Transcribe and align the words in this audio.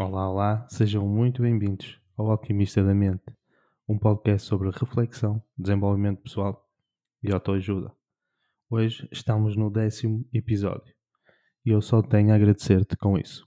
Olá, 0.00 0.30
olá, 0.30 0.66
sejam 0.70 1.04
muito 1.08 1.42
bem-vindos 1.42 2.00
ao 2.16 2.30
Alquimista 2.30 2.84
da 2.84 2.94
Mente, 2.94 3.36
um 3.88 3.98
podcast 3.98 4.46
sobre 4.46 4.70
reflexão, 4.70 5.42
desenvolvimento 5.58 6.22
pessoal 6.22 6.64
e 7.20 7.32
autoajuda. 7.32 7.92
Hoje 8.70 9.08
estamos 9.10 9.56
no 9.56 9.68
décimo 9.68 10.24
episódio 10.32 10.94
e 11.66 11.70
eu 11.70 11.82
só 11.82 12.00
tenho 12.00 12.30
a 12.30 12.36
agradecer-te 12.36 12.96
com 12.96 13.18
isso. 13.18 13.44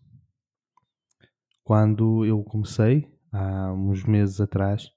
Quando 1.63 2.25
eu 2.25 2.43
comecei, 2.43 3.09
há 3.31 3.71
uns 3.71 4.03
meses 4.03 4.41
atrás, 4.41 4.89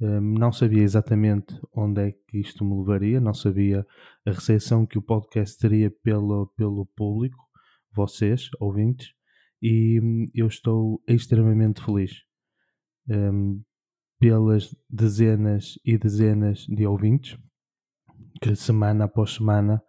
hum, 0.00 0.38
não 0.38 0.52
sabia 0.52 0.84
exatamente 0.84 1.60
onde 1.74 2.00
é 2.00 2.12
que 2.12 2.38
isto 2.38 2.64
me 2.64 2.78
levaria, 2.78 3.20
não 3.20 3.34
sabia 3.34 3.84
a 4.24 4.30
recepção 4.30 4.86
que 4.86 4.98
o 4.98 5.02
podcast 5.02 5.58
teria 5.58 5.90
pelo, 5.90 6.46
pelo 6.56 6.86
público, 6.94 7.44
vocês, 7.92 8.50
ouvintes, 8.60 9.16
e 9.62 10.00
hum, 10.00 10.26
eu 10.34 10.46
estou 10.46 11.02
extremamente 11.08 11.82
feliz 11.82 12.12
um, 13.08 13.62
pelas 14.18 14.74
dezenas 14.88 15.78
e 15.84 15.98
dezenas 15.98 16.66
de 16.68 16.86
ouvintes 16.86 17.38
que 18.40 18.54
semana 18.54 19.04
após 19.04 19.34
semana 19.34 19.82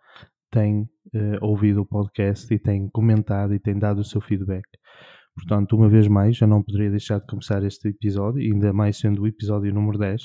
têm 0.51 0.83
uh, 1.13 1.37
ouvido 1.41 1.81
o 1.81 1.85
podcast 1.85 2.53
e 2.53 2.59
têm 2.59 2.89
comentado 2.89 3.53
e 3.53 3.59
têm 3.59 3.77
dado 3.77 3.99
o 3.99 4.05
seu 4.05 4.21
feedback. 4.21 4.65
Portanto, 5.35 5.75
uma 5.75 5.87
vez 5.87 6.07
mais, 6.07 6.39
eu 6.41 6.47
não 6.47 6.63
poderia 6.63 6.89
deixar 6.89 7.19
de 7.19 7.27
começar 7.27 7.63
este 7.63 7.89
episódio, 7.89 8.41
ainda 8.41 8.73
mais 8.73 8.97
sendo 8.97 9.21
o 9.21 9.27
episódio 9.27 9.73
número 9.73 9.97
10, 9.97 10.23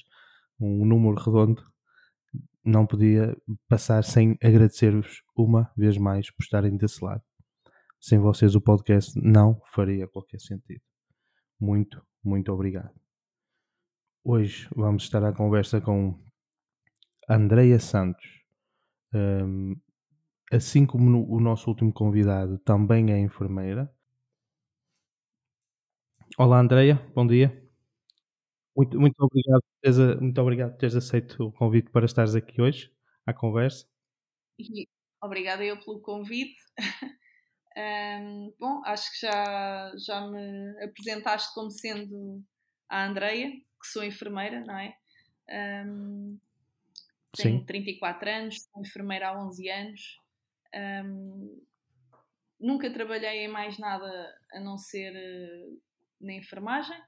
um 0.60 0.86
número 0.86 1.16
redondo, 1.16 1.62
não 2.64 2.86
podia 2.86 3.36
passar 3.68 4.04
sem 4.04 4.36
agradecer-vos 4.42 5.22
uma 5.36 5.70
vez 5.76 5.98
mais 5.98 6.30
por 6.30 6.42
estarem 6.42 6.76
desse 6.76 7.04
lado. 7.04 7.22
Sem 8.02 8.18
vocês 8.18 8.56
o 8.56 8.60
podcast 8.60 9.16
não 9.16 9.62
faria 9.66 10.08
qualquer 10.08 10.40
sentido. 10.40 10.82
Muito, 11.60 12.04
muito 12.20 12.52
obrigado. 12.52 12.92
Hoje 14.24 14.68
vamos 14.74 15.04
estar 15.04 15.22
à 15.22 15.32
conversa 15.32 15.80
com 15.80 16.20
Andreia 17.30 17.78
Santos. 17.78 18.26
Um, 19.14 19.80
assim 20.50 20.84
como 20.84 21.08
no, 21.08 21.30
o 21.30 21.38
nosso 21.38 21.70
último 21.70 21.92
convidado 21.92 22.58
também 22.58 23.12
é 23.12 23.20
enfermeira. 23.20 23.88
Olá 26.36 26.58
Andreia, 26.58 26.96
bom 27.14 27.24
dia. 27.24 27.56
Muito, 28.76 28.98
muito, 28.98 29.14
obrigado, 29.20 29.62
teres, 29.80 30.20
muito 30.20 30.40
obrigado 30.40 30.72
por 30.72 30.78
teres 30.78 30.96
aceito 30.96 31.44
o 31.44 31.52
convite 31.52 31.88
para 31.92 32.04
estares 32.04 32.34
aqui 32.34 32.60
hoje 32.60 32.92
à 33.24 33.32
conversa. 33.32 33.86
Obrigada 35.22 35.64
eu 35.64 35.78
pelo 35.78 36.00
convite. 36.00 36.58
Um, 37.76 38.54
bom, 38.58 38.82
acho 38.84 39.10
que 39.12 39.26
já, 39.26 39.92
já 39.96 40.26
me 40.26 40.84
apresentaste 40.84 41.54
como 41.54 41.70
sendo 41.70 42.44
a 42.88 43.06
Andreia, 43.06 43.50
que 43.50 43.86
sou 43.86 44.04
enfermeira, 44.04 44.60
não 44.60 44.76
é? 44.76 44.94
Um, 45.86 46.38
tenho 47.32 47.60
Sim. 47.60 47.64
34 47.64 48.30
anos, 48.30 48.62
sou 48.62 48.82
enfermeira 48.82 49.28
há 49.28 49.42
11 49.46 49.70
anos. 49.70 50.18
Um, 50.74 51.62
nunca 52.60 52.92
trabalhei 52.92 53.44
em 53.44 53.48
mais 53.48 53.78
nada 53.78 54.34
a 54.52 54.60
não 54.60 54.76
ser 54.76 55.12
uh, 55.14 55.80
na 56.20 56.34
enfermagem. 56.34 57.00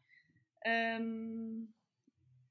Um, 1.01 1.69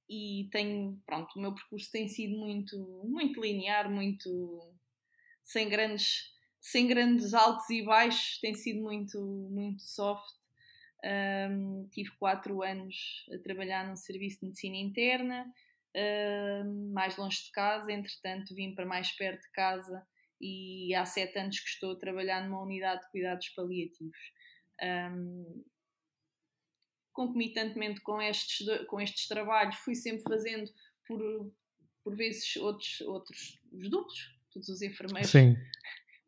e 0.08 0.48
tenho, 0.52 1.02
pronto, 1.06 1.34
o 1.36 1.42
meu 1.42 1.56
percurso 1.56 1.92
tem 1.92 2.08
sido 2.08 2.38
muito, 2.38 2.78
muito 3.06 3.42
linear, 3.42 3.90
muito 3.90 4.72
sem 5.42 5.68
grandes 5.68 6.33
sem 6.64 6.88
grandes 6.88 7.34
altos 7.34 7.70
e 7.70 7.84
baixos, 7.84 8.40
tem 8.40 8.56
sido 8.56 8.82
muito, 8.82 9.20
muito 9.22 9.84
soft. 9.84 10.34
Um, 11.04 11.90
tive 11.92 12.10
quatro 12.12 12.64
anos 12.64 12.96
a 13.34 13.38
trabalhar 13.40 13.86
num 13.86 13.98
serviço 13.98 14.40
de 14.40 14.46
medicina 14.46 14.78
interna, 14.78 15.54
um, 16.66 16.94
mais 16.94 17.18
longe 17.18 17.44
de 17.44 17.52
casa, 17.52 17.92
entretanto 17.92 18.56
vim 18.56 18.74
para 18.74 18.86
mais 18.86 19.12
perto 19.12 19.42
de 19.42 19.52
casa 19.52 20.08
e 20.40 20.96
há 20.96 21.06
sete 21.06 21.38
anos 21.38 21.60
que 21.60 21.68
estou 21.68 21.92
a 21.92 22.00
trabalhar 22.00 22.48
numa 22.48 22.64
unidade 22.64 23.02
de 23.02 23.12
cuidados 23.12 23.50
paliativos. 23.50 24.18
Um, 24.82 25.66
concomitantemente 27.12 28.00
com 28.00 28.22
estes, 28.22 28.66
com 28.88 29.02
estes 29.02 29.28
trabalhos, 29.28 29.76
fui 29.76 29.96
sempre 29.96 30.24
fazendo 30.24 30.72
por, 31.06 31.20
por 32.06 32.16
vezes 32.16 32.56
outros, 32.56 33.02
outros 33.02 33.60
os 33.74 33.90
duplos, 33.90 34.40
todos 34.50 34.70
os 34.70 34.82
enfermeiros 34.82 35.30
Sim 35.30 35.58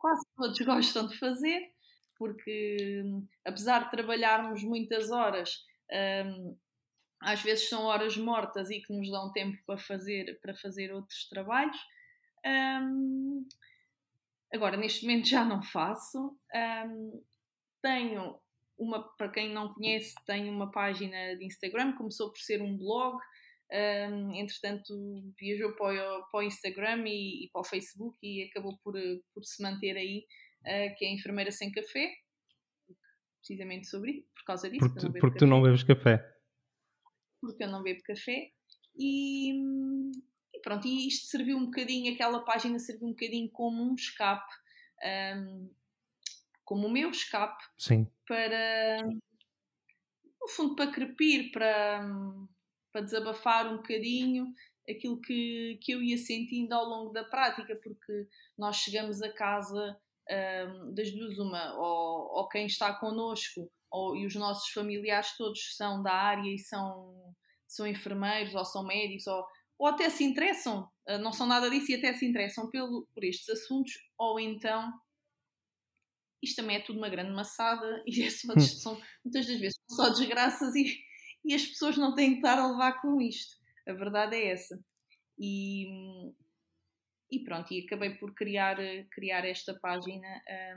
quase 0.06 0.24
todos 0.36 0.60
gostam 0.62 1.08
de 1.08 1.18
fazer, 1.18 1.72
porque 2.16 3.04
apesar 3.44 3.86
de 3.86 3.92
trabalharmos 3.92 4.64
muitas 4.64 5.10
horas, 5.10 5.66
um, 6.28 6.56
às 7.20 7.42
vezes 7.42 7.68
são 7.68 7.86
horas 7.86 8.16
mortas 8.16 8.70
e 8.70 8.82
que 8.82 8.94
nos 8.94 9.10
dão 9.10 9.32
tempo 9.32 9.58
para 9.66 9.80
fazer, 9.80 10.40
para 10.42 10.54
fazer 10.54 10.94
outros 10.94 11.28
trabalhos. 11.28 11.78
Um, 12.46 13.48
agora, 14.54 14.78
neste 14.78 15.08
momento 15.08 15.28
já 15.28 15.44
não 15.44 15.64
faço. 15.64 16.38
Tenho 17.82 18.40
uma, 18.78 19.02
para 19.18 19.30
quem 19.30 19.52
não 19.52 19.74
conhece, 19.74 20.14
tenho 20.28 20.54
uma 20.54 20.70
página 20.70 21.36
de 21.36 21.46
Instagram, 21.46 21.94
começou 21.94 22.30
por 22.30 22.40
ser 22.40 22.62
um 22.62 22.78
blog, 22.78 23.18
um, 23.72 24.36
entretanto, 24.36 24.94
viajou 25.40 25.76
para 25.76 26.20
o, 26.20 26.30
para 26.30 26.40
o 26.40 26.44
Instagram 26.44 27.04
e, 27.08 27.46
e, 27.46 27.50
para 27.52 27.62
o 27.62 27.66
Facebook 27.66 28.18
e 28.22 28.44
acabou 28.44 28.78
por, 28.84 28.94
por 29.34 29.44
se 29.44 29.62
manter 29.62 29.98
aí, 29.98 30.26
uh, 30.62 30.96
que 30.98 31.06
é 31.06 31.14
Enfermeira 31.14 31.52
Sem 31.52 31.72
Café, 31.72 32.12
precisamente 33.40 33.88
sobre 33.88 34.26
por 34.34 34.44
causa 34.46 34.70
disso. 34.70 34.88
Porque, 34.92 35.20
porque 35.20 35.40
tu 35.40 35.48
não 35.48 35.62
bebes 35.62 35.84
café. 35.84 36.24
Porque 37.42 37.64
eu 37.64 37.70
não 37.70 37.84
bebo 37.84 38.02
café. 38.04 38.52
E, 38.98 39.52
e, 40.54 40.60
pronto, 40.64 40.88
e 40.88 41.08
isto 41.08 41.28
serviu 41.28 41.58
um 41.58 41.66
bocadinho, 41.66 42.14
aquela 42.14 42.44
página 42.44 42.80
serviu 42.80 43.08
um 43.08 43.12
bocadinho 43.12 43.50
como 43.52 43.84
um 43.84 43.94
escape, 43.94 44.54
um, 45.38 45.70
como 46.64 46.88
o 46.88 46.92
meu 46.92 47.10
escape, 47.12 47.64
Sim. 47.78 48.08
para, 48.28 49.04
no 49.04 50.48
fundo, 50.50 50.76
para 50.76 50.92
crepir, 50.92 51.52
para 51.52 52.08
para 52.96 53.04
desabafar 53.04 53.68
um 53.68 53.76
bocadinho 53.76 54.54
aquilo 54.90 55.20
que, 55.20 55.78
que 55.82 55.92
eu 55.92 56.02
ia 56.02 56.18
sentindo 56.18 56.72
ao 56.72 56.86
longo 56.86 57.12
da 57.12 57.26
prática, 57.26 57.78
porque 57.84 58.26
nós 58.58 58.78
chegamos 58.78 59.22
a 59.22 59.34
casa 59.34 60.00
um, 60.32 60.94
das 60.94 61.12
duas, 61.12 61.38
uma, 61.38 61.76
ou, 61.76 62.38
ou 62.38 62.48
quem 62.48 62.66
está 62.66 62.94
connosco, 62.94 63.70
ou, 63.92 64.16
e 64.16 64.26
os 64.26 64.34
nossos 64.36 64.70
familiares 64.70 65.36
todos 65.36 65.76
são 65.76 66.02
da 66.02 66.14
área 66.14 66.50
e 66.50 66.58
são, 66.58 67.36
são 67.68 67.86
enfermeiros, 67.86 68.56
ou 68.56 68.64
são 68.64 68.86
médicos, 68.86 69.28
ou, 69.28 69.46
ou 69.78 69.88
até 69.88 70.10
se 70.10 70.24
interessam, 70.24 70.90
uh, 71.10 71.18
não 71.18 71.34
são 71.34 71.46
nada 71.46 71.70
disso 71.70 71.92
e 71.92 71.96
até 71.96 72.14
se 72.14 72.26
interessam 72.26 72.70
pelo, 72.70 73.06
por 73.14 73.26
estes 73.26 73.50
assuntos, 73.50 73.92
ou 74.18 74.40
então 74.40 74.90
isto 76.42 76.56
também 76.56 76.78
é 76.78 76.80
tudo 76.80 77.00
uma 77.00 77.10
grande 77.10 77.34
maçada 77.34 78.02
e 78.08 78.24
é 78.24 78.30
só, 78.30 78.54
são, 78.80 79.02
muitas 79.22 79.46
das 79.48 79.60
vezes 79.60 79.78
são 79.90 80.06
só 80.06 80.14
desgraças 80.14 80.74
e, 80.76 80.98
e 81.46 81.54
as 81.54 81.66
pessoas 81.66 81.96
não 81.96 82.14
têm 82.16 82.32
que 82.32 82.36
estar 82.38 82.58
a 82.58 82.68
levar 82.68 83.02
com 83.02 83.22
isto. 83.22 83.56
A 83.88 83.94
verdade 83.94 84.36
é 84.36 84.52
essa. 84.52 84.80
E, 85.38 85.86
e 87.32 87.40
pronto, 87.44 87.72
e 87.72 87.86
acabei 87.86 88.16
por 88.16 88.34
criar, 88.34 88.78
criar 89.12 89.46
esta 89.46 89.74
página. 89.80 90.28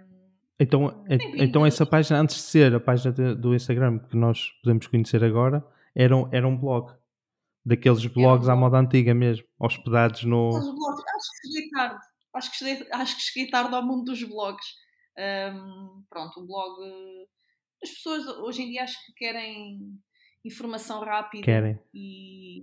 Um, 0.01 0.29
então, 0.61 1.05
então 1.35 1.65
essa 1.65 1.87
página, 1.87 2.21
antes 2.21 2.37
de 2.37 2.43
ser 2.43 2.75
a 2.75 2.81
página 2.81 3.35
do 3.35 3.55
Instagram 3.55 3.99
que 4.01 4.17
nós 4.17 4.51
podemos 4.63 4.87
conhecer 4.87 5.25
agora, 5.25 5.65
era 5.95 6.15
um, 6.15 6.29
era 6.33 6.47
um 6.47 6.57
blog. 6.57 6.93
Daqueles 7.65 8.05
blogs 8.07 8.49
um 8.49 8.53
à 8.53 8.57
moda 8.57 8.79
antiga 8.79 9.15
mesmo, 9.15 9.47
hospedados 9.59 10.25
no. 10.25 10.51
Blogs, 10.51 11.05
acho 11.17 11.31
que 11.31 11.49
cheguei 11.49 11.71
tarde. 11.71 12.05
Acho 12.35 12.51
que 12.51 12.57
cheguei, 12.57 12.89
acho 12.93 13.17
que 13.17 13.23
cheguei 13.23 13.51
tarde 13.51 13.75
ao 13.75 13.87
mundo 13.87 14.05
dos 14.05 14.23
blogs. 14.23 14.67
Um, 15.19 16.05
pronto, 16.11 16.41
o 16.41 16.47
blog. 16.47 16.81
As 17.83 17.91
pessoas 17.91 18.27
hoje 18.27 18.63
em 18.63 18.71
dia 18.71 18.83
acho 18.83 18.97
que 19.07 19.13
querem 19.13 19.99
informação 20.49 21.05
rápida 21.05 21.45
Querem. 21.45 21.79
E, 21.95 22.63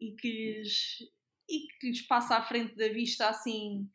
e, 0.00 0.12
que 0.12 0.28
lhes, 0.28 0.98
e 1.48 1.68
que 1.78 1.88
lhes 1.88 2.02
passa 2.02 2.36
à 2.36 2.42
frente 2.42 2.74
da 2.74 2.88
vista 2.88 3.28
assim 3.28 3.88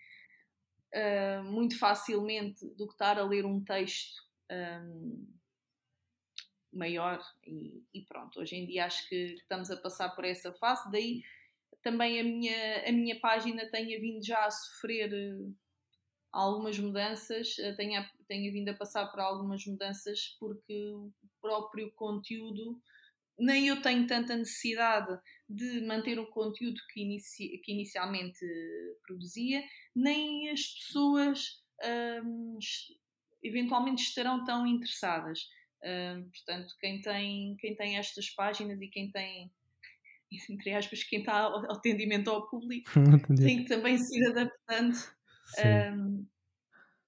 uh, 0.94 1.44
muito 1.44 1.78
facilmente 1.78 2.66
do 2.76 2.88
que 2.88 2.94
estar 2.94 3.20
a 3.20 3.24
ler 3.24 3.46
um 3.46 3.64
texto 3.64 4.24
um, 4.52 5.28
maior 6.72 7.22
e, 7.46 7.84
e, 7.94 8.02
pronto, 8.02 8.40
hoje 8.40 8.56
em 8.56 8.66
dia 8.66 8.86
acho 8.86 9.08
que 9.08 9.34
estamos 9.34 9.72
a 9.72 9.78
passar 9.78 10.10
por 10.10 10.26
essa 10.26 10.54
fase, 10.54 10.92
daí 10.92 11.24
também 11.82 12.20
a 12.20 12.24
minha, 12.24 12.90
a 12.90 12.92
minha 12.92 13.20
página 13.20 13.70
tenha 13.70 14.00
vindo 14.00 14.24
já 14.26 14.46
a 14.46 14.52
sofrer 14.52 15.12
uh, 15.14 15.56
algumas 16.32 16.78
mudanças, 16.78 17.56
tenha, 17.78 18.10
tenha 18.28 18.52
vindo 18.52 18.70
a 18.70 18.74
passar 18.74 19.08
por 19.08 19.20
algumas 19.20 19.66
mudanças 19.66 20.36
porque 20.40 20.94
o 20.94 21.12
próprio 21.42 21.92
conteúdo 21.94 22.82
nem 23.38 23.68
eu 23.68 23.82
tenho 23.82 24.08
tanta 24.08 24.36
necessidade 24.36 25.18
de 25.48 25.82
manter 25.86 26.20
o 26.20 26.28
conteúdo 26.28 26.80
que, 26.92 27.02
inici 27.02 27.60
que 27.64 27.72
inicialmente 27.72 28.46
produzia, 29.06 29.64
nem 29.96 30.50
as 30.50 30.62
pessoas 30.62 31.62
um, 32.24 32.58
eventualmente 33.44 34.04
estarão 34.04 34.44
tão 34.44 34.66
interessadas. 34.66 35.42
Uh, 35.84 36.24
portanto, 36.30 36.74
quem 36.80 37.02
tem, 37.02 37.56
quem 37.60 37.76
tem 37.76 37.98
estas 37.98 38.30
páginas 38.32 38.82
e 38.82 38.88
quem 38.88 39.12
tem, 39.12 39.52
entre 40.50 40.74
aspas, 40.74 41.04
quem 41.04 41.20
está 41.20 41.42
ao 41.42 41.72
atendimento 41.72 42.30
ao 42.30 42.48
público, 42.50 42.90
tem 43.38 43.64
que 43.64 43.70
também 43.70 43.98
se 43.98 44.18
ir 44.18 44.32
adaptando 44.32 44.96
um, 45.94 46.26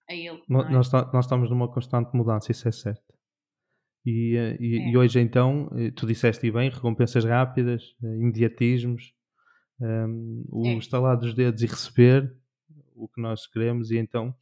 a 0.10 0.14
ele. 0.14 0.38
É? 0.38 0.44
Nós, 0.48 0.92
nós 0.92 1.26
estamos 1.26 1.50
numa 1.50 1.72
constante 1.72 2.16
mudança, 2.16 2.52
isso 2.52 2.68
é 2.68 2.72
certo. 2.72 3.07
E, 4.08 4.38
eh, 4.38 4.58
e, 4.58 4.80
é. 4.80 4.90
e, 4.90 4.98
hoje 4.98 5.20
então, 5.20 5.70
eh, 5.76 5.92
tu 5.92 6.08
disseste 6.08 6.50
bem, 6.50 6.70
recompensas 6.70 7.26
rápidas, 7.26 7.94
eh, 8.02 8.08
imediatismos, 8.08 9.14
um, 9.82 10.46
o 10.50 10.66
é. 10.66 10.74
estalar 10.76 11.18
dos 11.18 11.34
dedos 11.34 11.62
e 11.62 11.66
receber 11.66 12.34
o 12.96 13.10
que 13.10 13.22
nós 13.22 13.46
queremos 13.46 13.92
e 13.92 13.98
então 13.98 14.34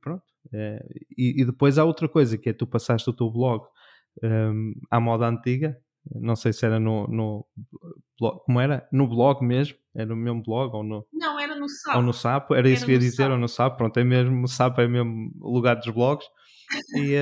pronto. 0.00 0.22
É, 0.54 0.86
e, 1.18 1.42
e, 1.42 1.44
depois 1.44 1.78
há 1.78 1.84
outra 1.84 2.08
coisa 2.08 2.38
que 2.38 2.48
é 2.48 2.52
tu 2.52 2.64
passaste 2.64 3.10
o 3.10 3.12
teu 3.12 3.28
blog 3.28 3.66
um, 4.22 4.72
à 4.88 5.00
moda 5.00 5.26
antiga, 5.26 5.76
não 6.14 6.36
sei 6.36 6.52
se 6.52 6.64
era 6.64 6.78
no, 6.78 7.08
no 7.08 7.44
blog, 8.18 8.40
como 8.44 8.60
era? 8.60 8.88
No 8.92 9.08
blog 9.08 9.44
mesmo? 9.44 9.76
Era 9.96 10.06
no 10.06 10.16
mesmo 10.16 10.44
blog 10.44 10.72
ou 10.76 10.84
no. 10.84 11.04
Não, 11.12 11.40
era 11.40 11.56
no 11.56 11.68
Sapo. 11.68 11.96
Ou 11.98 12.04
no 12.04 12.12
Sapo, 12.12 12.54
era, 12.54 12.68
era 12.68 12.70
isso 12.70 12.86
que 12.86 12.92
eu 12.92 12.94
ia 12.94 13.00
dizer, 13.00 13.24
Sapo. 13.24 13.32
ou 13.32 13.38
no 13.38 13.48
Sapo, 13.48 13.76
pronto, 13.78 13.98
é 13.98 14.04
mesmo, 14.04 14.44
o 14.44 14.48
Sapo 14.48 14.80
é 14.80 14.86
mesmo 14.86 15.32
lugar 15.40 15.74
dos 15.74 15.88
blogs. 15.88 16.24
e, 16.96 17.16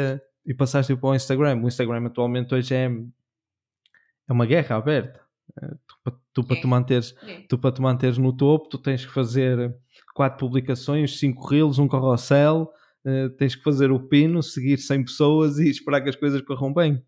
e 0.47 0.55
passaste 0.55 0.95
para 0.97 1.11
o 1.11 1.15
Instagram. 1.15 1.63
O 1.63 1.69
Instagram 1.69 2.07
atualmente 2.07 2.55
hoje 2.55 2.75
é, 2.75 2.87
é 2.87 4.33
uma 4.33 4.47
guerra 4.47 4.77
aberta. 4.77 5.25
Eh, 5.61 5.75
tu, 6.05 6.21
tu, 6.33 6.45
para, 6.45 6.57
é. 6.57 6.61
te 6.61 6.67
manteres, 6.67 7.15
é. 7.23 7.41
tu 7.49 7.59
para 7.59 7.73
te 7.73 7.81
manteres 7.81 8.19
no 8.19 8.37
topo, 8.37 8.69
tu 8.69 8.79
tens 8.79 9.05
que 9.05 9.13
fazer 9.13 9.75
quatro 10.15 10.39
publicações, 10.39 11.19
cinco 11.19 11.47
reels, 11.47 11.79
um 11.79 11.89
carrossel, 11.89 12.71
uh, 13.05 13.31
tens 13.37 13.55
que 13.55 13.63
fazer 13.63 13.91
o 13.91 14.09
pino, 14.09 14.43
seguir 14.43 14.79
100 14.79 15.05
pessoas 15.05 15.59
e 15.59 15.69
esperar 15.69 16.01
que 16.01 16.09
as 16.09 16.17
coisas 16.17 16.41
corram 16.43 16.73
bem. 16.73 17.05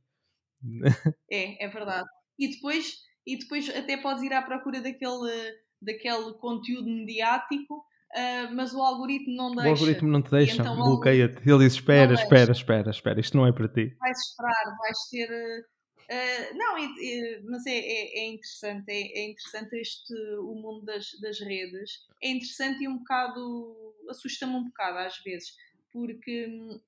É, 1.30 1.64
é 1.64 1.68
verdade. 1.68 2.08
E 2.38 2.48
depois, 2.48 2.98
e 3.26 3.38
depois 3.38 3.68
até 3.70 3.96
podes 3.96 4.22
ir 4.22 4.32
à 4.32 4.42
procura 4.42 4.80
daquele, 4.80 5.54
daquele 5.80 6.32
conteúdo 6.34 6.88
mediático 6.88 7.84
Uh, 8.14 8.54
mas 8.54 8.72
o 8.72 8.80
algoritmo 8.80 9.36
não 9.36 9.50
deixa. 9.54 9.68
O 9.68 9.72
algoritmo 9.72 10.08
não 10.08 10.22
te 10.22 10.30
deixa, 10.30 10.62
então, 10.62 10.76
bloqueia-te. 10.76 11.48
Ele 11.48 11.64
diz: 11.64 11.74
espera, 11.74 12.14
espera, 12.14 12.52
espera, 12.52 12.90
espera, 12.90 13.20
isto 13.20 13.36
não 13.36 13.46
é 13.46 13.52
para 13.52 13.68
ti. 13.68 13.94
Vais 13.98 14.18
esperar, 14.18 14.76
vais 14.78 14.98
ter. 15.10 15.66
Uh, 16.08 16.56
não, 16.56 16.78
é, 16.78 16.84
é, 16.84 17.40
mas 17.42 17.66
é, 17.66 17.76
é, 17.76 18.18
é 18.20 18.28
interessante, 18.28 18.84
é, 18.88 19.18
é, 19.18 19.30
interessante 19.30 19.76
este, 19.76 20.14
o 20.38 20.54
mundo 20.54 20.84
das, 20.84 21.10
das 21.20 21.40
redes. 21.40 22.06
É 22.22 22.30
interessante 22.30 22.84
e 22.84 22.88
um 22.88 22.98
bocado. 22.98 23.94
assusta-me 24.08 24.54
um 24.54 24.64
bocado 24.64 24.98
às 24.98 25.18
vezes, 25.22 25.54
porque 25.92 26.46
hum, 26.46 26.80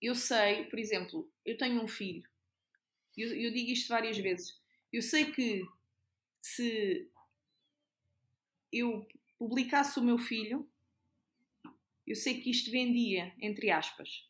eu 0.00 0.14
sei, 0.14 0.64
por 0.64 0.78
exemplo, 0.78 1.30
eu 1.44 1.56
tenho 1.58 1.82
um 1.82 1.88
filho, 1.88 2.22
eu, 3.16 3.28
eu 3.28 3.52
digo 3.52 3.70
isto 3.70 3.88
várias 3.88 4.16
vezes. 4.16 4.58
Eu 4.90 5.02
sei 5.02 5.30
que 5.30 5.62
se 6.40 7.10
eu 8.72 9.06
publicasse 9.38 9.98
o 9.98 10.02
meu 10.02 10.18
filho, 10.18 10.68
eu 12.06 12.16
sei 12.16 12.40
que 12.40 12.50
isto 12.50 12.70
vendia, 12.70 13.32
entre 13.40 13.70
aspas. 13.70 14.26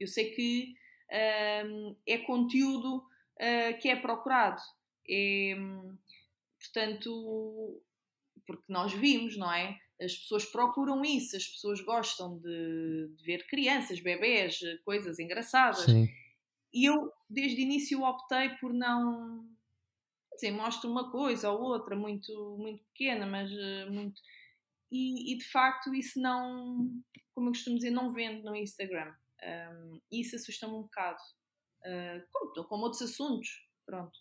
Eu 0.00 0.06
sei 0.06 0.30
que 0.34 0.74
um, 1.64 1.96
é 2.06 2.18
conteúdo 2.18 2.98
uh, 2.98 3.78
que 3.80 3.88
é 3.88 3.96
procurado. 3.96 4.62
É, 5.08 5.54
portanto, 6.60 7.82
porque 8.46 8.64
nós 8.68 8.92
vimos, 8.92 9.36
não 9.36 9.52
é? 9.52 9.78
As 10.00 10.16
pessoas 10.16 10.44
procuram 10.44 11.04
isso, 11.04 11.36
as 11.36 11.46
pessoas 11.46 11.80
gostam 11.80 12.38
de, 12.38 13.08
de 13.16 13.24
ver 13.24 13.46
crianças, 13.46 14.00
bebés, 14.00 14.60
coisas 14.84 15.18
engraçadas. 15.18 15.84
Sim. 15.84 16.08
E 16.72 16.84
eu, 16.84 17.12
desde 17.28 17.60
o 17.60 17.64
início, 17.64 18.02
optei 18.02 18.50
por 18.60 18.72
não 18.72 19.44
dizer, 20.40 20.52
mostra 20.52 20.88
uma 20.88 21.10
coisa 21.10 21.50
ou 21.50 21.60
outra 21.60 21.96
muito, 21.96 22.56
muito 22.58 22.82
pequena, 22.92 23.26
mas 23.26 23.50
uh, 23.50 23.90
muito. 23.90 24.20
E, 24.90 25.34
e, 25.34 25.38
de 25.38 25.44
facto 25.44 25.94
isso 25.94 26.20
não, 26.20 26.90
como 27.34 27.48
eu 27.48 27.52
costumo 27.52 27.76
dizer, 27.76 27.90
não 27.90 28.12
vende 28.12 28.42
no 28.42 28.56
Instagram. 28.56 29.14
Um, 29.42 30.00
isso 30.10 30.36
assusta-me 30.36 30.74
um 30.74 30.82
bocado. 30.82 31.20
Uh, 31.80 32.26
como, 32.32 32.68
como 32.68 32.84
outros 32.84 33.02
assuntos, 33.02 33.48
pronto. 33.86 34.18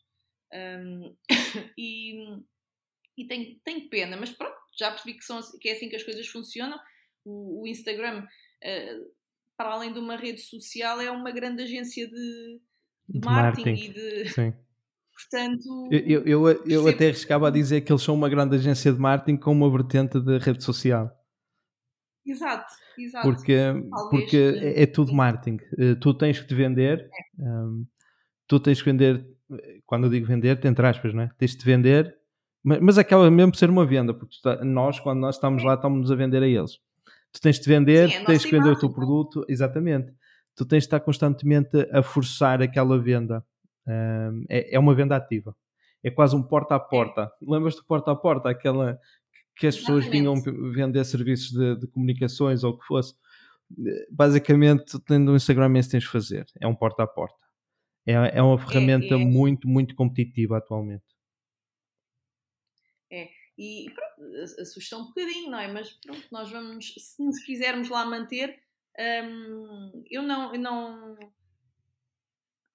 Um, 0.53 1.15
e 1.77 2.43
e 3.17 3.25
tenho, 3.25 3.59
tenho 3.63 3.89
pena, 3.89 4.15
mas 4.15 4.31
pronto, 4.31 4.55
já 4.77 4.91
percebi 4.91 5.15
que, 5.17 5.25
são, 5.25 5.41
que 5.59 5.69
é 5.69 5.71
assim 5.71 5.89
que 5.89 5.95
as 5.95 6.03
coisas 6.03 6.27
funcionam. 6.27 6.79
O, 7.25 7.63
o 7.63 7.67
Instagram, 7.67 8.23
uh, 8.23 9.11
para 9.57 9.71
além 9.71 9.91
de 9.91 9.97
uma 9.97 10.15
rede 10.15 10.39
social, 10.39 11.01
é 11.01 11.09
uma 11.09 11.31
grande 11.31 11.63
agência 11.63 12.07
de, 12.07 12.13
de, 13.09 13.19
de 13.19 13.25
marketing, 13.25 13.69
marketing, 13.69 13.89
e 13.89 13.93
de. 13.93 14.29
Sim 14.29 14.66
Portanto, 15.17 15.89
eu, 15.91 16.21
eu, 16.27 16.47
eu, 16.47 16.63
eu 16.65 16.87
até 16.87 17.07
arriscava 17.07 17.47
a 17.47 17.51
dizer 17.51 17.81
que 17.81 17.91
eles 17.91 18.03
são 18.03 18.13
uma 18.13 18.29
grande 18.29 18.55
agência 18.55 18.93
de 18.93 18.99
marketing 18.99 19.37
com 19.37 19.51
uma 19.51 19.69
vertente 19.69 20.19
de 20.19 20.37
rede 20.37 20.63
social. 20.63 21.11
Exato, 22.23 22.71
exato. 22.99 23.27
Porque, 23.27 23.57
porque 24.11 24.37
é, 24.37 24.83
é, 24.83 24.85
tudo 24.85 25.13
marketing. 25.13 25.57
Eh, 25.79 25.95
tu 25.95 26.13
tens 26.13 26.39
que 26.39 26.47
te 26.47 26.53
vender, 26.53 27.09
é. 27.39 27.43
um, 27.43 27.85
tu 28.47 28.59
tens 28.59 28.79
que 28.79 28.91
vender, 28.91 29.25
quando 29.87 30.03
eu 30.03 30.09
digo 30.11 30.27
vender, 30.27 30.63
entre 30.63 30.85
aspas, 30.85 31.15
não 31.15 31.23
é? 31.23 31.31
Tens 31.35 31.55
de 31.55 31.65
vender, 31.65 32.15
mas, 32.63 32.79
mas 32.79 32.97
acaba 32.99 33.31
mesmo 33.31 33.53
por 33.53 33.57
ser 33.57 33.71
uma 33.71 33.87
venda, 33.87 34.13
porque 34.13 34.35
tá, 34.43 34.63
nós, 34.63 34.99
quando 34.99 35.19
nós 35.19 35.35
estamos 35.35 35.63
lá, 35.63 35.73
estamos 35.73 36.11
a 36.11 36.15
vender 36.15 36.43
a 36.43 36.47
eles. 36.47 36.73
Tu 37.31 37.41
tens 37.41 37.59
de 37.59 37.67
vender, 37.67 38.09
Sim, 38.09 38.17
é 38.17 38.25
tens 38.25 38.45
que 38.45 38.51
vender 38.51 38.69
o 38.69 38.79
teu 38.79 38.91
produto, 38.91 39.43
exatamente. 39.49 40.13
Tu 40.55 40.63
tens 40.63 40.83
de 40.83 40.87
estar 40.87 40.99
constantemente 40.99 41.89
a 41.91 42.03
forçar 42.03 42.61
aquela 42.61 42.99
venda 42.99 43.43
é, 44.49 44.75
é 44.75 44.79
uma 44.79 44.95
venda 44.95 45.15
ativa. 45.15 45.55
É 46.03 46.11
quase 46.11 46.35
um 46.35 46.43
porta 46.43 46.75
a 46.75 46.79
porta. 46.79 47.31
Lembras 47.41 47.75
do 47.75 47.83
porta 47.83 48.11
a 48.11 48.15
porta? 48.15 48.49
Aquela 48.49 48.99
que 49.55 49.67
as 49.67 49.75
pessoas 49.75 50.05
vinham 50.05 50.35
vender 50.71 51.03
serviços 51.03 51.51
de, 51.51 51.79
de, 51.79 51.87
comunicações 51.87 52.63
ou 52.63 52.73
o 52.73 52.77
que 52.77 52.85
fosse. 52.85 53.15
Basicamente, 54.11 54.99
tendo 55.05 55.31
um 55.31 55.35
Instagram, 55.35 55.75
é 55.75 55.79
isso 55.79 55.91
tens 55.91 56.03
de 56.03 56.09
fazer. 56.09 56.45
É 56.61 56.67
um 56.67 56.75
porta 56.75 57.03
a 57.03 57.07
porta. 57.07 57.47
É, 58.05 58.13
é 58.37 58.41
uma 58.41 58.57
ferramenta 58.57 59.15
é, 59.15 59.21
é. 59.21 59.25
muito, 59.25 59.67
muito 59.67 59.95
competitiva 59.95 60.57
atualmente. 60.57 61.03
É, 63.11 63.27
e 63.57 63.87
pronto, 63.93 64.61
assusta 64.61 64.97
um 64.97 65.05
bocadinho, 65.07 65.51
não 65.51 65.59
é? 65.59 65.67
Mas 65.67 65.91
pronto, 65.91 66.25
nós 66.31 66.49
vamos, 66.49 66.93
se 66.97 67.21
nos 67.21 67.39
quisermos 67.43 67.89
lá 67.89 68.05
manter, 68.05 68.57
hum, 68.97 70.03
eu 70.09 70.21
não, 70.21 70.53
eu 70.53 70.61
não 70.61 71.17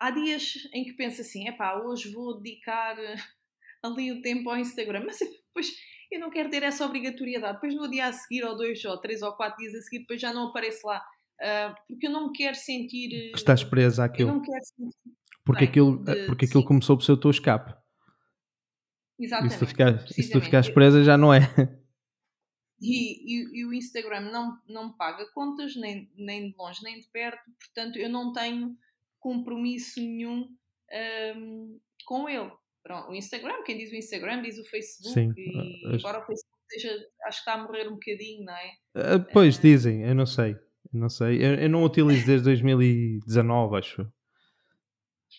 há 0.02 0.10
dias 0.10 0.54
em 0.74 0.84
que 0.84 0.94
penso 0.94 1.20
assim, 1.20 1.46
epá, 1.46 1.80
hoje 1.80 2.10
vou 2.10 2.40
dedicar 2.40 2.98
eh, 2.98 3.14
ali 3.84 4.10
o 4.10 4.20
tempo 4.20 4.50
ao 4.50 4.58
Instagram, 4.58 5.04
mas 5.06 5.18
depois 5.20 5.72
eu 6.10 6.18
não 6.18 6.28
quero 6.28 6.50
ter 6.50 6.64
essa 6.64 6.84
obrigatoriedade. 6.84 7.54
Depois 7.54 7.74
no 7.74 7.88
dia 7.88 8.06
a 8.06 8.12
seguir, 8.12 8.44
ou 8.44 8.56
dois, 8.56 8.84
ou 8.84 9.00
três, 9.00 9.22
ou 9.22 9.32
quatro 9.34 9.58
dias 9.58 9.74
a 9.74 9.82
seguir, 9.82 10.00
depois 10.00 10.20
já 10.20 10.32
não 10.32 10.48
apareço 10.48 10.86
lá. 10.86 11.00
Uh, 11.40 11.74
porque 11.88 12.06
eu 12.06 12.10
não 12.10 12.26
me 12.26 12.32
quero 12.32 12.56
sentir. 12.56 13.30
Que 13.30 13.38
estás 13.38 13.64
presa 13.64 14.04
àquilo. 14.04 14.30
Eu 14.30 14.34
não 14.34 14.42
quero 14.42 14.64
sentir. 14.64 15.12
Porque, 15.44 15.64
aquilo, 15.64 16.04
de, 16.04 16.26
porque 16.26 16.44
aquilo 16.44 16.64
começou 16.64 16.96
por 16.96 17.04
ser 17.04 17.12
o 17.12 17.16
teu 17.16 17.30
escape. 17.30 17.74
Exatamente. 19.18 19.54
E 19.54 19.66
se 19.66 20.06
tu 20.06 20.22
se 20.22 20.30
tu 20.30 20.40
ficares 20.40 20.68
presa, 20.68 21.02
já 21.02 21.16
não 21.16 21.32
é. 21.32 21.40
E, 22.80 23.22
e, 23.24 23.60
e, 23.60 23.64
o 23.64 23.72
Instagram 23.72 24.32
não, 24.32 24.58
não 24.68 24.88
me 24.88 24.96
paga 24.96 25.24
contas, 25.32 25.76
nem, 25.76 26.10
nem 26.16 26.50
de 26.50 26.56
longe 26.56 26.82
nem 26.82 26.98
de 26.98 27.06
perto, 27.06 27.48
portanto 27.60 27.96
eu 27.96 28.08
não 28.08 28.32
tenho 28.32 28.76
compromisso 29.22 30.00
nenhum 30.00 30.48
um, 31.36 31.80
com 32.04 32.28
ele. 32.28 32.50
Pronto, 32.82 33.10
o 33.10 33.14
Instagram, 33.14 33.62
quem 33.62 33.78
diz 33.78 33.92
o 33.92 33.96
Instagram 33.96 34.42
diz 34.42 34.58
o 34.58 34.64
Facebook, 34.64 35.14
Sim, 35.14 35.32
e 35.36 35.86
acho... 35.86 35.96
embora 35.96 36.18
o 36.18 36.26
Facebook 36.26 36.58
esteja, 36.68 36.92
acho 37.24 37.44
que 37.44 37.50
está 37.50 37.54
a 37.54 37.62
morrer 37.62 37.86
um 37.86 37.92
bocadinho, 37.94 38.44
não 38.44 38.54
é? 38.54 38.72
Uh, 38.96 39.24
pois, 39.32 39.56
uh, 39.56 39.62
dizem, 39.62 40.02
eu 40.02 40.14
não 40.14 40.26
sei. 40.26 40.56
Eu 40.92 41.00
não 41.00 41.08
sei, 41.08 41.36
eu, 41.36 41.54
eu 41.54 41.70
não 41.70 41.84
utilizo 41.84 42.26
desde 42.26 42.44
2019, 42.44 43.78
acho. 43.78 44.12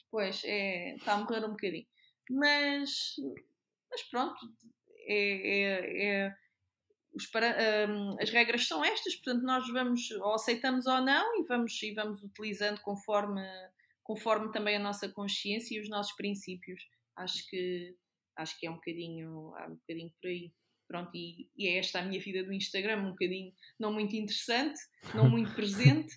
Pois, 0.10 0.42
é, 0.46 0.96
está 0.96 1.14
a 1.14 1.18
morrer 1.18 1.46
um 1.46 1.52
bocadinho. 1.52 1.86
Mas, 2.30 3.16
mas 3.92 4.02
pronto, 4.10 4.40
é, 5.06 5.62
é, 5.62 6.06
é 6.06 6.36
os 7.14 7.28
para, 7.28 7.56
um, 7.88 8.16
as 8.20 8.30
regras 8.32 8.68
são 8.68 8.84
estas, 8.84 9.16
portanto 9.16 9.44
nós 9.44 9.68
vamos 9.72 10.10
ou 10.12 10.34
aceitamos 10.34 10.88
ou 10.88 11.02
não 11.02 11.40
e 11.40 11.46
vamos, 11.46 11.82
e 11.84 11.94
vamos 11.94 12.24
utilizando 12.24 12.82
conforme, 12.82 13.42
conforme 14.04 14.52
também 14.52 14.76
a 14.76 14.80
nossa 14.80 15.10
consciência 15.10 15.76
e 15.76 15.82
os 15.82 15.90
nossos 15.90 16.16
princípios. 16.16 16.82
Acho 17.16 17.48
que, 17.50 17.96
acho 18.38 18.60
que 18.60 18.68
é 18.68 18.72
um 18.72 18.76
bocadinho, 18.76 19.54
é 19.58 19.68
um 19.68 19.76
bocadinho 19.76 20.12
por 20.22 20.28
aí. 20.28 20.52
Pronto, 20.88 21.12
e, 21.16 21.50
e, 21.58 21.68
é 21.68 21.78
esta 21.78 22.00
a 22.00 22.04
minha 22.04 22.20
vida 22.20 22.44
do 22.44 22.54
Instagram, 22.54 23.04
um 23.04 23.12
bocadinho 23.12 23.52
não 23.80 23.94
muito 23.94 24.16
interessante, 24.16 24.80
não 25.16 25.30
muito 25.30 25.54
presente, 25.56 26.14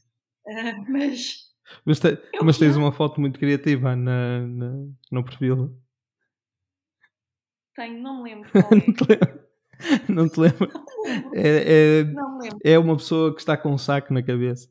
uh, 0.47 0.85
mas. 0.91 1.55
Mas, 1.85 1.99
te, 1.99 2.09
é 2.09 2.43
mas 2.45 2.59
tens 2.59 2.77
uma 2.77 2.93
foto 2.93 3.21
muito 3.21 3.41
criativa 3.41 3.97
na, 3.97 4.47
na, 4.47 4.73
no 5.11 5.25
perfil. 5.25 5.77
Tenho, 7.75 8.01
não 8.01 8.23
me 8.23 8.31
lembro 8.31 8.51
qual 8.53 9.11
é. 9.11 9.47
Não 10.11 10.29
te 10.29 10.41
lembro? 10.41 10.71
É, 11.35 12.01
é, 12.01 12.05
não 12.05 12.39
lembro. 12.39 12.59
É 12.65 12.79
uma 12.79 12.97
pessoa 12.97 13.35
que 13.35 13.41
está 13.41 13.57
com 13.57 13.73
um 13.73 13.79
saco 13.79 14.15
na 14.15 14.23
cabeça. 14.23 14.71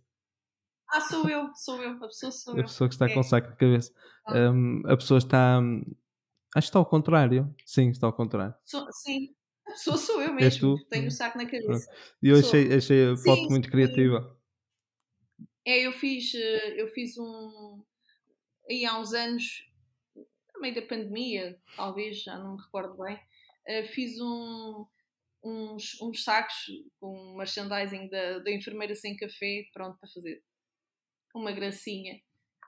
Ah, 0.95 1.01
sou 1.01 1.29
eu, 1.29 1.53
sou 1.55 1.83
eu, 1.83 1.91
a 1.91 2.07
pessoa 2.07 2.31
sou 2.31 2.53
eu. 2.55 2.61
A 2.61 2.63
pessoa 2.63 2.87
que 2.87 2.95
está 2.95 3.05
é. 3.05 3.13
com 3.13 3.19
o 3.19 3.23
saco 3.23 3.51
de 3.51 3.57
cabeça. 3.57 3.93
Ah. 4.25 4.49
Um, 4.49 4.81
a 4.85 4.95
pessoa 4.95 5.17
está. 5.17 5.59
Acho 5.59 6.67
que 6.67 6.69
está 6.69 6.79
ao 6.79 6.85
contrário. 6.85 7.53
Sim, 7.65 7.89
está 7.89 8.07
ao 8.07 8.13
contrário. 8.13 8.55
Sou, 8.63 8.89
sim, 8.93 9.35
a 9.67 9.71
pessoa 9.71 9.97
sou 9.97 10.21
eu 10.21 10.33
mesmo. 10.33 10.77
Tenho 10.89 11.07
o 11.07 11.11
saco 11.11 11.37
na 11.37 11.45
cabeça. 11.45 11.91
E 12.23 12.29
eu 12.29 12.37
Sou. 12.37 12.47
achei, 12.47 12.73
achei 12.73 13.11
a 13.11 13.17
foto 13.17 13.41
Sim, 13.41 13.49
muito 13.49 13.65
sim. 13.65 13.71
criativa. 13.71 14.39
É, 15.65 15.85
eu 15.85 15.91
fiz, 15.91 16.33
eh, 16.33 16.81
eu 16.81 16.87
fiz 16.87 17.17
um. 17.17 17.83
Aí 18.69 18.85
há 18.85 18.97
uns 18.97 19.13
anos, 19.13 19.43
no 20.15 20.61
meio 20.61 20.75
da 20.75 20.81
pandemia, 20.81 21.59
talvez, 21.75 22.23
já 22.23 22.37
não 22.37 22.55
me 22.55 22.61
recordo 22.61 22.95
bem, 23.03 23.19
eh, 23.67 23.83
fiz 23.83 24.17
um, 24.21 24.85
uns, 25.43 25.99
uns 26.01 26.23
sacos 26.23 26.55
com 27.01 27.35
merchandising 27.35 28.07
da, 28.07 28.39
da 28.39 28.51
enfermeira 28.51 28.95
sem 28.95 29.17
café, 29.17 29.65
pronto, 29.73 29.99
para 29.99 30.09
fazer 30.09 30.41
uma 31.39 31.51
gracinha. 31.51 32.19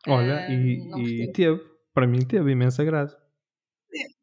Olha, 0.08 0.46
Ah, 0.48 0.52
e, 0.52 1.24
e 1.24 1.32
teve. 1.32 1.60
Para 1.94 2.08
mim 2.08 2.20
teve 2.20 2.52
imensa 2.52 2.84
graça. 2.84 3.18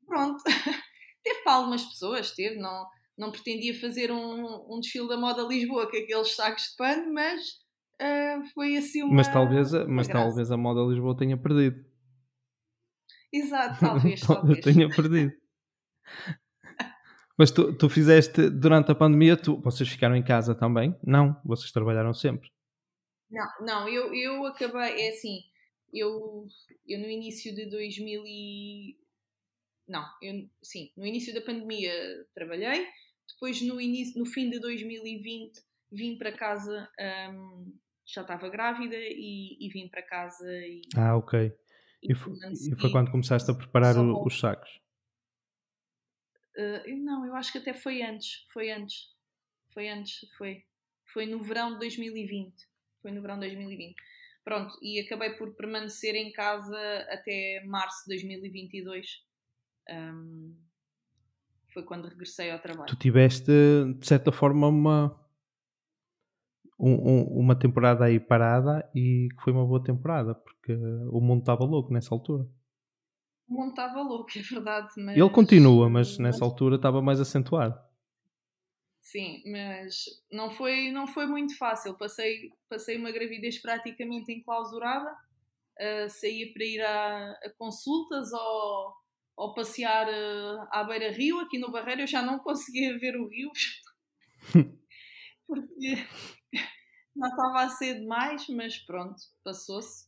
Pronto. 0.07 0.43
teve 1.25 1.43
para 1.43 1.55
algumas 1.55 1.85
pessoas, 1.85 2.31
teve, 2.33 2.57
não, 2.57 2.87
não 3.19 3.33
pretendia 3.33 3.79
fazer 3.81 4.13
um, 4.13 4.67
um 4.73 4.79
desfile 4.81 5.09
da 5.09 5.17
moda 5.17 5.43
Lisboa 5.43 5.91
com 5.91 5.97
aqueles 5.97 6.35
sacos 6.37 6.71
de 6.71 6.77
pano, 6.77 7.13
mas 7.13 7.41
ah, 8.01 8.43
foi 8.55 8.77
assim 8.77 9.03
uma. 9.03 9.15
mas 9.15 9.29
talvez, 9.29 9.73
uma 9.73 9.87
mas 9.89 10.07
graça. 10.07 10.25
talvez 10.25 10.51
a 10.53 10.57
moda 10.57 10.83
Lisboa 10.83 11.17
tenha 11.17 11.37
perdido. 11.37 11.85
Exato, 13.33 13.81
talvez, 13.81 14.21
talvez. 14.21 14.61
tenha 14.61 14.89
perdido. 14.89 15.33
Mas 17.37 17.51
tu, 17.51 17.73
tu 17.77 17.89
fizeste 17.89 18.49
durante 18.49 18.93
a 18.93 18.95
pandemia, 18.95 19.37
tu, 19.37 19.61
vocês 19.61 19.89
ficaram 19.89 20.15
em 20.15 20.23
casa 20.23 20.55
também? 20.55 20.95
Não, 21.03 21.37
vocês 21.45 21.73
trabalharam 21.73 22.15
sempre. 22.15 22.49
Não, 23.31 23.47
não, 23.61 23.89
eu, 23.89 24.15
eu 24.15 24.47
acabei, 24.47 25.07
é 25.07 25.11
assim, 25.11 25.41
eu, 25.93 26.47
eu 26.87 26.99
no 26.99 27.09
início 27.09 27.55
de 27.55 27.67
2000 27.67 28.23
e... 28.27 28.97
Não, 29.87 30.05
eu, 30.23 30.49
sim, 30.63 30.93
no 30.97 31.07
início 31.07 31.35
da 31.35 31.41
pandemia 31.41 31.93
trabalhei, 32.35 32.87
depois 33.29 33.61
no, 33.63 33.81
início, 33.81 34.19
no 34.19 34.27
fim 34.27 34.49
de 34.51 34.59
2020 34.61 35.61
vim 35.91 36.17
para 36.17 36.33
casa, 36.33 36.89
hum, 37.33 37.77
já 38.07 38.23
estava 38.23 38.49
grávida 38.49 38.97
e, 38.97 39.57
e 39.61 39.69
vim 39.71 39.89
para 39.89 40.03
casa 40.03 40.51
e... 40.67 40.83
Ah, 40.97 41.17
ok. 41.17 41.53
E 42.03 42.13
e 42.13 42.15
foi, 42.15 42.33
e 42.35 42.77
foi 42.79 42.91
quando 42.91 43.11
começaste 43.11 43.51
a 43.51 43.55
preparar 43.55 43.97
o- 43.97 44.25
os 44.27 44.39
sacos. 44.39 44.81
Uh, 46.57 46.97
não, 47.03 47.27
eu 47.27 47.35
acho 47.35 47.51
que 47.51 47.59
até 47.59 47.73
foi 47.73 48.03
antes. 48.03 48.47
Foi 48.53 48.71
antes. 48.71 49.09
Foi 49.73 49.89
antes. 49.89 50.21
Foi, 50.37 50.65
foi 51.07 51.27
no 51.27 51.43
verão 51.43 51.73
de 51.73 51.79
2020. 51.79 52.55
Foi 53.05 53.13
no 53.13 53.21
verão 53.21 53.35
de 53.39 53.47
2020. 53.47 53.95
Pronto, 54.43 54.75
e 54.81 54.99
acabei 54.99 55.29
por 55.35 55.55
permanecer 55.55 56.15
em 56.15 56.33
casa 56.33 56.75
até 57.11 57.63
março 57.67 57.99
de 58.09 58.15
2022. 58.17 59.07
Um, 59.91 60.57
foi 61.75 61.83
quando 61.83 62.09
regressei 62.09 62.51
ao 62.51 62.59
trabalho. 62.59 62.87
Tu 62.87 62.97
tiveste, 62.97 63.53
de 63.99 64.07
certa 64.07 64.33
forma, 64.33 64.69
uma, 64.69 65.21
um- 66.79 67.11
um- 67.11 67.39
uma 67.41 67.55
temporada 67.59 68.07
aí 68.07 68.19
parada 68.19 68.89
e 68.95 69.29
que 69.37 69.43
foi 69.43 69.53
uma 69.53 69.67
boa 69.67 69.83
temporada, 69.85 70.35
porque 70.35 70.73
o 71.11 71.21
mundo 71.21 71.41
estava 71.41 71.65
louco 71.65 71.93
nessa 71.93 72.15
altura. 72.15 72.49
O 73.47 73.53
mundo 73.55 73.71
estava 73.71 74.01
louco, 74.03 74.31
é 74.39 74.43
verdade. 74.43 74.89
Mas, 74.97 75.17
Ele 75.17 75.31
continua, 75.31 75.91
mas 75.91 76.09
mas- 76.13 76.19
nessa 76.19 76.45
altura 76.45 76.77
estava 76.77 77.03
mais 77.03 77.21
acentuado. 77.21 77.79
Sim, 79.05 79.43
mas 79.53 80.05
não 80.33 80.51
foi, 80.51 80.91
não 80.91 81.07
foi 81.07 81.27
muito 81.27 81.57
fácil. 81.59 81.95
Passei, 81.99 82.51
passei 82.71 82.97
uma 82.97 83.13
gravidez 83.13 83.61
praticamente 83.61 84.33
enclausurada. 84.33 85.15
Uh, 85.79 86.09
saía 86.09 86.53
para 86.55 86.65
ir 86.65 86.81
a, 86.81 87.31
a 87.33 87.51
consultas 87.59 88.33
ou, 88.33 88.95
ou 89.37 89.55
passear 89.55 90.09
uh, 90.09 90.67
à 90.71 90.83
beira-rio. 90.85 91.39
Aqui 91.41 91.59
no 91.59 91.71
Barreiro 91.71 92.01
eu 92.03 92.07
já 92.07 92.23
não 92.23 92.39
conseguia 92.39 92.97
ver 92.99 93.15
o 93.17 93.29
rio 93.29 93.51
porque 95.47 95.97
não 97.15 97.29
estava 97.29 97.61
a 97.65 97.69
ser 97.69 98.01
demais, 98.01 98.47
mas 98.49 98.79
pronto, 98.79 99.17
passou-se. 99.45 100.07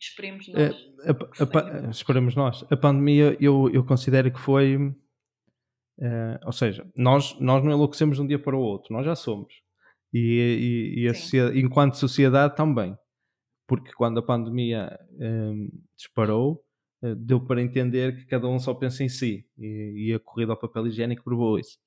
Esperemos 0.00 0.48
nós. 0.48 0.74
A- 1.04 1.10
a- 1.10 1.42
a 1.42 1.46
pa- 1.46 1.90
esperamos 1.90 2.34
nós. 2.34 2.64
A 2.70 2.76
pandemia 2.76 3.36
eu, 3.38 3.68
eu 3.70 3.84
considero 3.84 4.32
que 4.32 4.40
foi. 4.40 4.78
Eh, 6.00 6.40
ou 6.44 6.52
seja, 6.52 6.86
nós, 6.96 7.38
nós 7.40 7.62
não 7.64 7.72
enlouquecemos 7.72 8.16
de 8.16 8.22
um 8.22 8.26
dia 8.26 8.38
para 8.38 8.56
o 8.56 8.60
outro, 8.60 8.92
nós 8.94 9.04
já 9.04 9.14
somos. 9.16 9.52
E, 10.12 10.94
e- 10.96 11.02
e 11.04 11.08
a 11.08 11.14
sociedade- 11.14 11.60
enquanto 11.60 11.94
sociedade 11.96 12.56
também. 12.56 12.96
Porque 13.66 13.92
quando 13.92 14.18
a 14.20 14.22
pandemia 14.22 14.98
eh, 15.20 15.52
disparou, 15.96 16.62
eh, 17.02 17.14
deu 17.16 17.40
para 17.40 17.60
entender 17.62 18.16
que 18.16 18.26
cada 18.26 18.48
um 18.48 18.58
só 18.58 18.74
pensa 18.74 19.04
em 19.04 19.08
si. 19.08 19.44
E, 19.58 20.08
e 20.10 20.14
a 20.14 20.18
corrida 20.20 20.52
ao 20.52 20.58
papel 20.58 20.86
higiênico 20.86 21.22
provou 21.24 21.58
isso. 21.58 21.78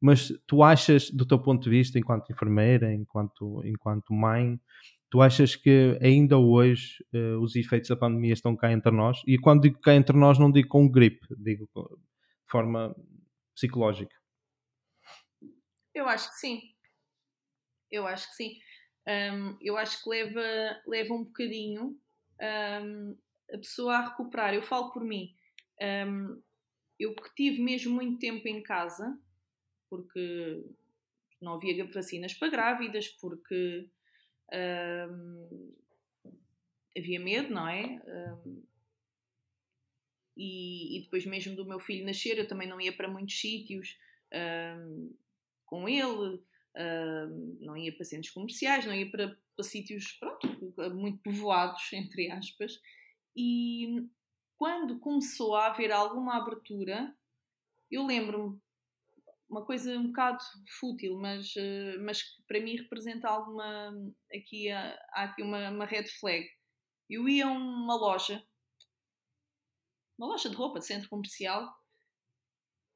Mas 0.00 0.32
tu 0.46 0.62
achas, 0.62 1.10
do 1.10 1.26
teu 1.26 1.38
ponto 1.40 1.64
de 1.64 1.70
vista, 1.70 1.98
enquanto 1.98 2.30
enfermeira, 2.30 2.94
enquanto, 2.94 3.62
enquanto 3.64 4.12
mãe, 4.14 4.60
tu 5.10 5.20
achas 5.20 5.56
que 5.56 5.98
ainda 6.00 6.38
hoje 6.38 7.04
eh, 7.12 7.34
os 7.36 7.56
efeitos 7.56 7.88
da 7.90 7.96
pandemia 7.96 8.32
estão 8.34 8.54
cá 8.56 8.72
entre 8.72 8.92
nós? 8.92 9.20
E 9.26 9.36
quando 9.38 9.62
digo 9.62 9.80
cá 9.80 9.94
entre 9.94 10.16
nós, 10.16 10.38
não 10.38 10.52
digo 10.52 10.68
com 10.68 10.88
gripe, 10.88 11.26
digo 11.36 11.66
de 11.74 12.50
forma 12.52 12.94
psicológica. 13.58 14.14
Eu 15.94 16.08
acho 16.08 16.30
que 16.30 16.38
sim. 16.38 16.60
Eu 17.90 18.06
acho 18.06 18.28
que 18.28 18.34
sim. 18.36 18.58
Hum, 19.06 19.58
eu 19.60 19.76
acho 19.76 20.02
que 20.02 20.10
leva, 20.10 20.82
leva 20.86 21.14
um 21.14 21.24
bocadinho 21.24 21.98
hum, 22.40 23.18
a 23.52 23.58
pessoa 23.58 23.96
a 23.96 24.08
recuperar. 24.10 24.54
Eu 24.54 24.62
falo 24.62 24.92
por 24.92 25.02
mim. 25.04 25.34
Hum, 25.80 26.40
eu 26.98 27.14
que 27.14 27.34
tive 27.34 27.62
mesmo 27.62 27.94
muito 27.94 28.18
tempo 28.18 28.46
em 28.46 28.62
casa, 28.62 29.18
porque 29.88 30.64
não 31.40 31.54
havia 31.54 31.84
vacinas 31.90 32.34
para 32.34 32.50
grávidas, 32.50 33.08
porque 33.08 33.88
havia 36.96 37.20
medo, 37.20 37.54
não 37.54 37.68
é? 37.68 38.00
Hum, 38.44 38.62
e, 40.38 40.96
e 40.96 41.02
depois 41.02 41.26
mesmo 41.26 41.56
do 41.56 41.66
meu 41.66 41.80
filho 41.80 42.06
nascer, 42.06 42.38
eu 42.38 42.46
também 42.46 42.68
não 42.68 42.80
ia 42.80 42.92
para 42.92 43.08
muitos 43.08 43.40
sítios 43.40 43.98
hum, 44.32 45.12
com 45.66 45.88
ele, 45.88 46.40
hum, 46.76 47.58
não 47.60 47.76
ia 47.76 47.92
para 47.92 48.04
centros 48.04 48.32
comerciais, 48.32 48.86
não 48.86 48.94
ia 48.94 49.10
para, 49.10 49.36
para 49.56 49.64
sítios 49.64 50.12
pronto, 50.12 50.46
muito 50.94 51.18
povoados, 51.18 51.82
entre 51.92 52.30
aspas. 52.30 52.80
E 53.36 54.06
quando 54.56 55.00
começou 55.00 55.56
a 55.56 55.66
haver 55.66 55.90
alguma 55.90 56.36
abertura, 56.36 57.12
eu 57.90 58.06
lembro-me 58.06 58.60
uma 59.48 59.64
coisa 59.64 59.98
um 59.98 60.08
bocado 60.08 60.44
fútil, 60.78 61.18
mas, 61.18 61.54
eh, 61.56 61.96
mas 61.98 62.22
que 62.22 62.42
para 62.46 62.60
mim 62.60 62.76
representa 62.76 63.28
alguma. 63.28 63.92
Aqui 64.34 64.70
há 64.70 64.98
aqui 65.14 65.42
uma, 65.42 65.70
uma 65.70 65.86
red 65.86 66.06
flag. 66.20 66.46
Eu 67.08 67.28
ia 67.28 67.46
a 67.46 67.50
uma 67.50 67.96
loja, 67.96 68.44
uma 70.18 70.26
loja 70.26 70.50
de 70.50 70.56
roupa 70.56 70.80
de 70.80 70.86
centro 70.86 71.08
comercial, 71.08 71.72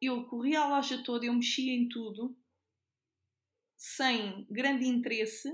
eu 0.01 0.25
corria 0.27 0.61
a 0.61 0.69
loja 0.69 1.03
toda, 1.05 1.25
eu 1.25 1.33
mexia 1.33 1.73
em 1.73 1.89
tudo, 1.89 2.37
sem 3.77 4.45
grande 4.51 4.87
interesse, 4.87 5.49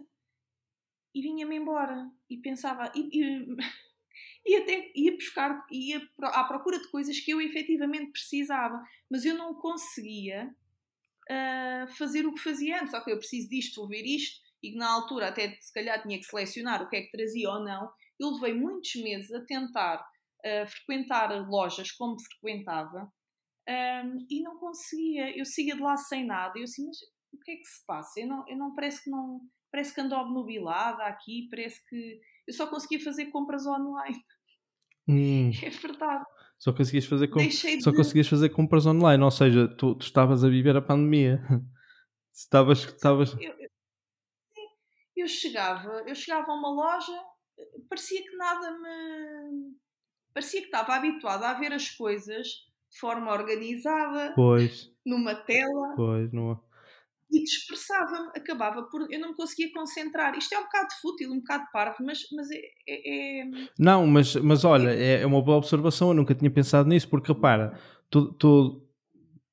e 1.14 1.20
vinha-me 1.20 1.56
embora. 1.56 2.10
E 2.30 2.38
pensava. 2.38 2.90
E, 2.94 3.08
e, 3.12 3.56
e 4.46 4.56
até 4.56 4.90
ia 4.94 5.14
buscar, 5.14 5.66
ia 5.70 6.08
à 6.22 6.44
procura 6.44 6.78
de 6.78 6.88
coisas 6.90 7.18
que 7.20 7.30
eu 7.30 7.40
efetivamente 7.40 8.12
precisava, 8.12 8.82
mas 9.10 9.24
eu 9.24 9.36
não 9.36 9.54
conseguia 9.54 10.54
ah, 11.28 11.86
fazer 11.98 12.26
o 12.26 12.32
que 12.32 12.40
fazia 12.40 12.80
antes. 12.80 12.94
Ok, 12.94 13.12
eu 13.12 13.18
preciso 13.18 13.48
disto, 13.48 13.80
vou 13.80 13.88
ver 13.88 14.04
isto, 14.04 14.40
e 14.62 14.74
na 14.74 14.88
altura 14.90 15.28
até 15.28 15.58
se 15.60 15.72
calhar 15.72 16.00
tinha 16.02 16.18
que 16.18 16.24
selecionar 16.24 16.82
o 16.82 16.88
que 16.88 16.96
é 16.96 17.02
que 17.02 17.10
trazia 17.10 17.50
ou 17.50 17.62
não. 17.62 17.90
Eu 18.18 18.30
levei 18.32 18.54
muitos 18.54 18.94
meses 18.96 19.32
a 19.32 19.44
tentar 19.44 20.04
frequentar 20.66 21.30
lojas 21.48 21.90
como 21.92 22.16
frequentava 22.20 23.10
ahm, 23.68 24.18
e 24.30 24.42
não 24.42 24.58
conseguia. 24.58 25.36
Eu 25.38 25.44
saía 25.44 25.74
de 25.74 25.80
lá 25.82 25.96
sem 25.96 26.24
nada. 26.26 26.58
Eu 26.58 26.64
assim, 26.64 26.86
mas 26.86 26.96
o 27.32 27.38
que 27.38 27.52
é 27.52 27.56
que 27.56 27.64
se 27.64 27.84
passa? 27.86 28.20
Eu 28.20 28.26
não, 28.28 28.48
eu 28.48 28.56
não 28.56 28.74
parece 28.74 29.04
que 29.04 29.10
não. 29.10 29.40
Parece 29.70 29.94
que 29.94 30.00
ando 30.00 30.14
obnubilada 30.14 31.04
aqui, 31.04 31.46
parece 31.50 31.84
que 31.88 32.20
eu 32.46 32.54
só 32.54 32.66
conseguia 32.66 32.98
fazer 33.04 33.26
compras 33.26 33.66
online. 33.66 34.18
Hum, 35.06 35.50
É 35.62 35.70
verdade. 35.70 36.24
só 36.58 36.72
conseguias 36.72 37.04
fazer 37.04 37.28
Deixei 37.28 37.80
só 37.80 37.90
de- 37.90 37.96
conseguias 37.96 38.28
fazer 38.28 38.48
compras 38.50 38.86
online, 38.86 39.22
ou 39.22 39.30
seja, 39.30 39.68
tu, 39.68 39.94
tu 39.94 40.02
estavas 40.06 40.42
a 40.44 40.48
viver 40.48 40.76
a 40.76 40.82
pandemia. 40.82 41.40
Estavas, 42.32 42.84
estavas... 42.84 43.34
eu, 43.34 43.52
eu- 43.58 43.68
eu 45.16 45.26
chegava, 45.28 46.04
eu 46.06 46.14
chegava 46.14 46.52
a 46.52 46.54
uma 46.54 46.70
loja, 46.70 47.12
parecia 47.88 48.22
que 48.22 48.36
nada 48.36 48.70
me. 48.78 49.74
Parecia 50.38 50.60
que 50.60 50.66
estava 50.66 50.94
habituada 50.94 51.48
a 51.48 51.54
ver 51.54 51.72
as 51.72 51.90
coisas 51.90 52.46
de 52.92 52.98
forma 53.00 53.32
organizada, 53.32 54.32
Pois, 54.36 54.88
numa 55.04 55.34
tela. 55.34 55.94
pois, 55.96 56.32
não... 56.32 56.60
e 57.28 57.42
dispersava-me, 57.42 58.28
acabava 58.36 58.84
por. 58.84 59.12
Eu 59.12 59.18
não 59.18 59.30
me 59.30 59.34
conseguia 59.34 59.72
concentrar. 59.72 60.38
Isto 60.38 60.54
é 60.54 60.60
um 60.60 60.62
bocado 60.62 60.88
fútil, 61.02 61.32
um 61.32 61.38
bocado 61.40 61.64
parvo, 61.72 61.96
mas, 62.04 62.20
mas 62.36 62.48
é, 62.52 62.60
é, 62.88 63.40
é... 63.40 63.50
Não, 63.76 64.06
mas, 64.06 64.36
mas 64.36 64.64
olha, 64.64 64.90
é, 64.90 65.22
é 65.22 65.26
uma 65.26 65.42
boa 65.42 65.56
observação. 65.58 66.10
Eu 66.10 66.14
nunca 66.14 66.36
tinha 66.36 66.50
pensado 66.52 66.88
nisso, 66.88 67.08
porque 67.08 67.32
repara, 67.32 67.76
tu, 68.08 68.32
tu, 68.34 68.86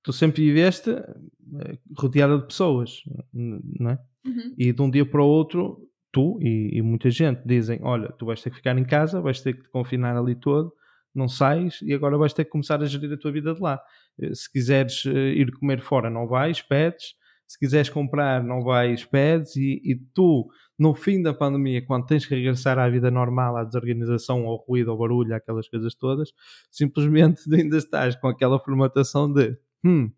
tu 0.03 0.13
sempre 0.13 0.43
viveste 0.45 0.91
eh, 0.91 1.79
rodeada 1.97 2.37
de 2.37 2.45
pessoas, 2.45 3.01
não 3.33 3.89
é? 3.89 3.97
Uhum. 4.23 4.53
E 4.55 4.71
de 4.71 4.81
um 4.83 4.91
dia 4.91 5.03
para 5.09 5.23
o 5.23 5.27
outro, 5.27 5.89
tu 6.15 6.39
e, 6.41 6.77
e, 6.77 6.81
muita 6.81 7.09
gente 7.09 7.41
dizem: 7.45 7.79
Olha, 7.83 8.09
tu 8.13 8.25
vais 8.25 8.41
ter 8.41 8.49
que 8.49 8.55
ficar 8.55 8.77
em 8.77 8.85
casa, 8.85 9.19
vais 9.19 9.41
ter 9.41 9.53
que 9.53 9.63
te 9.63 9.69
confinar 9.69 10.15
ali 10.15 10.35
todo, 10.35 10.71
não 11.13 11.27
sais 11.27 11.81
e 11.81 11.93
agora 11.93 12.17
vais 12.17 12.31
ter 12.33 12.45
que 12.45 12.51
começar 12.51 12.81
a 12.81 12.85
gerir 12.85 13.11
a 13.11 13.17
tua 13.17 13.33
vida 13.33 13.53
de 13.53 13.61
lá. 13.61 13.81
Eh, 14.19 14.33
se 14.33 14.49
quiseres 14.49 15.05
eh, 15.05 15.33
ir 15.33 15.51
comer 15.51 15.81
fora, 15.81 16.09
não 16.09 16.25
vais, 16.27 16.61
pedes 16.61 17.15
se 17.47 17.59
quiseres 17.59 17.89
comprar, 17.89 18.43
não 18.43 18.63
vais, 18.63 19.05
pedes, 19.05 19.55
e, 19.55 19.81
e, 19.83 19.95
tu, 20.13 20.49
no 20.79 20.95
fim 20.95 21.21
da 21.21 21.33
pandemia, 21.33 21.85
quando 21.85 22.05
tens 22.05 22.25
que 22.25 22.33
regressar 22.33 22.79
à 22.79 22.89
vida 22.89 23.11
normal, 23.11 23.55
à 23.57 23.63
desorganização, 23.63 24.47
ao 24.47 24.55
ruído, 24.55 24.89
ao 24.91 24.97
barulho, 24.97 25.35
aquelas 25.35 25.67
coisas 25.69 25.93
todas, 25.93 26.33
simplesmente 26.71 27.43
ainda 27.53 27.77
estás 27.77 28.15
com 28.15 28.27
aquela 28.27 28.59
formatação 28.59 29.31
de 29.31 29.55
hum, 29.83 30.11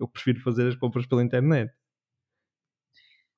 eu 0.00 0.08
prefiro 0.08 0.40
fazer 0.40 0.66
as 0.66 0.74
compras 0.74 1.06
pela 1.06 1.22
internet. 1.22 1.72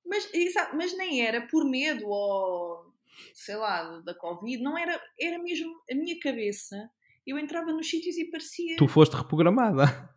Mas, 0.05 0.31
mas 0.75 0.97
nem 0.97 1.23
era 1.23 1.47
por 1.47 1.65
medo 1.65 2.07
ou 2.09 2.93
sei 3.33 3.57
lá, 3.57 4.01
da 4.01 4.15
Covid, 4.15 4.63
não 4.63 4.77
era, 4.77 5.01
era 5.19 5.39
mesmo 5.39 5.73
a 5.91 5.95
minha 5.95 6.19
cabeça. 6.19 6.91
Eu 7.27 7.39
entrava 7.39 7.73
nos 7.73 7.89
sítios 7.89 8.17
e 8.17 8.31
parecia. 8.31 8.77
Tu 8.77 8.89
foste 8.89 9.17
reprogramada 9.17 10.15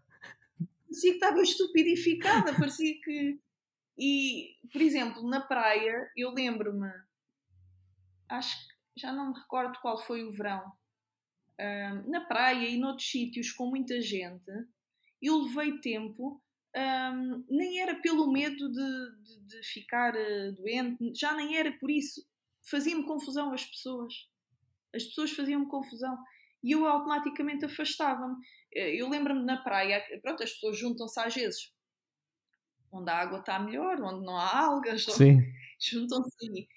parecia 0.98 1.12
que 1.12 1.18
estava 1.18 1.42
estupidificada, 1.42 2.54
parecia 2.54 3.00
que. 3.02 3.40
E, 4.00 4.56
por 4.72 4.80
exemplo, 4.80 5.28
na 5.28 5.42
praia, 5.42 6.08
eu 6.16 6.30
lembro-me, 6.30 6.88
acho 8.30 8.56
que 8.56 9.02
já 9.02 9.12
não 9.12 9.32
me 9.32 9.40
recordo 9.40 9.80
qual 9.82 9.98
foi 9.98 10.24
o 10.24 10.32
verão, 10.32 10.72
um, 11.60 12.12
na 12.12 12.22
praia 12.28 12.70
e 12.70 12.78
noutros 12.78 13.10
sítios 13.10 13.52
com 13.52 13.72
muita 13.72 14.00
gente, 14.00 14.52
eu 15.20 15.42
levei 15.42 15.80
tempo, 15.80 16.40
um, 16.78 17.46
nem 17.50 17.80
era 17.80 17.96
pelo 17.96 18.32
medo 18.32 18.72
de, 18.72 19.24
de, 19.24 19.40
de 19.48 19.64
ficar 19.64 20.14
uh, 20.14 20.52
doente, 20.54 21.12
já 21.16 21.34
nem 21.34 21.58
era 21.58 21.72
por 21.74 21.90
isso. 21.90 22.26
Fazia-me 22.70 23.06
confusão 23.06 23.54
as 23.54 23.66
pessoas. 23.66 24.14
As 24.94 25.04
pessoas 25.04 25.32
faziam-me 25.32 25.68
confusão 25.68 26.18
e 26.64 26.72
eu 26.72 26.86
automaticamente 26.86 27.66
afastava-me. 27.66 28.36
Eh, 28.74 28.96
eu 28.96 29.10
lembro-me 29.10 29.44
na 29.44 29.58
praia, 29.58 30.04
pronto, 30.22 30.44
as 30.44 30.52
pessoas 30.52 30.78
juntam-se 30.78 31.20
às 31.20 31.34
vezes 31.34 31.72
onde 32.92 33.12
a 33.12 33.18
água 33.18 33.40
está 33.40 33.60
melhor, 33.60 34.02
onde 34.02 34.26
não 34.26 34.38
há 34.38 34.66
algas, 34.66 35.06
juntam-se. 35.80 36.68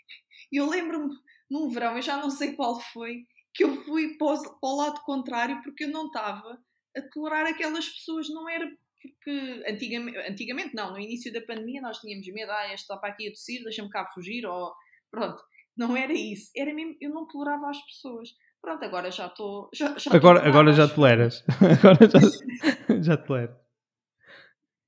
E 0.52 0.56
eu 0.56 0.68
lembro-me 0.68 1.14
num 1.48 1.68
verão, 1.68 1.96
eu 1.96 2.02
já 2.02 2.16
não 2.16 2.30
sei 2.30 2.54
qual 2.54 2.80
foi, 2.80 3.26
que 3.54 3.64
eu 3.64 3.84
fui 3.84 4.16
para 4.16 4.34
o, 4.34 4.60
para 4.60 4.68
o 4.68 4.76
lado 4.76 5.00
contrário 5.02 5.62
porque 5.62 5.84
eu 5.84 5.88
não 5.88 6.06
estava 6.06 6.60
a 6.96 7.02
tolerar 7.12 7.46
aquelas 7.46 7.88
pessoas, 7.88 8.28
não 8.28 8.48
era 8.48 8.70
porque 9.00 9.64
antigamente, 9.66 10.18
antigamente 10.18 10.74
não, 10.74 10.92
no 10.92 11.00
início 11.00 11.32
da 11.32 11.40
pandemia 11.40 11.80
nós 11.80 11.98
tínhamos 11.98 12.26
medo, 12.28 12.52
ah, 12.52 12.66
este 12.66 12.82
está 12.82 12.96
para 12.96 13.10
aqui 13.10 13.28
a 13.28 13.30
tossir, 13.30 13.62
deixa-me 13.62 13.90
cá 13.90 14.06
fugir, 14.06 14.46
ou 14.46 14.72
pronto, 15.10 15.42
não 15.76 15.96
era 15.96 16.12
isso, 16.12 16.50
era 16.56 16.72
mesmo, 16.74 16.96
eu 17.00 17.10
não 17.10 17.26
tolerava 17.26 17.70
as 17.70 17.82
pessoas. 17.84 18.30
Pronto, 18.60 18.84
agora 18.84 19.10
já 19.10 19.26
estou. 19.26 19.70
Já, 19.72 19.96
já 19.98 20.14
agora, 20.14 20.46
agora 20.46 20.72
já 20.72 20.86
toleras. 20.86 21.42
agora 21.78 22.08
já, 22.10 23.00
já 23.02 23.16
toleras. 23.16 23.56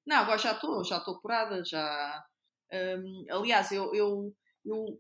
Não, 0.07 0.17
agora 0.17 0.39
já 0.39 0.53
estou, 0.53 0.85
já 0.85 0.99
estou 0.99 1.19
curada, 1.21 1.65
já. 1.65 2.25
Um, 2.71 3.25
aliás, 3.31 3.73
eu, 3.73 3.95
eu, 3.95 4.35
eu 4.65 4.99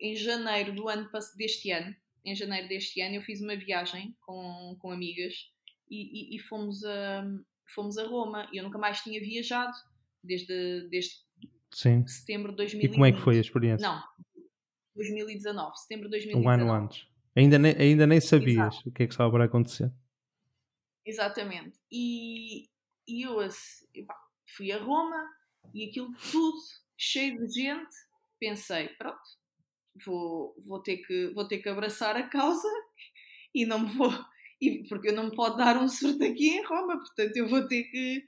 em 0.00 0.16
janeiro 0.16 0.74
do 0.74 0.88
ano 0.88 1.08
deste 1.36 1.70
ano, 1.70 1.94
em 2.24 2.34
janeiro 2.34 2.68
deste 2.68 3.00
ano, 3.00 3.14
eu 3.14 3.22
fiz 3.22 3.40
uma 3.40 3.56
viagem 3.56 4.16
com, 4.20 4.76
com 4.80 4.90
amigas 4.90 5.34
e, 5.88 6.34
e, 6.34 6.36
e 6.36 6.38
fomos, 6.40 6.84
a, 6.84 7.24
fomos 7.72 7.98
a 7.98 8.06
Roma. 8.06 8.48
E 8.52 8.58
eu 8.58 8.64
nunca 8.64 8.78
mais 8.78 9.00
tinha 9.00 9.20
viajado 9.20 9.76
desde, 10.22 10.88
desde 10.90 11.14
Sim. 11.72 12.06
setembro 12.06 12.50
de 12.52 12.56
2020. 12.58 12.90
E 12.90 12.94
como 12.94 13.06
é 13.06 13.12
que 13.12 13.20
foi 13.20 13.38
a 13.38 13.40
experiência? 13.40 13.86
Não, 13.86 14.02
2019, 14.94 15.76
setembro 15.78 16.04
de 16.04 16.10
2019. 16.10 16.46
Um 16.46 16.50
ano 16.50 16.72
antes. 16.72 17.06
Ainda 17.36 17.58
nem, 17.58 17.76
ainda 17.76 18.06
nem 18.06 18.20
sabias 18.20 18.74
Exato. 18.74 18.88
o 18.88 18.92
que 18.92 19.02
é 19.02 19.06
que 19.06 19.12
estava 19.12 19.30
para 19.30 19.44
acontecer. 19.44 19.92
Exatamente. 21.04 21.78
E, 21.90 22.68
e 23.06 23.22
eu 23.26 23.36
fui 24.56 24.70
a 24.72 24.78
Roma 24.78 25.28
e 25.74 25.88
aquilo 25.88 26.12
tudo 26.30 26.56
cheio 26.96 27.38
de 27.46 27.52
gente, 27.52 27.94
pensei, 28.38 28.88
pronto, 28.90 29.20
vou, 30.06 30.54
vou, 30.66 30.80
ter, 30.80 30.98
que, 30.98 31.32
vou 31.34 31.46
ter 31.46 31.58
que 31.58 31.68
abraçar 31.68 32.16
a 32.16 32.28
causa 32.28 32.68
e 33.54 33.66
não 33.66 33.80
me 33.80 33.92
vou. 33.92 34.12
E, 34.60 34.86
porque 34.88 35.08
eu 35.08 35.14
não 35.14 35.24
me 35.24 35.36
pode 35.36 35.56
dar 35.56 35.76
um 35.76 35.88
surto 35.88 36.22
aqui 36.24 36.50
em 36.50 36.64
Roma, 36.64 36.98
portanto 36.98 37.36
eu 37.36 37.48
vou 37.48 37.66
ter 37.66 37.84
que. 37.84 38.24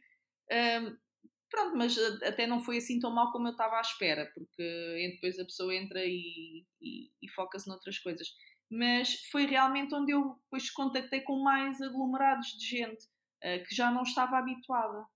Um, 0.50 0.96
pronto, 1.50 1.76
mas 1.76 1.96
até 2.22 2.46
não 2.46 2.60
foi 2.60 2.78
assim 2.78 2.98
tão 2.98 3.12
mal 3.12 3.32
como 3.32 3.48
eu 3.48 3.52
estava 3.52 3.78
à 3.78 3.80
espera, 3.80 4.30
porque 4.34 5.10
depois 5.14 5.38
a 5.38 5.44
pessoa 5.44 5.74
entra 5.74 6.04
e, 6.04 6.64
e, 6.80 7.10
e 7.22 7.28
foca-se 7.34 7.68
noutras 7.68 7.98
coisas 7.98 8.28
mas 8.70 9.14
foi 9.30 9.46
realmente 9.46 9.94
onde 9.94 10.12
eu 10.12 10.34
depois 10.44 10.70
contactei 10.70 11.20
com 11.20 11.42
mais 11.42 11.80
aglomerados 11.80 12.48
de 12.58 12.66
gente 12.66 13.04
uh, 13.04 13.64
que 13.66 13.74
já 13.74 13.90
não 13.90 14.02
estava 14.02 14.38
habituada. 14.38 15.06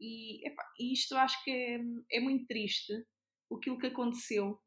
E 0.00 0.46
epá, 0.46 0.64
isto 0.78 1.14
eu 1.14 1.18
acho 1.18 1.42
que 1.44 1.50
é, 1.50 1.80
é 2.16 2.20
muito 2.20 2.46
triste, 2.46 2.92
aquilo 3.52 3.78
que 3.78 3.86
aconteceu, 3.86 4.60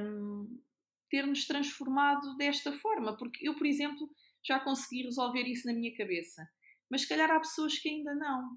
um, 0.00 0.62
ter-nos 1.10 1.46
transformado 1.46 2.36
desta 2.36 2.72
forma, 2.72 3.16
porque 3.16 3.48
eu, 3.48 3.56
por 3.56 3.66
exemplo, 3.66 4.08
já 4.46 4.60
consegui 4.60 5.02
resolver 5.02 5.42
isso 5.42 5.66
na 5.66 5.74
minha 5.74 5.94
cabeça, 5.96 6.46
mas 6.90 7.02
se 7.02 7.08
calhar 7.08 7.30
há 7.30 7.38
pessoas 7.38 7.78
que 7.78 7.88
ainda 7.88 8.14
não. 8.14 8.56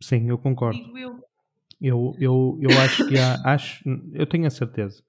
Sim, 0.00 0.28
eu 0.28 0.38
concordo. 0.38 0.78
Digo 0.78 0.98
eu. 0.98 1.24
Eu, 1.80 2.14
eu, 2.18 2.58
eu 2.60 2.80
acho 2.80 3.06
que 3.08 3.16
há, 3.18 3.40
acho, 3.44 3.84
eu 4.12 4.26
tenho 4.26 4.46
a 4.46 4.50
certeza 4.50 5.02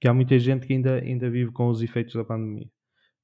que 0.00 0.08
há 0.08 0.14
muita 0.14 0.38
gente 0.38 0.66
que 0.66 0.72
ainda, 0.72 0.96
ainda 0.96 1.30
vive 1.30 1.52
com 1.52 1.68
os 1.68 1.82
efeitos 1.82 2.14
da 2.14 2.24
pandemia. 2.24 2.68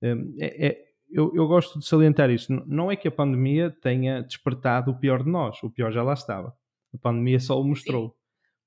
Hum, 0.02 0.36
é, 0.38 0.66
é, 0.66 0.84
eu, 1.10 1.32
eu, 1.34 1.46
gosto 1.46 1.78
de 1.78 1.86
salientar 1.86 2.30
isto. 2.30 2.52
Não 2.66 2.90
é 2.90 2.96
que 2.96 3.08
a 3.08 3.10
pandemia 3.12 3.74
tenha 3.82 4.22
despertado 4.22 4.90
o 4.90 4.98
pior 4.98 5.22
de 5.22 5.30
nós, 5.30 5.62
o 5.62 5.70
pior 5.70 5.90
já 5.90 6.02
lá 6.02 6.12
estava. 6.12 6.54
A 6.94 6.98
pandemia 6.98 7.40
só 7.40 7.58
o 7.58 7.64
mostrou. 7.64 8.08
Sim. 8.08 8.14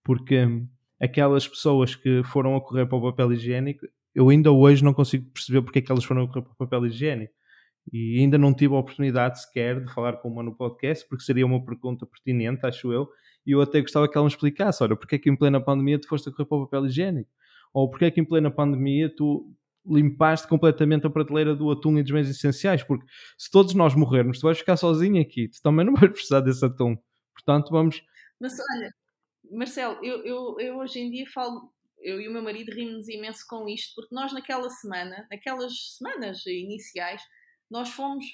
Porque 0.03 0.45
hum, 0.45 0.67
aquelas 0.99 1.47
pessoas 1.47 1.95
que 1.95 2.23
foram 2.23 2.55
a 2.55 2.61
correr 2.61 2.87
para 2.87 2.97
o 2.97 3.01
papel 3.01 3.33
higiênico, 3.33 3.85
eu 4.13 4.29
ainda 4.29 4.51
hoje 4.51 4.83
não 4.83 4.93
consigo 4.93 5.29
perceber 5.31 5.61
porque 5.61 5.79
é 5.79 5.81
que 5.81 5.91
elas 5.91 6.03
foram 6.03 6.27
para 6.27 6.41
papel 6.41 6.85
higiênico. 6.87 7.33
E 7.91 8.19
ainda 8.19 8.37
não 8.37 8.53
tive 8.53 8.75
a 8.75 8.77
oportunidade 8.77 9.41
sequer 9.41 9.83
de 9.83 9.91
falar 9.91 10.17
com 10.17 10.29
uma 10.29 10.43
no 10.43 10.55
podcast, 10.55 11.07
porque 11.07 11.23
seria 11.23 11.45
uma 11.45 11.63
pergunta 11.63 12.05
pertinente, 12.05 12.65
acho 12.65 12.91
eu. 12.93 13.09
E 13.45 13.51
eu 13.51 13.61
até 13.61 13.81
gostava 13.81 14.07
que 14.07 14.15
ela 14.17 14.25
me 14.25 14.31
explicasse: 14.31 14.83
olha, 14.83 14.95
porque 14.95 15.15
é 15.15 15.19
que 15.19 15.29
em 15.29 15.35
plena 15.35 15.59
pandemia 15.59 15.99
tu 15.99 16.07
foste 16.07 16.29
a 16.29 16.31
correr 16.31 16.45
para 16.45 16.57
o 16.57 16.65
papel 16.65 16.85
higiênico? 16.85 17.29
Ou 17.73 17.89
porque 17.89 18.05
é 18.05 18.11
que 18.11 18.19
em 18.19 18.25
plena 18.25 18.51
pandemia 18.51 19.13
tu 19.15 19.51
limpaste 19.85 20.47
completamente 20.47 21.07
a 21.07 21.09
prateleira 21.09 21.55
do 21.55 21.71
atum 21.71 21.97
e 21.97 22.03
dos 22.03 22.11
bens 22.11 22.29
essenciais? 22.29 22.83
Porque 22.83 23.05
se 23.37 23.49
todos 23.49 23.73
nós 23.73 23.95
morrermos, 23.95 24.39
tu 24.39 24.43
vais 24.43 24.57
ficar 24.57 24.77
sozinho 24.77 25.21
aqui, 25.21 25.47
tu 25.47 25.61
também 25.61 25.85
não 25.85 25.93
vais 25.95 26.11
precisar 26.11 26.41
desse 26.41 26.63
atum. 26.63 26.95
Portanto, 27.33 27.71
vamos. 27.71 28.03
Mas 28.39 28.53
olha, 28.53 28.93
Marcelo, 29.51 29.97
eu, 30.03 30.23
eu, 30.25 30.59
eu 30.59 30.77
hoje 30.77 30.99
em 30.99 31.09
dia 31.09 31.25
falo, 31.33 31.71
eu 32.01 32.19
e 32.21 32.27
o 32.27 32.31
meu 32.31 32.41
marido 32.41 32.71
rimos 32.71 33.07
imenso 33.07 33.45
com 33.47 33.67
isto, 33.67 33.93
porque 33.95 34.13
nós 34.13 34.31
naquela 34.33 34.69
semana, 34.69 35.27
naquelas 35.29 35.97
semanas 35.97 36.45
iniciais, 36.45 37.21
nós 37.69 37.89
fomos, 37.89 38.25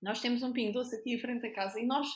nós 0.00 0.20
temos 0.20 0.42
um 0.42 0.52
pingo 0.52 0.72
doce 0.72 0.96
aqui 0.96 1.14
em 1.14 1.18
frente 1.18 1.46
à 1.46 1.52
casa 1.52 1.80
e 1.80 1.86
nós 1.86 2.08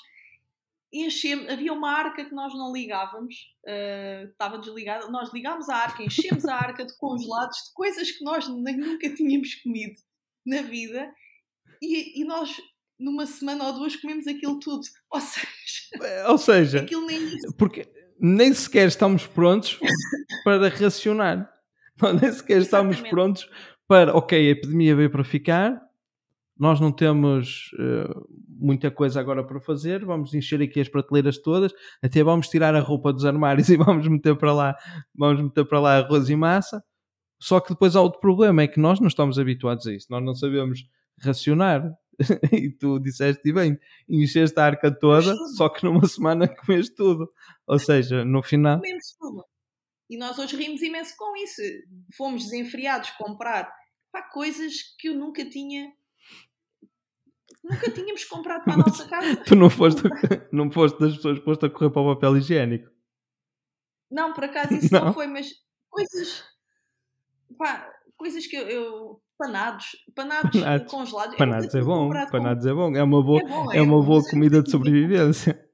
enchemos, 0.93 1.49
havia 1.49 1.73
uma 1.73 1.91
arca 1.91 2.25
que 2.25 2.35
nós 2.35 2.53
não 2.55 2.73
ligávamos, 2.73 3.35
uh, 3.65 4.29
estava 4.31 4.59
desligada, 4.59 5.09
nós 5.09 5.33
ligámos 5.33 5.69
a 5.69 5.77
arca, 5.77 6.03
enchemos 6.03 6.45
a 6.45 6.55
arca 6.55 6.85
de 6.85 6.97
congelados, 6.99 7.57
de 7.69 7.73
coisas 7.73 8.11
que 8.11 8.23
nós 8.23 8.47
nem, 8.49 8.77
nunca 8.77 9.12
tínhamos 9.15 9.55
comido 9.57 10.01
na 10.45 10.61
vida, 10.62 11.12
e, 11.81 12.21
e, 12.21 12.25
nós 12.25 12.61
numa 12.99 13.27
semana 13.27 13.67
ou 13.67 13.73
duas 13.73 13.97
comemos 13.97 14.27
aquilo 14.27 14.61
tudo. 14.61 14.87
Ou 15.11 15.21
seja, 15.21 15.47
é, 16.01 16.29
ou 16.29 16.38
seja 16.38 16.81
aquilo 16.81 17.05
nem 17.05 17.19
porque 17.59 17.87
nem 18.23 18.55
sequer 18.55 18.87
estamos 18.87 19.27
prontos 19.27 19.81
para 20.45 20.69
racionar. 20.69 21.51
nem 22.21 22.33
sequer 22.33 22.63
estamos 22.63 22.93
Exatamente. 22.93 23.11
prontos 23.11 23.51
para, 23.89 24.17
ok, 24.17 24.39
a 24.39 24.51
epidemia 24.53 24.95
veio 24.95 25.11
para 25.11 25.25
ficar, 25.25 25.83
nós 26.57 26.79
não 26.79 26.93
temos 26.93 27.73
uh, 27.75 28.27
muita 28.49 28.91
coisa 28.93 29.19
agora 29.19 29.45
para 29.45 29.61
fazer, 29.61 30.05
vamos 30.05 30.33
encher 30.33 30.63
aqui 30.63 30.81
as 30.81 30.89
prateleiras 30.89 31.37
todas, 31.39 31.73
até 32.01 32.23
vamos 32.23 32.49
tirar 32.49 32.77
a 32.77 32.81
roupa 32.81 33.13
dos 33.13 33.25
armários 33.25 33.69
e 33.71 33.77
vamos 33.77 34.07
meter 34.07 34.37
para 34.37 34.53
lá, 34.53 34.77
vamos 35.13 35.43
meter 35.43 35.65
para 35.65 35.81
lá 35.81 35.99
arroz 35.99 36.31
e 36.31 36.37
massa. 36.37 36.83
Só 37.41 37.59
que 37.59 37.71
depois 37.71 37.97
há 37.97 38.01
outro 38.01 38.21
problema, 38.21 38.63
é 38.63 38.69
que 38.69 38.79
nós 38.79 39.01
não 39.01 39.09
estamos 39.09 39.37
habituados 39.37 39.85
a 39.89 39.93
isso, 39.93 40.07
nós 40.09 40.25
não 40.25 40.33
sabemos 40.33 40.85
racionar. 41.21 41.93
e 42.53 42.71
tu 42.71 42.99
disseste, 42.99 43.49
e 43.49 43.53
bem, 43.53 43.79
encheste 44.09 44.59
a 44.59 44.65
arca 44.65 44.91
toda, 44.91 45.35
só 45.57 45.69
que 45.69 45.85
numa 45.85 46.07
semana 46.09 46.49
comeste 46.49 46.95
tudo. 46.95 47.33
Ou 47.67 47.79
seja, 47.79 48.25
no 48.25 48.43
final. 48.43 48.79
Comemos 48.79 49.17
tudo. 49.19 49.45
E 50.11 50.17
nós 50.17 50.39
hoje 50.39 50.57
rimos 50.57 50.83
imenso 50.83 51.15
com 51.17 51.37
isso. 51.37 51.63
Fomos 52.17 52.45
desenfreados 52.45 53.11
comprar 53.13 53.73
pá, 54.13 54.23
coisas 54.23 54.75
que 54.99 55.09
eu 55.09 55.15
nunca 55.15 55.45
tinha. 55.49 55.93
Nunca 57.65 57.91
tínhamos 57.91 58.25
comprado 58.25 58.65
para 58.65 58.75
a 58.75 58.77
nossa 58.79 59.09
casa. 59.09 59.37
tu 59.45 59.55
não 59.55 59.71
foste, 59.71 60.03
não 60.53 60.71
foste 60.71 60.99
das 60.99 61.17
pessoas 61.17 61.39
foste 61.39 61.65
a 61.65 61.71
correr 61.71 61.91
para 61.91 62.03
o 62.03 62.15
papel 62.15 62.37
higiênico. 62.37 62.91
Não, 64.11 64.35
por 64.35 64.45
acaso 64.45 64.75
isso 64.75 64.93
não, 64.93 65.07
não 65.07 65.15
foi, 65.15 65.27
mas 65.27 65.51
coisas. 65.89 66.45
Pá, 67.57 67.91
coisas 68.17 68.47
que 68.47 68.57
eu, 68.57 68.69
eu 68.69 69.23
panados, 69.43 69.87
panados, 70.15 70.61
panados. 70.61 70.91
congelados. 70.91 71.37
Panados 71.37 71.75
é 71.75 71.81
bom, 71.81 72.11
panados 72.31 72.67
é 72.67 72.73
bom, 72.73 72.97
é 72.97 73.03
uma 73.03 73.23
boa, 73.23 73.41
é, 73.41 73.45
bom, 73.45 73.73
é, 73.73 73.79
é 73.79 73.83
uma 73.83 74.03
boa 74.03 74.23
comida 74.23 74.63
de 74.63 74.71
sobrevivência. 74.71 75.59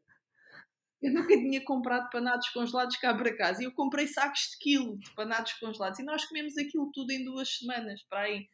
Eu 1.00 1.12
nunca 1.12 1.28
tinha 1.28 1.64
comprado 1.64 2.10
panados 2.10 2.48
congelados 2.48 2.96
cá 2.96 3.14
para 3.14 3.36
casa 3.36 3.62
e 3.62 3.66
eu 3.66 3.72
comprei 3.72 4.08
sacos 4.08 4.50
de 4.50 4.58
quilo 4.58 4.98
de 4.98 5.08
panados 5.14 5.52
congelados 5.52 6.00
e 6.00 6.02
nós 6.02 6.24
comemos 6.24 6.58
aquilo 6.58 6.90
tudo 6.92 7.12
em 7.12 7.24
duas 7.24 7.56
semanas 7.56 8.02
para 8.10 8.22
aí. 8.22 8.48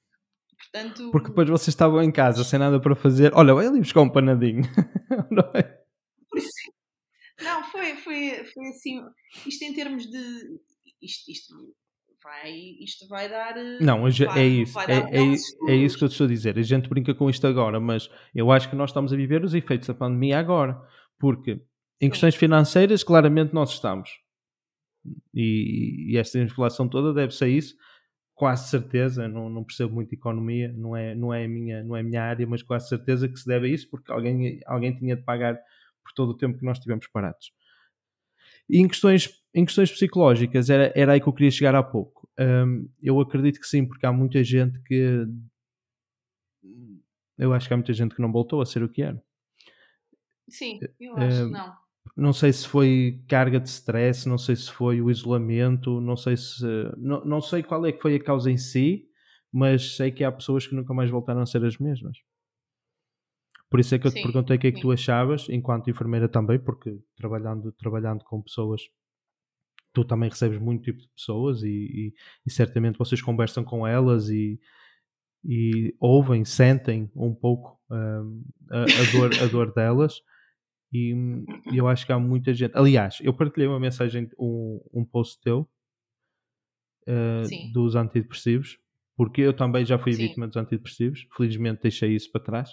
Portanto... 0.58 1.10
Porque 1.10 1.28
depois 1.28 1.48
vocês 1.48 1.68
estavam 1.68 2.02
em 2.02 2.12
casa 2.12 2.44
sem 2.44 2.58
nada 2.58 2.78
para 2.78 2.94
fazer. 2.94 3.32
Olha, 3.34 3.54
vai 3.54 3.66
ali 3.66 3.78
buscar 3.78 4.02
um 4.02 4.12
panadinho. 4.12 4.60
não, 5.30 5.50
é? 5.54 5.84
não 7.42 7.64
foi, 7.64 7.96
foi, 7.96 8.44
foi 8.44 8.68
assim. 8.68 9.02
Isto 9.46 9.64
em 9.64 9.72
termos 9.72 10.04
de. 10.04 10.60
Isto, 11.00 11.32
isto 11.32 11.54
vai, 12.24 12.50
isto 12.80 13.06
vai 13.06 13.28
dar. 13.28 13.54
Não, 13.80 14.00
vai, 14.00 14.38
é 14.38 14.46
isso. 14.46 14.80
É, 14.80 14.94
é, 14.94 15.72
é, 15.72 15.76
isso 15.76 15.98
que 15.98 16.04
eu 16.04 16.08
te 16.08 16.12
estou 16.12 16.24
a 16.24 16.30
dizer. 16.30 16.58
A 16.58 16.62
gente 16.62 16.88
brinca 16.88 17.14
com 17.14 17.28
isto 17.28 17.46
agora, 17.46 17.78
mas 17.78 18.08
eu 18.34 18.50
acho 18.50 18.68
que 18.70 18.74
nós 18.74 18.90
estamos 18.90 19.12
a 19.12 19.16
viver 19.16 19.44
os 19.44 19.54
efeitos 19.54 19.86
da 19.86 19.94
pandemia 19.94 20.38
agora. 20.38 20.80
Porque 21.18 21.60
em 22.00 22.10
questões 22.10 22.34
financeiras, 22.34 23.04
claramente 23.04 23.52
nós 23.52 23.70
estamos. 23.70 24.10
E, 25.34 26.12
e 26.12 26.16
esta 26.16 26.38
inflação 26.38 26.88
toda 26.88 27.12
deve-se 27.12 27.44
a 27.44 27.48
isso, 27.48 27.76
quase 28.34 28.70
certeza. 28.70 29.28
Não, 29.28 29.50
não 29.50 29.62
percebo 29.62 29.94
muito 29.94 30.14
economia, 30.14 30.72
não 30.72 30.96
é, 30.96 31.14
não, 31.14 31.32
é 31.32 31.44
a 31.44 31.48
minha, 31.48 31.84
não 31.84 31.94
é 31.94 32.02
minha 32.02 32.22
área, 32.22 32.46
mas 32.46 32.62
quase 32.62 32.88
certeza 32.88 33.28
que 33.28 33.38
se 33.38 33.46
deve 33.46 33.66
a 33.66 33.70
isso, 33.70 33.88
porque 33.90 34.10
alguém, 34.10 34.60
alguém 34.66 34.96
tinha 34.96 35.14
de 35.14 35.22
pagar 35.22 35.54
por 36.02 36.12
todo 36.14 36.30
o 36.30 36.36
tempo 36.36 36.58
que 36.58 36.64
nós 36.64 36.78
estivemos 36.78 37.06
parados. 37.06 37.52
E 38.68 38.80
em 38.80 38.88
questões, 38.88 39.43
em 39.54 39.64
questões 39.64 39.92
psicológicas, 39.92 40.68
era, 40.68 40.92
era 40.96 41.12
aí 41.12 41.20
que 41.20 41.28
eu 41.28 41.32
queria 41.32 41.50
chegar 41.50 41.74
há 41.74 41.82
pouco. 41.82 42.28
Um, 42.38 42.88
eu 43.00 43.20
acredito 43.20 43.60
que 43.60 43.66
sim, 43.66 43.86
porque 43.86 44.04
há 44.04 44.12
muita 44.12 44.42
gente 44.42 44.80
que. 44.82 45.26
Eu 47.38 47.52
acho 47.52 47.68
que 47.68 47.74
há 47.74 47.76
muita 47.76 47.92
gente 47.92 48.14
que 48.14 48.22
não 48.22 48.32
voltou 48.32 48.60
a 48.60 48.66
ser 48.66 48.82
o 48.82 48.88
que 48.88 49.02
era. 49.02 49.22
Sim, 50.48 50.80
eu 51.00 51.16
acho 51.16 51.46
que 51.46 51.52
não. 51.52 51.84
Não 52.16 52.32
sei 52.32 52.52
se 52.52 52.68
foi 52.68 53.24
carga 53.28 53.58
de 53.58 53.68
stress, 53.68 54.28
não 54.28 54.36
sei 54.36 54.54
se 54.56 54.70
foi 54.70 55.00
o 55.00 55.10
isolamento, 55.10 56.00
não 56.00 56.16
sei 56.16 56.36
se. 56.36 56.64
Não, 56.98 57.24
não 57.24 57.40
sei 57.40 57.62
qual 57.62 57.86
é 57.86 57.92
que 57.92 58.02
foi 58.02 58.16
a 58.16 58.22
causa 58.22 58.50
em 58.50 58.58
si, 58.58 59.08
mas 59.52 59.96
sei 59.96 60.10
que 60.10 60.24
há 60.24 60.30
pessoas 60.30 60.66
que 60.66 60.74
nunca 60.74 60.92
mais 60.92 61.10
voltaram 61.10 61.40
a 61.40 61.46
ser 61.46 61.64
as 61.64 61.78
mesmas. 61.78 62.18
Por 63.70 63.80
isso 63.80 63.94
é 63.94 63.98
que 63.98 64.06
eu 64.06 64.10
sim, 64.10 64.18
te 64.18 64.22
perguntei 64.22 64.56
o 64.56 64.60
que 64.60 64.66
é 64.66 64.70
que 64.70 64.76
sim. 64.76 64.82
tu 64.82 64.92
achavas, 64.92 65.48
enquanto 65.48 65.90
enfermeira 65.90 66.28
também, 66.28 66.58
porque 66.58 66.96
trabalhando, 67.16 67.72
trabalhando 67.72 68.22
com 68.24 68.42
pessoas, 68.42 68.82
tu 69.94 70.04
também 70.04 70.28
recebes 70.28 70.58
muito 70.58 70.82
tipo 70.82 71.00
de 71.00 71.08
pessoas 71.08 71.62
e, 71.62 71.68
e, 71.68 72.14
e 72.44 72.50
certamente 72.50 72.98
vocês 72.98 73.22
conversam 73.22 73.64
com 73.64 73.86
elas 73.86 74.28
e, 74.28 74.60
e 75.44 75.94
ouvem, 76.00 76.44
sentem 76.44 77.10
um 77.14 77.32
pouco 77.32 77.80
um, 77.88 78.44
a, 78.70 78.82
a, 78.82 79.12
dor, 79.12 79.42
a 79.42 79.46
dor 79.46 79.72
delas. 79.72 80.20
E, 80.92 81.14
eu 81.72 81.86
acho 81.86 82.04
que 82.04 82.12
há 82.12 82.18
muita 82.18 82.52
gente. 82.52 82.76
Aliás, 82.76 83.18
eu 83.22 83.32
partilhei 83.32 83.68
uma 83.68 83.80
mensagem, 83.80 84.28
um, 84.38 84.80
um 84.92 85.04
post 85.04 85.40
teu 85.40 85.68
uh, 87.08 87.72
dos 87.72 87.94
antidepressivos, 87.94 88.78
porque 89.16 89.42
eu 89.42 89.52
também 89.52 89.84
já 89.84 89.96
fui 89.96 90.12
Sim. 90.12 90.22
vítima 90.26 90.48
dos 90.48 90.56
antidepressivos. 90.56 91.26
Felizmente 91.36 91.82
deixei 91.82 92.14
isso 92.14 92.30
para 92.32 92.42
trás. 92.42 92.70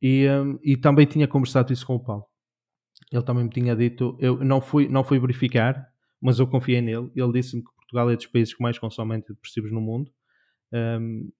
E, 0.00 0.28
um, 0.28 0.58
e 0.62 0.76
também 0.76 1.06
tinha 1.06 1.26
conversado 1.26 1.72
isso 1.72 1.86
com 1.86 1.94
o 1.94 2.04
Paulo. 2.04 2.26
Ele 3.10 3.22
também 3.22 3.44
me 3.44 3.50
tinha 3.50 3.74
dito, 3.74 4.16
eu 4.20 4.42
não 4.44 4.60
fui, 4.60 4.88
não 4.88 5.04
fui 5.04 5.18
verificar, 5.18 5.91
mas 6.22 6.38
eu 6.38 6.46
confiei 6.46 6.80
nele. 6.80 7.10
Ele 7.16 7.32
disse-me 7.32 7.62
que 7.62 7.74
Portugal 7.74 8.08
é 8.10 8.16
dos 8.16 8.26
países 8.26 8.54
que 8.54 8.62
mais 8.62 8.78
consomem 8.78 9.18
antidepressivos 9.18 9.72
no 9.72 9.80
mundo. 9.80 10.10
Um, 10.72 11.30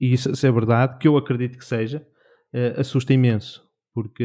e 0.00 0.12
isso, 0.12 0.30
isso, 0.30 0.46
é 0.46 0.52
verdade, 0.52 0.98
que 0.98 1.08
eu 1.08 1.16
acredito 1.16 1.58
que 1.58 1.64
seja. 1.64 2.06
Uh, 2.54 2.80
assusta 2.80 3.12
imenso, 3.12 3.68
porque 3.92 4.24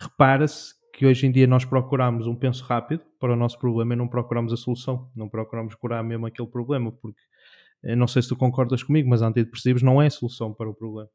repara-se 0.00 0.74
que 0.94 1.04
hoje 1.04 1.26
em 1.26 1.32
dia 1.32 1.46
nós 1.46 1.64
procuramos 1.64 2.26
um 2.26 2.36
penso 2.36 2.64
rápido 2.64 3.04
para 3.18 3.32
o 3.32 3.36
nosso 3.36 3.58
problema 3.58 3.94
e 3.94 3.96
não 3.96 4.08
procuramos 4.08 4.52
a 4.52 4.56
solução, 4.56 5.10
não 5.16 5.28
procuramos 5.28 5.74
curar 5.74 6.02
mesmo 6.04 6.26
aquele 6.26 6.48
problema, 6.48 6.92
porque 6.92 7.20
eh, 7.82 7.96
não 7.96 8.06
sei 8.06 8.22
se 8.22 8.28
tu 8.28 8.36
concordas 8.36 8.82
comigo, 8.82 9.08
mas 9.08 9.22
antidepressivos 9.22 9.82
não 9.82 10.00
é 10.00 10.06
a 10.06 10.10
solução 10.10 10.54
para 10.54 10.70
o 10.70 10.74
problema. 10.74 11.10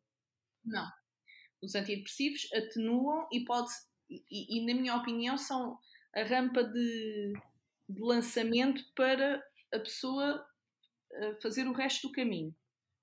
Não. 0.66 0.88
Os 1.62 1.74
antidepressivos 1.74 2.48
atenuam 2.54 3.28
e 3.32 3.46
pode 3.46 3.70
e, 4.10 4.60
e, 4.60 4.66
na 4.66 4.80
minha 4.80 4.96
opinião 4.96 5.38
são 5.38 5.78
a 6.18 6.24
rampa 6.24 6.64
de, 6.64 7.34
de 7.88 8.02
lançamento 8.02 8.84
para 8.96 9.44
a 9.72 9.80
pessoa 9.80 10.44
eh, 11.14 11.36
fazer 11.42 11.68
o 11.68 11.74
resto 11.74 12.08
do 12.08 12.14
caminho. 12.14 12.56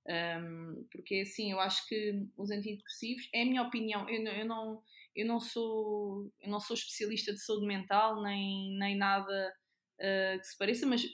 Um, 0.07 0.87
porque 0.92 1.20
assim, 1.20 1.53
eu 1.53 1.61
acho 1.61 1.87
que 1.88 2.27
os 2.37 2.50
antidepressivos, 2.50 3.29
é 3.33 3.42
a 3.42 3.46
minha 3.46 3.62
opinião, 3.62 4.09
eu, 4.09 4.22
eu, 4.22 4.44
não, 4.44 4.83
eu, 5.14 5.27
não, 5.27 5.40
sou, 5.40 6.31
eu 6.42 6.50
não 6.50 6.61
sou 6.61 6.74
especialista 6.74 7.33
de 7.33 7.38
saúde 7.38 7.66
mental, 7.66 8.22
nem, 8.22 8.77
nem 8.79 8.96
nada 8.96 9.55
uh, 10.00 10.38
que 10.38 10.46
se 10.46 10.59
pareça, 10.59 10.85
mas 10.85 11.07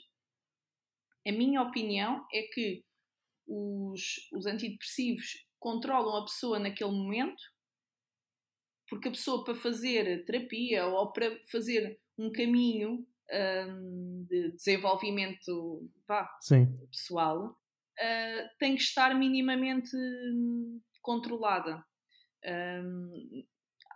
a 1.25 1.31
minha 1.31 1.61
opinião 1.61 2.25
é 2.33 2.41
que 2.53 2.83
os, 3.47 4.27
os 4.33 4.45
antidepressivos 4.45 5.45
controlam 5.59 6.17
a 6.17 6.25
pessoa 6.25 6.59
naquele 6.59 6.91
momento, 6.91 7.41
porque 8.91 9.07
a 9.07 9.11
pessoa 9.11 9.45
para 9.45 9.55
fazer 9.55 10.25
terapia 10.25 10.85
ou 10.85 11.13
para 11.13 11.39
fazer 11.49 11.97
um 12.17 12.29
caminho 12.29 13.07
um, 13.31 14.25
de 14.27 14.51
desenvolvimento 14.51 15.89
vá, 16.05 16.29
pessoal 16.91 17.45
uh, 17.47 18.49
tem 18.59 18.75
que 18.75 18.81
estar 18.81 19.15
minimamente 19.15 19.95
controlada. 21.01 21.81
Um, 22.45 23.45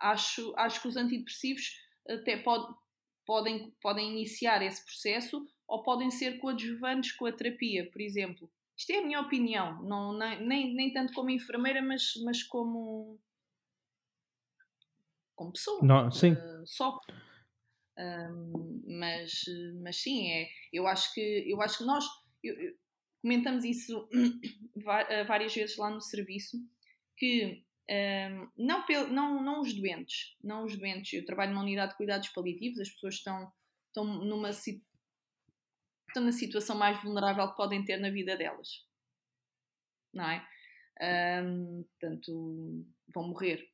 acho, 0.00 0.54
acho 0.56 0.80
que 0.80 0.88
os 0.88 0.96
antidepressivos 0.96 1.78
até 2.08 2.38
pode, 2.38 2.66
podem, 3.26 3.74
podem 3.82 4.12
iniciar 4.12 4.62
esse 4.62 4.82
processo 4.82 5.46
ou 5.68 5.82
podem 5.82 6.10
ser 6.10 6.38
coadjuvantes 6.38 7.12
com 7.12 7.26
a 7.26 7.32
terapia, 7.32 7.90
por 7.90 8.00
exemplo. 8.00 8.50
Isto 8.74 8.92
é 8.92 8.98
a 9.00 9.04
minha 9.04 9.20
opinião, 9.20 9.82
não, 9.82 10.16
nem, 10.16 10.74
nem 10.74 10.90
tanto 10.90 11.12
como 11.12 11.28
enfermeira, 11.28 11.82
mas, 11.82 12.12
mas 12.24 12.42
como, 12.42 13.18
como 15.36 15.52
pessoa. 15.52 15.80
Não, 15.84 16.10
sim. 16.10 16.32
Uh, 16.32 16.66
só. 16.66 16.98
Um, 17.98 18.82
mas, 18.98 19.44
mas 19.82 19.96
sim, 19.96 20.30
é, 20.30 20.48
eu 20.72 20.86
acho 20.86 21.14
que 21.14 21.44
eu 21.46 21.62
acho 21.62 21.78
que 21.78 21.84
nós 21.84 22.04
eu, 22.42 22.54
eu, 22.54 22.74
comentamos 23.22 23.64
isso 23.64 24.08
várias 25.26 25.54
vezes 25.54 25.76
lá 25.76 25.90
no 25.90 26.00
serviço 26.00 26.58
que 27.16 27.64
um, 27.88 28.50
não, 28.56 28.84
não, 29.10 29.42
não 29.42 29.60
os 29.60 29.72
doentes, 29.74 30.36
não 30.42 30.64
os 30.64 30.76
doentes. 30.76 31.12
Eu 31.12 31.24
trabalho 31.24 31.52
numa 31.52 31.62
unidade 31.62 31.92
de 31.92 31.96
cuidados 31.96 32.28
paliativos, 32.28 32.80
as 32.80 32.90
pessoas 32.90 33.14
estão, 33.14 33.52
estão 33.88 34.04
numa 34.04 34.50
estão 34.50 36.24
na 36.24 36.32
situação 36.32 36.76
mais 36.76 37.00
vulnerável 37.02 37.48
que 37.50 37.56
podem 37.56 37.84
ter 37.84 37.98
na 37.98 38.10
vida 38.10 38.36
delas. 38.36 38.84
Não 40.12 40.24
é? 40.24 40.46
Um, 41.42 41.84
portanto, 41.84 42.86
vão 43.14 43.28
morrer. 43.28 43.68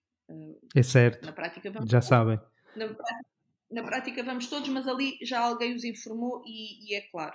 É 0.75 0.83
certo. 0.83 1.25
Na 1.27 1.33
prática 1.33 1.71
vamos 1.71 1.91
Já 1.91 1.99
todos. 1.99 2.09
sabem. 2.09 2.41
Na, 2.77 2.87
na, 3.71 3.83
prática 3.83 4.23
vamos 4.23 4.47
todos, 4.47 4.69
mas 4.69 4.89
ali 4.89 5.19
já 5.23 5.41
alguém 5.41 5.75
os 5.75 5.85
informou 5.85 6.43
e, 6.47 6.91
e 6.91 6.95
é 6.95 7.03
claro. 7.03 7.35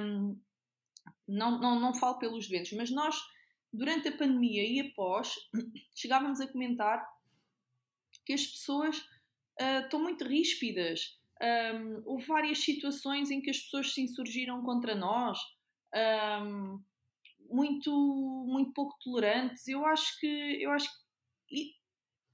Um, 0.00 0.40
não, 1.28 1.60
não, 1.60 1.80
não 1.80 1.94
falo 1.94 2.18
pelos 2.18 2.48
doentes, 2.48 2.76
mas 2.76 2.90
nós, 2.90 3.16
durante 3.72 4.08
a 4.08 4.16
pandemia 4.16 4.64
e 4.64 4.80
após, 4.88 5.34
chegávamos 5.94 6.40
a 6.40 6.48
comentar 6.50 7.06
que 8.24 8.32
as 8.32 8.44
pessoas 8.44 8.98
uh, 9.60 9.84
estão 9.84 10.00
muito 10.02 10.24
ríspidas, 10.24 11.16
um, 11.40 12.02
houve 12.04 12.26
várias 12.26 12.58
situações 12.58 13.30
em 13.30 13.40
que 13.40 13.50
as 13.50 13.58
pessoas 13.58 13.92
se 13.92 14.00
insurgiram 14.00 14.62
contra 14.62 14.94
nós, 14.94 15.38
um, 16.42 16.82
muito, 17.48 17.90
muito 18.48 18.72
pouco 18.72 18.96
tolerantes. 19.02 19.68
Eu 19.68 19.84
acho 19.86 20.18
que, 20.18 20.26
eu 20.60 20.70
acho 20.72 20.88
que 20.88 21.05
e, 21.50 21.74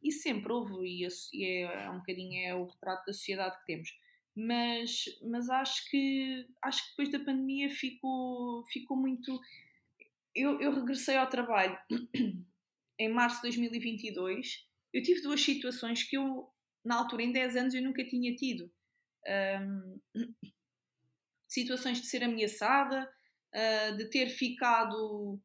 e 0.03 0.13
sempre 0.13 0.53
houve, 0.53 0.75
e, 0.87 1.07
é, 1.45 1.85
é 1.85 1.91
um 1.91 1.99
bocadinho 1.99 2.47
é 2.47 2.55
o 2.55 2.67
retrato 2.67 3.07
da 3.07 3.13
sociedade 3.13 3.59
que 3.61 3.67
temos. 3.67 3.91
Mas, 4.35 5.05
mas 5.23 5.51
acho 5.51 5.91
que 5.91 6.47
acho 6.63 6.83
que 6.83 6.91
depois 6.91 7.13
da 7.13 7.19
pandemia 7.19 7.69
ficou, 7.69 8.65
ficou 8.67 8.97
muito 8.97 9.39
eu, 10.35 10.61
eu 10.61 10.75
regressei 10.75 11.17
ao 11.17 11.29
trabalho 11.29 11.79
em 12.99 13.09
março 13.09 13.37
de 13.37 13.43
2022. 13.43 14.67
Eu 14.93 15.03
tive 15.03 15.23
duas 15.23 15.41
situações 15.41 16.03
que 16.03 16.17
eu, 16.17 16.51
na 16.85 16.97
altura, 16.97 17.23
em 17.23 17.33
10 17.33 17.57
anos, 17.57 17.75
eu 17.75 17.83
nunca 17.83 18.05
tinha 18.05 18.35
tido. 18.35 18.71
Um, 19.27 20.01
situações 21.49 22.01
de 22.01 22.07
ser 22.07 22.25
ameaçada, 22.25 23.11
uh, 23.55 23.97
de 23.97 24.07
ter 24.07 24.29
ficado. 24.31 25.41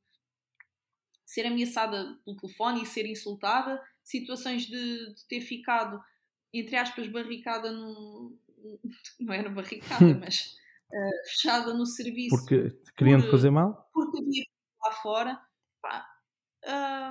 Ser 1.27 1.45
ameaçada 1.45 2.17
pelo 2.23 2.37
telefone 2.37 2.81
e 2.81 2.85
ser 2.85 3.05
insultada, 3.05 3.83
situações 4.01 4.65
de, 4.65 5.13
de 5.13 5.27
ter 5.27 5.41
ficado, 5.41 6.01
entre 6.53 6.77
aspas, 6.77 7.05
barricada 7.09 7.69
num. 7.69 8.39
não 9.19 9.33
era 9.33 9.49
barricada, 9.49 10.05
mas 10.17 10.57
uh, 10.89 11.29
fechada 11.29 11.73
no 11.73 11.85
serviço. 11.85 12.37
Porque 12.37 12.69
queriam 12.95 13.21
por, 13.21 13.31
fazer 13.31 13.51
mal? 13.51 13.89
Porque 13.93 14.19
havia 14.21 14.45
lá 14.81 14.91
fora. 14.93 15.41
Pá, 15.81 16.07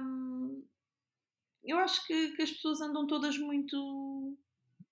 um, 0.02 0.64
eu 1.62 1.78
acho 1.78 2.06
que, 2.06 2.30
que, 2.36 2.42
as 2.42 2.50
pessoas 2.50 2.80
andam 2.80 3.06
todas 3.06 3.36
muito. 3.36 4.34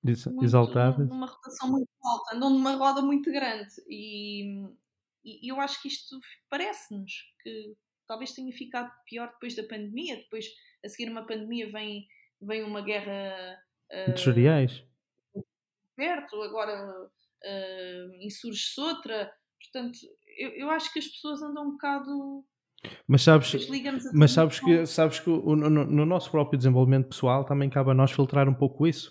muito 0.03 0.45
exaltadas? 0.45 1.09
Numa 1.09 1.27
rotação 1.29 1.71
muito 1.71 1.89
alta, 2.05 2.37
andam 2.37 2.51
numa 2.51 2.75
roda 2.75 3.01
muito 3.01 3.33
grande. 3.33 3.73
E, 3.89 4.67
e 5.25 5.51
eu 5.51 5.59
acho 5.63 5.81
que 5.81 5.89
isto 5.89 6.21
parece-nos 6.51 7.25
que 7.43 7.75
talvez 8.15 8.33
tenha 8.33 8.53
ficado 8.53 8.91
pior 9.09 9.29
depois 9.33 9.57
da 9.57 9.65
pandemia. 9.65 10.17
Depois, 10.17 10.47
a 10.85 10.89
seguir 10.89 11.11
uma 11.11 11.27
pandemia, 11.27 11.69
vem, 11.69 12.07
vem 12.41 12.63
uma 12.63 12.81
guerra. 12.81 13.59
Uh, 13.91 14.13
de 14.13 14.21
cereais. 14.21 14.85
Perto, 15.97 16.41
agora 16.43 16.93
uh, 17.03 18.15
insurge-se 18.21 18.81
outra. 18.81 19.33
Portanto, 19.61 19.99
eu, 20.39 20.51
eu 20.51 20.71
acho 20.71 20.93
que 20.93 21.01
as 21.01 21.09
pessoas 21.09 21.43
andam 21.43 21.69
um 21.69 21.73
bocado 21.73 22.45
mas 23.09 23.23
sabes, 23.23 23.67
mas 24.13 24.33
sabes 24.33 24.61
que, 24.61 24.85
sabes 24.85 25.19
que 25.19 25.31
no, 25.31 25.57
no, 25.57 26.05
nosso 26.05 26.31
próprio 26.31 26.59
desenvolvimento 26.59 27.09
pessoal 27.09 27.43
também 27.43 27.71
cabe 27.71 27.91
a 27.91 27.95
nós 27.95 28.13
filtrar 28.13 28.47
um 28.47 28.53
pouco 28.53 28.87
isso. 28.87 29.11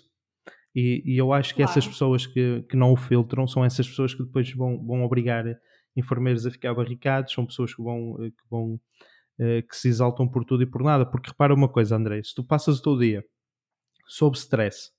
E, 0.72 1.02
e 1.04 1.18
eu 1.18 1.32
acho 1.32 1.50
que 1.50 1.56
claro. 1.56 1.72
essas 1.72 1.88
pessoas 1.88 2.24
que, 2.24 2.62
que 2.70 2.76
não 2.76 2.92
o 2.92 2.96
filtram 2.96 3.48
são 3.48 3.64
essas 3.64 3.88
pessoas 3.88 4.14
que 4.14 4.22
depois 4.22 4.48
vão, 4.52 4.80
vão 4.86 5.02
obrigar 5.02 5.44
enfermeiros 5.96 6.46
a 6.46 6.50
ficar 6.50 6.74
barricados, 6.74 7.32
são 7.32 7.46
pessoas 7.46 7.74
que 7.74 7.82
vão, 7.82 8.16
que 8.16 8.50
vão 8.50 8.80
eh, 9.38 9.62
que 9.62 9.76
se 9.76 9.88
exaltam 9.88 10.28
por 10.28 10.44
tudo 10.44 10.62
e 10.62 10.66
por 10.66 10.82
nada. 10.82 11.06
Porque 11.06 11.30
repara 11.30 11.54
uma 11.54 11.68
coisa, 11.68 11.96
André, 11.96 12.22
se 12.22 12.34
tu 12.34 12.44
passas 12.44 12.78
o 12.78 12.82
teu 12.82 12.98
dia 12.98 13.24
sob 14.06 14.36
stress, 14.36 14.90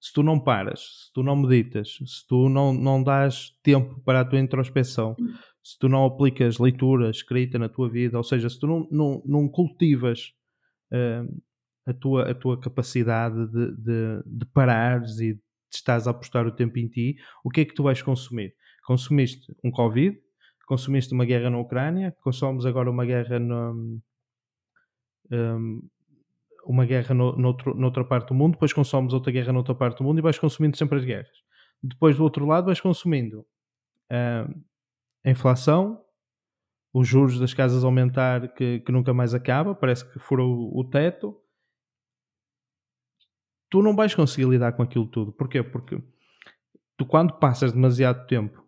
se 0.00 0.12
tu 0.12 0.22
não 0.22 0.38
paras, 0.38 1.04
se 1.06 1.12
tu 1.12 1.22
não 1.22 1.36
meditas, 1.36 1.98
se 2.06 2.26
tu 2.26 2.48
não, 2.48 2.72
não 2.72 3.02
dás 3.02 3.56
tempo 3.62 4.00
para 4.02 4.20
a 4.20 4.24
tua 4.24 4.40
introspeção, 4.40 5.16
hum 5.18 5.34
se 5.62 5.78
tu 5.78 5.88
não 5.88 6.04
aplicas 6.04 6.58
leitura, 6.58 7.10
escrita 7.10 7.58
na 7.58 7.68
tua 7.68 7.88
vida, 7.88 8.18
ou 8.18 8.24
seja, 8.24 8.50
se 8.50 8.58
tu 8.58 8.66
não, 8.66 8.88
não, 8.90 9.22
não 9.24 9.48
cultivas 9.48 10.32
uh, 10.92 11.42
a, 11.86 11.94
tua, 11.94 12.30
a 12.30 12.34
tua 12.34 12.60
capacidade 12.60 13.46
de, 13.46 13.76
de, 13.76 14.22
de 14.26 14.46
parares 14.46 15.20
e 15.20 15.34
de 15.34 15.40
estás 15.72 16.06
a 16.06 16.10
apostar 16.10 16.46
o 16.46 16.52
tempo 16.52 16.78
em 16.78 16.88
ti, 16.88 17.16
o 17.42 17.48
que 17.48 17.62
é 17.62 17.64
que 17.64 17.74
tu 17.74 17.84
vais 17.84 18.02
consumir? 18.02 18.54
Consumiste 18.84 19.54
um 19.62 19.70
Covid, 19.70 20.18
consumiste 20.66 21.12
uma 21.12 21.24
guerra 21.24 21.50
na 21.50 21.58
Ucrânia, 21.58 22.16
consomes 22.22 22.64
agora 22.64 22.90
uma 22.90 23.04
guerra 23.04 23.38
no, 23.38 24.00
um, 25.30 25.88
uma 26.64 26.86
guerra 26.86 27.14
no, 27.14 27.36
noutro, 27.36 27.74
noutra 27.74 28.04
parte 28.04 28.28
do 28.28 28.34
mundo, 28.34 28.52
depois 28.52 28.72
consomes 28.72 29.12
outra 29.12 29.32
guerra 29.32 29.52
noutra 29.52 29.74
parte 29.74 29.98
do 29.98 30.04
mundo 30.04 30.18
e 30.18 30.22
vais 30.22 30.38
consumindo 30.38 30.76
sempre 30.76 30.98
as 30.98 31.04
guerras. 31.04 31.42
Depois 31.82 32.16
do 32.16 32.22
outro 32.22 32.46
lado 32.46 32.66
vais 32.66 32.80
consumindo 32.80 33.40
uh, 34.10 34.62
a 35.24 35.30
inflação, 35.30 36.02
os 36.92 37.08
juros 37.08 37.38
das 37.38 37.54
casas 37.54 37.84
aumentar 37.84 38.52
que, 38.54 38.80
que 38.80 38.92
nunca 38.92 39.12
mais 39.12 39.34
acaba, 39.34 39.74
parece 39.74 40.10
que 40.10 40.18
furou 40.18 40.70
o, 40.74 40.84
teto. 40.84 41.36
Tu 43.70 43.82
não 43.82 43.96
vais 43.96 44.14
conseguir 44.14 44.48
lidar 44.48 44.72
com 44.72 44.82
aquilo 44.82 45.06
tudo. 45.06 45.32
Porquê? 45.32 45.62
Porque 45.62 46.02
tu, 46.96 47.06
quando 47.06 47.38
passas 47.38 47.72
demasiado 47.72 48.26
tempo 48.26 48.61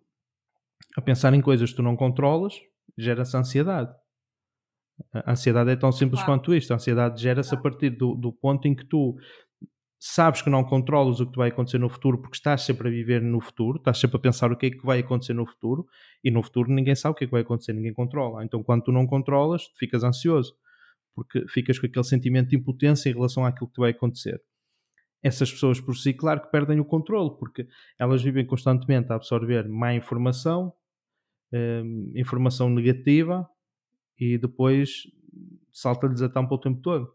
a 0.96 1.02
pensar 1.02 1.34
em 1.34 1.40
coisas 1.40 1.70
que 1.70 1.76
tu 1.76 1.82
não 1.82 1.96
controlas, 1.96 2.54
gera-se 2.96 3.36
ansiedade. 3.36 3.92
A 5.12 5.32
ansiedade 5.32 5.70
é 5.70 5.76
tão 5.76 5.90
simples 5.90 6.22
claro. 6.22 6.40
quanto 6.40 6.54
isto. 6.54 6.70
A 6.72 6.76
ansiedade 6.76 7.20
gera-se 7.20 7.54
a 7.54 7.58
partir 7.58 7.90
do, 7.90 8.14
do 8.14 8.32
ponto 8.32 8.68
em 8.68 8.74
que 8.74 8.84
tu 8.84 9.16
sabes 9.98 10.42
que 10.42 10.50
não 10.50 10.62
controlas 10.62 11.18
o 11.18 11.30
que 11.30 11.36
vai 11.36 11.48
acontecer 11.48 11.78
no 11.78 11.88
futuro 11.88 12.18
porque 12.18 12.36
estás 12.36 12.62
sempre 12.62 12.88
a 12.88 12.90
viver 12.90 13.22
no 13.22 13.40
futuro, 13.40 13.78
estás 13.78 13.98
sempre 13.98 14.18
a 14.18 14.20
pensar 14.20 14.52
o 14.52 14.56
que 14.56 14.66
é 14.66 14.70
que 14.70 14.84
vai 14.84 15.00
acontecer 15.00 15.32
no 15.32 15.46
futuro 15.46 15.86
e 16.22 16.30
no 16.30 16.42
futuro 16.42 16.70
ninguém 16.70 16.94
sabe 16.94 17.12
o 17.12 17.16
que 17.16 17.24
é 17.24 17.26
que 17.26 17.32
vai 17.32 17.40
acontecer, 17.40 17.72
ninguém 17.72 17.94
controla. 17.94 18.44
Então, 18.44 18.62
quando 18.62 18.84
tu 18.84 18.92
não 18.92 19.06
controlas, 19.06 19.66
tu 19.66 19.78
ficas 19.78 20.04
ansioso 20.04 20.54
porque 21.14 21.46
ficas 21.48 21.78
com 21.78 21.86
aquele 21.86 22.04
sentimento 22.04 22.50
de 22.50 22.56
impotência 22.56 23.08
em 23.08 23.14
relação 23.14 23.46
àquilo 23.46 23.70
que 23.70 23.80
vai 23.80 23.92
acontecer. 23.92 24.42
Essas 25.22 25.50
pessoas 25.50 25.80
por 25.80 25.96
si, 25.96 26.12
claro 26.12 26.42
que 26.42 26.50
perdem 26.50 26.80
o 26.80 26.84
controle 26.84 27.30
porque 27.38 27.66
elas 27.98 28.22
vivem 28.22 28.44
constantemente 28.44 29.10
a 29.10 29.16
absorver 29.16 29.68
má 29.68 29.94
informação, 29.94 30.72
hum, 31.54 32.12
informação 32.14 32.68
negativa 32.68 33.48
e 34.18 34.38
depois 34.38 35.04
salta-lhes 35.72 36.22
a 36.22 36.28
tampa 36.28 36.54
o 36.54 36.58
tempo 36.58 36.80
todo. 36.80 37.12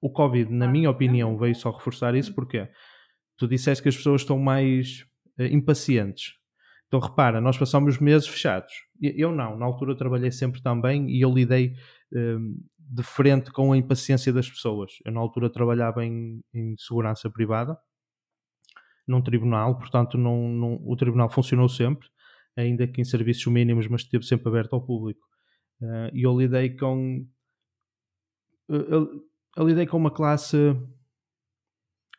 O 0.00 0.10
Covid, 0.10 0.52
na 0.52 0.68
minha 0.68 0.90
opinião, 0.90 1.36
veio 1.36 1.54
só 1.54 1.70
reforçar 1.70 2.14
isso 2.14 2.34
porque 2.34 2.68
tu 3.36 3.48
disseste 3.48 3.82
que 3.82 3.88
as 3.88 3.96
pessoas 3.96 4.22
estão 4.22 4.38
mais 4.38 5.04
uh, 5.38 5.44
impacientes. 5.44 6.34
Então 6.86 7.00
repara, 7.00 7.40
nós 7.40 7.58
passamos 7.58 7.98
meses 7.98 8.26
fechados. 8.26 8.72
Eu 9.00 9.30
não, 9.30 9.56
na 9.56 9.66
altura 9.66 9.92
eu 9.92 9.96
trabalhei 9.96 10.30
sempre 10.30 10.62
também 10.62 11.10
e 11.10 11.20
eu 11.20 11.32
lidei 11.32 11.74
uh, 12.12 12.68
de 12.78 13.02
frente 13.02 13.50
com 13.52 13.72
a 13.72 13.76
impaciência 13.76 14.32
das 14.32 14.48
pessoas. 14.48 14.92
Eu 15.04 15.12
na 15.12 15.20
altura 15.20 15.50
trabalhava 15.50 16.04
em, 16.04 16.42
em 16.54 16.74
segurança 16.78 17.28
privada, 17.28 17.76
num 19.06 19.22
tribunal, 19.22 19.76
portanto 19.78 20.16
não, 20.16 20.48
não, 20.48 20.80
o 20.84 20.96
tribunal 20.96 21.28
funcionou 21.28 21.68
sempre, 21.68 22.08
ainda 22.58 22.86
que 22.86 23.00
em 23.00 23.04
serviços 23.04 23.46
mínimos, 23.46 23.86
mas 23.86 24.02
esteve 24.02 24.24
sempre 24.24 24.48
aberto 24.48 24.74
ao 24.74 24.84
público. 24.84 25.24
Uh, 25.80 26.10
e 26.12 26.22
eu 26.24 26.36
lidei 26.36 26.76
com. 26.76 27.26
Eu, 28.68 29.24
eu 29.56 29.66
lidei 29.66 29.86
com 29.86 29.96
uma 29.96 30.10
classe 30.10 30.56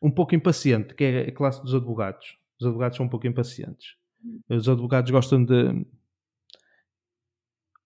um 0.02 0.10
pouco 0.10 0.34
impaciente, 0.34 0.95
que 0.95 1.04
é 1.04 1.21
a 1.28 1.32
classe 1.32 1.62
dos 1.62 1.75
advogados. 1.75 2.38
Os 2.60 2.65
advogados 2.65 2.97
são 2.97 3.06
um 3.06 3.10
pouco 3.10 3.28
impacientes. 3.28 3.95
Os 4.49 4.67
advogados 4.67 5.12
gostam 5.12 5.43
de 5.43 5.86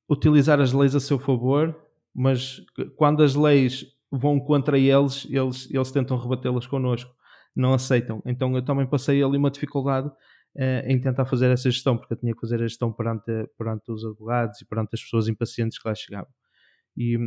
utilizar 0.10 0.62
as 0.62 0.72
leis 0.74 0.96
a 0.96 1.00
seu 1.00 1.20
favor, 1.20 1.76
mas 2.14 2.64
quando 2.96 3.24
as 3.24 3.36
leis 3.36 3.86
vão 4.12 4.40
contra 4.40 4.78
eles, 4.78 5.26
eles, 5.30 5.70
eles 5.72 5.92
tentam 5.92 6.18
rebatê-las 6.18 6.68
connosco, 6.68 7.12
não 7.56 7.74
aceitam. 7.74 8.22
Então 8.26 8.56
eu 8.56 8.64
também 8.64 8.86
passei 8.86 9.24
ali 9.24 9.38
uma 9.38 9.52
dificuldade 9.52 10.12
em 10.86 11.00
tentar 11.02 11.26
fazer 11.26 11.50
essa 11.50 11.70
gestão, 11.70 11.98
porque 11.98 12.14
eu 12.14 12.18
tinha 12.18 12.34
que 12.34 12.40
fazer 12.40 12.62
a 12.62 12.68
gestão 12.68 12.92
perante, 12.92 13.32
perante 13.58 13.92
os 13.92 14.06
advogados 14.06 14.62
e 14.62 14.66
perante 14.66 14.90
as 14.94 15.02
pessoas 15.02 15.28
impacientes 15.28 15.80
que 15.80 15.88
lá 15.88 15.96
chegavam. 15.96 16.32
E 16.96 17.18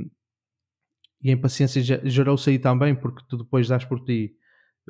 e 1.23 1.31
a 1.31 1.33
impaciência 1.33 1.83
gerou-se 2.05 2.49
aí 2.51 2.59
também, 2.59 2.95
porque 2.95 3.25
tu 3.29 3.39
depois 3.39 3.69
dás 3.69 3.85
por 3.85 4.05
ti 4.05 4.37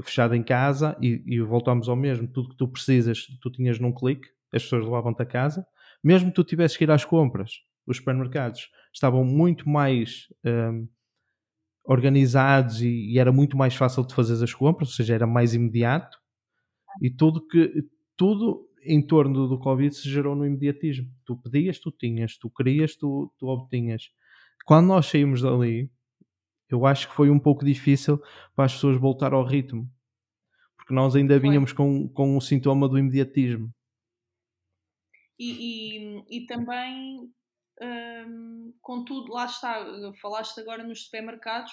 fechado 0.04 0.34
em 0.34 0.42
casa 0.42 0.96
e, 1.00 1.22
e, 1.26 1.40
voltamos 1.40 1.88
ao 1.88 1.96
mesmo. 1.96 2.28
Tudo 2.28 2.50
que 2.50 2.56
tu 2.56 2.68
precisas, 2.68 3.26
tu 3.40 3.50
tinhas 3.50 3.78
num 3.78 3.92
clique, 3.92 4.28
as 4.52 4.62
pessoas 4.62 4.84
levavam-te 4.84 5.22
a 5.22 5.26
casa. 5.26 5.66
Mesmo 6.02 6.28
que 6.28 6.34
tu 6.34 6.44
tivesses 6.44 6.76
que 6.76 6.84
ir 6.84 6.90
às 6.90 7.04
compras, 7.04 7.52
os 7.86 7.96
supermercados 7.96 8.68
estavam 8.92 9.24
muito 9.24 9.68
mais 9.68 10.26
um, 10.44 10.86
organizados 11.84 12.82
e, 12.82 13.12
e, 13.12 13.18
era 13.18 13.32
muito 13.32 13.56
mais 13.56 13.74
fácil 13.74 14.04
de 14.06 14.14
fazer 14.14 14.42
as 14.42 14.52
compras, 14.52 14.90
ou 14.90 14.94
seja, 14.94 15.14
era 15.14 15.26
mais 15.26 15.54
imediato. 15.54 16.18
E 17.00 17.10
tudo 17.10 17.46
que 17.46 17.84
tudo 18.16 18.68
em 18.82 19.04
torno 19.04 19.48
do 19.48 19.58
Covid 19.58 19.94
se 19.94 20.08
gerou 20.08 20.34
no 20.34 20.46
imediatismo. 20.46 21.10
Tu 21.24 21.36
pedias, 21.36 21.78
tu 21.78 21.90
tinhas, 21.90 22.38
tu 22.38 22.48
querias, 22.50 22.96
tu, 22.96 23.32
tu 23.38 23.46
obtinhas. 23.46 24.10
Quando 24.64 24.86
nós 24.86 25.06
saímos 25.06 25.42
dali, 25.42 25.90
eu 26.68 26.86
acho 26.86 27.08
que 27.08 27.14
foi 27.14 27.30
um 27.30 27.38
pouco 27.38 27.64
difícil 27.64 28.18
para 28.54 28.64
as 28.64 28.74
pessoas 28.74 28.96
voltar 28.96 29.32
ao 29.32 29.44
ritmo, 29.44 29.88
porque 30.76 30.94
nós 30.94 31.14
ainda 31.14 31.38
vinhamos 31.38 31.72
com, 31.72 32.08
com 32.08 32.36
o 32.36 32.40
sintoma 32.40 32.88
do 32.88 32.98
imediatismo. 32.98 33.72
E, 35.38 36.24
e, 36.28 36.38
e 36.38 36.46
também, 36.46 37.30
hum, 37.80 38.74
contudo, 38.80 39.32
lá 39.32 39.44
está, 39.44 39.84
falaste 40.20 40.58
agora 40.60 40.82
nos 40.82 41.04
supermercados, 41.04 41.72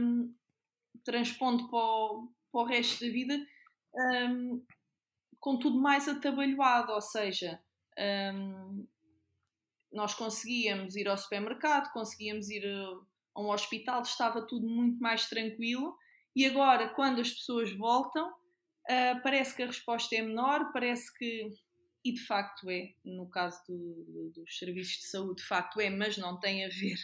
hum, 0.00 0.34
transpondo 1.04 1.68
para 1.68 1.78
o, 1.78 2.32
para 2.50 2.60
o 2.62 2.64
resto 2.64 3.04
da 3.04 3.12
vida, 3.12 3.38
hum, 3.94 4.64
com 5.46 5.56
tudo 5.56 5.78
mais 5.78 6.08
atabalhoado, 6.08 6.90
ou 6.90 7.00
seja, 7.00 7.62
hum, 8.34 8.84
nós 9.92 10.12
conseguíamos 10.12 10.96
ir 10.96 11.06
ao 11.06 11.16
supermercado, 11.16 11.92
conseguíamos 11.92 12.50
ir 12.50 12.66
a 12.66 13.40
um 13.40 13.50
hospital 13.50 14.02
estava 14.02 14.44
tudo 14.44 14.66
muito 14.66 14.98
mais 14.98 15.28
tranquilo 15.28 15.96
e 16.34 16.44
agora, 16.44 16.88
quando 16.88 17.20
as 17.20 17.30
pessoas 17.30 17.72
voltam, 17.72 18.28
uh, 18.28 19.22
parece 19.22 19.54
que 19.54 19.62
a 19.62 19.66
resposta 19.66 20.16
é 20.16 20.22
menor, 20.22 20.72
parece 20.72 21.16
que. 21.16 21.48
e 22.04 22.12
de 22.12 22.26
facto 22.26 22.68
é, 22.68 22.94
no 23.04 23.30
caso 23.30 23.62
do, 23.68 24.32
dos 24.34 24.58
serviços 24.58 24.96
de 24.96 25.06
saúde, 25.06 25.42
de 25.42 25.46
facto 25.46 25.80
é, 25.80 25.88
mas 25.88 26.18
não 26.18 26.40
tem 26.40 26.64
a 26.64 26.68
ver, 26.68 26.98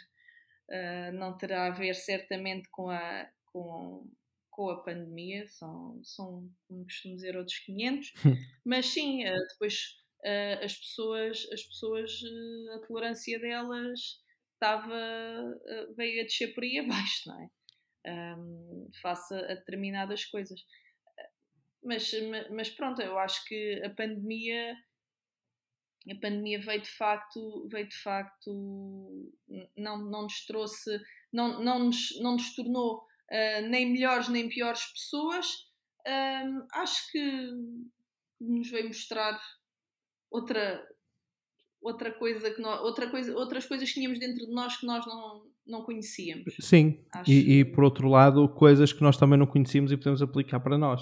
uh, 0.68 1.12
não 1.16 1.38
terá 1.38 1.68
a 1.68 1.70
ver 1.70 1.94
certamente 1.94 2.68
com 2.72 2.90
a, 2.90 3.28
com, 3.52 4.11
com 4.53 4.69
a 4.69 4.83
pandemia, 4.83 5.49
são, 5.49 5.99
são, 6.05 6.49
como 6.69 6.85
costumo 6.85 7.17
dizer, 7.17 7.37
outros 7.37 7.59
500, 7.61 8.12
mas 8.65 8.87
sim, 8.87 9.25
uh, 9.25 9.49
depois 9.49 9.97
uh, 10.25 10.65
as 10.65 10.77
pessoas, 10.77 11.49
as 11.53 11.62
pessoas 11.62 12.21
a 12.77 12.87
tolerância 12.87 13.41
delas 13.41 14.21
estava, 14.55 14.95
veio 15.97 16.21
a 16.21 16.25
descer 16.25 16.55
por 16.55 16.62
aí 16.62 16.79
abaixo, 16.85 17.23
não 17.27 17.43
é? 17.43 17.49
Um, 18.05 18.91
face 19.01 19.35
a 19.35 19.55
determinadas 19.55 20.25
coisas. 20.27 20.61
Mas, 21.83 22.12
mas 22.51 22.69
pronto, 22.71 23.01
eu 23.01 23.19
acho 23.19 23.45
que 23.47 23.83
a 23.85 23.91
pandemia 23.91 24.77
a 26.11 26.15
pandemia 26.21 26.61
veio 26.61 26.83
de 26.83 26.91
facto 26.91 27.69
veio 27.71 27.88
de 27.88 27.97
facto 27.97 29.31
não 29.77 29.99
não 30.11 30.23
nos 30.23 30.45
trouxe 30.47 31.01
não 31.33 31.62
não 31.62 31.79
nos, 31.87 32.21
não 32.21 32.33
nos 32.33 32.55
tornou 32.57 33.07
uh, 33.33 33.68
nem 33.68 33.90
melhores 33.92 34.29
nem 34.29 34.49
piores 34.49 34.85
pessoas 34.92 35.47
uh, 36.07 36.66
acho 36.75 37.11
que 37.11 37.51
nos 38.40 38.71
veio 38.71 38.88
mostrar 38.88 39.40
outra 40.31 40.87
outra 41.81 42.12
coisa 42.12 42.51
que 42.51 42.61
nós, 42.61 42.81
outra 42.81 43.11
coisa 43.11 43.35
outras 43.35 43.66
coisas 43.66 43.88
que 43.88 43.95
tínhamos 43.95 44.18
dentro 44.18 44.47
de 44.47 44.53
nós 44.53 44.77
que 44.77 44.87
nós 44.87 45.07
não 45.07 45.51
não 45.64 45.85
conhecíamos. 45.85 46.57
Sim 46.61 47.05
e, 47.27 47.61
e 47.61 47.64
por 47.64 47.85
outro 47.85 48.09
lado 48.09 48.49
coisas 48.49 48.92
que 48.92 49.03
nós 49.03 49.16
também 49.16 49.38
não 49.38 49.47
conhecíamos 49.47 49.92
e 49.92 49.97
podemos 49.97 50.21
aplicar 50.21 50.61
para 50.61 50.77
nós 50.77 51.01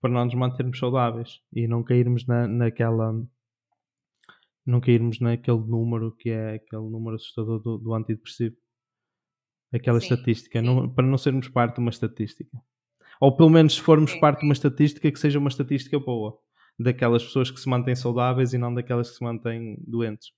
para 0.00 0.10
não 0.10 0.24
nos 0.24 0.34
mantermos 0.34 0.78
saudáveis 0.78 1.40
e 1.52 1.66
não 1.66 1.82
cairmos 1.82 2.26
na, 2.26 2.46
naquela 2.46 3.12
não 4.66 4.80
cairmos 4.80 5.20
naquele 5.20 5.58
número 5.58 6.14
que 6.16 6.30
é 6.30 6.56
aquele 6.56 6.88
número 6.90 7.16
assustador 7.16 7.60
do, 7.60 7.78
do 7.78 7.94
antidepressivo 7.94 8.56
aquela 9.72 10.00
sim, 10.00 10.06
estatística. 10.06 10.60
Sim. 10.60 10.66
Não, 10.66 10.92
para 10.92 11.06
não 11.06 11.18
sermos 11.18 11.48
parte 11.48 11.74
de 11.74 11.80
uma 11.80 11.90
estatística. 11.90 12.50
Ou 13.20 13.36
pelo 13.36 13.50
menos 13.50 13.74
se 13.74 13.80
formos 13.80 14.12
sim. 14.12 14.20
parte 14.20 14.40
de 14.40 14.46
uma 14.46 14.52
estatística 14.52 15.10
que 15.10 15.18
seja 15.18 15.38
uma 15.38 15.48
estatística 15.48 15.98
boa. 15.98 16.38
Daquelas 16.78 17.24
pessoas 17.24 17.50
que 17.50 17.58
se 17.58 17.68
mantêm 17.68 17.96
saudáveis 17.96 18.52
e 18.52 18.58
não 18.58 18.72
daquelas 18.72 19.10
que 19.10 19.16
se 19.16 19.24
mantêm 19.24 19.76
doentes. 19.80 20.32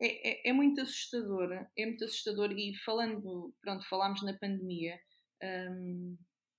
É, 0.00 0.48
é, 0.48 0.50
é 0.50 0.52
muito 0.52 0.80
assustador. 0.80 1.52
É 1.76 1.86
muito 1.86 2.04
assustador. 2.04 2.50
E 2.52 2.74
falando 2.84 3.54
pronto 3.62 3.88
falámos 3.88 4.22
na 4.22 4.32
pandemia 4.34 4.98
um, 5.42 6.16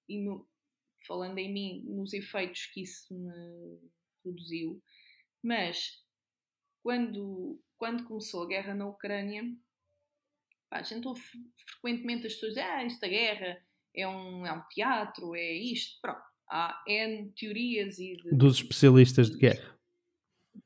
e 0.08 0.24
no, 0.24 0.48
falando 1.08 1.38
em 1.38 1.52
mim, 1.52 1.84
nos 1.88 2.14
efeitos 2.14 2.68
que 2.68 2.82
isso 2.82 3.14
me 3.14 3.80
produziu, 4.24 4.82
mas 5.44 6.04
quando, 6.84 7.60
quando 7.78 8.06
começou 8.06 8.44
a 8.44 8.48
guerra 8.48 8.74
na 8.74 8.88
Ucrânia, 8.88 9.44
pá, 10.72 10.80
a 10.80 10.84
gente 10.84 11.06
ouve 11.08 11.22
frequentemente 11.70 12.26
as 12.26 12.34
pessoas 12.34 12.58
ah, 12.58 12.84
esta 12.84 13.08
guerra 13.08 13.58
é 13.94 14.08
um, 14.08 14.46
é 14.46 14.54
um 14.54 14.62
teatro, 14.70 15.36
é 15.36 15.54
isto, 15.54 16.00
pronto. 16.02 16.22
Há 16.50 16.82
N 16.88 17.32
teorias 17.38 18.00
e 18.00 18.16
de, 18.16 18.36
dos 18.36 18.56
especialistas 18.56 19.30
de 19.30 19.38
guerra. 19.38 19.78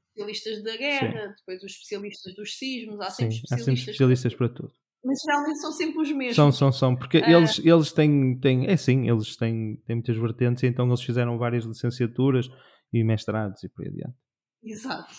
Especialistas 0.10 0.64
da 0.64 0.78
guerra, 0.78 1.28
Sim. 1.28 1.34
depois 1.38 1.64
os 1.64 1.72
especialistas 1.72 2.36
dos 2.36 2.58
sismos, 2.58 3.02
há 3.02 3.10
sempre 3.10 3.36
Sim, 3.36 3.42
especialistas, 3.42 3.52
há 3.52 3.66
sempre 3.66 3.92
especialistas 3.92 4.36
para 4.36 4.50
tudo 4.50 4.74
mas 5.06 5.20
realmente 5.28 5.60
são 5.60 5.72
sempre 5.72 6.02
os 6.02 6.12
mesmos. 6.12 6.36
São, 6.36 6.52
são, 6.52 6.72
são, 6.72 6.96
porque 6.96 7.20
uh... 7.20 7.30
eles, 7.30 7.60
eles 7.60 7.94
têm, 7.94 8.40
têm, 8.40 8.66
é 8.66 8.76
sim, 8.76 9.08
eles 9.08 9.38
têm, 9.38 9.78
têm 9.86 9.98
muitas 9.98 10.18
vertentes, 10.18 10.64
então 10.64 10.88
eles 10.88 11.02
fizeram 11.02 11.38
várias 11.38 11.64
licenciaturas 11.64 12.50
e 12.92 13.04
mestrados 13.04 13.64
e 13.64 13.70
por 13.70 13.84
aí 13.84 13.90
adiante. 13.90 14.18
Exato. 14.64 15.14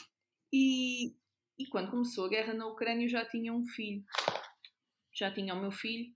E, 0.53 1.14
e 1.57 1.66
quando 1.70 1.92
começou 1.92 2.27
a 2.27 2.29
guerra 2.29 2.53
na 2.53 2.66
Ucrânia 2.66 3.05
eu 3.05 3.09
já 3.09 3.25
tinha 3.25 3.53
um 3.53 3.64
filho. 3.64 4.03
Já 5.16 5.33
tinha 5.33 5.55
o 5.55 5.61
meu 5.61 5.70
filho. 5.70 6.14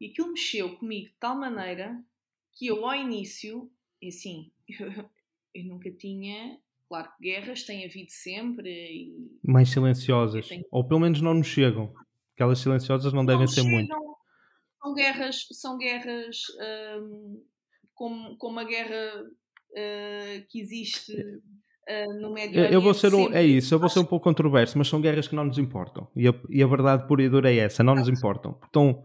E 0.00 0.06
aquilo 0.06 0.32
mexeu 0.32 0.76
comigo 0.76 1.08
de 1.08 1.14
tal 1.18 1.36
maneira 1.36 2.04
que 2.52 2.66
eu 2.66 2.84
ao 2.84 2.94
início, 2.94 3.70
e 4.00 4.08
assim, 4.08 4.52
eu, 4.68 4.88
eu 5.54 5.64
nunca 5.64 5.90
tinha 5.90 6.60
Claro 6.90 7.08
que 7.16 7.22
guerras 7.22 7.62
tem 7.62 7.84
havido 7.84 8.10
sempre. 8.10 8.68
E... 8.68 9.38
Mais 9.44 9.70
silenciosas. 9.70 10.48
Tenho... 10.48 10.64
Ou 10.72 10.84
pelo 10.84 10.98
menos 10.98 11.20
não 11.22 11.34
nos 11.34 11.46
chegam. 11.46 11.94
Aquelas 12.34 12.58
silenciosas 12.58 13.12
não, 13.12 13.22
não 13.22 13.26
devem 13.26 13.46
ser 13.46 13.62
muito. 13.62 13.94
São 14.82 14.94
guerras, 14.94 15.46
são 15.52 15.78
guerras 15.78 16.38
um, 17.00 17.44
como, 17.94 18.36
como 18.38 18.58
a 18.58 18.64
guerra 18.64 19.22
uh, 19.22 20.46
que 20.48 20.58
existe 20.58 21.14
uh, 21.90 22.20
no 22.20 22.32
Médio 22.32 22.58
Oriente. 22.58 22.74
Eu 22.74 22.80
vou 22.80 22.94
ser 22.94 23.14
um, 23.14 23.32
é 23.32 23.42
isso, 23.42 23.74
eu 23.74 23.78
vou 23.78 23.88
ser 23.88 24.00
um 24.00 24.04
pouco 24.04 24.24
controverso, 24.24 24.78
mas 24.78 24.88
são 24.88 25.00
guerras 25.00 25.26
que 25.26 25.34
não 25.34 25.44
nos 25.44 25.58
importam. 25.58 26.08
E 26.14 26.28
a, 26.28 26.34
e 26.48 26.62
a 26.62 26.66
verdade 26.66 27.06
pura 27.06 27.22
e 27.22 27.28
dura 27.28 27.50
é 27.50 27.56
essa, 27.56 27.82
não 27.82 27.94
nos 27.94 28.08
importam. 28.08 28.58
Estão, 28.64 29.02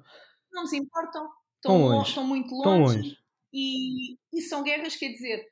não 0.52 0.64
nos 0.64 0.74
importam, 0.74 1.28
estão, 1.56 1.82
longe, 1.82 2.10
estão 2.10 2.28
muito 2.28 2.54
longe. 2.54 2.60
Estão 2.60 2.80
longe. 2.80 3.18
E, 3.54 4.14
e 4.34 4.42
são 4.42 4.64
guerras, 4.64 4.96
quer 4.96 5.10
dizer, 5.10 5.46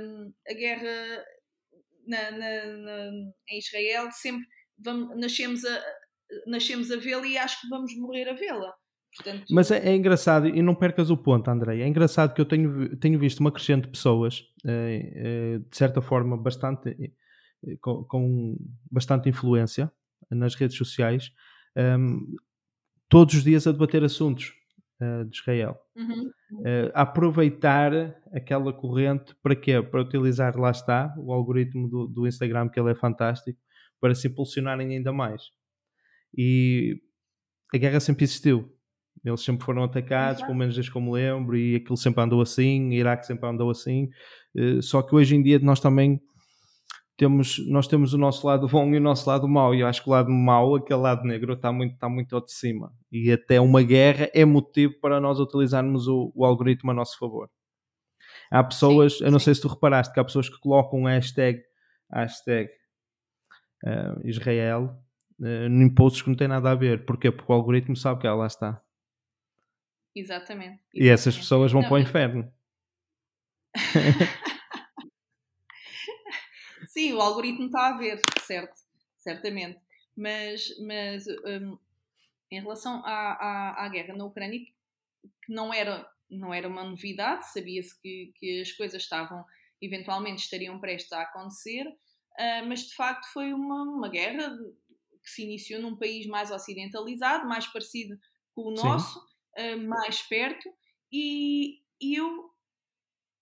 um, 0.00 0.32
a 0.48 0.54
guerra 0.54 1.24
na, 2.06 2.30
na, 2.30 2.66
na, 2.66 3.10
em 3.50 3.58
Israel 3.58 4.10
sempre 4.12 4.46
vamos, 4.78 5.18
nascemos 5.18 5.64
a, 5.64 5.84
nascemos 6.46 6.90
a 6.90 6.96
vê-la 6.96 7.26
e 7.26 7.38
acho 7.38 7.60
que 7.60 7.68
vamos 7.68 7.94
morrer 7.96 8.28
a 8.28 8.34
vê-la. 8.34 8.72
Portanto... 9.18 9.44
Mas 9.50 9.70
é, 9.70 9.88
é, 9.88 9.96
engraçado, 9.96 10.46
e 10.46 10.62
não 10.62 10.74
percas 10.74 11.10
o 11.10 11.16
ponto, 11.16 11.50
André. 11.50 11.80
É 11.80 11.88
engraçado 11.88 12.32
que 12.32 12.40
eu 12.40 12.44
tenho, 12.44 12.96
tenho 12.96 13.18
visto 13.18 13.40
uma 13.40 13.50
crescente 13.50 13.84
de 13.84 13.90
pessoas, 13.90 14.44
eh, 14.64 15.12
eh, 15.14 15.58
de 15.58 15.76
certa 15.76 16.00
forma, 16.00 16.36
bastante, 16.36 16.90
eh, 16.90 17.76
com, 17.80 18.04
com, 18.04 18.56
bastante 18.90 19.28
influência 19.28 19.90
nas 20.30 20.54
redes 20.54 20.76
sociais, 20.76 21.32
ehm, 21.74 22.20
todos 23.08 23.34
os 23.34 23.44
dias 23.44 23.66
a 23.66 23.72
debater 23.72 24.04
assuntos 24.04 24.52
de 25.00 25.36
Israel. 25.36 25.78
Uhum. 25.96 26.32
a 26.92 27.02
aproveitar 27.02 27.92
aquela 28.32 28.72
corrente 28.72 29.32
para 29.40 29.54
quê? 29.54 29.80
Para 29.80 30.02
utilizar, 30.02 30.58
lá 30.58 30.72
está, 30.72 31.14
o 31.16 31.32
algoritmo 31.32 31.88
do, 31.88 32.08
do 32.08 32.26
Instagram, 32.26 32.68
que 32.68 32.80
ele 32.80 32.90
é 32.90 32.94
fantástico, 32.96 33.60
para 34.00 34.12
se 34.12 34.26
impulsionarem 34.26 34.96
ainda 34.96 35.12
mais. 35.12 35.42
E 36.36 37.00
a 37.72 37.78
guerra 37.78 38.00
sempre 38.00 38.24
existiu. 38.24 38.76
Eles 39.24 39.42
sempre 39.42 39.64
foram 39.64 39.84
atacados, 39.84 40.42
pelo 40.42 40.54
menos 40.54 40.74
desde 40.74 40.92
como 40.92 41.12
lembro, 41.12 41.56
e 41.56 41.76
aquilo 41.76 41.96
sempre 41.96 42.22
andou 42.22 42.40
assim, 42.40 42.88
o 42.88 42.92
Iraque 42.92 43.26
sempre 43.26 43.48
andou 43.48 43.70
assim. 43.70 44.08
Uh, 44.54 44.82
só 44.82 45.02
que 45.02 45.14
hoje 45.14 45.34
em 45.34 45.42
dia 45.42 45.58
nós 45.58 45.80
também 45.80 46.20
temos, 47.18 47.58
nós 47.68 47.88
temos 47.88 48.14
o 48.14 48.18
nosso 48.18 48.46
lado 48.46 48.68
bom 48.68 48.88
e 48.94 48.96
o 48.96 49.00
nosso 49.00 49.28
lado 49.28 49.48
mau. 49.48 49.74
E 49.74 49.80
eu 49.80 49.88
acho 49.88 50.02
que 50.02 50.08
o 50.08 50.12
lado 50.12 50.30
mau, 50.30 50.76
aquele 50.76 51.00
lado 51.00 51.24
negro, 51.24 51.52
está 51.54 51.72
muito, 51.72 51.94
está 51.94 52.08
muito 52.08 52.34
ao 52.34 52.44
de 52.44 52.52
cima. 52.52 52.92
E 53.10 53.30
até 53.32 53.60
uma 53.60 53.82
guerra 53.82 54.30
é 54.32 54.44
motivo 54.44 54.94
para 55.00 55.20
nós 55.20 55.40
utilizarmos 55.40 56.06
o, 56.06 56.32
o 56.34 56.44
algoritmo 56.44 56.92
a 56.92 56.94
nosso 56.94 57.18
favor. 57.18 57.50
Há 58.50 58.62
pessoas, 58.62 59.18
sim, 59.18 59.24
eu 59.24 59.32
não 59.32 59.40
sim. 59.40 59.46
sei 59.46 59.56
se 59.56 59.60
tu 59.62 59.68
reparaste, 59.68 60.14
que 60.14 60.20
há 60.20 60.24
pessoas 60.24 60.48
que 60.48 60.58
colocam 60.60 61.02
hashtag, 61.04 61.60
hashtag 62.10 62.70
uh, 63.84 64.26
Israel 64.26 64.96
uh, 65.40 65.66
em 65.66 65.92
posts 65.92 66.22
que 66.22 66.28
não 66.28 66.36
tem 66.36 66.48
nada 66.48 66.70
a 66.70 66.74
ver. 66.76 67.04
Porquê? 67.04 67.32
Porque 67.32 67.50
o 67.50 67.54
algoritmo 67.54 67.96
sabe 67.96 68.20
que 68.20 68.26
ela 68.28 68.36
lá 68.36 68.46
está. 68.46 68.80
Exatamente. 70.14 70.80
Exatamente. 70.94 71.06
E 71.06 71.08
essas 71.08 71.36
pessoas 71.36 71.72
vão 71.72 71.82
não, 71.82 71.88
para 71.88 71.96
o 71.96 72.00
inferno. 72.00 72.52
Sim, 76.88 77.12
o 77.12 77.20
algoritmo 77.20 77.66
está 77.66 77.88
a 77.88 77.98
ver, 77.98 78.20
certo, 78.40 78.74
certamente. 79.16 79.78
Mas, 80.16 80.68
mas 80.80 81.26
um, 81.28 81.78
em 82.50 82.60
relação 82.60 83.02
à, 83.04 83.32
à, 83.32 83.84
à, 83.84 83.88
guerra 83.88 84.16
na 84.16 84.24
Ucrânia, 84.24 84.58
que 84.58 84.72
não 85.48 85.72
era, 85.72 86.10
não 86.28 86.52
era 86.52 86.66
uma 86.66 86.82
novidade, 86.82 87.52
sabia-se 87.52 88.00
que, 88.00 88.32
que 88.34 88.60
as 88.60 88.72
coisas 88.72 89.02
estavam, 89.02 89.44
eventualmente 89.80 90.42
estariam 90.42 90.80
prestes 90.80 91.12
a 91.12 91.22
acontecer, 91.22 91.86
uh, 91.86 92.66
mas 92.66 92.80
de 92.80 92.94
facto 92.94 93.26
foi 93.32 93.52
uma, 93.52 93.82
uma 93.82 94.08
guerra 94.08 94.56
que 95.22 95.30
se 95.30 95.44
iniciou 95.44 95.80
num 95.80 95.96
país 95.96 96.26
mais 96.26 96.50
ocidentalizado, 96.50 97.46
mais 97.46 97.66
parecido 97.66 98.18
com 98.54 98.62
o 98.62 98.74
nosso, 98.74 99.20
uh, 99.58 99.88
mais 99.88 100.22
perto, 100.22 100.68
e, 101.12 101.80
e, 102.00 102.14
eu, 102.14 102.50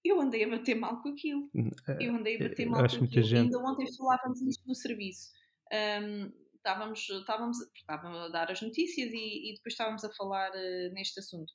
eu 0.05 0.21
andei 0.21 0.45
a 0.45 0.49
bater 0.49 0.75
mal 0.75 1.03
com 1.03 1.11
aquilo. 1.11 1.51
Hum, 1.55 1.71
é, 1.89 2.07
eu 2.07 2.15
andei 2.15 2.37
a 2.37 2.49
bater 2.49 2.67
mal 2.67 2.81
com 2.89 3.05
aquilo. 3.05 3.23
Gente... 3.23 3.41
Ainda 3.45 3.59
ontem 3.59 3.87
falávamos 3.97 4.41
isto 4.43 4.67
no 4.67 4.75
serviço. 4.75 5.31
Um, 5.73 6.33
estávamos, 6.55 7.09
estávamos, 7.09 7.59
estávamos 7.75 8.19
a 8.19 8.29
dar 8.29 8.51
as 8.51 8.63
notícias 8.63 9.13
e, 9.13 9.51
e 9.51 9.55
depois 9.55 9.73
estávamos 9.73 10.05
a 10.05 10.13
falar 10.15 10.51
uh, 10.51 10.93
neste 10.93 11.19
assunto. 11.21 11.53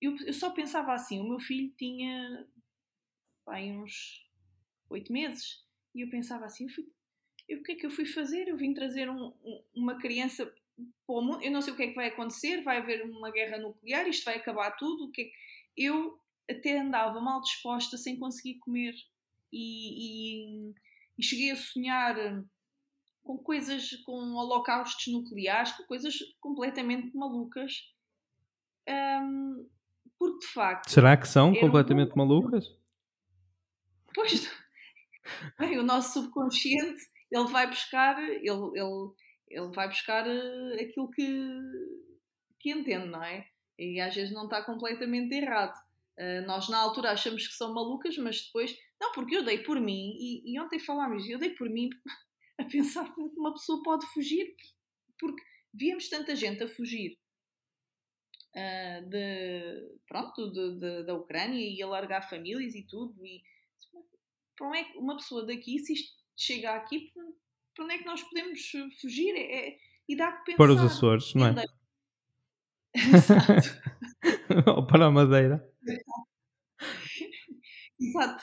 Eu, 0.00 0.14
eu, 0.26 0.32
só 0.32 0.50
pensava 0.50 0.92
assim: 0.92 1.20
o 1.20 1.28
meu 1.28 1.40
filho 1.40 1.72
tinha 1.76 2.46
bem, 3.48 3.78
uns 3.80 4.26
oito 4.90 5.12
meses. 5.12 5.64
E 5.94 6.04
eu 6.04 6.10
pensava 6.10 6.44
assim: 6.44 6.64
eu 6.64 6.70
fui 6.70 6.84
eu, 7.48 7.60
o 7.60 7.62
que 7.62 7.72
é 7.72 7.74
que 7.76 7.86
eu 7.86 7.90
fui 7.90 8.06
fazer? 8.06 8.48
Eu 8.48 8.56
vim 8.56 8.74
trazer 8.74 9.08
um, 9.08 9.32
um, 9.44 9.62
uma 9.74 9.98
criança 9.98 10.52
para 11.06 11.16
o 11.16 11.20
mundo. 11.22 11.42
Eu 11.42 11.50
não 11.50 11.62
sei 11.62 11.72
o 11.72 11.76
que 11.76 11.84
é 11.84 11.88
que 11.88 11.94
vai 11.94 12.08
acontecer. 12.08 12.62
Vai 12.62 12.78
haver 12.78 13.04
uma 13.04 13.30
guerra 13.30 13.58
nuclear, 13.58 14.06
isto 14.08 14.24
vai 14.24 14.36
acabar 14.36 14.72
tudo. 14.72 15.06
O 15.06 15.10
que, 15.10 15.22
é 15.22 15.24
que... 15.24 15.32
Eu 15.76 16.18
até 16.50 16.78
andava 16.78 17.20
mal 17.20 17.40
disposta 17.40 17.96
sem 17.96 18.18
conseguir 18.18 18.58
comer. 18.58 18.94
e, 19.52 20.68
e, 20.70 20.74
e 21.18 21.22
cheguei 21.22 21.50
a 21.50 21.56
sonhar 21.56 22.16
com 23.26 23.36
coisas, 23.38 23.90
com 24.04 24.34
holocaustos 24.34 25.12
nucleares, 25.12 25.72
com 25.72 25.82
coisas 25.84 26.14
completamente 26.40 27.14
malucas. 27.16 27.92
Um, 28.88 29.68
porque 30.18 30.46
de 30.46 30.52
facto. 30.52 30.88
Será 30.88 31.16
que 31.16 31.26
são 31.26 31.52
completamente 31.54 32.12
um... 32.12 32.16
malucas? 32.16 32.72
Pois. 34.14 34.48
Bem, 35.58 35.78
o 35.78 35.82
nosso 35.82 36.20
subconsciente 36.20 37.02
ele 37.30 37.48
vai 37.48 37.66
buscar, 37.66 38.16
ele, 38.22 38.48
ele, 38.48 39.10
ele 39.48 39.68
vai 39.72 39.88
buscar 39.88 40.26
eh, 40.26 40.82
aquilo 40.82 41.10
que, 41.10 41.26
que 42.60 42.70
entende, 42.70 43.06
não 43.06 43.22
é? 43.22 43.48
E 43.78 44.00
às 44.00 44.14
vezes 44.14 44.32
não 44.32 44.44
está 44.44 44.62
completamente 44.62 45.34
errado. 45.34 45.76
Uh, 46.18 46.46
nós 46.46 46.68
na 46.70 46.78
altura 46.78 47.10
achamos 47.10 47.46
que 47.46 47.54
são 47.54 47.74
malucas, 47.74 48.16
mas 48.16 48.46
depois, 48.46 48.74
não, 48.98 49.12
porque 49.12 49.36
eu 49.36 49.44
dei 49.44 49.58
por 49.58 49.78
mim, 49.78 50.16
e, 50.18 50.54
e 50.54 50.58
ontem 50.58 50.78
falámos, 50.78 51.28
eu 51.28 51.38
dei 51.38 51.50
por 51.50 51.68
mim 51.68 51.90
a 52.58 52.64
pensar 52.64 53.14
que 53.14 53.20
uma 53.20 53.52
pessoa 53.52 53.82
pode 53.82 54.06
fugir, 54.14 54.56
porque 55.18 55.42
víamos 55.74 56.08
tanta 56.08 56.34
gente 56.34 56.62
a 56.62 56.68
fugir 56.68 57.18
uh, 58.56 59.10
de, 59.10 59.98
pronto, 60.08 60.50
de, 60.50 60.80
de, 60.80 61.02
da 61.04 61.14
Ucrânia 61.14 61.60
e 61.60 61.82
a 61.82 61.86
largar 61.86 62.28
famílias 62.28 62.74
e 62.74 62.86
tudo, 62.86 63.24
e 63.24 63.42
para 64.56 64.68
onde 64.68 64.78
é 64.78 64.84
que 64.84 64.96
uma 64.96 65.16
pessoa 65.16 65.44
daqui, 65.44 65.78
se 65.78 65.92
isto 65.92 66.16
chega 66.34 66.74
aqui, 66.74 67.12
para 67.76 67.84
onde 67.84 67.94
é 67.94 67.98
que 67.98 68.06
nós 68.06 68.22
podemos 68.22 68.72
fugir? 69.00 69.36
É, 69.36 69.68
é, 69.68 69.76
e 70.08 70.16
dá 70.16 70.32
que 70.32 70.46
pensar. 70.46 70.56
Para 70.56 70.72
os 70.72 70.80
Açores, 70.80 71.34
não 71.34 71.48
é? 71.48 71.64
Exato. 72.96 73.78
Ou 74.74 74.86
para 74.86 75.06
a 75.06 75.10
Madeira. 75.10 75.62
Exato, 78.00 78.42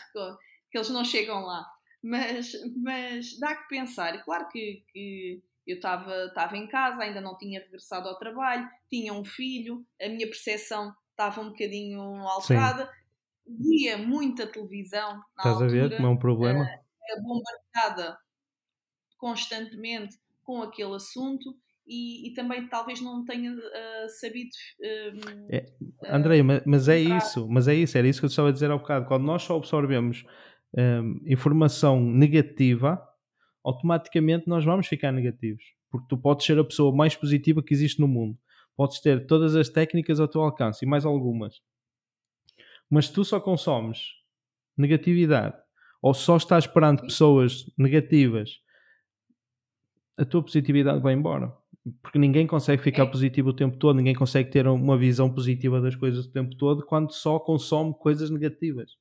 que 0.71 0.77
eles 0.77 0.89
não 0.89 1.03
chegam 1.03 1.41
lá. 1.41 1.65
Mas, 2.01 2.53
mas 2.77 3.37
dá 3.39 3.55
que 3.55 3.67
pensar. 3.67 4.23
Claro 4.23 4.47
que, 4.49 4.83
que 4.91 5.43
eu 5.65 5.77
estava 5.77 6.57
em 6.57 6.67
casa, 6.67 7.03
ainda 7.03 7.21
não 7.21 7.37
tinha 7.37 7.59
regressado 7.59 8.09
ao 8.09 8.17
trabalho, 8.17 8.67
tinha 8.89 9.13
um 9.13 9.23
filho, 9.23 9.85
a 10.01 10.09
minha 10.09 10.27
percepção 10.27 10.93
estava 11.11 11.41
um 11.41 11.49
bocadinho 11.49 12.01
alterada. 12.27 12.85
Sim. 12.85 13.03
Via 13.45 13.97
muita 13.97 14.47
televisão. 14.47 15.21
Estás 15.37 15.61
altura, 15.61 15.85
a 15.85 15.87
ver 15.87 15.97
como 15.97 16.07
é 16.07 16.11
um 16.11 16.17
problema? 16.17 16.65
Era 16.65 17.21
bombardeada 17.21 18.17
constantemente 19.23 20.17
com 20.43 20.61
aquele 20.61 20.93
assunto 20.95 21.55
e, 21.87 22.27
e, 22.27 22.33
também 22.33 22.67
talvez 22.67 23.01
não 23.01 23.23
tenha 23.23 23.53
uh, 23.53 24.09
sabido. 24.19 24.49
Uh, 24.81 25.47
é, 25.49 25.65
Andrei, 26.09 26.41
uh, 26.41 26.45
mas, 26.65 26.89
é 26.89 26.99
isso, 26.99 27.47
mas 27.49 27.69
é 27.69 27.73
isso, 27.73 27.97
era 27.97 28.05
isso 28.05 28.19
que 28.19 28.25
eu 28.25 28.29
estava 28.29 28.49
a 28.49 28.51
dizer 28.51 28.69
há 28.69 28.77
bocado. 28.77 29.05
Quando 29.05 29.23
nós 29.23 29.43
só 29.43 29.55
absorvemos 29.55 30.25
um, 30.77 31.21
informação 31.25 32.01
negativa, 32.01 33.01
automaticamente 33.63 34.45
nós 34.45 34.65
vamos 34.65 34.87
ficar 34.87 35.13
negativos. 35.13 35.63
Porque 35.89 36.07
tu 36.09 36.17
podes 36.17 36.45
ser 36.45 36.59
a 36.59 36.63
pessoa 36.63 36.93
mais 36.93 37.15
positiva 37.15 37.63
que 37.63 37.73
existe 37.73 38.01
no 38.01 38.07
mundo. 38.09 38.37
Podes 38.75 38.99
ter 38.99 39.25
todas 39.25 39.55
as 39.55 39.69
técnicas 39.69 40.19
ao 40.19 40.27
teu 40.27 40.41
alcance 40.41 40.83
e 40.83 40.87
mais 40.87 41.05
algumas. 41.05 41.61
Mas 42.89 43.07
se 43.07 43.13
tu 43.13 43.23
só 43.23 43.39
consomes 43.39 43.99
negatividade 44.77 45.55
ou 46.01 46.13
só 46.13 46.35
estás 46.35 46.67
perante 46.67 47.03
pessoas 47.03 47.65
negativas, 47.77 48.62
a 50.17 50.25
tua 50.25 50.43
positividade 50.43 51.01
vai 51.01 51.13
embora. 51.13 51.53
Porque 52.01 52.17
ninguém 52.17 52.47
consegue 52.47 52.81
ficar 52.81 53.03
é. 53.03 53.05
positivo 53.05 53.49
o 53.49 53.55
tempo 53.55 53.77
todo, 53.77 53.97
ninguém 53.97 54.15
consegue 54.15 54.49
ter 54.49 54.67
uma 54.67 54.97
visão 54.97 55.29
positiva 55.29 55.81
das 55.81 55.95
coisas 55.95 56.25
o 56.25 56.31
tempo 56.31 56.55
todo 56.55 56.85
quando 56.85 57.11
só 57.11 57.39
consome 57.39 57.93
coisas 57.93 58.29
negativas. 58.29 58.91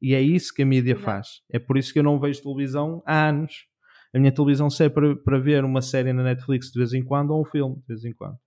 E 0.00 0.14
é 0.14 0.20
isso 0.20 0.52
que 0.52 0.62
a 0.62 0.66
mídia 0.66 0.96
faz. 0.96 1.42
É 1.50 1.58
por 1.58 1.78
isso 1.78 1.92
que 1.92 1.98
eu 1.98 2.02
não 2.02 2.18
vejo 2.18 2.42
televisão 2.42 3.02
há 3.06 3.28
anos. 3.28 3.66
A 4.14 4.18
minha 4.18 4.32
televisão 4.32 4.68
serve 4.68 4.94
para, 4.94 5.16
para 5.16 5.38
ver 5.38 5.64
uma 5.64 5.80
série 5.80 6.12
na 6.12 6.22
Netflix 6.22 6.70
de 6.70 6.78
vez 6.78 6.92
em 6.92 7.04
quando 7.04 7.30
ou 7.30 7.42
um 7.42 7.44
filme 7.44 7.76
de 7.76 7.86
vez 7.86 8.04
em 8.04 8.12
quando. 8.12 8.38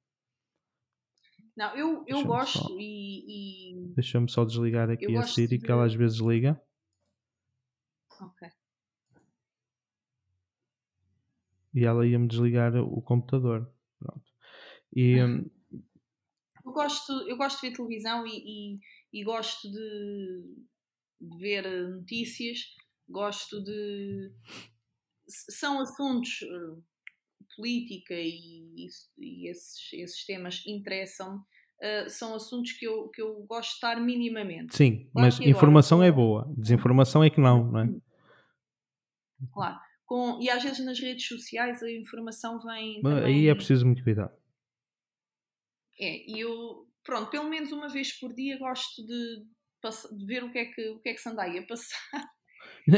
Não, 1.55 1.75
eu, 1.75 2.05
eu 2.07 2.23
gosto 2.23 2.59
só, 2.59 2.77
e, 2.79 3.73
e... 3.73 3.93
Deixa-me 3.93 4.29
só 4.29 4.45
desligar 4.45 4.89
aqui 4.89 5.13
a 5.17 5.23
Siri, 5.23 5.57
de... 5.57 5.59
que 5.59 5.69
ela 5.69 5.85
às 5.85 5.93
vezes 5.93 6.19
liga. 6.19 6.59
Ok. 8.21 8.47
E 11.73 11.85
ela 11.85 12.05
ia-me 12.05 12.27
desligar 12.27 12.75
o 12.75 13.01
computador. 13.01 13.71
Pronto. 13.99 14.23
E, 14.95 15.21
hum, 15.23 15.49
eu, 16.65 16.71
gosto, 16.71 17.11
eu 17.27 17.37
gosto 17.37 17.61
de 17.61 17.69
ver 17.69 17.75
televisão 17.75 18.25
e, 18.25 18.31
e, 18.73 18.79
e 19.13 19.23
gosto 19.23 19.69
de, 19.71 20.43
de 21.21 21.37
ver 21.37 21.65
eh, 21.65 21.87
notícias, 21.87 22.59
gosto 23.07 23.63
de. 23.63 24.31
São 25.27 25.79
assuntos, 25.79 26.39
eh, 26.41 26.81
política 27.55 28.13
e, 28.13 28.87
e 29.17 29.49
esses, 29.49 29.93
esses, 29.93 30.25
temas 30.25 30.63
interessam-me, 30.65 31.39
uh, 31.39 32.09
são 32.09 32.33
assuntos 32.35 32.71
que 32.73 32.85
eu, 32.85 33.09
que 33.09 33.21
eu 33.21 33.45
gosto 33.47 33.71
de 33.71 33.75
estar 33.75 33.99
minimamente. 33.99 34.75
Sim, 34.75 35.09
claro 35.11 35.27
mas 35.27 35.39
informação 35.41 35.97
agora, 35.97 36.09
é 36.09 36.11
boa, 36.11 36.53
desinformação 36.57 37.23
é 37.23 37.29
que 37.29 37.41
não, 37.41 37.71
não 37.71 37.79
é? 37.79 37.89
Claro. 39.53 39.79
Com, 40.09 40.41
e 40.41 40.49
às 40.49 40.63
vezes 40.63 40.83
nas 40.83 40.99
redes 40.99 41.27
sociais 41.27 41.83
a 41.83 41.91
informação 41.91 42.59
vem. 42.59 42.99
Mas 43.03 43.13
também... 43.13 43.35
Aí 43.35 43.47
é 43.47 43.53
preciso 43.53 43.85
muito 43.85 44.03
cuidado. 44.03 44.35
É, 45.99 46.25
e 46.27 46.39
eu, 46.39 46.87
pronto, 47.03 47.29
pelo 47.29 47.47
menos 47.47 47.71
uma 47.71 47.89
vez 47.89 48.17
por 48.19 48.33
dia 48.33 48.57
gosto 48.57 49.05
de 49.05 49.45
de 50.11 50.25
ver 50.25 50.43
o 50.43 50.51
que 50.51 50.59
é 50.59 50.65
que, 50.65 50.89
o 50.89 50.99
que, 50.99 51.09
é 51.09 51.13
que 51.13 51.21
se 51.21 51.29
anda 51.29 51.43
aí 51.43 51.57
a 51.57 51.65
passar. 51.65 51.97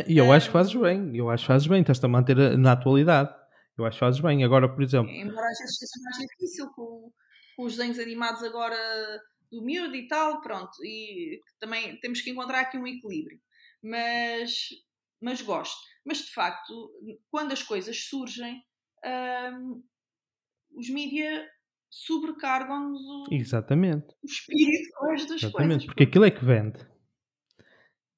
E 0.08 0.18
eu 0.18 0.32
acho 0.32 0.48
que 0.48 0.54
fazes 0.54 0.74
bem, 0.74 1.16
eu 1.16 1.30
acho 1.30 1.44
que 1.44 1.48
fazes 1.48 1.68
bem, 1.68 1.82
estás-te 1.82 2.06
a 2.06 2.10
manter 2.10 2.58
na 2.58 2.72
atualidade. 2.72 3.32
Eu 3.78 3.86
acho 3.86 3.98
que 3.98 4.00
fazes 4.00 4.20
bem. 4.20 4.44
Agora, 4.44 4.68
por 4.68 4.82
exemplo. 4.82 5.12
É, 5.12 5.18
embora 5.18 5.48
às 5.48 5.58
vezes 5.60 5.78
seja 5.78 6.04
mais 6.04 6.18
difícil 6.18 6.68
com, 6.72 7.12
com 7.56 7.64
os 7.66 7.76
desenhos 7.76 8.00
animados 8.00 8.42
agora 8.44 8.76
do 9.52 9.62
miúdo 9.64 9.96
e 9.96 10.08
tal, 10.08 10.42
pronto. 10.42 10.72
E 10.84 11.40
também 11.60 12.00
temos 12.00 12.22
que 12.22 12.32
encontrar 12.32 12.62
aqui 12.62 12.78
um 12.78 12.88
equilíbrio. 12.88 13.40
Mas, 13.84 14.70
mas 15.22 15.42
gosto. 15.42 15.80
Mas 16.06 16.20
de 16.20 16.34
facto, 16.34 16.92
quando 17.30 17.52
as 17.52 17.62
coisas 17.62 18.06
surgem, 18.06 18.64
hum, 19.06 19.84
os 20.76 20.90
mídias 20.90 21.46
sobrecargam-nos 21.90 23.02
o, 23.02 23.28
Exatamente. 23.32 24.08
o 24.24 24.26
espírito 24.26 24.90
com 24.96 25.14
estas 25.14 25.44
Exatamente, 25.44 25.70
coisas. 25.70 25.86
Porque 25.86 26.04
aquilo 26.04 26.26
é 26.26 26.32
que 26.32 26.44
vende. 26.44 26.80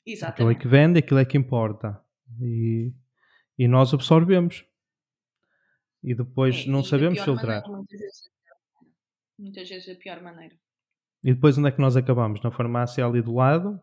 Exatamente. 0.06 0.34
Aquilo 0.34 0.52
é 0.52 0.56
que 0.56 0.68
vende, 0.68 1.00
aquilo 1.00 1.20
é 1.20 1.26
que 1.26 1.38
importa. 1.38 2.02
E, 2.42 2.94
e 3.58 3.68
nós 3.68 3.94
absorvemos. 3.94 4.66
E 6.04 6.14
depois 6.14 6.66
é, 6.66 6.70
não 6.70 6.82
e 6.82 6.86
sabemos 6.86 7.20
filtrar. 7.20 7.62
Maneira, 7.62 7.78
muitas, 7.78 8.00
vezes, 8.00 8.32
muitas 9.40 9.70
vezes 9.70 9.90
a 9.90 9.96
pior 9.96 10.22
maneira. 10.22 10.56
E 11.24 11.34
depois 11.34 11.58
onde 11.58 11.70
é 11.70 11.72
que 11.72 11.80
nós 11.82 11.96
acabamos? 11.96 12.42
Na 12.42 12.52
farmácia 12.52 13.06
ali 13.06 13.22
do 13.22 13.34
lado 13.34 13.82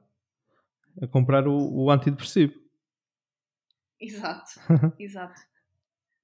a 1.02 1.06
comprar 1.06 1.48
o, 1.48 1.56
o 1.56 1.90
antidepressivo. 1.90 2.54
Exato, 4.00 4.52
exato. 4.98 5.40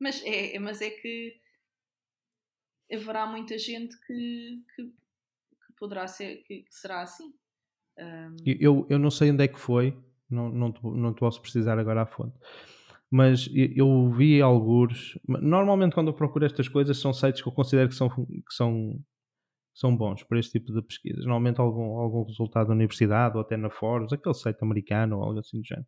Mas 0.01 0.22
é, 0.24 0.59
mas 0.59 0.81
é 0.81 0.91
que 0.91 1.41
haverá 2.93 3.27
muita 3.27 3.59
gente 3.59 3.99
que, 4.07 4.62
que, 4.74 4.85
que 4.85 5.72
poderá 5.79 6.07
ser, 6.07 6.43
que, 6.45 6.62
que, 6.62 6.74
será 6.74 7.03
assim. 7.03 7.33
Um... 7.99 8.37
Eu, 8.45 8.87
eu 8.89 8.99
não 8.99 9.11
sei 9.11 9.31
onde 9.31 9.45
é 9.45 9.49
que 9.49 9.59
foi, 9.59 9.97
não, 10.31 10.51
não, 10.51 10.72
te, 10.72 10.81
não 10.83 11.14
te 11.14 11.20
posso 11.20 11.41
precisar 11.41 11.79
agora 11.79 12.03
à 12.03 12.07
fonte, 12.07 12.39
mas 13.11 13.49
eu 13.55 14.11
vi 14.11 14.41
alguns. 14.41 15.18
Normalmente, 15.27 15.95
quando 15.95 16.09
eu 16.09 16.14
procuro 16.14 16.45
estas 16.45 16.68
coisas, 16.68 16.99
são 16.99 17.12
sites 17.12 17.43
que 17.43 17.49
eu 17.49 17.53
considero 17.53 17.89
que 17.89 17.95
são, 17.95 18.09
que 18.09 18.55
são, 18.55 19.01
são 19.74 19.97
bons 19.97 20.22
para 20.24 20.39
este 20.39 20.59
tipo 20.59 20.72
de 20.72 20.83
pesquisas. 20.83 21.24
Normalmente, 21.24 21.61
algum, 21.61 21.99
algum 21.99 22.24
resultado 22.24 22.68
da 22.68 22.74
universidade 22.74 23.37
ou 23.37 23.43
até 23.43 23.57
na 23.57 23.70
Forbes, 23.70 24.12
aquele 24.12 24.35
site 24.35 24.59
americano 24.62 25.18
ou 25.18 25.24
algo 25.24 25.39
assim 25.39 25.61
do 25.61 25.66
género, 25.66 25.87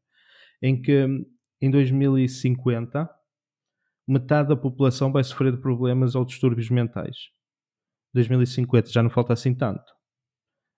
em 0.62 0.80
que 0.80 1.06
em 1.60 1.70
2050 1.70 3.08
metade 4.06 4.48
da 4.48 4.56
população 4.56 5.12
vai 5.12 5.22
sofrer 5.22 5.52
de 5.52 5.60
problemas 5.60 6.14
ou 6.14 6.24
distúrbios 6.24 6.70
mentais. 6.70 7.30
2050 8.14 8.90
já 8.90 9.02
não 9.02 9.10
falta 9.10 9.34
assim 9.34 9.54
tanto. 9.54 9.92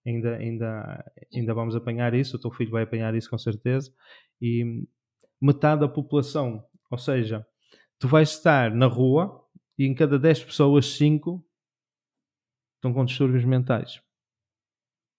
Ainda, 0.04 0.36
ainda, 0.36 1.12
ainda 1.32 1.54
vamos 1.54 1.76
apanhar 1.76 2.12
isso, 2.14 2.36
o 2.36 2.40
teu 2.40 2.50
filho 2.50 2.72
vai 2.72 2.82
apanhar 2.82 3.14
isso 3.14 3.30
com 3.30 3.38
certeza. 3.38 3.94
E 4.40 4.84
metade 5.40 5.82
da 5.82 5.88
população, 5.88 6.66
ou 6.90 6.98
seja, 6.98 7.46
tu 7.98 8.08
vais 8.08 8.30
estar 8.30 8.74
na 8.74 8.86
rua 8.86 9.46
e 9.78 9.86
em 9.86 9.94
cada 9.94 10.18
10 10.18 10.44
pessoas, 10.44 10.86
5 10.96 11.46
estão 12.76 12.92
com 12.92 13.04
distúrbios 13.04 13.44
mentais. 13.44 14.02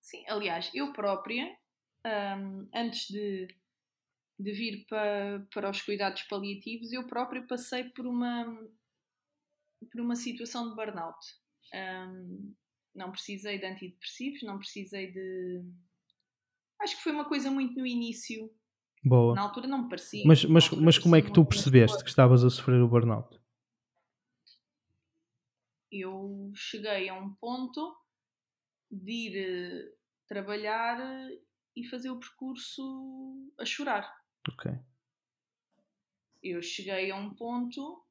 Sim, 0.01 0.23
aliás, 0.27 0.69
eu 0.73 0.91
própria, 0.91 1.45
um, 2.05 2.67
antes 2.73 3.07
de 3.07 3.47
de 4.41 4.51
vir 4.51 4.85
para, 4.87 5.47
para 5.53 5.69
os 5.69 5.81
cuidados 5.81 6.23
paliativos, 6.23 6.91
eu 6.91 7.05
própria 7.05 7.45
passei 7.45 7.85
por 7.85 8.07
uma, 8.07 8.45
por 9.91 10.01
uma 10.01 10.15
situação 10.15 10.69
de 10.69 10.75
burnout. 10.75 11.17
Um, 11.73 12.55
não 12.93 13.11
precisei 13.11 13.59
de 13.59 13.65
antidepressivos, 13.65 14.43
não 14.43 14.57
precisei 14.57 15.11
de. 15.11 15.63
Acho 16.81 16.97
que 16.97 17.03
foi 17.03 17.11
uma 17.11 17.25
coisa 17.25 17.51
muito 17.51 17.79
no 17.79 17.85
início 17.85 18.49
Boa. 19.03 19.33
Na 19.33 19.41
altura 19.41 19.67
não 19.67 19.83
me 19.83 19.89
parecia. 19.89 20.23
Mas, 20.25 20.45
mas, 20.45 20.69
mas 20.69 20.97
como 20.97 21.15
é 21.15 21.21
que 21.21 21.31
tu 21.31 21.43
percebeste 21.43 22.03
que 22.03 22.09
estavas 22.09 22.43
a 22.43 22.49
sofrer 22.49 22.81
o 22.81 22.87
burnout? 22.87 23.39
Eu 25.91 26.51
cheguei 26.55 27.09
a 27.09 27.15
um 27.15 27.33
ponto 27.33 27.95
de 28.89 29.11
ir 29.11 29.37
eh, 29.37 29.95
trabalhar 30.27 30.99
eh, 30.99 31.41
e 31.75 31.83
fazer 31.85 32.11
o 32.11 32.19
percurso 32.19 33.51
a 33.59 33.65
chorar. 33.65 34.20
Ok. 34.49 34.71
Eu 36.43 36.61
cheguei 36.61 37.11
a 37.11 37.15
um 37.15 37.33
ponto 37.33 38.03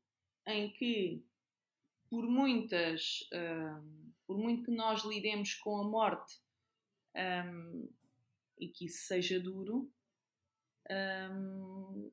em 0.47 0.73
que, 0.73 1.25
por 2.09 2.27
muitas, 2.29 3.29
hum, 3.33 4.13
por 4.27 4.39
muito 4.39 4.65
que 4.65 4.71
nós 4.71 5.05
lidemos 5.05 5.55
com 5.55 5.77
a 5.79 5.85
morte 5.85 6.41
hum, 7.17 7.89
e 8.59 8.69
que 8.69 8.87
isso 8.87 9.07
seja 9.07 9.41
duro, 9.41 9.91
hum, 10.89 12.11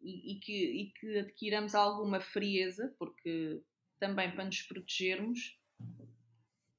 e, 0.00 0.32
e 0.32 0.40
que, 0.40 0.52
e 0.52 0.92
que 0.92 1.18
adquiramos 1.18 1.74
alguma 1.74 2.20
frieza, 2.20 2.94
porque 2.98 3.62
também 3.98 4.30
para 4.34 4.44
nos 4.44 4.62
protegermos, 4.62 5.58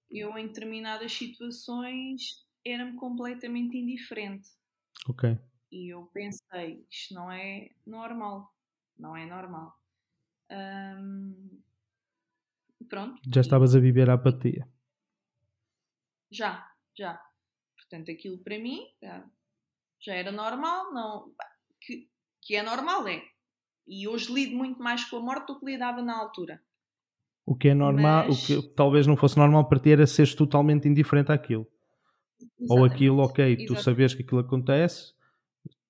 eu 0.09 0.37
em 0.37 0.47
determinadas 0.47 1.11
situações 1.13 2.45
era-me 2.63 2.95
completamente 2.95 3.77
indiferente. 3.77 4.49
Ok. 5.07 5.37
E 5.75 5.89
eu 5.93 6.05
pensei, 6.13 6.85
isto 6.89 7.13
não 7.13 7.29
é 7.29 7.69
normal. 7.85 8.49
Não 8.97 9.13
é 9.17 9.25
normal. 9.25 9.77
Hum, 10.49 11.59
pronto. 12.87 13.21
Já 13.33 13.41
estavas 13.41 13.75
a 13.75 13.79
viver 13.79 14.09
a 14.09 14.13
apatia. 14.13 14.65
Já, 16.31 16.65
já. 16.97 17.21
Portanto, 17.75 18.09
aquilo 18.09 18.37
para 18.37 18.57
mim 18.57 18.87
já, 19.01 19.29
já 19.99 20.13
era 20.15 20.31
normal, 20.31 20.93
não. 20.93 21.33
Que, 21.81 22.09
que 22.41 22.55
é 22.55 22.63
normal, 22.63 23.05
é. 23.09 23.21
E 23.85 24.07
hoje 24.07 24.33
lido 24.33 24.55
muito 24.55 24.81
mais 24.81 25.03
com 25.03 25.17
a 25.17 25.21
morte 25.21 25.47
do 25.47 25.59
que 25.59 25.65
lidava 25.65 26.01
na 26.01 26.17
altura. 26.17 26.63
O 27.45 27.53
que 27.53 27.67
é 27.67 27.73
normal, 27.73 28.29
Mas- 28.29 28.43
o 28.43 28.47
que 28.47 28.73
talvez 28.75 29.05
não 29.05 29.17
fosse 29.17 29.37
normal 29.37 29.67
para 29.67 29.79
ti 29.79 29.91
era 29.91 30.07
seres 30.07 30.33
totalmente 30.33 30.87
indiferente 30.87 31.33
àquilo. 31.33 31.67
Ou 32.69 32.85
aquilo, 32.85 33.21
Exatamente, 33.21 33.31
ok, 33.31 33.55
tu 33.57 33.61
exatamente. 33.63 33.83
sabes 33.83 34.13
que 34.15 34.23
aquilo 34.23 34.39
acontece, 34.39 35.13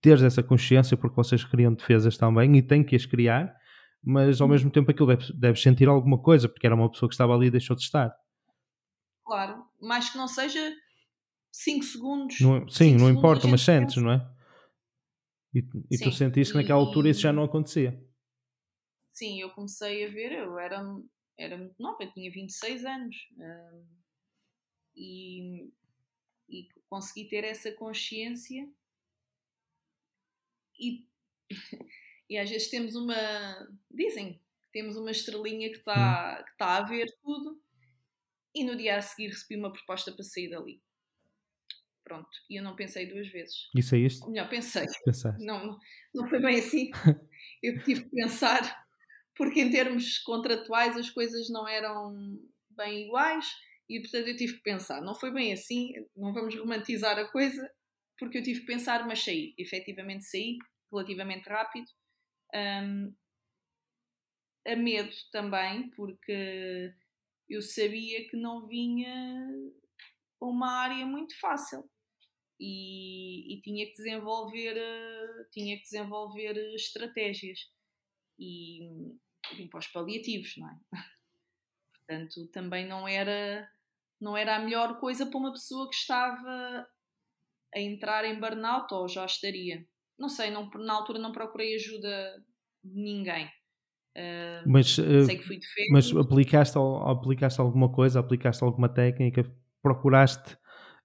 teres 0.05 0.23
essa 0.23 0.43
consciência 0.43 0.95
porque 0.95 1.15
vocês 1.15 1.43
criam 1.43 1.73
defesas 1.73 2.17
também 2.17 2.55
e 2.57 2.61
têm 2.61 2.83
que 2.83 2.95
as 2.95 3.05
criar, 3.05 3.55
mas 4.03 4.39
ao 4.39 4.47
Hum. 4.47 4.51
mesmo 4.51 4.69
tempo 4.71 4.91
aquilo 4.91 5.15
deves 5.33 5.61
sentir 5.61 5.87
alguma 5.87 6.17
coisa, 6.21 6.47
porque 6.47 6.65
era 6.67 6.75
uma 6.75 6.89
pessoa 6.91 7.09
que 7.09 7.15
estava 7.15 7.33
ali 7.35 7.47
e 7.47 7.51
deixou 7.51 7.75
de 7.75 7.81
estar. 7.83 8.13
Claro, 9.23 9.67
mais 9.81 10.09
que 10.09 10.17
não 10.17 10.27
seja 10.27 10.61
5 11.51 11.85
segundos. 11.85 12.35
Não- 12.39 12.67
sim, 12.69 12.91
cinco 12.91 12.99
não 12.99 13.07
segundos 13.07 13.17
importa, 13.19 13.47
mas 13.47 13.61
sentes, 13.61 14.01
não 14.01 14.11
é? 14.11 14.25
E, 15.57 15.59
e 15.93 15.97
tu 15.97 16.11
sentiste 16.11 16.51
que 16.53 16.57
naquela 16.59 16.79
altura 16.79 17.09
isso 17.09 17.21
já 17.21 17.33
não 17.33 17.43
acontecia. 17.43 17.91
Sim, 19.13 19.39
eu 19.41 19.49
comecei 19.51 20.05
a 20.05 20.09
ver, 20.11 20.31
eu 20.33 20.59
era, 20.59 20.83
era 21.37 21.57
muito 21.57 21.75
nova, 21.81 22.03
eu 22.03 22.11
tinha 22.13 22.29
26 22.31 22.85
anos. 22.85 23.15
hum, 23.37 23.85
e, 24.95 25.69
e 26.49 26.67
consegui 26.89 27.27
ter 27.27 27.43
essa 27.43 27.71
consciência. 27.73 28.67
E, 30.79 31.05
e 32.29 32.37
às 32.37 32.49
vezes 32.49 32.69
temos 32.69 32.95
uma. 32.95 33.15
Dizem 33.91 34.41
temos 34.75 34.97
uma 34.97 35.11
estrelinha 35.11 35.69
que 35.69 35.77
está 35.77 36.43
que 36.43 36.57
tá 36.57 36.77
a 36.77 36.81
ver 36.81 37.07
tudo. 37.23 37.61
E 38.53 38.63
no 38.63 38.75
dia 38.75 38.97
a 38.97 39.01
seguir 39.01 39.29
recebi 39.29 39.57
uma 39.57 39.71
proposta 39.71 40.11
para 40.11 40.23
sair 40.23 40.49
dali. 40.49 40.81
Pronto, 42.03 42.29
e 42.49 42.59
eu 42.59 42.63
não 42.63 42.75
pensei 42.75 43.07
duas 43.07 43.27
vezes. 43.29 43.69
E 43.75 43.81
saíste? 43.81 44.23
Ou 44.23 44.31
melhor, 44.31 44.47
pensei. 44.49 44.85
Pensaste. 45.03 45.43
Não, 45.43 45.65
não, 45.65 45.79
não 46.13 46.29
foi 46.29 46.39
bem 46.39 46.59
assim. 46.59 46.91
Eu 47.63 47.81
tive 47.83 48.03
que 48.03 48.09
pensar, 48.11 48.85
porque 49.35 49.61
em 49.61 49.71
termos 49.71 50.19
contratuais 50.19 50.95
as 50.97 51.09
coisas 51.09 51.49
não 51.49 51.67
eram 51.67 52.37
bem 52.69 53.05
iguais 53.07 53.45
e 53.89 53.99
portanto 53.99 54.27
eu 54.27 54.35
tive 54.35 54.53
que 54.53 54.61
pensar. 54.61 55.01
Não 55.01 55.15
foi 55.15 55.31
bem 55.31 55.53
assim, 55.53 55.93
não 56.15 56.33
vamos 56.33 56.55
romantizar 56.55 57.17
a 57.17 57.31
coisa, 57.31 57.67
porque 58.17 58.37
eu 58.37 58.43
tive 58.43 58.61
que 58.61 58.65
pensar, 58.65 59.05
mas 59.07 59.23
saí. 59.23 59.53
Efetivamente 59.57 60.25
saí, 60.25 60.57
relativamente 60.91 61.47
rápido. 61.47 61.87
Hum, 62.53 63.13
a 64.67 64.75
medo 64.75 65.15
também, 65.31 65.89
porque 65.91 66.93
eu 67.47 67.61
sabia 67.61 68.27
que 68.27 68.35
não 68.35 68.67
vinha 68.67 69.47
uma 70.41 70.71
área 70.71 71.05
muito 71.05 71.39
fácil 71.39 71.89
e, 72.59 73.53
e 73.53 73.61
tinha 73.61 73.85
que 73.85 73.93
desenvolver 73.93 74.77
eh, 74.77 75.45
tinha 75.51 75.75
que 75.77 75.83
desenvolver 75.83 76.57
eh, 76.57 76.75
estratégias 76.75 77.59
e 78.39 78.89
vim 79.55 79.67
para 79.67 79.79
os 79.79 79.87
paliativos, 79.87 80.55
não 80.57 80.69
é? 80.69 80.79
Portanto, 81.93 82.47
também 82.47 82.87
não 82.87 83.07
era 83.07 83.69
não 84.19 84.37
era 84.37 84.55
a 84.55 84.59
melhor 84.59 84.99
coisa 84.99 85.25
para 85.25 85.37
uma 85.37 85.51
pessoa 85.51 85.89
que 85.89 85.95
estava 85.95 86.87
a 87.75 87.79
entrar 87.79 88.25
em 88.25 88.39
burnout 88.39 88.93
ou 88.93 89.07
já 89.07 89.25
estaria. 89.25 89.85
Não 90.17 90.29
sei, 90.29 90.49
não, 90.51 90.69
na 90.69 90.93
altura 90.93 91.19
não 91.19 91.31
procurei 91.31 91.75
ajuda 91.75 92.43
de 92.83 93.01
ninguém. 93.01 93.49
Eh, 94.15 94.63
Mas, 94.65 94.97
eh, 94.99 95.25
mas 95.91 96.11
aplicaste, 96.15 96.77
aplicaste 97.05 97.61
alguma 97.61 97.91
coisa, 97.91 98.19
aplicaste 98.19 98.63
alguma 98.63 98.89
técnica, 98.89 99.43
procuraste 99.81 100.57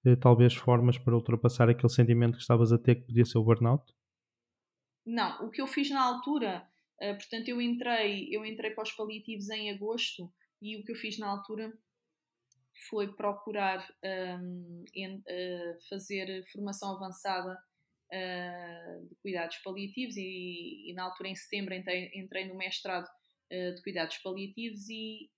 eh, 0.06 0.16
talvez 0.16 0.54
formas 0.54 0.98
para 0.98 1.14
ultrapassar 1.14 1.68
aquele 1.68 1.92
sentimento 1.92 2.34
que 2.36 2.42
estavas 2.42 2.72
a 2.72 2.78
ter 2.78 2.96
que 2.96 3.06
podia 3.06 3.24
ser 3.24 3.38
o 3.38 3.44
burnout? 3.44 3.92
Não, 5.04 5.46
o 5.46 5.50
que 5.50 5.60
eu 5.60 5.66
fiz 5.66 5.90
na 5.90 6.02
altura, 6.02 6.66
eh, 7.00 7.14
portanto, 7.14 7.48
eu 7.48 7.60
entrei, 7.60 8.28
eu 8.30 8.44
entrei 8.44 8.70
para 8.70 8.82
os 8.82 8.92
paliativos 8.92 9.48
em 9.50 9.70
agosto 9.70 10.32
e 10.60 10.76
o 10.76 10.84
que 10.84 10.92
eu 10.92 10.96
fiz 10.96 11.18
na 11.18 11.28
altura 11.28 11.72
foi 12.88 13.14
procurar 13.14 13.86
hum, 14.40 14.84
en- 14.94 15.22
eh, 15.26 15.78
fazer 15.88 16.44
formação 16.52 16.96
avançada 16.96 17.56
eh, 18.12 19.00
de 19.08 19.14
cuidados 19.16 19.56
paliativos 19.58 20.16
e, 20.16 20.90
e 20.90 20.94
na 20.94 21.04
altura, 21.04 21.28
em 21.28 21.36
setembro, 21.36 21.74
entrei, 21.74 22.10
entrei 22.14 22.46
no 22.48 22.56
mestrado 22.56 23.06
eh, 23.50 23.72
de 23.72 23.82
cuidados 23.82 24.18
paliativos 24.18 24.88
e 24.88 25.30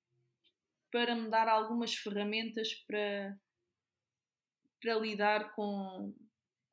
para 0.90 1.14
me 1.14 1.28
dar 1.30 1.48
algumas 1.48 1.94
ferramentas 1.94 2.72
para, 2.86 3.38
para 4.80 4.94
lidar 4.96 5.52
com, 5.54 6.14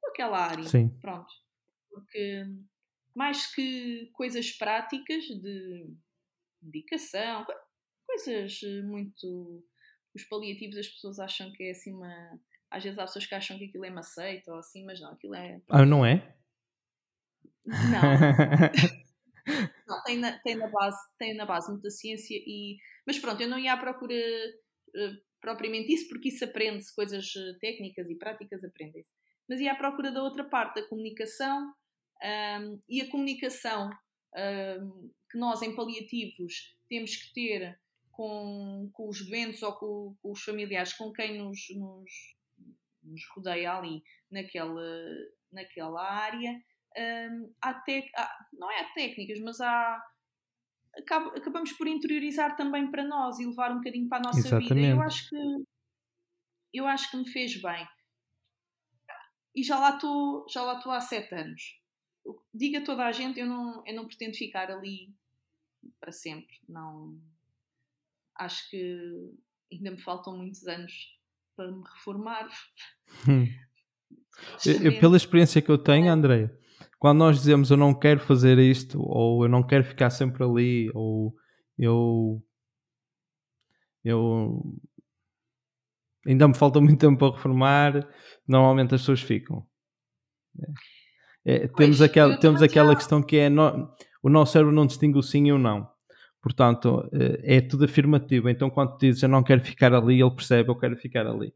com 0.02 0.10
aquela 0.10 0.40
área. 0.40 0.64
Sim. 0.64 0.90
Pronto. 1.00 1.32
Porque 1.90 2.46
mais 3.16 3.54
que 3.54 4.08
coisas 4.14 4.52
práticas 4.52 5.24
de 5.26 5.94
medicação, 6.62 7.46
co- 7.46 7.54
coisas 8.06 8.60
muito. 8.84 9.64
Os 10.16 10.24
paliativos 10.24 10.78
as 10.78 10.88
pessoas 10.88 11.20
acham 11.20 11.51
que 11.53 11.64
é 11.64 11.72
assim 11.72 11.93
uma. 11.93 12.39
Às 12.72 12.84
vezes 12.84 12.99
há 12.99 13.03
pessoas 13.03 13.26
que 13.26 13.36
acham 13.36 13.57
que 13.57 13.66
aquilo 13.66 13.86
é 13.86 13.89
maceita 13.89 14.51
ou 14.51 14.60
assim, 14.60 14.86
mas 14.86 14.99
não, 14.99 15.12
aquilo 15.12 15.36
é. 15.36 15.62
Ah, 15.70 15.86
não 15.86 16.05
é? 16.05 16.36
Não, 17.66 17.66
não 19.88 20.03
tem, 20.03 20.18
na, 20.18 20.38
tem, 20.39 20.55
na 20.55 20.68
base, 20.68 20.97
tem 21.18 21.36
na 21.36 21.45
base 21.45 21.72
muita 21.72 21.89
ciência 21.89 22.36
e. 22.36 22.78
Mas 23.05 23.20
pronto, 23.20 23.41
eu 23.41 23.47
não 23.47 23.60
ia 23.60 23.74
à 23.74 23.78
procura 23.78 24.16
eh, 24.16 25.18
propriamente 25.41 25.88
disso, 25.88 26.07
porque 26.10 26.30
isso 26.30 26.43
aprende-se, 26.43 26.93
coisas 26.93 27.32
eh, 27.36 27.57
técnicas 27.60 28.10
e 28.10 28.16
práticas 28.16 28.64
aprendem-se. 28.64 29.12
Mas 29.47 29.60
ia 29.60 29.72
à 29.72 29.76
procura 29.76 30.12
da 30.12 30.24
outra 30.24 30.43
parte, 30.43 30.82
da 30.82 30.88
comunicação, 30.88 31.74
ahm, 32.22 32.80
e 32.88 33.01
a 33.01 33.10
comunicação 33.10 33.89
ahm, 34.36 35.10
que 35.32 35.38
nós 35.38 35.62
em 35.62 35.76
paliativos 35.76 36.76
temos 36.88 37.16
que 37.16 37.34
ter 37.34 37.80
com, 38.20 38.90
com 38.92 39.08
os 39.08 39.26
doentes 39.26 39.64
ou 39.64 39.72
com, 39.78 40.18
com 40.22 40.32
os 40.34 40.44
familiares 40.44 40.92
com 40.92 41.10
quem 41.14 41.38
nos, 41.38 41.58
nos, 41.70 42.12
nos 43.02 43.22
rodeia 43.34 43.74
ali 43.74 44.04
naquela, 44.30 44.84
naquela 45.54 46.04
área. 46.04 46.52
Hum, 46.98 47.54
há 47.62 47.74
tec- 47.76 48.12
há- 48.18 48.46
não 48.52 48.70
é 48.70 48.82
há 48.82 48.94
técnicas, 48.94 49.40
mas 49.40 49.62
há 49.62 50.04
acab- 50.98 51.34
acabamos 51.34 51.72
por 51.72 51.88
interiorizar 51.88 52.58
também 52.58 52.92
para 52.92 53.06
nós 53.08 53.40
e 53.40 53.46
levar 53.46 53.72
um 53.72 53.78
bocadinho 53.78 54.10
para 54.10 54.18
a 54.18 54.22
nossa 54.22 54.42
vida. 54.42 54.54
Eu 54.54 54.60
Exatamente. 54.60 55.02
acho 55.06 55.30
que 55.30 55.64
eu 56.74 56.86
acho 56.88 57.10
que 57.12 57.18
me 57.18 57.30
fez 57.32 57.62
bem. 57.62 57.88
E 59.56 59.64
já 59.64 59.80
lá 59.80 59.96
estou, 59.96 60.46
já 60.50 60.62
lá 60.62 60.76
estou 60.78 60.92
há 60.92 61.00
sete 61.00 61.34
anos. 61.34 61.82
Diga 62.54 62.84
toda 62.84 63.06
a 63.06 63.14
gente, 63.14 63.40
eu 63.40 63.48
não, 63.48 63.82
eu 63.88 63.96
não 63.96 64.06
pretendo 64.06 64.36
ficar 64.36 64.70
ali 64.70 65.16
para 66.02 66.12
sempre. 66.12 66.60
Não 66.68 67.18
acho 68.40 68.70
que 68.70 68.98
ainda 69.72 69.92
me 69.92 70.02
faltam 70.02 70.36
muitos 70.38 70.66
anos 70.68 70.92
para 71.56 71.72
me 71.72 71.84
reformar. 71.96 72.50
Hum. 73.28 73.46
Eu- 74.66 74.98
pela 75.00 75.18
experiência 75.18 75.62
que 75.62 75.70
eu 75.70 75.78
tenho, 75.78 76.10
André, 76.10 76.50
quando 76.98 77.20
nós 77.20 77.38
dizemos 77.38 77.70
eu 77.72 77.76
não 77.78 77.94
quero 77.94 78.22
fazer 78.22 78.58
isto, 78.58 78.98
ou 79.02 79.44
eu 79.44 79.50
não 79.50 79.62
quero 79.62 79.84
ficar 79.84 80.10
sempre 80.10 80.44
ali, 80.46 80.90
ou 80.94 81.36
eu. 81.78 82.42
Eu. 84.04 84.64
Ainda 86.26 86.48
me 86.48 86.56
falta 86.56 86.80
muito 86.80 87.00
tempo 87.00 87.18
para 87.18 87.36
reformar, 87.36 88.08
normalmente 88.48 88.96
as 88.96 89.02
pessoas 89.02 89.22
ficam. 89.22 89.68
É, 91.46 91.68
Pois, 91.68 91.74
temos 91.76 92.02
aquela, 92.02 92.38
temos 92.40 92.62
aquela 92.62 92.96
questão 92.96 93.22
que 93.22 93.38
é 93.38 93.50
no- 93.50 93.94
o 94.24 94.30
nosso 94.30 94.54
cérebro 94.54 94.74
não 94.74 94.86
distingue 94.86 95.18
o 95.18 95.24
sim 95.24 95.48
e 95.48 95.52
o 95.52 95.58
não. 95.58 95.90
Portanto, 96.42 97.10
eh, 97.14 97.58
é 97.58 97.62
tudo 97.62 97.86
afirmativo. 97.86 98.50
Então, 98.50 98.70
quando 98.70 98.94
tu 98.98 99.00
dizes 99.00 99.22
eu 99.24 99.30
não 99.30 99.44
quero 99.44 99.62
ficar 99.62 99.94
ali, 99.94 100.22
ele 100.22 100.32
percebe 100.32 100.70
eu 100.70 100.76
quero 100.78 100.96
ficar 100.96 101.28
ali. 101.28 101.54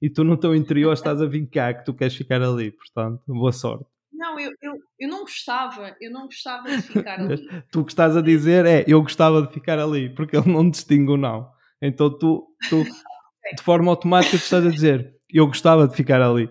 E 0.00 0.08
tu 0.10 0.24
no 0.24 0.36
teu 0.36 0.54
interior 0.54 0.92
estás 0.92 1.20
a 1.22 1.26
vincar 1.26 1.78
que 1.78 1.84
tu 1.84 1.94
queres 1.94 2.14
ficar 2.16 2.42
ali. 2.42 2.72
Portanto, 2.72 3.22
boa 3.26 3.52
sorte. 3.52 3.84
Não, 4.12 4.38
eu, 4.38 4.52
eu, 4.62 4.74
eu 5.00 5.08
não 5.08 5.20
gostava, 5.22 5.96
eu 6.00 6.10
não 6.10 6.26
gostava 6.26 6.68
de 6.70 6.82
ficar 6.82 7.20
ali. 7.20 7.36
Tu 7.70 7.80
o 7.80 7.84
que 7.84 7.92
estás 7.92 8.16
a 8.16 8.20
dizer 8.20 8.64
é 8.66 8.84
eu 8.86 9.02
gostava 9.02 9.42
de 9.42 9.52
ficar 9.52 9.78
ali, 9.78 10.14
porque 10.14 10.36
ele 10.36 10.50
não 10.52 10.68
distingue 10.68 11.10
o 11.12 11.16
não. 11.16 11.50
Então, 11.80 12.10
tu, 12.18 12.46
tu 12.70 12.84
de 13.56 13.62
forma 13.62 13.90
automática, 13.90 14.38
tu 14.38 14.42
estás 14.44 14.64
a 14.64 14.70
dizer 14.70 15.14
eu 15.30 15.46
gostava 15.46 15.86
de 15.88 15.94
ficar 15.96 16.20
ali. 16.22 16.48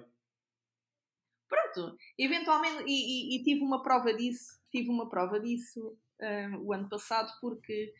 Pronto, 1.47 1.95
eventualmente, 2.17 2.84
e, 2.88 3.36
e- 3.38 3.39
e 3.39 3.43
tive 3.43 3.61
uma 3.61 3.82
prova 3.82 4.13
disso, 4.13 4.59
tive 4.71 4.89
uma 4.89 5.09
prova 5.09 5.39
disso 5.39 5.97
ah, 6.22 6.57
o 6.59 6.74
ano 6.74 6.89
passado, 6.89 7.32
porque 7.39 7.93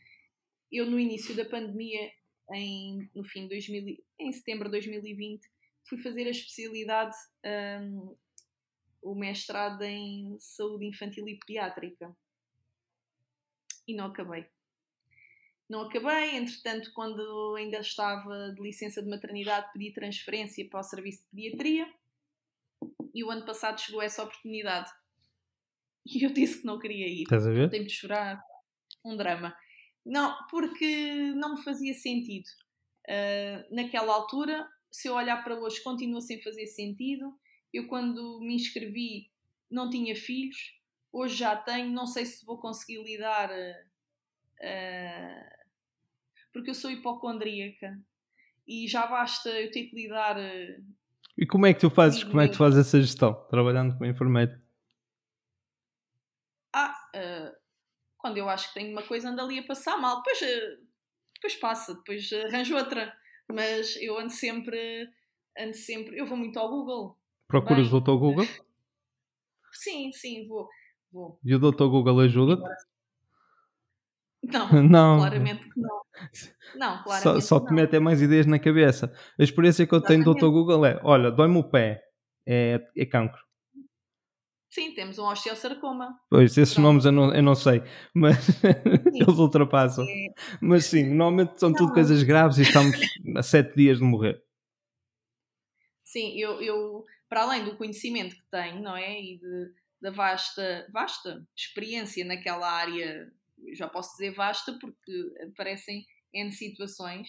eu 0.70 0.86
no 0.86 0.98
início 0.98 1.34
da 1.36 1.44
pandemia, 1.44 2.10
em, 2.52 3.10
no 3.14 3.24
fim 3.24 3.42
de 3.42 3.50
2000, 3.50 3.88
e- 3.88 4.04
em 4.18 4.32
setembro 4.32 4.66
de 4.66 4.72
2020, 4.72 5.46
fui 5.88 5.98
fazer 5.98 6.26
a 6.26 6.30
especialidade, 6.30 7.16
ah, 7.44 8.14
o 9.02 9.14
mestrado 9.14 9.82
em 9.82 10.36
saúde 10.38 10.86
infantil 10.86 11.28
e 11.28 11.38
pediátrica. 11.38 12.14
E 13.86 13.94
não 13.94 14.06
acabei. 14.06 14.46
Não 15.68 15.82
acabei, 15.82 16.36
entretanto, 16.36 16.92
quando 16.92 17.54
ainda 17.56 17.78
estava 17.78 18.52
de 18.54 18.62
licença 18.62 19.02
de 19.02 19.08
maternidade, 19.08 19.72
pedi 19.72 19.92
transferência 19.92 20.68
para 20.68 20.80
o 20.80 20.84
serviço 20.84 21.22
de 21.22 21.28
pediatria 21.30 21.92
e 23.14 23.24
o 23.24 23.30
ano 23.30 23.44
passado 23.44 23.80
chegou 23.80 24.02
essa 24.02 24.22
oportunidade. 24.22 24.90
E 26.04 26.24
eu 26.26 26.32
disse 26.32 26.60
que 26.60 26.66
não 26.66 26.78
queria 26.78 27.06
ir. 27.06 27.22
Estás 27.22 27.46
a 27.46 27.50
ver? 27.50 27.70
Tenho 27.70 27.86
de 27.86 27.92
chorar. 27.92 28.42
Um 29.04 29.16
drama. 29.16 29.54
Não, 30.04 30.36
porque 30.50 31.32
não 31.34 31.54
me 31.56 31.62
fazia 31.62 31.94
sentido. 31.94 32.48
Ah, 33.08 33.64
naquela 33.70 34.12
altura, 34.14 34.66
se 34.90 35.08
eu 35.08 35.14
olhar 35.14 35.42
para 35.44 35.58
hoje, 35.58 35.82
continua 35.82 36.20
sem 36.20 36.40
fazer 36.42 36.66
sentido. 36.66 37.32
Eu, 37.72 37.86
quando 37.88 38.40
me 38.40 38.54
inscrevi, 38.54 39.30
não 39.70 39.88
tinha 39.90 40.14
filhos. 40.14 40.56
Hoje 41.12 41.36
já 41.36 41.56
tenho. 41.56 41.90
Não 41.92 42.06
sei 42.06 42.26
se 42.26 42.44
vou 42.44 42.58
conseguir 42.60 43.02
lidar. 43.02 43.50
ah, 44.62 45.48
porque 46.52 46.70
eu 46.70 46.74
sou 46.74 46.90
hipocondríaca. 46.90 47.98
E 48.66 48.86
já 48.86 49.06
basta 49.06 49.48
eu 49.48 49.70
ter 49.70 49.86
que 49.86 49.96
lidar. 49.96 50.36
ah, 50.38 50.80
E 51.36 51.46
como 51.46 51.66
é 51.66 51.74
que 51.74 51.80
tu 51.80 51.90
fazes, 51.90 52.22
como 52.22 52.40
é 52.40 52.46
que 52.46 52.52
tu 52.52 52.58
fazes 52.58 52.86
essa 52.86 53.00
gestão, 53.00 53.34
trabalhando 53.48 53.92
como 53.94 54.06
enfermeiro? 54.06 54.60
Ah, 57.14 57.52
quando 58.18 58.38
eu 58.38 58.48
acho 58.48 58.68
que 58.68 58.74
tenho 58.74 58.92
uma 58.92 59.02
coisa, 59.02 59.30
ando 59.30 59.40
ali 59.40 59.58
a 59.58 59.66
passar 59.66 59.96
mal. 59.98 60.18
Depois, 60.18 60.40
ah, 60.42 60.76
depois 61.34 61.56
passa, 61.56 61.94
depois 61.94 62.32
arranjo 62.32 62.76
outra. 62.76 63.12
Mas 63.50 63.96
eu 63.96 64.18
ando 64.18 64.30
sempre, 64.30 65.08
ando 65.58 65.74
sempre. 65.74 66.18
Eu 66.18 66.26
vou 66.26 66.36
muito 66.36 66.58
ao 66.58 66.70
Google. 66.70 67.18
Procuras 67.48 67.88
Bem. 67.88 67.96
o 67.98 68.00
Dr. 68.00 68.12
Google 68.12 68.46
Sim, 69.72 70.12
sim, 70.12 70.46
vou. 70.46 70.68
vou. 71.10 71.38
e 71.44 71.54
o 71.54 71.58
Dr. 71.58 71.84
Google 71.86 72.20
ajuda-te? 72.20 72.62
Não, 74.42 74.68
Não, 74.82 75.18
claramente 75.18 75.68
que 75.68 75.80
não. 75.80 76.02
Não, 76.74 76.96
só, 76.98 77.02
claramente 77.04 77.44
só 77.44 77.60
que 77.60 77.66
te 77.66 77.70
não. 77.70 77.76
metem 77.76 78.00
mais 78.00 78.20
ideias 78.20 78.46
na 78.46 78.58
cabeça. 78.58 79.12
A 79.38 79.42
experiência 79.42 79.86
que 79.86 79.94
eu 79.94 80.00
tenho 80.00 80.24
do 80.24 80.32
Dr. 80.34 80.38
Exatamente. 80.38 80.54
Google 80.54 80.86
é: 80.86 81.00
olha, 81.02 81.30
dói-me 81.30 81.58
o 81.58 81.64
pé, 81.64 82.02
é, 82.46 82.80
é 82.96 83.06
cancro. 83.06 83.42
Sim, 84.72 84.94
temos 84.94 85.18
um 85.18 85.24
osteosarcoma. 85.26 86.18
Pois, 86.30 86.56
esses 86.56 86.72
Pronto. 86.72 86.86
nomes 86.86 87.04
eu 87.04 87.12
não, 87.12 87.34
eu 87.34 87.42
não 87.42 87.54
sei, 87.54 87.82
mas 88.14 88.38
eles 89.12 89.38
ultrapassam. 89.38 90.02
É, 90.02 90.28
Mas 90.62 90.86
sim, 90.86 91.04
normalmente 91.04 91.60
são 91.60 91.74
tudo 91.74 91.88
Não. 91.88 91.94
coisas 91.94 92.22
graves 92.22 92.56
e 92.56 92.62
estamos 92.62 92.96
a 93.36 93.42
sete 93.42 93.76
dias 93.76 93.98
de 93.98 94.04
morrer. 94.04 94.42
Sim, 96.02 96.38
eu, 96.38 96.60
eu, 96.62 97.04
para 97.28 97.42
além 97.42 97.64
do 97.64 97.76
conhecimento 97.76 98.34
que 98.34 98.50
tenho, 98.50 98.80
não 98.82 98.96
é? 98.96 99.20
E 99.20 99.38
de, 99.38 99.72
da 100.00 100.10
vasta, 100.10 100.86
vasta 100.92 101.46
experiência 101.56 102.24
naquela 102.24 102.70
área, 102.70 103.30
já 103.74 103.88
posso 103.88 104.12
dizer 104.12 104.32
vasta 104.34 104.78
porque 104.78 105.12
aparecem 105.50 106.06
N 106.32 106.50
situações. 106.52 107.28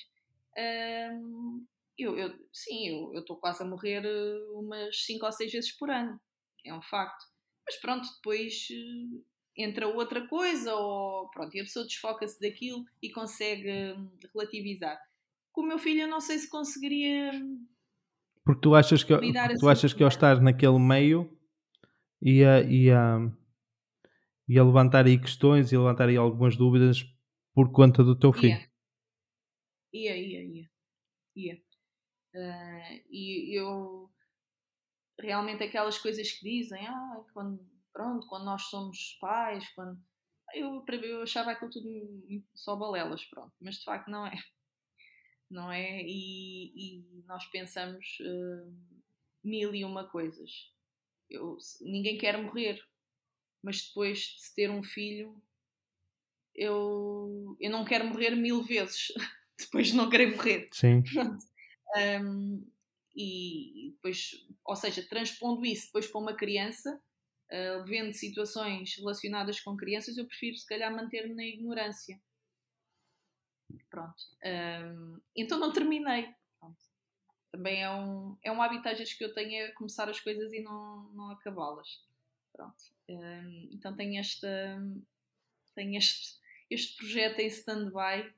hum, 0.57 1.65
eu, 1.97 2.17
eu, 2.17 2.33
sim, 2.51 2.87
eu 3.13 3.19
estou 3.19 3.37
quase 3.37 3.61
a 3.63 3.65
morrer 3.65 4.03
eh, 4.05 4.39
umas 4.53 5.03
5 5.05 5.25
ou 5.25 5.31
6 5.31 5.51
vezes 5.51 5.71
por 5.77 5.89
ano. 5.91 6.19
É 6.65 6.73
um 6.73 6.81
facto. 6.81 7.32
Mas 7.65 7.77
pronto, 7.79 8.07
depois 8.15 8.67
eh, 8.71 9.63
entra 9.63 9.87
outra 9.87 10.27
coisa, 10.27 10.73
ou 10.75 11.29
pronto, 11.29 11.55
e 11.55 11.61
a 11.61 11.63
pessoa 11.63 11.85
desfoca-se 11.85 12.39
daquilo 12.39 12.83
e 13.01 13.11
consegue 13.11 13.69
hum, 13.93 14.09
relativizar. 14.33 14.99
Com 15.51 15.61
o 15.61 15.67
meu 15.67 15.77
filho, 15.79 16.01
eu 16.01 16.07
não 16.07 16.19
sei 16.21 16.39
se 16.39 16.49
conseguiria. 16.49 17.31
hum, 17.33 17.67
Porque 18.45 18.61
tu 18.61 18.75
achas 18.75 19.03
que, 19.03 19.13
porque 19.15 19.37
assim 19.37 19.57
tu 19.59 19.69
achas 19.69 19.93
que 19.93 20.03
ao 20.03 20.09
estar 20.09 20.41
naquele 20.41 20.79
meio 20.79 21.37
ia, 22.21 22.61
ia, 22.63 23.31
ia 24.47 24.63
levantar 24.63 25.05
aí 25.05 25.17
questões 25.19 25.71
e 25.71 25.77
levantar 25.77 26.07
aí 26.09 26.15
algumas 26.17 26.55
dúvidas 26.55 27.03
por 27.53 27.71
conta 27.71 28.03
do 28.03 28.15
teu 28.17 28.31
filho. 28.33 28.57
Ia, 29.93 30.15
ia, 30.15 30.15
ia, 30.17 30.41
ia. 30.43 30.69
ia. 31.35 31.63
Ah, 32.35 32.99
e 33.09 33.59
eu 33.59 34.02
realmente 35.23 35.63
aquelas 35.63 35.97
coisas 35.97 36.31
que 36.31 36.43
dizem, 36.43 36.85
ah, 36.87 37.23
quando, 37.33 37.59
pronto, 37.91 38.27
quando 38.27 38.45
nós 38.45 38.63
somos 38.63 39.17
pais, 39.19 39.67
quando 39.73 39.99
eu, 40.53 40.83
eu 40.87 41.23
achava 41.23 41.51
aquilo 41.51 41.71
tudo 41.71 41.89
só 42.53 42.75
balelas, 42.75 43.23
pronto, 43.25 43.53
mas 43.59 43.75
de 43.77 43.83
facto 43.83 44.09
não 44.09 44.27
é. 44.27 44.35
Não 45.49 45.71
é? 45.71 46.01
E, 46.03 46.73
e 46.75 47.23
nós 47.25 47.45
pensamos 47.45 48.17
ah, 48.21 48.71
mil 49.43 49.73
e 49.73 49.83
uma 49.83 50.07
coisas. 50.07 50.71
Eu, 51.29 51.57
ninguém 51.81 52.17
quer 52.17 52.37
morrer, 52.41 52.79
mas 53.61 53.87
depois 53.87 54.19
de 54.19 54.41
se 54.41 54.55
ter 54.55 54.69
um 54.69 54.83
filho, 54.83 55.41
eu, 56.53 57.57
eu 57.59 57.71
não 57.71 57.85
quero 57.85 58.05
morrer 58.05 58.35
mil 58.35 58.61
vezes 58.61 59.07
depois 59.57 59.87
de 59.87 59.95
não 59.95 60.09
querer 60.09 60.35
morrer. 60.35 60.69
Sim, 60.71 61.01
Pronto. 61.01 61.43
Um, 61.95 62.72
e 63.15 63.91
depois, 63.95 64.31
ou 64.65 64.75
seja, 64.75 65.07
transpondo 65.07 65.65
isso 65.65 65.87
depois 65.87 66.07
para 66.07 66.21
uma 66.21 66.35
criança, 66.35 67.01
uh, 67.51 67.85
vendo 67.85 68.13
situações 68.13 68.95
relacionadas 68.97 69.59
com 69.59 69.77
crianças, 69.77 70.17
eu 70.17 70.25
prefiro 70.25 70.57
se 70.57 70.65
calhar 70.65 70.93
manter-me 70.93 71.35
na 71.35 71.45
ignorância. 71.45 72.19
Pronto. 73.89 74.23
Então 75.35 75.57
não 75.59 75.71
terminei. 75.71 76.31
Pronto. 76.59 76.77
Também 77.51 77.81
é 77.81 77.89
um, 77.89 78.37
é 78.43 78.51
um 78.51 78.61
hábito 78.61 78.87
às 78.87 78.97
vezes 78.97 79.13
que 79.13 79.23
eu 79.23 79.33
tenho 79.33 79.51
é 79.51 79.71
começar 79.71 80.09
as 80.09 80.19
coisas 80.19 80.51
e 80.53 80.61
não, 80.61 81.11
não 81.13 81.31
acabá-las. 81.31 82.03
Pronto. 82.51 82.83
Então 83.71 83.95
tenho 83.95 84.19
esta 84.19 84.79
tenho 85.75 85.97
este, 85.97 86.39
este 86.69 86.97
projeto 86.97 87.39
em 87.39 87.47
stand-by 87.47 88.33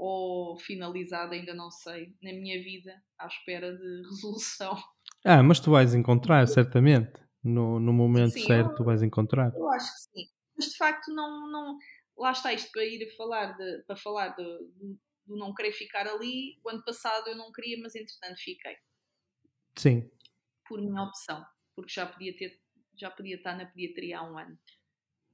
ou 0.00 0.58
finalizado, 0.58 1.34
ainda 1.34 1.54
não 1.54 1.70
sei, 1.70 2.16
na 2.22 2.32
minha 2.32 2.62
vida, 2.62 3.02
à 3.18 3.26
espera 3.26 3.76
de 3.76 4.02
resolução. 4.08 4.76
Ah, 5.24 5.42
mas 5.42 5.60
tu 5.60 5.70
vais 5.70 5.94
encontrar, 5.94 6.46
certamente. 6.46 7.12
No, 7.42 7.80
no 7.80 7.92
momento 7.92 8.32
Sim, 8.32 8.44
certo, 8.46 8.70
eu- 8.70 8.76
tu 8.76 8.84
vais 8.84 9.02
encontrar. 9.02 9.52
Eu 9.54 9.68
acho 9.70 9.92
que 9.94 10.00
sim. 10.00 10.30
Mas 10.56 10.66
de 10.70 10.76
facto 10.76 11.12
não, 11.14 11.50
não 11.50 11.78
lá 12.18 12.32
está 12.32 12.52
isto 12.52 12.70
para 12.70 12.84
ir 12.84 13.10
falar 13.16 13.56
de, 13.56 13.82
para 13.86 13.96
falar 13.96 14.28
do, 14.36 14.70
do 15.26 15.36
não 15.36 15.54
querer 15.54 15.72
ficar 15.72 16.06
ali. 16.06 16.58
O 16.64 16.68
ano 16.70 16.82
passado 16.84 17.28
eu 17.28 17.36
não 17.36 17.50
queria, 17.52 17.78
mas 17.82 17.94
entretanto 17.94 18.38
fiquei 18.38 18.76
Sim, 19.76 20.10
por 20.68 20.80
minha 20.80 21.02
opção, 21.02 21.44
porque 21.74 21.92
já 21.92 22.06
podia 22.06 22.34
ter, 22.36 22.60
já 22.96 23.10
podia 23.10 23.36
estar 23.36 23.56
na 23.56 23.66
pediatria 23.66 24.18
há 24.18 24.22
um 24.30 24.38
ano. 24.38 24.58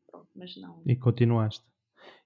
Pronto, 0.06 0.28
mas 0.34 0.56
não. 0.56 0.82
e 0.86 0.96
continuaste. 0.96 1.64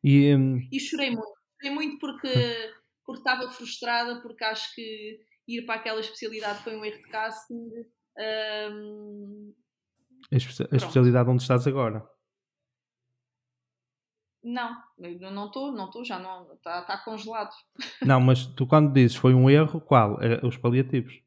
E 0.05 0.35
hum, 0.37 0.69
E 0.71 0.79
chorei 0.81 1.11
muito. 1.11 1.40
Chorei 1.61 1.75
muito 1.75 1.99
porque, 1.99 2.29
porque 3.05 3.21
estava 3.21 3.49
frustrada, 3.51 4.21
porque 4.21 4.45
acho 4.45 4.75
que 4.75 5.21
ir 5.47 5.67
para 5.67 5.77
aquela 5.77 6.01
especialidade 6.01 6.63
foi 6.63 6.77
um 6.77 6.85
erro 6.85 6.99
de 6.99 7.09
casting. 7.09 7.71
Ahm, 8.19 9.53
a, 10.33 10.37
espe- 10.37 10.69
a 10.71 10.77
especialidade 10.77 11.31
onde 11.31 11.43
estás 11.43 11.67
agora? 11.67 12.07
não, 14.43 14.75
não 15.33 15.47
estou, 15.47 15.71
não 15.73 15.85
estou, 15.87 16.05
já 16.05 16.19
não, 16.19 16.55
está 16.55 16.81
está 16.81 16.97
congelado. 16.99 17.51
Não, 18.07 18.21
mas 18.21 18.47
tu 18.47 18.67
quando 18.67 18.93
dizes 18.93 19.17
foi 19.17 19.35
um 19.35 19.51
erro, 19.51 19.81
qual? 19.83 20.19
É, 20.23 20.45
os 20.47 20.57
paliativos? 20.57 21.21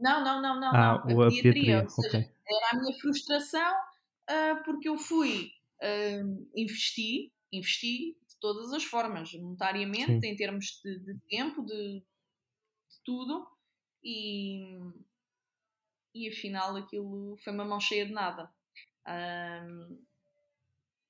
Não, 0.00 0.24
não, 0.24 0.42
não, 0.42 0.60
não, 0.60 0.74
ah, 0.74 1.02
não. 1.06 1.16
o- 1.16 1.22
A 1.22 1.26
pediatria, 1.26 1.52
pediatria, 1.52 1.82
ou 1.84 1.88
seja, 1.90 2.16
era 2.18 2.70
a 2.72 2.80
minha 2.80 2.98
frustração 2.98 3.74
ah, 4.28 4.62
porque 4.64 4.88
eu 4.88 4.98
fui, 4.98 5.50
ah, 5.80 6.22
investi, 6.56 7.32
investi 7.52 8.16
todas 8.40 8.72
as 8.72 8.84
formas, 8.84 9.32
monetariamente, 9.34 10.20
Sim. 10.20 10.26
em 10.26 10.36
termos 10.36 10.80
de, 10.84 10.98
de 11.00 11.18
tempo, 11.28 11.64
de, 11.64 12.00
de 12.00 13.00
tudo, 13.04 13.46
e, 14.02 14.78
e 16.14 16.28
afinal 16.28 16.76
aquilo 16.76 17.36
foi 17.38 17.52
uma 17.52 17.64
mão 17.64 17.80
cheia 17.80 18.06
de 18.06 18.12
nada. 18.12 18.50
Um, 19.06 20.04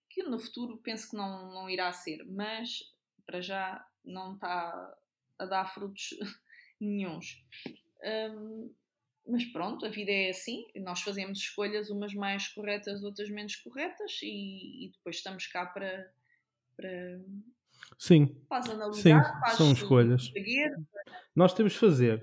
que 0.08 0.22
no 0.22 0.38
futuro 0.38 0.78
penso 0.78 1.10
que 1.10 1.16
não, 1.16 1.52
não 1.52 1.70
irá 1.70 1.92
ser, 1.92 2.24
mas 2.26 2.80
para 3.26 3.40
já 3.40 3.86
não 4.04 4.34
está 4.34 4.96
a 5.38 5.44
dar 5.44 5.66
frutos 5.66 6.10
nenhums. 6.80 7.44
Um, 8.02 8.74
mas 9.26 9.44
pronto, 9.44 9.84
a 9.84 9.90
vida 9.90 10.10
é 10.10 10.30
assim, 10.30 10.66
nós 10.76 11.02
fazemos 11.02 11.38
escolhas, 11.38 11.90
umas 11.90 12.14
mais 12.14 12.48
corretas, 12.48 13.04
outras 13.04 13.28
menos 13.28 13.56
corretas, 13.56 14.18
e, 14.22 14.86
e 14.86 14.90
depois 14.92 15.16
estamos 15.16 15.46
cá 15.46 15.66
para, 15.66 16.10
para, 16.78 17.20
Sim, 17.98 18.36
analisar, 18.50 19.50
sim, 19.50 19.56
são 19.56 19.72
escolhas. 19.72 20.26
seguir. 20.26 20.70
Nós 21.34 21.52
temos 21.52 21.72
de 21.72 21.78
fazer. 21.78 22.20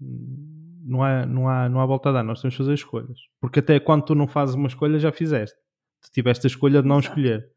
Não 0.00 1.02
há, 1.02 1.26
não, 1.26 1.48
há, 1.48 1.68
não 1.68 1.80
há 1.80 1.86
volta 1.86 2.08
a 2.08 2.12
dar, 2.12 2.22
nós 2.22 2.40
temos 2.40 2.54
de 2.54 2.58
fazer 2.58 2.74
escolhas. 2.74 3.18
Porque 3.40 3.60
até 3.60 3.78
quando 3.78 4.04
tu 4.04 4.14
não 4.14 4.26
fazes 4.26 4.54
uma 4.54 4.68
escolha, 4.68 4.98
já 4.98 5.12
fizeste. 5.12 5.56
Tu 6.02 6.10
tiveste 6.12 6.46
a 6.46 6.48
escolha 6.48 6.80
de 6.82 6.88
não 6.88 6.98
Exato. 6.98 7.08
escolher. 7.08 7.50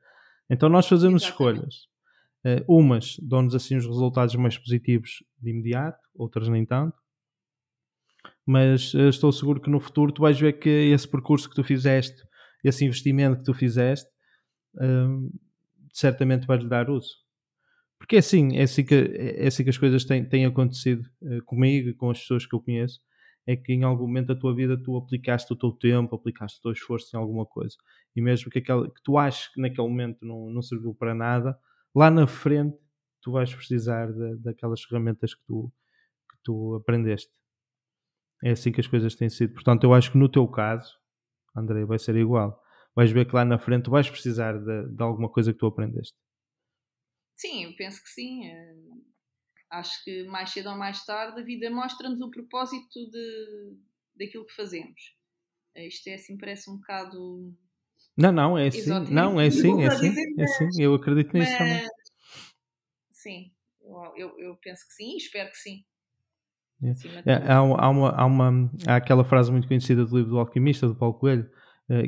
Então 0.49 0.67
nós 0.67 0.87
fazemos 0.87 1.23
Exatamente. 1.23 1.57
escolhas. 1.59 1.87
Eh, 2.43 2.63
umas 2.67 3.17
dão-nos 3.21 3.53
assim 3.55 3.75
os 3.77 3.85
resultados 3.85 4.33
mais 4.35 4.57
positivos 4.57 5.23
de 5.39 5.51
imediato, 5.51 5.99
outras 6.15 6.47
nem 6.49 6.65
tanto. 6.65 6.97
Mas 8.45 8.93
eh, 8.95 9.09
estou 9.09 9.31
seguro 9.31 9.61
que 9.61 9.69
no 9.69 9.79
futuro 9.79 10.11
tu 10.11 10.21
vais 10.23 10.39
ver 10.39 10.53
que 10.53 10.69
esse 10.69 11.07
percurso 11.07 11.49
que 11.49 11.55
tu 11.55 11.63
fizeste, 11.63 12.21
esse 12.63 12.83
investimento 12.83 13.37
que 13.39 13.43
tu 13.45 13.53
fizeste, 13.53 14.09
hum, 14.75 15.29
certamente 15.93 16.47
vai-lhe 16.47 16.67
dar 16.67 16.89
uso. 16.89 17.15
Porque 17.97 18.15
é 18.15 18.19
assim, 18.19 18.57
é 18.57 18.63
assim 18.63 18.85
que, 18.85 18.95
é 18.95 19.47
assim 19.47 19.63
que 19.63 19.69
as 19.69 19.77
coisas 19.77 20.05
têm, 20.05 20.23
têm 20.25 20.45
acontecido 20.45 21.07
eh, 21.23 21.41
comigo 21.45 21.89
e 21.89 21.93
com 21.93 22.09
as 22.09 22.19
pessoas 22.19 22.45
que 22.45 22.55
eu 22.55 22.61
conheço. 22.61 23.01
É 23.47 23.55
que 23.55 23.73
em 23.73 23.83
algum 23.83 24.05
momento 24.07 24.27
da 24.27 24.35
tua 24.35 24.55
vida 24.55 24.77
tu 24.81 24.95
aplicaste 24.97 25.51
o 25.51 25.55
teu 25.55 25.71
tempo, 25.71 26.15
aplicaste 26.15 26.59
o 26.59 26.61
teu 26.61 26.71
esforço 26.71 27.15
em 27.15 27.19
alguma 27.19 27.45
coisa. 27.45 27.75
E 28.15 28.21
mesmo 28.21 28.49
que, 28.51 28.59
aquela, 28.59 28.87
que 28.89 29.01
tu 29.03 29.17
aches 29.17 29.47
que 29.53 29.59
naquele 29.61 29.87
momento 29.87 30.19
não, 30.25 30.49
não 30.51 30.61
serviu 30.61 30.93
para 30.93 31.13
nada, 31.15 31.57
lá 31.95 32.09
na 32.11 32.27
frente 32.27 32.77
tu 33.21 33.31
vais 33.31 33.53
precisar 33.53 34.11
de- 34.13 34.37
daquelas 34.37 34.81
ferramentas 34.83 35.33
que 35.33 35.41
tu, 35.45 35.71
que 36.31 36.37
tu 36.43 36.75
aprendeste. 36.75 37.31
É 38.43 38.51
assim 38.51 38.71
que 38.71 38.79
as 38.79 38.87
coisas 38.87 39.15
têm 39.15 39.29
sido. 39.29 39.53
Portanto, 39.53 39.83
eu 39.83 39.93
acho 39.93 40.11
que 40.11 40.17
no 40.17 40.29
teu 40.29 40.47
caso, 40.47 40.93
André, 41.55 41.83
vai 41.85 41.99
ser 41.99 42.15
igual. 42.15 42.61
Vais 42.99 43.11
ver 43.13 43.25
que 43.25 43.33
lá 43.33 43.45
na 43.45 43.57
frente 43.57 43.83
tu 43.83 43.91
vais 43.91 44.09
precisar 44.09 44.57
de, 44.59 44.89
de 44.89 45.01
alguma 45.01 45.29
coisa 45.29 45.53
que 45.53 45.57
tu 45.57 45.65
aprendeste. 45.65 46.13
Sim, 47.33 47.63
eu 47.63 47.73
penso 47.77 48.03
que 48.03 48.09
sim. 48.09 48.45
eh, 48.45 48.75
Acho 49.69 50.03
que 50.03 50.25
mais 50.25 50.49
cedo 50.49 50.67
ou 50.69 50.75
mais 50.75 51.05
tarde 51.05 51.39
a 51.39 51.43
vida 51.45 51.69
mostra-nos 51.69 52.19
o 52.19 52.29
propósito 52.29 53.09
de, 53.09 53.77
daquilo 54.17 54.45
que 54.45 54.53
fazemos. 54.53 55.15
Eh, 55.75 55.87
Isto 55.87 56.09
é 56.09 56.15
assim, 56.15 56.37
parece 56.37 56.69
um 56.69 56.75
bocado. 56.75 57.55
Não, 58.17 58.33
não, 58.33 58.57
é 58.57 58.67
assim. 58.67 58.79
Exótico. 58.79 59.13
Não, 59.13 59.39
é 59.39 59.47
assim, 59.47 59.81
é 59.81 59.87
assim. 59.87 60.13
É 60.37 60.43
assim. 60.43 60.83
Eu 60.83 60.93
acredito 60.93 61.31
nisso 61.37 61.57
também. 61.57 61.81
Mas, 61.81 61.89
sim, 63.13 63.53
eu, 64.17 64.37
eu, 64.39 64.57
penso 64.57 64.85
que 64.85 64.93
sim, 64.93 65.15
espero 65.15 65.49
que 65.51 65.57
sim. 65.57 65.85
É. 66.83 67.31
É, 67.31 67.49
há, 67.49 67.63
uma, 67.63 67.77
há, 67.77 67.89
uma, 67.89 68.09
há, 68.09 68.25
uma, 68.25 68.71
há 68.85 68.95
aquela 68.97 69.23
frase 69.23 69.53
muito 69.53 69.69
conhecida 69.69 70.05
do 70.05 70.17
livro 70.17 70.31
do 70.31 70.39
Alquimista, 70.39 70.85
do 70.85 70.95
Paulo 70.97 71.17
Coelho, 71.17 71.49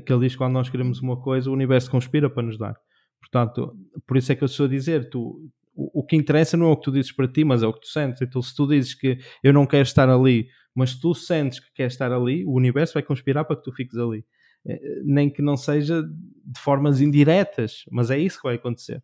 que 0.06 0.14
ele 0.14 0.22
diz 0.22 0.34
que 0.34 0.38
quando 0.38 0.54
nós 0.54 0.70
queremos 0.70 1.02
uma 1.02 1.20
coisa, 1.20 1.50
o 1.50 1.54
universo 1.54 1.90
conspira 1.90 2.30
para 2.30 2.44
nos 2.44 2.58
dar. 2.58 2.76
Portanto, 3.20 3.76
por 4.08 4.18
isso 4.18 4.32
é 4.32 4.36
que 4.36 4.44
eu 4.44 4.48
estou 4.48 4.66
a 4.66 4.70
dizer, 4.70 5.10
tu, 5.10 5.50
o, 5.76 6.02
o 6.02 6.06
que 6.06 6.16
interessa 6.16 6.58
não 6.58 6.68
é 6.68 6.72
o 6.72 6.78
que 6.78 6.84
tu 6.84 6.92
dizes 6.92 7.12
para 7.12 7.28
ti, 7.28 7.44
mas 7.44 7.64
é 7.64 7.68
o 7.68 7.74
que 7.74 7.82
tu 7.82 7.88
sentes. 7.88 8.22
Então, 8.22 8.42
se 8.42 8.56
tu 8.56 8.68
dizes 8.68 8.94
que 8.94 9.18
eu 9.44 9.54
não 9.54 9.66
quero 9.66 9.84
estar 9.84 10.10
ali, 10.10 10.48
mas 10.76 10.96
tu 10.96 11.14
sentes 11.14 11.60
que 11.60 11.72
queres 11.74 11.94
estar 11.94 12.12
ali, 12.12 12.46
o 12.46 12.54
universo 12.54 12.94
vai 12.94 13.04
conspirar 13.04 13.46
para 13.46 13.56
que 13.56 13.64
tu 13.64 13.72
fiques 13.72 13.98
ali. 13.98 14.26
Eh, 14.66 15.02
Nem 15.04 15.30
que 15.30 15.42
não 15.42 15.58
seja 15.58 16.04
de 16.04 16.60
formas 16.60 17.02
indiretas, 17.02 17.84
mas 17.92 18.12
é 18.12 18.18
isso 18.18 18.38
que 18.38 18.48
vai 18.48 18.56
acontecer. 18.56 19.04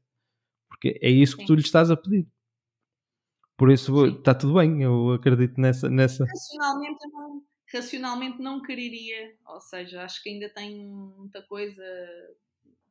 Porque 0.69 0.99
é 1.01 1.09
isso 1.09 1.37
que 1.37 1.45
tu 1.45 1.55
lhe 1.55 1.61
estás 1.61 1.89
a 1.89 1.97
pedir. 1.97 2.27
Por 3.57 3.71
isso, 3.71 4.05
está 4.05 4.35
tudo 4.35 4.53
bem, 4.53 4.83
eu 4.83 5.13
acredito 5.13 5.59
nessa, 5.59 5.89
nessa, 5.89 6.23
racionalmente 6.25 6.99
eu 7.03 7.11
não, 7.11 7.41
racionalmente 7.73 8.39
não 8.39 8.61
quereria, 8.61 9.35
ou 9.45 9.59
seja, 9.59 10.03
acho 10.03 10.21
que 10.23 10.29
ainda 10.29 10.49
tenho 10.49 10.87
muita 11.17 11.41
coisa 11.43 11.83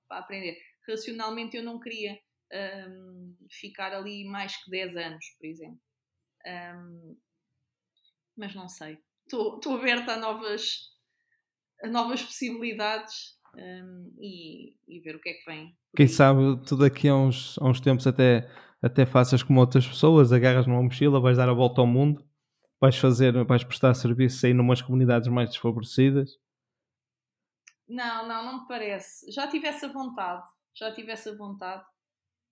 para 0.09 0.19
aprender. 0.19 0.59
Racionalmente 0.87 1.57
eu 1.57 1.63
não 1.63 1.81
queria 1.81 2.19
hum, 2.89 3.37
ficar 3.51 3.93
ali 3.93 4.25
mais 4.25 4.57
que 4.63 4.71
10 4.71 4.97
anos, 4.97 5.25
por 5.39 5.47
exemplo. 5.47 5.81
Hum, 6.47 7.17
mas 8.37 8.55
não 8.55 8.69
sei. 8.69 8.99
Estou 9.25 9.77
aberta 9.77 10.13
a 10.13 10.17
novas, 10.17 10.93
a 11.83 11.89
novas 11.89 12.23
possibilidades 12.23 13.37
hum, 13.57 14.15
e, 14.21 14.77
e 14.87 15.01
ver 15.01 15.17
o 15.17 15.21
que 15.21 15.31
é 15.31 15.35
que 15.35 15.51
vem. 15.51 15.77
Quem 15.97 16.07
sabe 16.07 16.41
tu 16.67 16.77
daqui 16.77 17.09
a 17.09 17.17
uns, 17.17 17.59
a 17.59 17.65
uns 17.65 17.81
tempos 17.81 18.07
até, 18.07 18.49
até 18.83 19.07
faças 19.07 19.43
como 19.43 19.59
outras 19.59 19.87
pessoas, 19.87 20.33
agarras 20.33 20.67
numa 20.67 20.83
mochila, 20.83 21.21
vais 21.21 21.39
dar 21.39 21.49
a 21.49 21.55
volta 21.55 21.81
ao 21.81 21.87
mundo, 21.87 22.26
vais 22.81 22.97
fazer, 22.97 23.33
vais 23.45 23.65
prestar 23.65 23.95
serviço 23.95 24.45
aí 24.47 24.53
numas 24.55 24.83
comunidades 24.83 25.29
mais 25.29 25.49
desfavorecidas. 25.51 26.39
Não, 27.89 28.27
não, 28.27 28.45
não 28.45 28.61
me 28.63 28.69
parece. 28.69 29.31
Já 29.31 29.47
tive 29.49 29.67
essa 29.69 29.89
vontade, 29.89 30.45
já 30.75 30.93
tive 30.93 31.13
essa 31.13 31.35
vontade, 31.37 31.85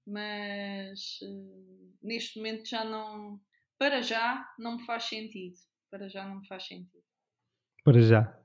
mas 0.07 1.19
eh, 1.23 1.97
neste 2.03 2.39
momento 2.39 2.69
já 2.69 2.85
não. 2.85 3.41
Para 3.79 4.01
já 4.01 4.49
não 4.59 4.77
me 4.77 4.87
faz 4.87 5.05
sentido. 5.05 5.57
Para 5.91 6.09
já 6.09 6.27
não 6.27 6.37
me 6.41 6.47
faz 6.47 6.67
sentido. 6.67 7.03
Para 7.85 8.01
já. 8.01 8.39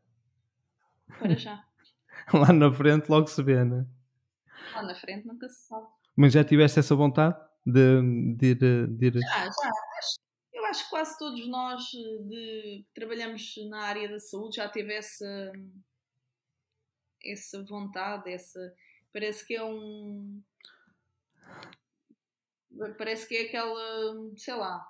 Para 1.20 1.36
já. 1.36 1.64
Lá 2.34 2.52
na 2.52 2.72
frente 2.74 3.08
logo 3.10 3.28
se 3.28 3.42
vê, 3.44 3.64
né? 3.64 3.86
Lá 4.74 4.84
na 4.84 4.96
frente 4.96 5.26
nunca 5.28 5.48
se 5.48 5.68
sabe. 5.68 5.88
Mas 6.16 6.34
já 6.34 6.44
tiveste 6.44 6.80
essa 6.80 6.96
vontade 6.96 7.36
de, 7.66 8.36
de 8.36 8.48
ir, 8.48 8.56
de 9.12 9.20
Já, 9.22 9.28
já. 9.46 9.46
Acho- 9.46 10.29
acho 10.70 10.84
que 10.86 10.90
quase 10.90 11.18
todos 11.18 11.48
nós 11.48 11.82
eh, 11.94 12.24
de, 12.24 12.86
que 12.88 12.94
trabalhamos 12.94 13.54
na 13.70 13.82
área 13.84 14.10
da 14.10 14.20
saúde 14.20 14.58
já 14.58 14.68
teve 14.70 14.94
essa, 14.94 15.52
essa 17.24 17.64
vontade, 17.66 18.32
essa. 18.32 18.60
Parece 19.12 19.46
que 19.46 19.56
é 19.56 19.64
um. 19.64 20.42
Parece 22.98 23.28
que 23.28 23.36
é 23.36 23.42
aquela. 23.44 24.14
sei 24.38 24.54
lá. 24.56 24.86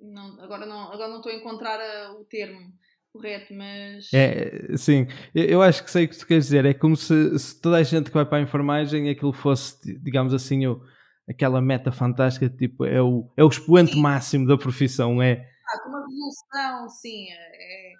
Não, 0.00 0.40
agora, 0.40 0.66
não, 0.66 0.92
agora 0.92 1.08
não 1.08 1.18
estou 1.18 1.32
a 1.32 1.36
encontrar 1.36 1.80
a- 1.80 2.12
o 2.14 2.24
termo 2.24 2.72
correto, 3.12 3.54
mas. 3.54 4.12
É, 4.12 4.76
sim, 4.76 5.06
eu, 5.34 5.44
eu 5.44 5.62
acho 5.62 5.82
que 5.84 5.90
sei 5.90 6.04
o 6.04 6.08
que 6.08 6.18
tu 6.18 6.26
queres 6.26 6.44
dizer. 6.46 6.64
É 6.66 6.74
como 6.74 6.96
se, 6.96 7.38
se 7.38 7.60
toda 7.60 7.76
a 7.76 7.82
gente 7.82 8.08
que 8.08 8.14
vai 8.14 8.26
para 8.26 8.38
a 8.38 8.42
enfermagem 8.42 9.08
aquilo 9.08 9.32
fosse, 9.32 9.78
digamos 10.02 10.34
assim, 10.34 10.66
o, 10.66 10.82
aquela 11.28 11.60
meta 11.60 11.90
fantástica, 11.92 12.48
tipo, 12.48 12.84
é 12.84 13.00
o, 13.02 13.30
é 13.36 13.44
o 13.44 13.48
expoente 13.48 13.92
Sim. 13.92 14.02
máximo 14.02 14.46
da 14.46 14.56
profissão. 14.58 15.22
É, 15.22 15.46
Ah, 15.66 15.88
uma 15.88 16.00
revolução, 16.00 16.88
sim. 16.88 17.26
É, 17.30 17.94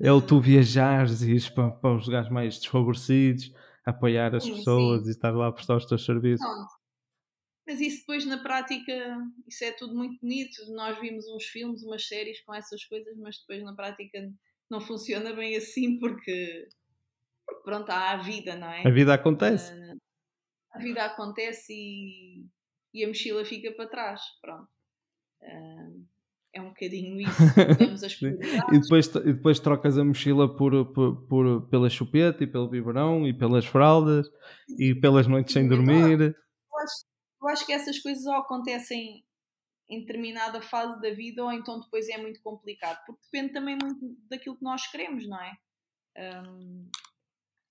é 0.00 0.12
o 0.12 0.20
tu 0.20 0.40
viajares 0.40 1.22
e 1.22 1.30
ires 1.30 1.48
para, 1.48 1.70
para 1.70 1.96
os 1.96 2.06
lugares 2.06 2.30
mais 2.30 2.58
desfavorecidos, 2.58 3.52
apoiar 3.84 4.34
as 4.34 4.44
Sim, 4.44 4.54
pessoas 4.56 5.02
sim. 5.02 5.08
e 5.08 5.10
estar 5.10 5.30
lá 5.30 5.48
a 5.48 5.52
prestar 5.52 5.76
os 5.76 5.86
teus 5.86 6.04
serviços. 6.04 6.46
Pronto. 6.46 6.68
Mas 7.66 7.80
isso 7.80 8.00
depois 8.00 8.24
na 8.24 8.38
prática, 8.42 8.92
isso 9.46 9.64
é 9.64 9.72
tudo 9.72 9.94
muito 9.94 10.20
bonito. 10.20 10.70
Nós 10.72 10.98
vimos 11.00 11.26
uns 11.26 11.44
filmes, 11.44 11.82
umas 11.82 12.06
séries 12.06 12.40
com 12.44 12.54
essas 12.54 12.84
coisas, 12.84 13.16
mas 13.18 13.38
depois 13.40 13.62
na 13.64 13.74
prática 13.74 14.30
não 14.70 14.80
funciona 14.80 15.32
bem 15.32 15.56
assim 15.56 15.98
porque, 15.98 16.68
porque 17.46 17.62
pronto, 17.64 17.90
há 17.90 18.12
a 18.12 18.16
vida, 18.18 18.54
não 18.54 18.68
é? 18.68 18.82
A 18.86 18.90
vida 18.90 19.14
acontece. 19.14 19.72
A 20.72 20.78
vida 20.78 21.04
acontece 21.04 21.72
e, 21.72 22.44
e 22.96 23.04
a 23.04 23.08
mochila 23.08 23.44
fica 23.44 23.70
para 23.72 23.88
trás. 23.88 24.20
Pronto. 24.40 24.68
É 26.52 26.60
um 26.60 26.68
bocadinho 26.70 27.20
isso. 27.20 28.06
As 28.06 28.14
prioridades. 28.14 28.74
E 28.74 28.80
depois, 28.80 29.06
e 29.14 29.32
depois 29.34 29.60
trocas 29.60 29.98
a 29.98 30.04
mochila 30.04 30.56
por, 30.56 30.92
por, 30.92 31.26
por- 31.28 31.68
pela 31.68 31.90
chupeta 31.90 32.42
e 32.42 32.46
pelo 32.46 32.68
biberão 32.68 33.26
e 33.28 33.34
pelas 33.36 33.66
fraldas 33.66 34.26
e 34.78 34.94
pelas 34.94 35.26
noites 35.26 35.52
sem 35.52 35.68
dormir. 35.68 36.18
eu 36.20 36.78
acho, 36.78 37.04
eu 37.42 37.48
acho 37.48 37.66
que 37.66 37.72
essas 37.72 37.98
coisas 37.98 38.24
ou 38.24 38.34
acontecem 38.34 39.22
em 39.88 40.00
determinada 40.00 40.60
fase 40.62 41.00
da 41.00 41.10
vida 41.10 41.44
ou 41.44 41.52
então 41.52 41.78
depois 41.80 42.08
é 42.08 42.16
muito 42.16 42.40
complicado, 42.42 43.04
porque 43.06 43.22
depende 43.30 43.52
também 43.52 43.76
muito 43.80 44.16
daquilo 44.28 44.56
que 44.56 44.64
nós 44.64 44.90
queremos, 44.90 45.28
não 45.28 45.40
é? 45.40 45.52
Hum, 46.18 46.88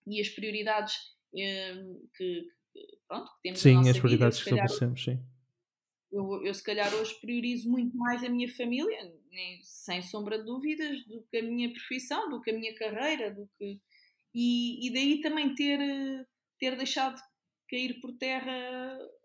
e 0.07 0.21
as 0.21 0.29
prioridades 0.29 0.93
hum, 1.33 2.07
que, 2.15 2.47
que- 2.75 2.97
pronto, 3.07 3.31
que 3.35 3.41
temos 3.43 3.59
Sim, 3.61 3.77
as 3.89 3.97
prioridades 3.97 4.39
vida. 4.39 4.49
que 4.49 4.55
estabelecemos, 4.55 5.03
sim. 5.03 5.19
eu, 6.11 6.43
eu 6.45 6.53
se 6.53 6.63
calhar 6.63 6.93
hoje 6.93 7.13
priorizo 7.19 7.69
muito 7.69 7.97
mais 7.97 8.23
a 8.23 8.29
minha 8.29 8.47
família, 8.55 9.13
nem- 9.31 9.61
sem 9.63 10.01
sombra 10.01 10.37
de 10.39 10.45
dúvidas, 10.45 11.05
do 11.05 11.23
que 11.29 11.37
a 11.37 11.43
minha 11.43 11.71
profissão, 11.73 12.29
do 12.29 12.41
que 12.41 12.51
a 12.51 12.57
minha 12.57 12.73
carreira, 12.75 13.33
do 13.33 13.49
que 13.57 13.81
e, 14.33 14.87
e 14.87 14.93
daí 14.93 15.21
também 15.21 15.55
ter, 15.55 15.79
ter 16.59 16.75
deixado 16.75 17.21
cair 17.69 17.99
por 18.01 18.13
terra 18.17 18.51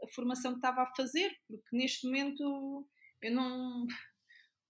a 0.02 0.08
formação 0.14 0.52
que 0.52 0.58
estava 0.58 0.82
a 0.82 0.94
fazer, 0.96 1.36
porque 1.48 1.76
neste 1.76 2.06
momento 2.06 2.86
eu 3.22 3.32
não. 3.32 3.86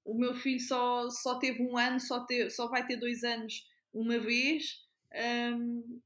O 0.04 0.14
meu 0.18 0.34
filho 0.34 0.60
só, 0.60 1.10
só 1.10 1.38
teve 1.38 1.62
um 1.62 1.76
ano, 1.78 2.00
só, 2.00 2.24
te, 2.26 2.50
só 2.50 2.68
vai 2.68 2.86
ter 2.86 2.96
dois 2.96 3.22
anos 3.24 3.66
uma 3.92 4.18
vez, 4.18 4.88
Um, 5.12 6.00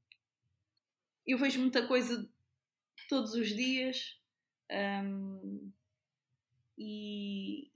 eu 1.27 1.39
vejo 1.39 1.61
muita 1.61 1.87
coisa 1.87 2.29
todos 3.09 3.35
os 3.35 3.49
dias 3.49 4.19
um, 4.71 5.71
e 6.79 7.71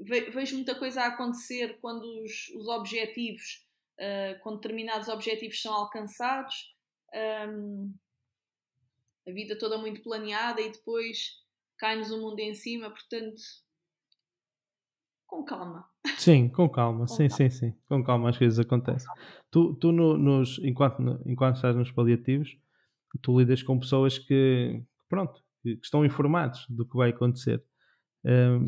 vejo 0.00 0.56
muita 0.56 0.74
coisa 0.74 1.02
a 1.02 1.08
acontecer 1.08 1.78
quando 1.80 2.04
os, 2.22 2.48
os 2.54 2.68
objetivos, 2.68 3.66
uh, 3.98 4.40
quando 4.42 4.60
determinados 4.60 5.08
objetivos 5.08 5.60
são 5.60 5.74
alcançados, 5.74 6.74
um, 7.48 7.92
a 9.26 9.32
vida 9.32 9.58
toda 9.58 9.76
muito 9.76 10.02
planeada 10.02 10.60
e 10.60 10.70
depois 10.70 11.44
cai-nos 11.76 12.10
o 12.10 12.20
mundo 12.20 12.38
em 12.40 12.54
cima, 12.54 12.90
portanto, 12.90 13.42
com 15.26 15.44
calma. 15.44 15.88
Sim, 16.16 16.48
com 16.48 16.68
calma, 16.68 17.00
com 17.06 17.08
sim, 17.08 17.28
calma. 17.28 17.36
sim, 17.36 17.50
sim, 17.50 17.74
com 17.88 18.02
calma 18.02 18.30
as 18.30 18.38
coisas 18.38 18.58
acontecem. 18.58 19.08
Tu, 19.50 19.74
tu 19.74 19.92
no, 19.92 20.16
nos, 20.16 20.58
enquanto, 20.60 21.02
enquanto 21.26 21.56
estás 21.56 21.76
nos 21.76 21.92
paliativos, 21.92 22.56
tu 23.22 23.38
lidas 23.38 23.62
com 23.62 23.78
pessoas 23.78 24.18
que, 24.18 24.82
pronto, 25.08 25.42
que, 25.62 25.78
estão 25.82 26.04
informados 26.04 26.66
do 26.68 26.86
que 26.86 26.96
vai 26.96 27.10
acontecer. 27.10 27.62
Um, 28.24 28.64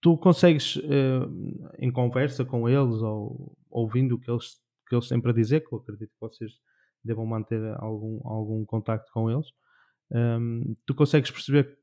tu 0.00 0.16
consegues, 0.16 0.76
uh, 0.76 1.72
em 1.78 1.90
conversa 1.90 2.44
com 2.44 2.68
eles 2.68 3.02
ou 3.02 3.56
ouvindo 3.70 4.14
o 4.14 4.18
que 4.18 4.30
eles, 4.30 4.60
que 4.88 4.94
eles 4.94 5.08
têm 5.08 5.20
para 5.20 5.32
dizer, 5.32 5.60
que 5.60 5.74
eu 5.74 5.78
acredito 5.78 6.10
que 6.10 6.20
vocês 6.20 6.52
devam 7.02 7.26
manter 7.26 7.62
algum, 7.78 8.20
algum 8.26 8.64
contacto 8.64 9.10
com 9.12 9.30
eles, 9.30 9.46
um, 10.10 10.76
tu 10.84 10.94
consegues 10.94 11.30
perceber 11.30 11.78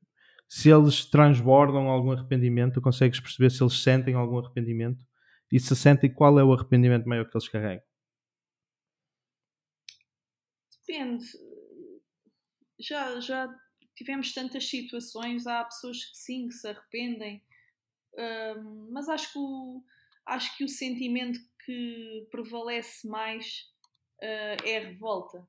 se 0.47 0.69
eles 0.69 1.05
transbordam 1.05 1.89
algum 1.89 2.11
arrependimento, 2.11 2.75
tu 2.75 2.81
consegues 2.81 3.19
perceber 3.19 3.49
se 3.49 3.63
eles 3.63 3.81
sentem 3.81 4.13
algum 4.13 4.37
arrependimento 4.37 5.03
e 5.51 5.59
se 5.59 5.75
sentem 5.75 6.13
qual 6.13 6.37
é 6.39 6.43
o 6.43 6.53
arrependimento 6.53 7.07
maior 7.07 7.29
que 7.29 7.35
eles 7.35 7.47
carregam? 7.47 7.83
Depende. 10.85 11.25
Já, 12.83 13.19
já 13.19 13.59
tivemos 13.95 14.33
tantas 14.33 14.67
situações, 14.67 15.47
há 15.47 15.63
pessoas 15.63 16.03
que 16.05 16.17
sim, 16.17 16.47
que 16.47 16.53
se 16.53 16.67
arrependem, 16.67 17.43
um, 18.17 18.89
mas 18.91 19.09
acho 19.09 19.31
que, 19.31 19.39
o, 19.39 19.83
acho 20.25 20.57
que 20.57 20.63
o 20.63 20.69
sentimento 20.69 21.39
que 21.65 22.27
prevalece 22.29 23.07
mais 23.07 23.71
uh, 24.21 24.65
é 24.65 24.77
a 24.77 24.87
revolta. 24.87 25.47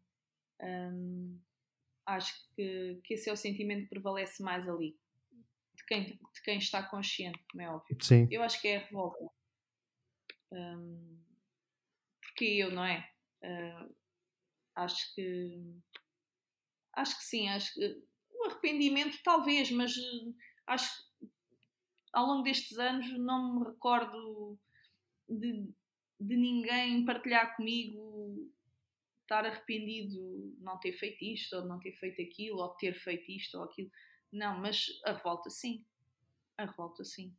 Um, 0.63 1.39
acho 2.07 2.33
que, 2.55 3.01
que 3.05 3.15
esse 3.15 3.29
é 3.29 3.33
o 3.33 3.37
sentimento 3.37 3.83
que 3.83 3.91
prevalece 3.91 4.43
mais 4.43 4.69
ali. 4.69 4.97
De 5.75 5.85
quem, 5.87 6.05
de 6.05 6.43
quem 6.43 6.59
está 6.59 6.83
consciente, 6.83 7.43
como 7.51 7.63
é 7.63 7.69
óbvio. 7.69 7.97
Sim. 8.01 8.29
Eu 8.31 8.43
acho 8.43 8.61
que 8.61 8.69
é 8.69 8.77
a 8.77 8.87
revolta. 8.87 9.25
Um, 10.53 11.21
porque 12.23 12.45
eu, 12.45 12.71
não 12.71 12.85
é? 12.85 13.11
Uh, 13.43 13.95
acho 14.77 15.15
que. 15.15 15.61
Acho 16.97 17.17
que 17.19 17.25
sim, 17.25 17.49
acho 17.49 17.73
que. 17.75 18.03
O 18.33 18.47
arrependimento, 18.47 19.19
talvez, 19.23 19.71
mas 19.71 19.97
uh, 19.97 20.35
acho 20.67 20.91
que 21.19 21.29
ao 22.13 22.27
longo 22.27 22.43
destes 22.43 22.79
anos 22.79 23.11
não 23.19 23.59
me 23.59 23.67
recordo 23.67 24.59
de, 25.29 25.69
de 26.21 26.37
ninguém 26.37 27.05
partilhar 27.05 27.57
comigo 27.57 28.53
estar 29.23 29.47
arrependido 29.47 30.11
de 30.11 30.63
não 30.63 30.79
ter 30.79 30.93
feito 30.93 31.25
isto, 31.25 31.57
ou 31.57 31.63
de 31.63 31.69
não 31.69 31.79
ter 31.79 31.93
feito 31.93 32.21
aquilo, 32.21 32.59
ou 32.59 32.71
de 32.73 32.79
ter 32.79 32.95
feito 32.95 33.31
isto 33.31 33.57
ou 33.59 33.65
aquilo. 33.65 33.91
Não, 34.33 34.59
mas 34.61 34.87
a 35.05 35.13
revolta 35.13 35.51
sim. 35.51 35.85
A 36.57 36.67
revolta 36.67 37.05
sim. 37.05 37.35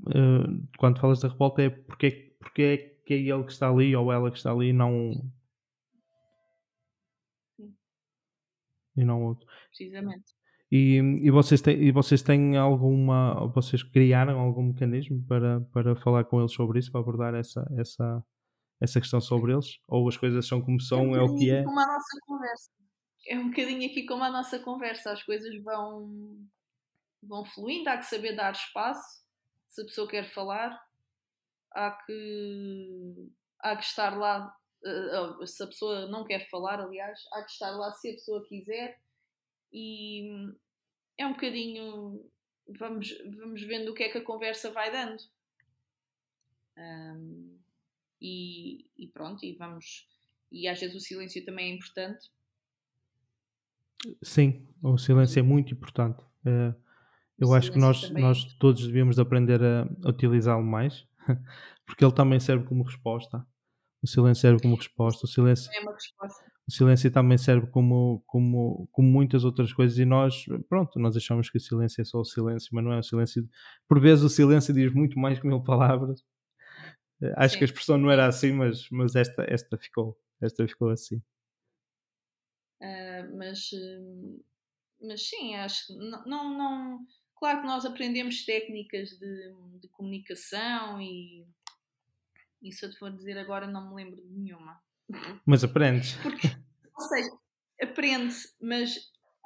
Uh, 0.00 0.66
quando 0.78 1.00
falas 1.00 1.20
da 1.20 1.28
revolta 1.28 1.62
é 1.62 1.70
porque, 1.70 2.34
porque 2.38 2.62
é 2.62 2.76
que 3.06 3.14
é 3.14 3.16
ele 3.18 3.44
que 3.44 3.52
está 3.52 3.68
ali 3.68 3.94
ou 3.94 4.12
ela 4.12 4.30
que 4.30 4.36
está 4.36 4.50
ali 4.50 4.72
não. 4.72 5.12
E 8.96 9.04
não 9.04 9.22
outro. 9.22 9.46
Precisamente. 9.68 10.36
E, 10.70 10.96
e, 11.22 11.30
vocês 11.30 11.60
têm, 11.60 11.80
e 11.80 11.92
vocês 11.92 12.22
têm 12.22 12.56
alguma. 12.56 13.46
Vocês 13.48 13.82
criaram 13.82 14.40
algum 14.40 14.64
mecanismo 14.64 15.24
para, 15.26 15.60
para 15.72 15.94
falar 15.96 16.24
com 16.24 16.40
eles 16.40 16.52
sobre 16.52 16.80
isso, 16.80 16.90
para 16.90 17.00
abordar 17.00 17.34
essa, 17.34 17.64
essa, 17.78 18.24
essa 18.80 19.00
questão 19.00 19.20
sobre 19.20 19.52
eles? 19.52 19.78
Ou 19.86 20.08
as 20.08 20.16
coisas 20.16 20.46
são 20.46 20.60
como 20.60 20.80
são, 20.80 21.14
é, 21.14 21.20
um 21.20 21.20
é 21.20 21.22
o 21.22 21.34
que 21.36 21.50
é? 21.50 21.62
Como 21.62 21.78
a 21.78 21.86
nossa 21.86 22.20
conversa. 22.26 22.70
É 23.28 23.38
um 23.38 23.48
bocadinho 23.50 23.90
aqui 23.90 24.06
como 24.06 24.24
a 24.24 24.30
nossa 24.30 24.58
conversa, 24.58 25.12
as 25.12 25.22
coisas 25.22 25.62
vão, 25.62 26.38
vão 27.22 27.44
fluindo, 27.44 27.88
há 27.88 27.96
que 27.96 28.06
saber 28.06 28.34
dar 28.34 28.52
espaço. 28.52 29.24
Se 29.68 29.82
a 29.82 29.84
pessoa 29.84 30.08
quer 30.08 30.24
falar, 30.24 30.80
há 31.72 31.90
que, 31.90 33.30
há 33.60 33.76
que 33.76 33.84
estar 33.84 34.16
lá. 34.16 34.52
Eh, 34.84 35.46
se 35.46 35.62
a 35.62 35.66
pessoa 35.66 36.06
não 36.06 36.24
quer 36.24 36.48
falar, 36.48 36.80
aliás, 36.80 37.20
há 37.32 37.42
que 37.42 37.50
estar 37.50 37.70
lá 37.70 37.92
se 37.92 38.10
a 38.10 38.12
pessoa 38.12 38.44
quiser. 38.46 39.00
E 39.72 40.52
é 41.18 41.26
um 41.26 41.32
bocadinho. 41.32 42.24
Vamos, 42.78 43.16
vamos 43.38 43.62
vendo 43.62 43.90
o 43.90 43.94
que 43.94 44.04
é 44.04 44.08
que 44.08 44.18
a 44.18 44.24
conversa 44.24 44.70
vai 44.70 44.90
dando. 44.90 45.22
Um, 46.76 47.58
e, 48.20 48.86
e 48.96 49.06
pronto, 49.08 49.44
e 49.44 49.54
vamos. 49.54 50.08
E 50.50 50.68
às 50.68 50.80
vezes 50.80 50.96
o 50.96 51.00
silêncio 51.00 51.44
também 51.44 51.72
é 51.72 51.74
importante. 51.74 52.30
Sim, 54.22 54.66
o 54.82 54.98
silêncio 54.98 55.40
é 55.40 55.42
muito 55.42 55.72
importante. 55.72 56.22
Uh, 56.44 56.74
eu 57.38 57.52
acho 57.52 57.72
que 57.72 57.78
nós, 57.78 58.08
nós 58.10 58.44
todos 58.54 58.86
devíamos 58.86 59.18
aprender 59.18 59.60
a 59.62 60.08
utilizá-lo 60.08 60.64
mais, 60.64 61.06
porque 61.84 62.04
ele 62.04 62.14
também 62.14 62.40
serve 62.40 62.64
como 62.64 62.84
resposta. 62.84 63.46
O 64.06 64.08
silêncio 64.08 64.40
serve 64.40 64.62
como 64.62 64.76
resposta. 64.76 65.26
O 65.26 65.28
silêncio, 65.28 65.68
é 65.74 65.80
uma 65.80 65.92
resposta. 65.92 66.44
O 66.68 66.70
silêncio 66.70 67.10
também 67.10 67.36
serve 67.36 67.66
como, 67.66 68.22
como, 68.24 68.88
como 68.92 69.08
muitas 69.08 69.44
outras 69.44 69.72
coisas 69.72 69.98
e 69.98 70.04
nós, 70.04 70.44
pronto, 70.68 70.96
nós 71.00 71.16
achamos 71.16 71.50
que 71.50 71.58
o 71.58 71.60
silêncio 71.60 72.00
é 72.00 72.04
só 72.04 72.20
o 72.20 72.24
silêncio, 72.24 72.70
mas 72.72 72.84
não 72.84 72.92
é 72.92 73.00
o 73.00 73.02
silêncio. 73.02 73.48
Por 73.88 74.00
vezes 74.00 74.24
o 74.24 74.28
silêncio 74.28 74.72
diz 74.72 74.94
muito 74.94 75.18
mais 75.18 75.40
que 75.40 75.46
mil 75.46 75.60
palavras 75.60 76.22
eh, 77.20 77.34
acho 77.36 77.54
sim. 77.54 77.58
que 77.58 77.64
a 77.64 77.66
expressão 77.66 77.98
não 77.98 78.08
era 78.08 78.28
assim, 78.28 78.52
mas, 78.52 78.88
mas 78.90 79.16
esta, 79.16 79.44
esta, 79.48 79.76
ficou, 79.76 80.16
esta 80.40 80.68
ficou 80.68 80.90
assim. 80.90 81.16
Uh, 82.80 83.36
mas, 83.36 83.70
mas 85.02 85.28
sim, 85.28 85.56
acho 85.56 85.88
que 85.88 85.94
não, 85.94 86.24
não, 86.24 86.58
não, 86.58 87.06
Claro 87.34 87.60
que 87.60 87.66
nós 87.66 87.84
aprendemos 87.84 88.44
técnicas 88.44 89.10
de, 89.10 89.52
de 89.80 89.88
comunicação 89.88 91.00
e, 91.00 91.44
e 92.62 92.72
se 92.72 92.84
eu 92.84 92.90
te 92.90 92.98
for 92.98 93.10
dizer 93.12 93.38
agora 93.38 93.66
não 93.66 93.88
me 93.88 93.94
lembro 93.94 94.20
de 94.20 94.28
nenhuma. 94.28 94.80
Mas 95.44 95.62
aprendes. 95.62 96.14
Porque, 96.14 96.48
ou 96.94 97.04
seja, 97.04 97.30
aprende-se, 97.80 98.54
mas 98.60 98.96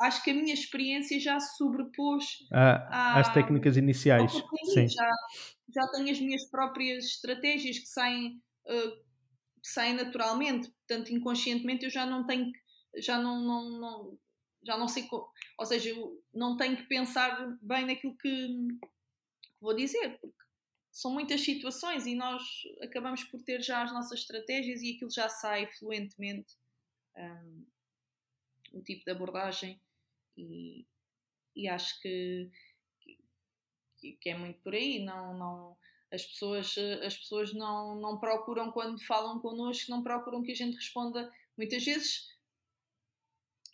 acho 0.01 0.23
que 0.23 0.31
a 0.31 0.35
minha 0.35 0.55
experiência 0.55 1.21
já 1.21 1.39
se 1.39 1.57
sobrepôs 1.57 2.25
ah, 2.53 3.21
às 3.21 3.33
técnicas 3.33 3.77
iniciais. 3.77 4.33
Sim. 4.73 4.89
Já, 4.89 5.11
já 5.75 5.89
tenho 5.89 6.11
as 6.11 6.21
minhas 6.21 6.49
próprias 6.51 7.05
estratégias 7.05 7.79
que 7.79 7.87
saem, 7.87 8.43
uh, 8.67 8.91
que 9.63 9.69
saem 9.69 9.95
naturalmente, 9.95 10.71
portanto, 10.71 11.11
inconscientemente 11.11 11.85
eu 11.85 11.91
já 11.91 12.07
não 12.07 12.27
tenho, 12.27 12.51
já 12.97 13.19
não, 13.19 13.41
não, 13.43 13.71
não 13.79 14.19
já 14.63 14.77
não 14.77 14.89
sei, 14.89 15.09
ou 15.11 15.67
seja, 15.67 15.91
eu 15.91 16.23
não 16.35 16.57
tenho 16.57 16.77
que 16.77 16.83
pensar 16.85 17.57
bem 17.63 17.87
naquilo 17.87 18.17
que, 18.19 18.47
que 18.49 19.51
vou 19.61 19.75
dizer, 19.75 20.19
porque 20.21 20.37
são 20.91 21.13
muitas 21.13 21.41
situações 21.43 22.07
e 22.07 22.15
nós 22.15 22.43
acabamos 22.83 23.25
por 23.25 23.43
ter 23.43 23.63
já 23.63 23.83
as 23.83 23.93
nossas 23.93 24.21
estratégias 24.21 24.83
e 24.83 24.95
aquilo 24.95 25.11
já 25.11 25.29
sai 25.29 25.67
fluentemente 25.67 26.57
um, 27.17 27.67
o 28.73 28.83
tipo 28.83 29.05
de 29.05 29.11
abordagem 29.11 29.81
e, 30.37 30.87
e 31.55 31.69
acho 31.69 32.01
que 32.01 32.51
que 34.21 34.31
é 34.31 34.35
muito 34.37 34.59
por 34.61 34.75
aí, 34.75 35.05
não, 35.05 35.37
não, 35.37 35.77
as 36.11 36.25
pessoas, 36.25 36.75
as 37.05 37.17
pessoas 37.17 37.53
não, 37.53 37.95
não 37.95 38.19
procuram, 38.19 38.73
quando 38.73 39.05
falam 39.05 39.39
connosco, 39.41 39.91
não 39.91 40.03
procuram 40.03 40.43
que 40.43 40.53
a 40.53 40.57
gente 40.57 40.77
responda. 40.77 41.31
Muitas 41.57 41.85
vezes, 41.85 42.29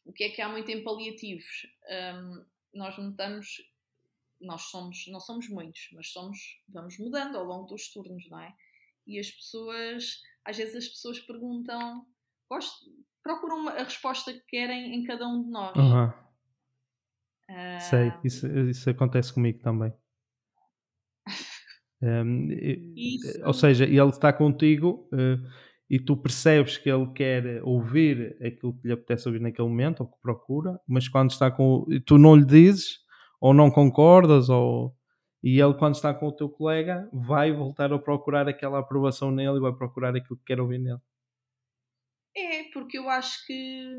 o 0.04 0.12
que 0.12 0.24
é 0.24 0.30
que 0.30 0.42
há 0.42 0.48
muito 0.48 0.70
em 0.70 0.82
paliativos? 0.82 1.66
Um, 1.88 2.44
nós 2.74 2.98
notamos, 2.98 3.62
nós 4.40 4.62
somos, 4.62 5.06
não 5.08 5.20
somos 5.20 5.48
muitos, 5.48 5.88
mas 5.92 6.10
somos, 6.10 6.38
vamos 6.68 6.98
mudando 6.98 7.36
ao 7.36 7.44
longo 7.44 7.66
dos 7.66 7.90
turnos, 7.92 8.28
não 8.28 8.40
é? 8.40 8.52
E 9.06 9.18
as 9.18 9.30
pessoas, 9.30 10.20
às 10.44 10.56
vezes 10.56 10.76
as 10.76 10.88
pessoas 10.88 11.20
perguntam, 11.20 12.04
gosto, 12.50 12.84
procuram 13.22 13.68
a 13.68 13.82
resposta 13.82 14.32
que 14.32 14.44
querem 14.48 14.94
em 14.94 15.04
cada 15.04 15.26
um 15.26 15.44
de 15.44 15.50
nós. 15.50 15.76
Uhum. 15.76 16.08
Uh, 17.48 17.80
Sei, 17.80 18.12
isso, 18.24 18.46
isso 18.68 18.90
acontece 18.90 19.32
comigo 19.32 19.60
também. 19.62 19.92
Um, 22.02 22.48
ou 23.46 23.54
seja, 23.54 23.84
ele 23.84 24.08
está 24.10 24.30
contigo 24.30 25.08
uh, 25.14 25.42
e 25.88 25.98
tu 25.98 26.14
percebes 26.14 26.76
que 26.76 26.90
ele 26.90 27.10
quer 27.12 27.62
ouvir 27.62 28.36
aquilo 28.44 28.78
que 28.78 28.86
lhe 28.86 28.92
apetece 28.92 29.26
ouvir 29.26 29.40
naquele 29.40 29.66
momento 29.66 30.00
ou 30.00 30.06
que 30.06 30.20
procura, 30.20 30.78
mas 30.86 31.08
quando 31.08 31.30
está 31.30 31.50
com. 31.50 31.86
tu 32.04 32.18
não 32.18 32.36
lhe 32.36 32.44
dizes 32.44 32.98
ou 33.40 33.54
não 33.54 33.70
concordas 33.70 34.48
ou. 34.48 34.94
E 35.42 35.60
ele, 35.60 35.74
quando 35.74 35.94
está 35.94 36.12
com 36.12 36.26
o 36.26 36.34
teu 36.34 36.48
colega, 36.48 37.08
vai 37.12 37.52
voltar 37.52 37.92
a 37.92 37.98
procurar 37.98 38.48
aquela 38.48 38.80
aprovação 38.80 39.30
nele 39.30 39.58
e 39.58 39.60
vai 39.60 39.72
procurar 39.72 40.16
aquilo 40.16 40.38
que 40.38 40.44
quer 40.44 40.60
ouvir 40.60 40.78
nele. 40.78 41.00
É, 42.36 42.64
porque 42.72 42.98
eu 42.98 43.08
acho 43.08 43.46
que. 43.46 43.98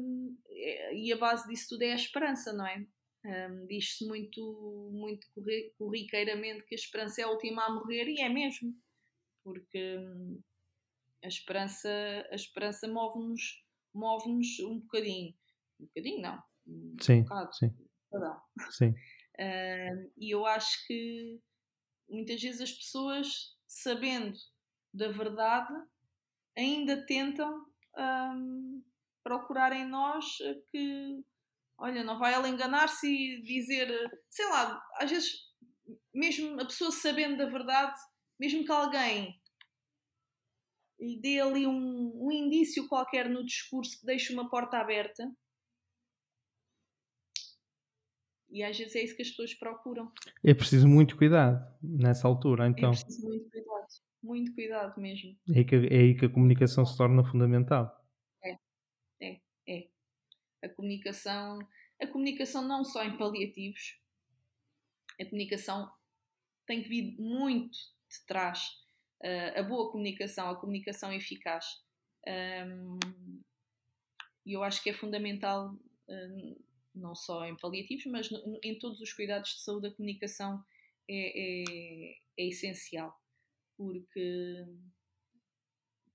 É, 0.50 0.96
e 0.96 1.14
a 1.14 1.18
base 1.18 1.48
disso 1.48 1.70
tudo 1.70 1.84
é 1.84 1.92
a 1.92 1.96
esperança, 1.96 2.52
não 2.54 2.68
é? 2.68 2.86
Um, 3.26 3.66
Diz-se 3.66 4.06
muito, 4.06 4.90
muito 4.92 5.28
corriqueiramente 5.78 6.66
que 6.66 6.76
a 6.76 6.78
esperança 6.78 7.22
é 7.22 7.24
a 7.24 7.30
última 7.30 7.66
a 7.66 7.74
morrer, 7.74 8.08
e 8.08 8.22
é 8.22 8.30
mesmo. 8.30 8.74
Porque 9.44 9.98
hum, 9.98 10.42
a 11.24 11.28
esperança, 11.28 11.90
a 12.32 12.36
esperança 12.36 12.88
move-nos 12.88 13.64
move 13.94 14.30
um 14.66 14.80
bocadinho. 14.80 15.34
Um 15.80 15.86
bocadinho, 15.86 16.22
não. 16.22 16.44
Um 16.68 16.96
sim, 17.02 17.24
bocado. 17.24 17.56
sim. 17.56 17.74
Perdão. 18.12 18.40
Sim. 18.72 18.94
Uh, 19.40 20.12
e 20.18 20.34
eu 20.34 20.46
acho 20.46 20.86
que 20.88 21.40
muitas 22.10 22.42
vezes 22.42 22.62
as 22.62 22.72
pessoas, 22.72 23.56
sabendo 23.68 24.38
da 24.94 25.10
verdade, 25.10 25.74
ainda 26.58 27.06
tentam 27.06 27.66
um, 27.98 28.84
procurar 29.24 29.74
em 29.74 29.86
nós 29.86 30.38
que, 30.72 31.24
olha, 31.78 32.04
não 32.04 32.18
vai 32.18 32.34
ela 32.34 32.50
enganar-se 32.50 33.08
e 33.08 33.42
dizer, 33.44 33.88
sei 34.30 34.46
lá, 34.50 34.82
às 34.96 35.12
vezes, 35.12 35.32
mesmo 36.14 36.60
a 36.60 36.66
pessoa 36.66 36.92
sabendo 36.92 37.38
da 37.38 37.46
verdade, 37.46 38.00
mesmo 38.40 38.66
que 38.66 38.72
alguém 38.72 39.40
lhe 41.00 41.20
dê 41.20 41.40
ali 41.40 41.68
um, 41.68 42.26
um 42.26 42.32
indício 42.32 42.88
qualquer 42.88 43.30
no 43.30 43.46
discurso 43.46 44.00
que 44.00 44.06
deixe 44.06 44.34
uma 44.34 44.50
porta 44.50 44.78
aberta, 44.78 45.32
e 48.50 48.64
às 48.64 48.78
vezes 48.78 48.96
é 48.96 49.04
isso 49.04 49.16
que 49.16 49.22
as 49.22 49.30
pessoas 49.30 49.54
procuram. 49.54 50.12
É 50.44 50.54
preciso 50.54 50.88
muito 50.88 51.18
cuidado 51.18 51.66
nessa 51.82 52.28
altura, 52.28 52.66
é 52.66 52.70
então. 52.70 52.92
É 52.92 52.94
preciso 52.94 53.28
muito 53.28 53.50
cuidado, 53.50 53.88
muito 54.24 54.54
cuidado 54.54 55.02
mesmo. 55.02 55.38
É 55.50 55.60
aí 55.60 55.66
que, 55.66 55.76
é 55.76 55.98
aí 55.98 56.16
que 56.16 56.26
a 56.26 56.30
comunicação 56.30 56.86
se 56.86 56.98
torna 56.98 57.24
fundamental. 57.24 58.06
É, 58.44 58.58
é, 59.22 59.42
é. 59.68 59.88
A 60.64 60.70
comunicação, 60.70 61.60
a 62.02 62.08
comunicação 62.08 62.68
não 62.68 62.84
só 62.84 63.04
em 63.04 63.18
paliativos, 63.18 64.00
a 65.20 65.26
comunicação 65.26 65.92
tem 66.66 66.84
que 66.84 66.90
vir 66.90 67.16
muito 67.20 67.78
de 68.10 68.26
trás. 68.26 68.86
Uh, 69.24 69.60
a 69.60 69.64
boa 69.64 69.92
comunicação, 69.92 70.50
a 70.50 70.56
comunicação 70.56 71.12
eficaz. 71.12 71.66
Um, 72.28 73.00
e 74.46 74.54
eu 74.54 74.64
acho 74.64 74.84
que 74.84 74.92
é 74.92 74.94
fundamental 74.94 75.74
uh, 76.08 76.67
não 76.98 77.16
só 77.16 77.46
em 77.46 77.56
paliativos, 77.56 78.06
mas 78.06 78.30
em 78.64 78.78
todos 78.78 79.00
os 79.02 79.14
cuidados 79.14 79.52
de 79.52 79.62
saúde, 79.62 79.88
a 79.88 79.94
comunicação 79.94 80.64
é, 81.10 81.64
é, 81.64 82.18
é 82.38 82.48
essencial. 82.48 83.16
Porque, 83.76 84.66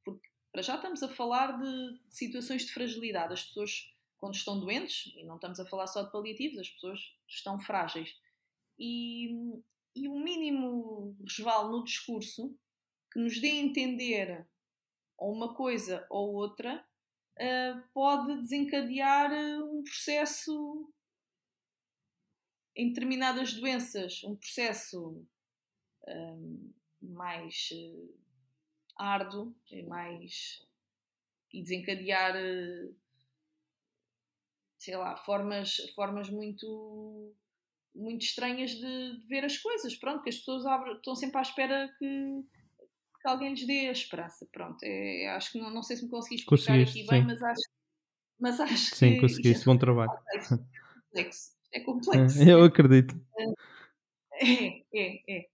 porque, 0.05 0.28
para 0.51 0.62
já 0.62 0.76
estamos 0.76 1.03
a 1.03 1.09
falar 1.09 1.59
de 1.59 2.01
situações 2.09 2.66
de 2.66 2.72
fragilidade. 2.72 3.33
As 3.33 3.45
pessoas, 3.45 3.93
quando 4.18 4.35
estão 4.35 4.59
doentes, 4.59 5.12
e 5.16 5.24
não 5.24 5.37
estamos 5.37 5.61
a 5.61 5.66
falar 5.66 5.87
só 5.87 6.03
de 6.03 6.12
paliativos, 6.12 6.59
as 6.59 6.70
pessoas 6.70 7.01
estão 7.28 7.59
frágeis. 7.59 8.16
E, 8.78 9.30
e 9.95 10.09
o 10.09 10.18
mínimo 10.18 11.16
resval 11.26 11.70
no 11.70 11.85
discurso 11.85 12.57
que 13.12 13.20
nos 13.20 13.41
dê 13.41 13.51
a 13.51 13.57
entender 13.57 14.47
ou 15.18 15.33
uma 15.33 15.55
coisa 15.55 16.05
ou 16.11 16.35
outra 16.35 16.85
uh, 17.39 17.83
pode 17.93 18.41
desencadear 18.41 19.33
eh, 19.33 19.59
um 19.83 19.85
processo 19.85 20.89
em 22.74 22.89
determinadas 22.89 23.53
doenças, 23.53 24.22
um 24.24 24.37
processo 24.37 25.26
um, 26.09 26.72
mais 27.01 27.68
uh, 27.72 28.18
árduo 28.97 29.55
e 29.70 29.83
mais 29.83 30.64
e 31.53 31.62
desencadear 31.62 32.35
uh, 32.37 32.97
sei 34.78 34.97
lá 34.97 35.16
formas 35.16 35.76
formas 35.95 36.30
muito 36.30 37.35
muito 37.95 38.22
estranhas 38.22 38.70
de, 38.70 39.20
de, 39.20 39.26
ver 39.26 39.45
as 39.45 39.59
coisas 39.59 39.95
pronto 39.97 40.22
que 40.22 40.30
as 40.30 40.39
pessoas 40.39 40.64
abrem, 40.64 40.97
estão 40.97 41.14
sempre 41.14 41.39
à 41.39 41.43
espera 41.43 41.95
que 41.99 42.45
que 43.20 43.28
alguém 43.28 43.51
lhes 43.51 43.64
dê 43.64 43.89
a 43.89 43.93
esperança. 43.93 44.45
Pronto, 44.53 44.83
é, 44.83 45.28
acho 45.28 45.53
que 45.53 45.59
não, 45.59 45.70
não 45.70 45.83
sei 45.83 45.97
se 45.97 46.03
me 46.03 46.11
consegui 46.11 46.35
explicar 46.35 46.80
aqui 46.80 47.07
bem, 47.07 47.24
mas 47.24 47.41
acho, 47.41 47.62
mas 48.43 48.59
acho 48.59 48.76
sim, 48.76 48.90
que. 48.90 48.95
Sim, 48.97 49.20
conseguiste, 49.20 49.64
bom 49.64 49.78
trabalho. 49.78 50.11
É 50.34 50.38
complexo. 50.40 51.53
É 51.72 51.78
complexo. 51.86 52.43
Eu 52.43 52.64
acredito. 52.64 53.14
É, 54.34 54.82
é, 54.93 55.22
é. 55.28 55.49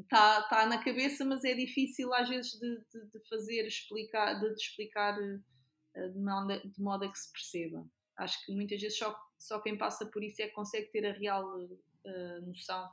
Está 0.00 0.40
um, 0.40 0.48
tá 0.48 0.66
na 0.66 0.82
cabeça, 0.82 1.24
mas 1.24 1.44
é 1.44 1.54
difícil 1.54 2.12
às 2.12 2.28
vezes 2.28 2.50
de, 2.58 2.78
de, 2.78 3.10
de 3.12 3.28
fazer, 3.28 3.64
explicar, 3.64 4.40
de, 4.40 4.48
de 4.48 4.60
explicar 4.60 5.16
uh, 5.16 6.12
de, 6.12 6.18
modo, 6.18 6.68
de 6.68 6.82
modo 6.82 7.04
a 7.04 7.12
que 7.12 7.18
se 7.18 7.30
perceba. 7.30 7.86
Acho 8.16 8.44
que 8.44 8.52
muitas 8.52 8.80
vezes 8.80 8.98
só, 8.98 9.16
só 9.38 9.60
quem 9.60 9.78
passa 9.78 10.04
por 10.06 10.24
isso 10.24 10.42
é 10.42 10.48
que 10.48 10.54
consegue 10.54 10.90
ter 10.90 11.06
a 11.06 11.12
real 11.12 11.46
uh, 11.46 12.40
noção 12.44 12.90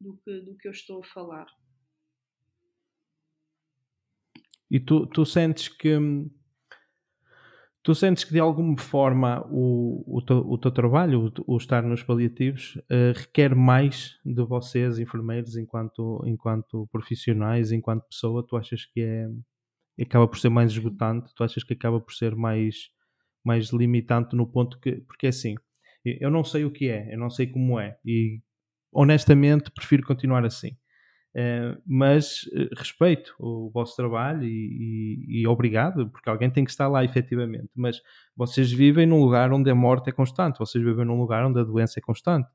do 0.00 0.16
que, 0.24 0.40
do 0.40 0.56
que 0.56 0.66
eu 0.66 0.72
estou 0.72 1.00
a 1.00 1.06
falar. 1.06 1.46
E 4.68 4.80
tu, 4.80 5.06
tu 5.06 5.24
sentes 5.24 5.68
que 5.68 5.96
tu 7.82 7.94
sentes 7.94 8.24
que 8.24 8.32
de 8.32 8.40
alguma 8.40 8.76
forma 8.78 9.46
o, 9.50 10.04
o, 10.18 10.22
teu, 10.22 10.38
o 10.38 10.58
teu 10.58 10.70
trabalho, 10.70 11.32
o, 11.46 11.54
o, 11.54 11.56
estar 11.56 11.82
nos 11.82 12.02
paliativos, 12.02 12.76
uh, 12.76 13.12
requer 13.16 13.54
mais 13.54 14.18
de 14.24 14.42
vocês, 14.42 14.98
enfermeiros, 14.98 15.56
enquanto, 15.56 16.22
enquanto 16.26 16.88
profissionais, 16.92 17.72
enquanto 17.72 18.06
pessoa? 18.08 18.46
Tu 18.46 18.56
achas 18.56 18.84
que 18.86 19.00
é 19.00 19.28
acaba 20.02 20.26
por 20.26 20.38
ser 20.38 20.48
mais 20.48 20.72
esgotante? 20.72 21.34
Tu 21.34 21.44
achas 21.44 21.62
que 21.62 21.74
acaba 21.74 22.00
por 22.00 22.12
ser 22.12 22.34
mais, 22.34 22.90
mais 23.44 23.70
limitante 23.70 24.34
no 24.34 24.46
ponto 24.46 24.78
que. 24.80 24.92
Porque 25.06 25.26
é 25.26 25.30
assim, 25.30 25.54
eu 26.04 26.30
não 26.30 26.44
sei 26.44 26.64
o 26.64 26.70
que 26.70 26.88
é, 26.88 27.12
eu 27.12 27.18
não 27.18 27.30
sei 27.30 27.46
como 27.46 27.78
é, 27.78 27.98
e 28.04 28.40
honestamente 28.92 29.70
prefiro 29.70 30.06
continuar 30.06 30.44
assim. 30.44 30.76
Uh, 31.32 31.80
mas 31.86 32.42
uh, 32.48 32.74
respeito 32.76 33.36
o 33.38 33.70
vosso 33.70 33.94
trabalho 33.94 34.42
e, 34.42 34.48
e, 35.28 35.42
e, 35.42 35.46
obrigado, 35.46 36.10
porque 36.10 36.28
alguém 36.28 36.50
tem 36.50 36.64
que 36.64 36.72
estar 36.72 36.88
lá 36.88 37.04
efetivamente. 37.04 37.70
Mas 37.74 38.02
vocês 38.36 38.72
vivem 38.72 39.06
num 39.06 39.20
lugar 39.20 39.52
onde 39.52 39.70
a 39.70 39.74
morte 39.74 40.10
é 40.10 40.12
constante, 40.12 40.58
vocês 40.58 40.82
vivem 40.82 41.04
num 41.04 41.16
lugar 41.16 41.46
onde 41.46 41.60
a 41.60 41.62
doença 41.62 42.00
é 42.00 42.02
constante. 42.02 42.48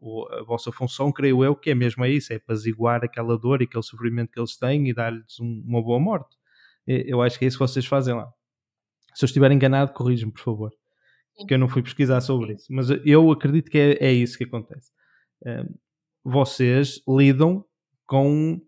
Uh, 0.00 0.26
a 0.32 0.42
vossa 0.42 0.72
função, 0.72 1.12
creio 1.12 1.44
eu, 1.44 1.54
que 1.54 1.70
é 1.70 1.74
mesmo 1.74 2.04
isso: 2.06 2.32
é 2.32 2.36
apaziguar 2.36 3.04
aquela 3.04 3.36
dor 3.36 3.60
e 3.60 3.64
aquele 3.64 3.82
sofrimento 3.82 4.30
que 4.32 4.40
eles 4.40 4.56
têm 4.56 4.88
e 4.88 4.94
dar-lhes 4.94 5.38
um, 5.38 5.62
uma 5.66 5.82
boa 5.82 6.00
morte. 6.00 6.34
Eu 6.86 7.20
acho 7.22 7.38
que 7.38 7.44
é 7.44 7.48
isso 7.48 7.58
que 7.58 7.64
vocês 7.64 7.86
fazem 7.86 8.14
lá. 8.14 8.32
Se 9.14 9.24
eu 9.24 9.26
estiver 9.26 9.52
enganado, 9.52 9.92
corrija-me, 9.92 10.32
por 10.32 10.40
favor, 10.40 10.70
que 11.46 11.54
eu 11.54 11.58
não 11.58 11.68
fui 11.68 11.82
pesquisar 11.82 12.20
sobre 12.22 12.54
isso. 12.54 12.66
Mas 12.70 12.88
eu 13.04 13.30
acredito 13.30 13.70
que 13.70 13.78
é, 13.78 14.06
é 14.06 14.12
isso 14.12 14.36
que 14.38 14.44
acontece. 14.44 14.90
vocês 16.24 17.00
lidam 17.06 17.64
com. 18.12 18.60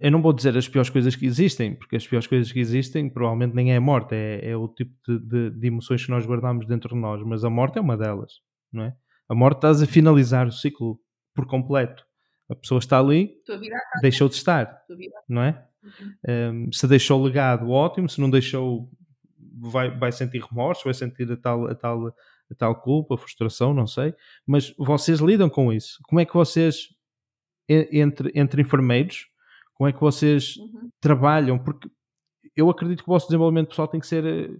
Eu 0.00 0.10
não 0.10 0.20
vou 0.20 0.32
dizer 0.32 0.56
as 0.56 0.68
piores 0.68 0.90
coisas 0.90 1.14
que 1.14 1.24
existem, 1.24 1.76
porque 1.76 1.94
as 1.94 2.06
piores 2.06 2.26
coisas 2.26 2.50
que 2.50 2.58
existem 2.58 3.08
provavelmente 3.08 3.54
nem 3.54 3.72
é 3.72 3.76
a 3.76 3.80
morte, 3.80 4.14
é, 4.14 4.50
é 4.50 4.56
o 4.56 4.68
tipo 4.68 4.92
de, 5.06 5.18
de, 5.20 5.50
de, 5.50 5.66
emoções 5.68 6.04
que 6.04 6.10
nós 6.10 6.26
guardamos 6.26 6.66
dentro 6.66 6.94
de 6.94 7.00
nós, 7.00 7.22
mas 7.22 7.44
a 7.44 7.50
morte 7.50 7.78
é 7.78 7.80
uma 7.80 7.96
delas, 7.96 8.40
não 8.72 8.82
é? 8.82 8.94
A 9.28 9.34
morte 9.34 9.58
estás 9.58 9.80
a 9.80 9.86
finalizar 9.86 10.46
o 10.46 10.52
ciclo 10.52 11.00
por 11.34 11.46
completo. 11.46 12.04
A 12.50 12.54
pessoa 12.54 12.78
está 12.78 12.98
ali, 12.98 13.32
deixou 14.02 14.28
de 14.28 14.34
estar, 14.34 14.76
não 15.28 15.42
é? 15.42 15.64
Uhum. 16.28 16.66
Um, 16.66 16.72
se 16.72 16.86
deixou 16.86 17.22
legado, 17.22 17.70
ótimo, 17.70 18.08
se 18.08 18.20
não 18.20 18.28
deixou, 18.28 18.90
vai, 19.58 19.96
vai 19.96 20.12
sentir 20.12 20.42
remorso, 20.42 20.84
vai 20.84 20.94
sentir 20.94 21.30
a 21.30 21.36
tal, 21.36 21.68
a 21.68 21.74
tal, 21.74 22.08
a 22.08 22.54
tal 22.56 22.80
culpa, 22.82 23.14
a 23.14 23.18
frustração, 23.18 23.72
não 23.72 23.86
sei. 23.86 24.14
Mas 24.46 24.74
vocês 24.76 25.20
lidam 25.20 25.48
com 25.48 25.72
isso. 25.72 25.98
Como 26.04 26.20
é 26.20 26.24
que 26.24 26.34
vocês 26.34 26.95
entre, 27.68 28.32
entre 28.34 28.62
enfermeiros? 28.62 29.26
Como 29.74 29.88
é 29.88 29.92
que 29.92 30.00
vocês 30.00 30.56
uhum. 30.56 30.90
trabalham? 31.00 31.58
Porque 31.58 31.88
eu 32.56 32.70
acredito 32.70 33.02
que 33.04 33.10
o 33.10 33.12
vosso 33.12 33.26
desenvolvimento 33.26 33.68
pessoal 33.68 33.86
tem 33.86 34.00
que 34.00 34.06
ser 34.06 34.24
eh, 34.24 34.50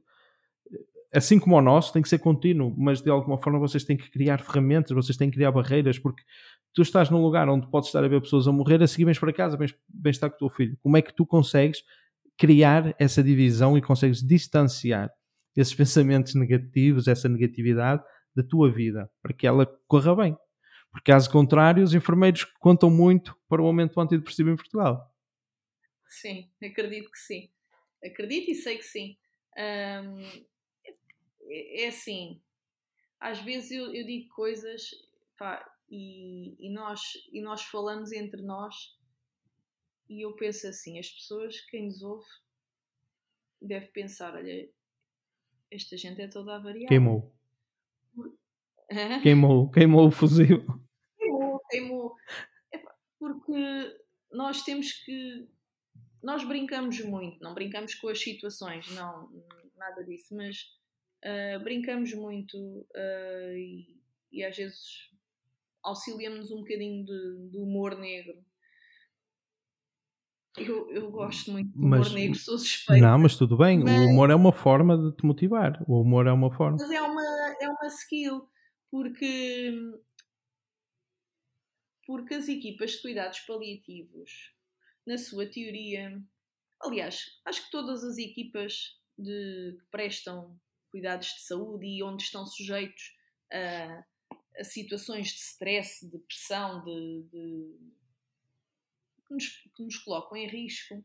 assim 1.13 1.39
como 1.39 1.57
o 1.57 1.63
nosso, 1.63 1.93
tem 1.93 2.03
que 2.03 2.09
ser 2.09 2.19
contínuo, 2.19 2.75
mas 2.77 3.01
de 3.01 3.11
alguma 3.11 3.39
forma 3.39 3.59
vocês 3.59 3.85
têm 3.85 3.97
que 3.97 4.11
criar 4.11 4.39
ferramentas, 4.39 4.95
vocês 4.95 5.17
têm 5.17 5.31
que 5.31 5.37
criar 5.37 5.51
barreiras, 5.51 5.99
porque 5.99 6.23
tu 6.75 6.83
estás 6.83 7.09
num 7.09 7.23
lugar 7.23 7.49
onde 7.49 7.71
podes 7.71 7.89
estar 7.89 8.05
a 8.05 8.09
ver 8.09 8.21
pessoas 8.21 8.47
a 8.47 8.53
morrer, 8.53 8.83
a 8.83 8.87
seguir 8.87 9.07
vens 9.07 9.19
para 9.19 9.33
casa, 9.33 9.57
vens, 9.57 9.75
vens 9.89 10.17
estar 10.17 10.29
com 10.29 10.37
o 10.37 10.39
teu 10.39 10.51
filho. 10.51 10.77
Como 10.83 10.97
é 10.97 11.03
que 11.03 11.15
tu 11.15 11.25
consegues 11.25 11.83
criar 12.37 12.95
essa 12.99 13.23
divisão 13.23 13.79
e 13.79 13.83
consegues 13.83 14.23
distanciar 14.23 15.11
esses 15.57 15.73
pensamentos 15.75 16.35
negativos, 16.35 17.09
essa 17.09 17.29
negatividade 17.29 18.03
da 18.35 18.43
tua 18.43 18.71
vida, 18.71 19.11
para 19.23 19.33
que 19.33 19.47
ela 19.47 19.67
corra 19.89 20.15
bem? 20.15 20.37
Porque, 20.97 21.13
caso 21.13 21.31
contrário, 21.31 21.85
os 21.85 21.93
enfermeiros 21.93 22.45
contam 22.59 22.89
muito 22.89 23.39
para 23.51 23.61
o 23.61 23.67
aumento 23.67 23.93
do 23.93 24.01
antidepressivo 24.01 24.49
em 24.49 24.57
Portugal. 24.57 25.15
Sim, 26.09 26.51
acredito 26.63 27.11
que 27.11 27.19
sim. 27.19 27.51
Acredito 28.03 28.51
e 28.51 28.55
sei 28.55 28.79
que 28.79 28.83
sim. 28.83 29.19
Hum, 29.59 30.47
é, 31.43 31.85
é, 31.85 31.89
assim, 31.89 32.41
às 33.21 33.43
vezes 33.43 33.73
eu, 33.73 33.95
eu 33.95 34.07
digo 34.07 34.27
coisas 34.35 34.89
pá, 35.37 35.71
e, 35.91 36.57
e, 36.67 36.73
nós, 36.73 37.03
e 37.31 37.43
nós 37.43 37.63
falamos 37.65 38.11
entre 38.11 38.41
nós 38.41 38.97
e 40.09 40.25
eu 40.25 40.35
penso 40.35 40.67
assim, 40.67 40.99
as 40.99 41.11
pessoas, 41.11 41.61
quem 41.67 41.85
nos 41.85 42.03
ouve, 42.03 42.27
deve 43.61 43.89
pensar: 43.89 44.35
olha, 44.35 44.67
esta 45.71 45.95
gente 45.99 46.23
é 46.23 46.29
toda 46.29 46.57
avariada. 46.57 46.89
Queimou. 46.89 47.37
Queimou, 49.23 49.71
queimou 49.71 50.07
o 50.07 50.11
fusível. 50.11 50.86
Porque 53.19 53.97
nós 54.31 54.63
temos 54.63 54.93
que. 54.93 55.49
Nós 56.23 56.45
brincamos 56.45 57.01
muito, 57.01 57.41
não 57.43 57.55
brincamos 57.55 57.95
com 57.95 58.09
as 58.09 58.21
situações, 58.21 58.91
não, 58.93 59.31
nada 59.77 60.03
disso, 60.03 60.35
mas 60.35 60.63
uh, 61.25 61.63
brincamos 61.63 62.13
muito 62.15 62.57
uh, 62.57 63.57
e, 63.57 63.97
e, 64.33 64.45
às 64.45 64.57
vezes 64.57 65.11
auxiliamos 65.85 66.51
um 66.51 66.59
bocadinho 66.59 67.05
de, 67.05 67.51
de 67.51 67.59
humor 67.59 67.97
negro. 67.97 68.45
Eu, 70.57 70.91
eu 70.91 71.11
gosto 71.11 71.53
muito 71.53 71.71
do 71.71 71.85
humor 71.85 72.11
negro, 72.11 72.39
sou 72.39 72.59
suspeita. 72.59 73.07
Não, 73.07 73.19
mas 73.19 73.37
tudo 73.37 73.57
bem, 73.57 73.79
mas, 73.85 74.01
o 74.01 74.11
humor 74.11 74.31
é 74.31 74.35
uma 74.35 74.53
forma 74.53 74.97
de 74.97 75.17
te 75.17 75.25
motivar. 75.25 75.85
O 75.87 76.01
humor 76.01 76.27
é 76.27 76.33
uma 76.33 76.51
forma. 76.51 76.79
Mas 76.81 76.91
é 76.91 77.03
uma, 77.03 77.23
é 77.61 77.69
uma 77.69 77.87
skill, 77.89 78.49
porque 78.91 79.71
porque 82.07 82.35
as 82.35 82.49
equipas 82.49 82.93
de 82.93 83.03
cuidados 83.03 83.41
paliativos, 83.41 84.55
na 85.05 85.19
sua 85.19 85.47
teoria, 85.47 86.23
aliás, 86.81 87.41
acho 87.45 87.65
que 87.65 87.71
todas 87.71 88.05
as 88.05 88.17
equipas 88.19 89.01
de, 89.19 89.77
que 89.79 89.87
prestam 89.91 90.59
cuidados 90.91 91.29
de 91.29 91.41
saúde 91.41 91.87
e 91.87 92.03
onde 92.03 92.23
estão 92.23 92.47
sujeitos 92.47 93.17
a, 93.53 94.05
a 94.59 94.65
situações 94.65 95.29
de 95.29 95.41
stress, 95.41 96.09
de 96.09 96.19
pressão, 96.19 96.83
de, 96.85 97.23
de 97.25 97.79
que, 99.27 99.35
nos, 99.35 99.47
que 99.75 99.83
nos 99.83 99.99
colocam 99.99 100.37
em 100.37 100.47
risco 100.47 101.05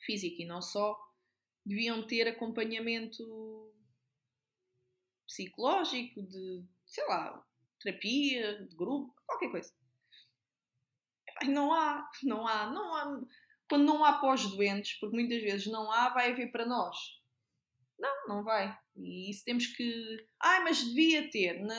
físico 0.00 0.42
e 0.42 0.46
não 0.46 0.62
só, 0.62 0.96
deviam 1.64 2.06
ter 2.06 2.28
acompanhamento 2.28 3.72
psicológico, 5.26 6.22
de, 6.22 6.64
sei 6.84 7.04
lá, 7.06 7.44
terapia, 7.86 8.66
de 8.66 8.74
grupo, 8.74 9.14
qualquer 9.26 9.50
coisa. 9.50 9.72
Não 11.46 11.72
há, 11.72 12.10
não 12.24 12.46
há, 12.46 12.70
não 12.70 12.94
há. 12.94 13.20
Quando 13.68 13.84
não 13.84 14.04
há 14.04 14.14
pós-doentes, 14.18 14.98
porque 14.98 15.16
muitas 15.16 15.42
vezes 15.42 15.66
não 15.66 15.90
há, 15.90 16.08
vai 16.10 16.32
haver 16.32 16.50
para 16.50 16.66
nós. 16.66 16.96
Não, 17.98 18.28
não 18.28 18.44
vai. 18.44 18.76
E 18.96 19.30
isso 19.30 19.44
temos 19.44 19.66
que. 19.66 20.26
Ah, 20.40 20.60
mas 20.60 20.82
devia 20.82 21.30
ter. 21.30 21.60
Na, 21.60 21.76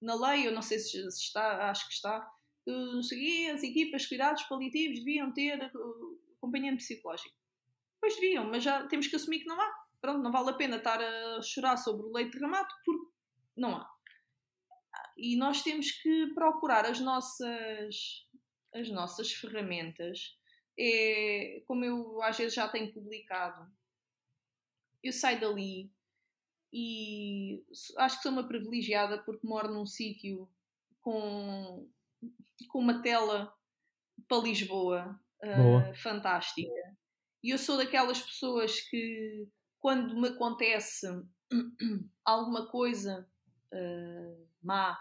na 0.00 0.30
lei, 0.30 0.46
eu 0.46 0.52
não 0.52 0.62
sei 0.62 0.78
se 0.78 0.98
está, 1.06 1.70
acho 1.70 1.86
que 1.88 1.94
está. 1.94 2.28
Não 2.66 3.02
sei, 3.02 3.50
as 3.50 3.62
equipas 3.62 4.02
de 4.02 4.08
cuidados 4.08 4.42
paliativos 4.44 4.98
deviam 4.98 5.32
ter 5.32 5.58
uh, 5.74 6.20
acompanhamento 6.36 6.82
psicológico. 6.82 7.34
Pois 8.00 8.14
deviam, 8.16 8.44
mas 8.44 8.62
já 8.62 8.86
temos 8.86 9.06
que 9.06 9.16
assumir 9.16 9.40
que 9.40 9.46
não 9.46 9.60
há. 9.60 9.80
Pronto, 10.00 10.22
não 10.22 10.32
vale 10.32 10.50
a 10.50 10.54
pena 10.54 10.76
estar 10.76 11.00
a 11.00 11.42
chorar 11.42 11.76
sobre 11.76 12.06
o 12.06 12.12
leite 12.12 12.32
derramado 12.32 12.68
porque 12.84 13.12
não 13.56 13.76
há 13.76 13.99
e 15.20 15.36
nós 15.36 15.62
temos 15.62 15.90
que 15.90 16.28
procurar 16.34 16.86
as 16.86 16.98
nossas, 16.98 18.26
as 18.74 18.88
nossas 18.88 19.32
ferramentas. 19.32 20.36
É, 20.78 21.62
como 21.66 21.84
eu 21.84 22.22
às 22.22 22.38
vezes 22.38 22.54
já 22.54 22.66
tenho 22.66 22.92
publicado, 22.92 23.70
eu 25.02 25.12
saio 25.12 25.40
dali 25.40 25.92
e 26.72 27.62
acho 27.98 28.16
que 28.16 28.22
sou 28.22 28.32
uma 28.32 28.48
privilegiada 28.48 29.22
porque 29.22 29.46
moro 29.46 29.72
num 29.72 29.84
sítio 29.84 30.48
com, 31.00 31.86
com 32.68 32.78
uma 32.78 33.02
tela 33.02 33.52
para 34.26 34.42
Lisboa 34.42 35.20
uh, 35.42 35.94
fantástica. 35.96 36.70
E 37.42 37.50
eu 37.50 37.58
sou 37.58 37.76
daquelas 37.76 38.20
pessoas 38.20 38.80
que, 38.80 39.48
quando 39.80 40.18
me 40.18 40.28
acontece 40.28 41.06
alguma 42.24 42.70
coisa 42.70 43.28
uh, 43.72 44.48
má 44.62 44.98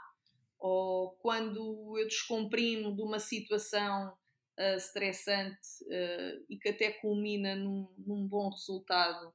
ou 0.59 1.11
quando 1.21 1.97
eu 1.97 2.05
descomprimo 2.07 2.95
de 2.95 3.01
uma 3.01 3.19
situação 3.19 4.13
uh, 4.59 4.75
estressante 4.75 5.83
uh, 5.83 6.45
e 6.49 6.57
que 6.57 6.69
até 6.69 6.91
culmina 6.91 7.55
num, 7.55 7.87
num 7.97 8.27
bom 8.27 8.49
resultado, 8.49 9.33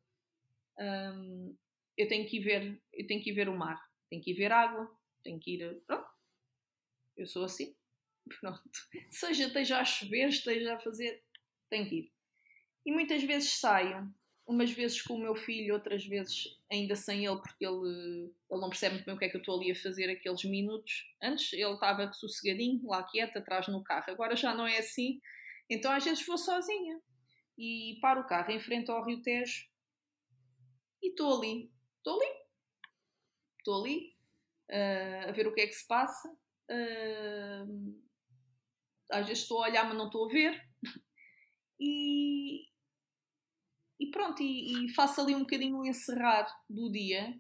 um, 0.79 1.57
eu 1.97 2.09
tenho 2.09 2.29
que 2.29 2.37
ir 2.37 2.41
ver, 2.41 2.83
eu 2.93 3.07
tenho 3.07 3.23
que 3.23 3.33
ver 3.33 3.49
o 3.49 3.57
mar, 3.57 3.81
tenho 4.11 4.23
que 4.23 4.33
ir 4.33 4.35
ver 4.35 4.53
água, 4.53 4.91
tenho 5.23 5.41
que 5.41 5.55
ir, 5.55 5.83
pronto, 5.87 6.07
eu 7.17 7.27
sou 7.27 7.45
assim, 7.45 7.75
pronto, 8.41 8.61
seja 9.11 9.47
esteja 9.47 9.79
a 9.79 9.85
chover, 9.85 10.29
esteja 10.29 10.75
a 10.75 10.81
fazer, 10.81 11.25
tenho 11.71 11.89
que 11.89 11.95
ir. 11.97 12.13
E 12.85 12.93
muitas 12.93 13.23
vezes 13.23 13.51
saio 13.51 14.13
umas 14.47 14.71
vezes 14.71 15.01
com 15.01 15.15
o 15.15 15.19
meu 15.19 15.35
filho, 15.35 15.75
outras 15.75 16.05
vezes 16.05 16.59
ainda 16.71 16.95
sem 16.95 17.25
ele, 17.25 17.39
porque 17.39 17.65
ele, 17.65 18.33
ele 18.51 18.61
não 18.61 18.69
percebe 18.69 18.95
muito 18.95 19.07
bem 19.07 19.15
o 19.15 19.19
que 19.19 19.25
é 19.25 19.29
que 19.29 19.37
eu 19.37 19.41
estou 19.41 19.59
ali 19.59 19.73
a 19.73 19.77
fazer 19.77 20.11
aqueles 20.11 20.45
minutos. 20.45 21.07
Antes 21.23 21.53
ele 21.53 21.73
estava 21.73 22.13
sossegadinho, 22.13 22.87
lá 22.87 23.03
quieto, 23.03 23.39
atrás 23.39 23.69
no 23.69 23.83
carro. 23.83 24.05
Agora 24.09 24.37
já 24.37 24.55
não 24.55 24.67
é 24.67 24.79
assim. 24.79 25.21
Então 25.69 25.91
às 25.91 26.05
vezes 26.05 26.27
vou 26.27 26.37
sozinha 26.37 27.01
e 27.57 27.99
paro 28.01 28.23
o 28.23 28.27
carro 28.27 28.51
em 28.51 28.61
frente 28.61 28.91
ao 28.91 29.05
Rio 29.05 29.23
Tejo 29.23 29.67
e 31.03 31.09
estou 31.11 31.39
ali. 31.39 31.71
Estou 31.99 32.21
ali. 32.21 32.33
Estou 33.59 33.81
ali 33.81 34.15
uh, 34.71 35.29
a 35.29 35.33
ver 35.33 35.47
o 35.47 35.55
que 35.55 35.61
é 35.63 35.67
que 35.67 35.75
se 35.75 35.87
passa. 35.87 36.29
Uh, 36.71 38.03
às 39.11 39.27
vezes 39.27 39.43
estou 39.43 39.63
a 39.63 39.69
olhar, 39.69 39.85
mas 39.87 39.97
não 39.97 40.07
estou 40.07 40.27
a 40.27 40.33
ver. 40.33 40.61
E, 41.81 42.69
e 44.05 44.11
pronto, 44.11 44.43
e, 44.43 44.85
e 44.85 44.89
faço 44.91 45.21
ali 45.21 45.35
um 45.35 45.41
bocadinho 45.41 45.79
o 45.79 45.87
encerrar 45.87 46.47
do 46.69 46.91
dia 46.91 47.35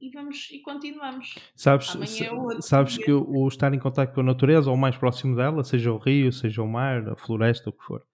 e 0.00 0.10
vamos 0.10 0.48
e 0.52 0.60
continuamos. 0.60 1.34
Sabes, 1.56 1.94
é 1.96 2.60
sabes 2.60 2.96
que 2.96 3.10
o, 3.10 3.28
o, 3.28 3.48
estar 3.48 3.74
em 3.74 3.78
contato 3.78 4.14
com 4.14 4.20
a 4.20 4.24
natureza 4.24 4.70
ou 4.70 4.76
mais 4.76 4.96
próximo 4.96 5.34
dela, 5.34 5.64
seja 5.64 5.92
o 5.92 5.98
rio, 5.98 6.32
seja 6.32 6.62
o 6.62 6.68
mar, 6.68 7.08
a 7.08 7.16
floresta, 7.16 7.70
o 7.70 7.72
que 7.72 7.84
for, 7.84 8.06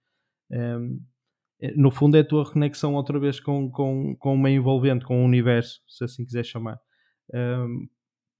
um, 0.51 1.01
é, 1.61 1.73
no 1.77 1.91
fundo 1.91 2.17
é 2.17 2.21
a 2.21 2.27
tua 2.27 2.45
reconexão 2.45 2.95
outra 2.95 3.19
vez 3.19 3.39
com, 3.41 3.71
com, 3.71 4.17
com 4.17 4.37
meio 4.37 4.59
envolvente, 4.59 5.05
com 5.05 5.23
o 5.23 5.25
universo, 5.25 5.83
se 5.89 6.05
assim 6.05 6.25
quiser 6.25 6.45
chamar. 6.45 6.79
Um, 7.33 7.89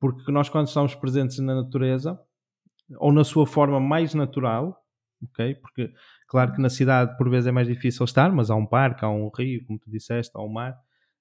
porque 0.01 0.31
nós, 0.31 0.49
quando 0.49 0.67
estamos 0.67 0.95
presentes 0.95 1.39
na 1.39 1.55
natureza, 1.55 2.21
ou 2.99 3.13
na 3.13 3.25
sua 3.25 3.47
forma 3.47 3.81
mais 3.81 4.13
natural, 4.15 4.79
ok? 5.23 5.55
Porque, 5.55 5.93
claro 6.35 6.53
que 6.53 6.61
na 6.61 6.69
cidade 6.69 7.17
por 7.17 7.31
vezes 7.31 7.47
é 7.47 7.53
mais 7.53 7.69
difícil 7.69 8.05
estar, 8.05 8.33
mas 8.33 8.51
há 8.51 8.57
um 8.57 8.67
parque, 8.67 9.05
há 9.05 9.09
um 9.09 9.29
rio, 9.29 9.65
como 9.65 9.79
tu 9.79 9.89
disseste, 9.89 10.33
há 10.35 10.43
um 10.43 10.49
mar. 10.49 10.77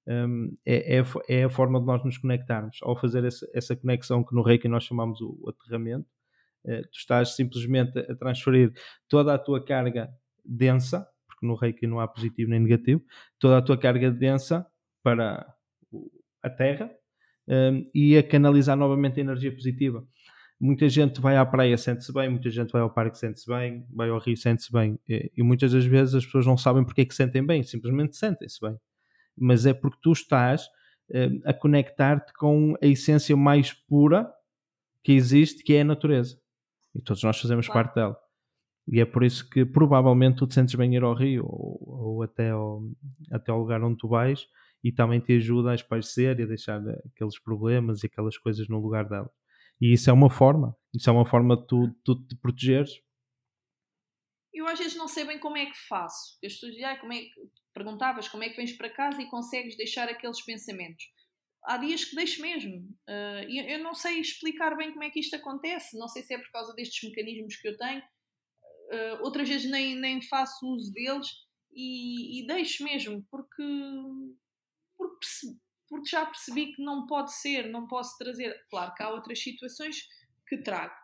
Um, 0.08 0.58
é, 0.66 0.98
é, 0.98 1.04
é, 1.30 1.44
a 1.44 1.50
forma 1.52 1.80
de 1.80 1.86
nós 1.86 2.04
nos 2.04 2.18
conectarmos. 2.18 2.80
Ao 2.82 3.00
fazer 3.00 3.24
essa, 3.24 3.48
essa 3.54 3.76
conexão 3.76 4.24
que 4.24 4.34
no 4.34 4.42
Reiki 4.42 4.68
nós 4.68 4.86
chamamos 4.86 5.22
o, 5.22 5.38
o 5.40 5.50
aterramento, 5.52 6.08
uh, 6.66 6.82
tu 6.82 6.98
estás 6.98 7.36
simplesmente 7.36 8.00
a 8.00 8.16
transferir 8.16 8.74
toda 9.08 9.36
a 9.36 9.38
tua 9.38 9.64
carga 9.64 10.10
densa, 10.44 11.08
porque 11.28 11.46
no 11.46 11.54
Reiki 11.54 11.86
não 11.86 12.00
há 12.00 12.08
positivo 12.08 12.50
nem 12.50 12.60
negativo, 12.60 13.04
toda 13.38 13.60
a 13.60 13.62
tua 13.62 13.78
carga 13.78 14.10
densa 14.10 14.66
para 15.04 15.46
a 16.42 16.50
Terra 16.50 16.90
um, 17.48 17.88
e 17.94 18.18
a 18.18 18.24
canalizar 18.24 18.76
novamente 18.76 19.20
a 19.20 19.24
energia 19.24 19.54
positiva. 19.54 20.04
Muita 20.64 20.88
gente 20.88 21.20
vai 21.20 21.36
à 21.36 21.46
praia, 21.46 21.78
sente-se 21.78 22.14
bem, 22.14 22.30
muita 22.30 22.50
gente 22.50 22.72
vai 22.72 22.82
ao 22.82 22.90
parque, 22.90 23.18
sente-se 23.18 23.46
bem, 23.46 23.86
vai 23.92 24.10
ao 24.10 24.18
rio, 24.18 24.38
sente-se 24.38 24.72
bem. 24.72 24.98
E, 25.10 25.30
e, 25.36 25.44
muitas 25.44 25.74
das 25.74 25.84
vezes 25.84 26.16
as 26.16 26.26
pessoas 26.26 26.46
não 26.46 26.56
sabem 26.56 26.86
porque 26.86 27.02
é 27.02 27.06
que 27.06 27.14
sentem 27.14 27.46
bem, 27.46 27.62
simplesmente 27.64 28.16
sentem-se 28.16 28.62
bem. 28.62 28.80
Mas 29.38 29.66
é 29.66 29.74
porque 29.74 29.98
tu 30.02 30.14
estás 30.14 30.64
uh, 31.10 31.42
a 31.44 31.54
conectar-te 31.54 32.32
com 32.32 32.78
a 32.82 32.88
essência 32.88 33.36
mais 33.36 33.74
pura 33.74 34.32
que 35.04 35.12
existe, 35.12 35.66
que 35.66 35.74
é 35.74 35.82
a 35.82 35.84
natureza. 35.84 36.40
E 36.96 37.02
todos 37.02 37.22
nós 37.24 37.38
fazemos 37.38 37.68
claro. 37.68 37.84
parte 37.84 37.96
dela. 37.96 38.18
E 38.88 39.02
é 39.02 39.06
por 39.06 39.26
isso 39.26 39.50
que 39.50 39.66
provavelmente 39.66 40.38
tu 40.38 40.48
te 40.48 40.54
sentes 40.54 40.76
bem 40.76 40.96
ir 40.96 41.04
ao 41.04 41.14
rio 41.14 41.44
ou, 41.46 41.78
ou 41.84 42.24
até, 42.24 42.52
ao, 42.52 42.82
até 43.30 43.52
ao 43.52 43.60
lugar 43.60 43.84
onde 43.84 43.98
tu 43.98 44.08
vais 44.08 44.48
e 44.82 44.94
também 44.94 45.20
te 45.20 45.34
ajuda 45.34 45.72
a 45.72 45.76
espairecer 45.76 46.40
e 46.40 46.44
a 46.44 46.46
deixar 46.46 46.82
aqueles 47.14 47.38
problemas 47.38 48.02
e 48.02 48.06
aquelas 48.06 48.38
coisas 48.38 48.70
no 48.70 48.80
lugar 48.80 49.10
dela. 49.10 49.30
E 49.82 49.94
isso 49.94 50.10
é 50.10 50.14
uma 50.14 50.30
forma, 50.30 50.78
isso 50.94 51.10
é 51.10 51.14
uma 51.14 51.26
forma 51.26 51.58
de 51.58 51.68
tu, 51.68 51.94
tu 52.04 52.28
te 52.28 52.36
protegeres. 52.36 52.92
Eu 54.54 54.68
às 54.68 54.78
vezes 54.78 54.96
não 54.96 55.08
sei 55.08 55.26
bem 55.26 55.40
como 55.40 55.58
é 55.58 55.66
que 55.66 55.78
faço. 55.88 56.38
Dizem, 56.42 56.86
ah, 56.86 57.00
como 57.00 57.12
é 57.12 57.22
que... 57.22 57.34
perguntavas 57.74 58.28
como 58.28 58.44
é 58.44 58.50
que 58.50 58.56
vens 58.56 58.72
para 58.74 58.90
casa 58.90 59.22
e 59.22 59.30
consegues 59.30 59.76
deixar 59.76 60.08
aqueles 60.08 60.42
pensamentos. 60.46 61.06
Há 61.66 61.78
dias 61.78 62.06
que 62.06 62.16
deixo 62.16 62.42
mesmo. 62.42 62.82
Uh, 63.10 63.50
eu 63.50 63.80
não 63.80 63.94
sei 63.94 64.20
explicar 64.20 64.76
bem 64.76 64.92
como 64.92 65.04
é 65.04 65.10
que 65.10 65.20
isto 65.20 65.36
acontece. 65.36 65.98
Não 65.98 66.08
sei 66.08 66.22
se 66.22 66.34
é 66.34 66.38
por 66.38 66.52
causa 66.52 66.74
destes 66.76 67.10
mecanismos 67.10 67.56
que 67.56 67.68
eu 67.68 67.78
tenho. 67.78 68.02
Uh, 68.02 69.24
outras 69.24 69.50
vezes 69.50 69.70
nem, 69.70 69.96
nem 69.96 70.22
faço 70.22 70.68
uso 70.68 70.92
deles 70.92 71.28
e, 71.74 72.42
e 72.42 72.48
deixo 72.48 72.84
mesmo, 72.84 73.26
porque, 73.32 73.64
porque 74.98 75.26
porque 75.94 76.10
já 76.10 76.26
percebi 76.26 76.74
que 76.74 76.82
não 76.82 77.06
pode 77.06 77.32
ser, 77.36 77.70
não 77.70 77.88
posso 77.88 78.18
trazer. 78.18 78.66
Claro 78.68 78.96
que 78.96 79.04
há 79.04 79.12
outras 79.12 79.38
situações 79.40 80.08
que 80.48 80.58
trago. 80.58 80.96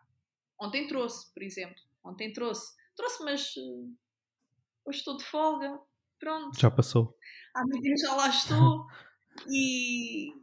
Ontem 0.60 0.88
trouxe, 0.88 1.32
por 1.32 1.44
exemplo. 1.44 1.80
Ontem 2.04 2.34
trouxe. 2.34 2.76
Trouxe, 2.96 3.24
mas 3.24 3.56
uh, 3.56 3.96
hoje 4.84 4.98
estou 4.98 5.16
de 5.16 5.24
folga. 5.26 5.80
Pronto. 6.20 6.60
Já 6.60 6.72
passou. 6.72 7.16
amanhã 7.54 7.94
já 8.02 8.16
lá 8.16 8.30
estou 8.30 8.88
e, 9.48 10.34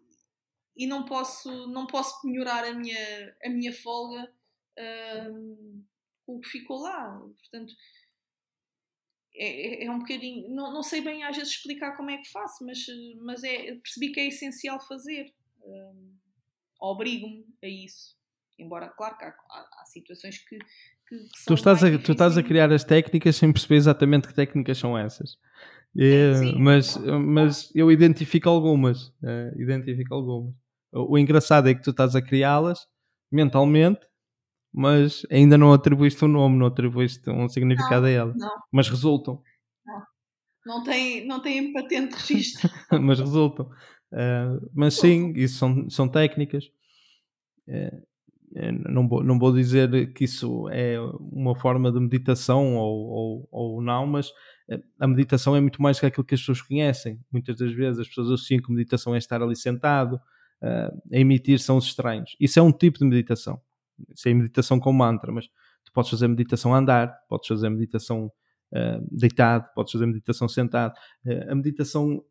e 0.77 0.87
não 0.87 1.05
posso, 1.05 1.67
não 1.67 1.85
posso 1.85 2.25
melhorar 2.25 2.63
a 2.63 2.73
minha, 2.73 3.37
a 3.45 3.49
minha 3.49 3.73
folga 3.73 4.33
um, 5.29 5.85
o 6.25 6.39
que 6.39 6.49
ficou 6.51 6.83
lá. 6.83 7.19
Portanto, 7.19 7.75
é, 9.37 9.85
é, 9.85 9.87
é 9.87 9.91
um 9.91 9.99
bocadinho. 9.99 10.49
Não, 10.51 10.73
não 10.73 10.83
sei 10.83 11.01
bem 11.01 11.23
às 11.23 11.37
vezes 11.37 11.53
explicar 11.53 11.97
como 11.97 12.11
é 12.11 12.19
que 12.19 12.31
faço, 12.31 12.65
mas, 12.65 12.87
mas 13.23 13.45
é, 13.45 13.75
percebi 13.77 14.11
que 14.11 14.21
é 14.21 14.29
essencial 14.29 14.81
fazer. 14.81 15.33
Um, 15.65 16.17
Obrigo-me 16.81 17.47
a 17.63 17.69
isso. 17.69 18.17
Embora, 18.59 18.89
claro 18.89 19.17
que 19.19 19.25
há, 19.25 19.29
há, 19.29 19.83
há 19.83 19.87
situações 19.87 20.39
que, 20.39 20.59
que, 20.59 21.19
que 21.19 21.45
tu, 21.47 21.55
estás 21.55 21.83
a, 21.83 21.99
tu 21.99 22.13
estás 22.13 22.39
a 22.39 22.43
criar 22.43 22.73
as 22.73 22.85
técnicas 22.85 23.37
sem 23.37 23.53
perceber 23.53 23.77
exatamente 23.77 24.29
que 24.29 24.35
técnicas 24.35 24.79
são 24.79 24.97
essas. 24.97 25.39
É, 25.99 26.35
sim, 26.35 26.55
mas, 26.59 26.97
mas 26.97 27.71
eu 27.75 27.91
identifico 27.91 28.49
algumas. 28.49 29.13
É, 29.23 29.53
identifico 29.57 30.15
algumas. 30.15 30.55
O, 30.93 31.15
o, 31.15 31.19
engraçado 31.19 31.69
é 31.69 31.75
que 31.75 31.83
tu 31.83 31.91
estás 31.91 32.15
a 32.15 32.23
criá-las 32.23 32.87
mentalmente, 33.31 34.01
mas 34.77 35.23
ainda 35.31 35.57
não 35.57 35.73
atribuíste 35.73 36.23
um 36.23 36.29
nome, 36.29 36.59
não 36.59 36.67
atribuíste 36.67 37.31
um 37.31 37.49
significado 37.49 38.03
não, 38.03 38.09
a 38.09 38.11
ela. 38.11 38.35
Não. 38.37 38.51
Mas 38.71 38.91
resultam. 38.91 39.41
Não, 39.87 40.03
não 40.67 40.85
tem, 40.85 41.27
não 41.27 41.41
tem 41.41 41.73
patente 41.73 42.15
de 42.15 42.21
registro. 42.21 42.71
mas 43.01 43.19
resultam. 43.19 43.71
Uh, 44.13 44.71
mas 44.75 44.93
sim, 44.93 45.33
isso 45.35 45.57
são, 45.57 45.89
são 45.89 46.07
técnicas. 46.07 46.67
Uh, 47.67 48.07
não 48.91 49.09
vou, 49.09 49.25
não 49.25 49.39
vou 49.39 49.51
dizer 49.51 50.13
que 50.13 50.25
isso 50.25 50.69
é 50.69 50.99
uma 51.33 51.57
forma 51.57 51.91
de 51.91 51.99
meditação 51.99 52.77
ou, 52.77 53.09
ou, 53.09 53.49
ou 53.51 53.83
não, 53.83 54.07
mas 54.07 54.31
a 55.01 55.07
meditação 55.07 55.57
é 55.57 55.61
muito 55.61 55.81
mais 55.81 55.99
que 55.99 56.05
aquilo 56.05 56.25
que 56.25 56.35
as 56.35 56.41
pessoas 56.41 56.61
conhecem. 56.61 57.19
Muitas 57.33 57.57
das 57.57 57.73
vezes 57.73 57.99
as 57.99 58.09
pessoas 58.09 58.29
associam 58.29 58.61
que 58.61 58.71
meditação 58.71 59.15
é 59.15 59.19
estar 59.19 59.43
ali 59.43 59.57
sentado, 59.57 60.17
uh, 60.63 61.15
a 61.15 61.19
emitir 61.19 61.59
sons 61.61 61.87
estranhos. 61.87 62.37
Isso 62.39 62.59
é 62.59 62.63
um 62.63 62.73
tipo 62.73 62.99
de 62.99 63.07
meditação. 63.07 63.59
Isso 64.15 64.29
é 64.29 64.35
meditação 64.35 64.79
com 64.79 64.93
mantra, 64.93 65.33
mas 65.33 65.47
tu 65.85 65.93
podes 65.93 66.11
fazer 66.11 66.29
meditação 66.29 66.75
a 66.75 66.79
andar, 66.79 67.15
podes 67.29 67.49
fazer 67.49 67.69
meditação 67.71 68.31
uh, 68.73 69.09
deitado, 69.11 69.67
podes 69.75 69.93
fazer 69.93 70.07
meditação 70.07 70.49
sentado. 70.49 70.95
Uh, 71.25 71.53
a 71.53 71.55
meditação 71.55 72.23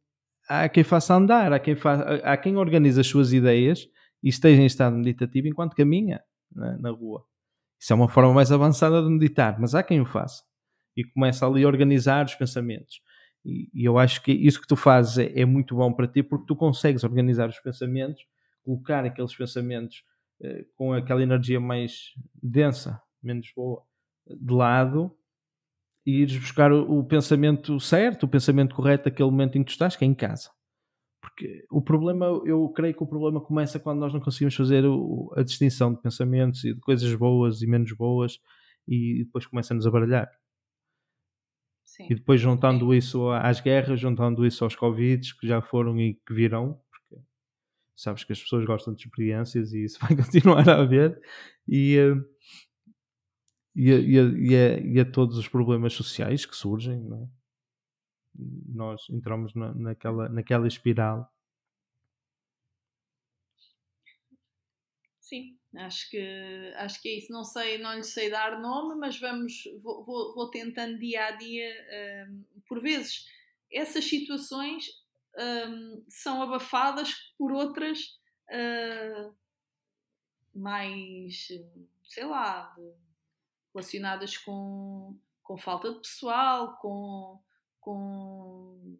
há 0.47 0.69
quem 0.69 0.83
faça 0.83 1.13
andar, 1.15 1.53
há 1.53 1.59
quem, 1.59 1.75
fa 1.75 2.37
quem 2.37 2.57
organize 2.57 2.99
as 2.99 3.07
suas 3.07 3.33
ideias 3.33 3.87
e 4.23 4.29
esteja 4.29 4.61
em 4.61 4.65
estado 4.65 4.95
meditativo 4.95 5.47
enquanto 5.47 5.75
caminha 5.75 6.21
na, 6.53 6.77
na 6.77 6.89
rua. 6.91 7.23
Isso 7.79 7.93
é 7.93 7.95
uma 7.95 8.09
forma 8.09 8.33
mais 8.33 8.51
avançada 8.51 9.01
de 9.01 9.09
meditar, 9.09 9.59
mas 9.59 9.75
há 9.75 9.83
quem 9.83 10.01
o 10.01 10.05
faça 10.05 10.43
e 10.95 11.03
começa 11.03 11.45
ali 11.45 11.63
a 11.63 11.67
organizar 11.67 12.25
os 12.25 12.35
pensamentos. 12.35 13.01
E, 13.43 13.69
eu 13.75 13.97
acho 13.97 14.23
que 14.23 14.31
isso 14.31 14.59
que 14.59 14.67
tu 14.67 14.75
fazes 14.75 15.17
é, 15.17 15.41
é, 15.41 15.45
muito 15.45 15.75
bom 15.75 15.93
para 15.93 16.07
ti 16.07 16.23
porque 16.23 16.45
tu 16.47 16.55
consegues 16.55 17.03
organizar 17.03 17.47
os 17.49 17.59
pensamentos, 17.59 18.23
colocar 18.63 19.05
aqueles 19.05 19.35
pensamentos 19.35 20.03
com 20.75 20.93
aquela 20.93 21.23
energia 21.23 21.59
mais 21.59 22.13
densa, 22.41 23.01
menos 23.21 23.51
boa, 23.55 23.83
de 24.27 24.53
lado 24.53 25.15
e 26.05 26.21
ires 26.21 26.37
buscar 26.37 26.71
o, 26.71 26.99
o 26.99 27.03
pensamento 27.03 27.79
certo, 27.79 28.23
o 28.23 28.27
pensamento 28.27 28.75
correto 28.75 29.05
daquele 29.05 29.29
momento 29.29 29.57
em 29.57 29.63
que 29.63 29.69
tu 29.69 29.71
estás, 29.71 29.95
que 29.95 30.05
é 30.05 30.07
em 30.07 30.13
casa. 30.13 30.49
Porque 31.19 31.65
o 31.71 31.81
problema, 31.81 32.27
eu 32.45 32.69
creio 32.69 32.93
que 32.93 33.03
o 33.03 33.07
problema 33.07 33.41
começa 33.41 33.79
quando 33.79 33.99
nós 33.99 34.13
não 34.13 34.19
conseguimos 34.19 34.55
fazer 34.55 34.85
o, 34.85 35.33
a 35.35 35.41
distinção 35.41 35.93
de 35.93 36.01
pensamentos 36.01 36.63
e 36.63 36.73
de 36.73 36.79
coisas 36.79 37.13
boas 37.15 37.61
e 37.63 37.67
menos 37.67 37.91
boas 37.93 38.39
e 38.87 39.23
depois 39.25 39.47
começa-nos 39.47 39.87
a 39.87 39.91
baralhar. 39.91 40.29
Sim. 41.83 42.07
E 42.09 42.15
depois 42.15 42.39
juntando 42.39 42.91
Sim. 42.91 42.97
isso 42.97 43.29
às 43.29 43.59
guerras, 43.59 43.99
juntando 43.99 44.45
isso 44.45 44.63
aos 44.63 44.75
Covid 44.75 45.35
que 45.37 45.47
já 45.47 45.61
foram 45.61 45.99
e 45.99 46.13
que 46.13 46.33
virão, 46.33 46.79
sabes 47.95 48.23
que 48.23 48.33
as 48.33 48.41
pessoas 48.41 48.65
gostam 48.65 48.93
de 48.93 49.05
experiências 49.05 49.73
e 49.73 49.85
isso 49.85 49.99
vai 50.01 50.15
continuar 50.15 50.67
a 50.69 50.81
haver, 50.81 51.19
e, 51.67 51.97
eh, 51.97 52.15
e, 53.75 53.91
a, 53.91 53.99
e, 53.99 54.19
a, 54.19 54.23
e, 54.23 54.55
a, 54.55 54.79
e 54.79 54.99
a 54.99 55.11
todos 55.11 55.37
os 55.37 55.47
problemas 55.47 55.93
sociais 55.93 56.45
que 56.45 56.55
surgem, 56.55 56.95
é? 57.13 57.45
nós 58.73 59.09
entramos 59.09 59.53
na, 59.55 59.73
naquela, 59.73 60.29
naquela 60.29 60.67
espiral. 60.67 61.31
Sim, 65.19 65.57
acho 65.77 66.09
que, 66.09 66.73
acho 66.75 67.01
que 67.01 67.09
é 67.09 67.17
isso. 67.17 67.31
Não 67.31 67.43
sei, 67.43 67.77
não 67.79 67.95
lhe 67.95 68.03
sei 68.03 68.29
dar 68.29 68.61
nome, 68.61 68.95
mas 68.99 69.19
vamos, 69.19 69.63
vou, 69.81 70.05
vou, 70.05 70.35
vou 70.35 70.49
tentando 70.51 70.99
dia 70.99 71.25
a 71.25 71.31
dia. 71.31 71.71
Um, 72.29 72.43
por 72.67 72.79
vezes, 72.79 73.25
essas 73.71 74.05
situações 74.05 74.85
um, 75.37 76.05
são 76.07 76.41
abafadas 76.41 77.13
por 77.37 77.51
outras 77.51 78.19
uh, 78.49 79.35
mais, 80.53 81.47
sei 82.03 82.25
lá, 82.25 82.75
relacionadas 83.73 84.37
com, 84.37 85.17
com 85.43 85.57
falta 85.57 85.93
de 85.93 85.99
pessoal, 85.99 86.77
com 86.77 87.39
com 87.85 88.97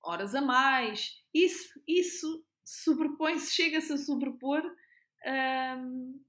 horas 0.00 0.36
a 0.36 0.40
mais. 0.40 1.20
Isso, 1.34 1.82
isso 1.86 2.46
sobrepõe-se, 2.64 3.52
chega-se 3.52 3.92
a 3.92 3.98
sobrepor 3.98 4.62
um, 5.26 6.22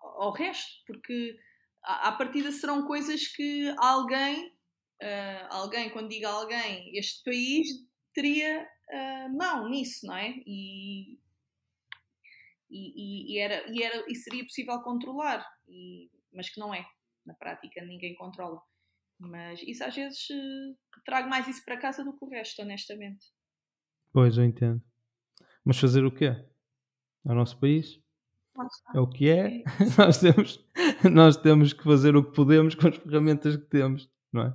ao 0.00 0.32
resto, 0.32 0.82
porque 0.86 1.38
à 1.82 2.10
partida 2.12 2.50
serão 2.50 2.86
coisas 2.86 3.26
que 3.26 3.74
alguém, 3.76 4.56
uh, 5.02 5.46
alguém, 5.50 5.90
quando 5.90 6.08
diga 6.08 6.28
alguém, 6.28 6.96
este 6.96 7.22
país 7.24 7.68
teria 8.14 8.62
uh, 8.62 9.36
mão 9.36 9.68
nisso, 9.68 10.06
não 10.06 10.16
é? 10.16 10.34
E, 10.46 11.18
e, 12.70 13.34
e, 13.34 13.38
era, 13.38 13.70
e, 13.70 13.82
era, 13.82 14.04
e 14.08 14.14
seria 14.14 14.44
possível 14.44 14.80
controlar, 14.82 15.44
e, 15.68 16.10
mas 16.32 16.48
que 16.48 16.60
não 16.60 16.74
é 16.74 16.84
na 17.26 17.34
prática 17.34 17.84
ninguém 17.84 18.14
controla. 18.14 18.60
Mas 19.18 19.60
isso 19.62 19.84
às 19.84 19.94
vezes 19.94 20.28
uh, 20.30 21.02
trago 21.04 21.28
mais 21.28 21.46
isso 21.46 21.64
para 21.64 21.80
casa 21.80 22.04
do 22.04 22.16
que 22.16 22.24
o 22.24 22.28
resto, 22.28 22.62
honestamente. 22.62 23.26
Pois, 24.12 24.38
eu 24.38 24.44
entendo. 24.44 24.82
Mas 25.64 25.78
fazer 25.78 26.04
o 26.04 26.14
quê? 26.14 26.26
É 26.26 27.30
o 27.30 27.34
nosso 27.34 27.58
país? 27.60 28.00
É 28.94 29.00
o 29.00 29.08
que 29.08 29.28
é. 29.28 29.58
é. 29.58 29.64
nós, 29.98 30.18
temos, 30.18 30.68
nós 31.12 31.36
temos 31.36 31.72
que 31.72 31.84
fazer 31.84 32.16
o 32.16 32.24
que 32.24 32.34
podemos 32.34 32.74
com 32.74 32.88
as 32.88 32.96
ferramentas 32.96 33.56
que 33.56 33.66
temos, 33.66 34.10
não 34.32 34.42
é? 34.42 34.54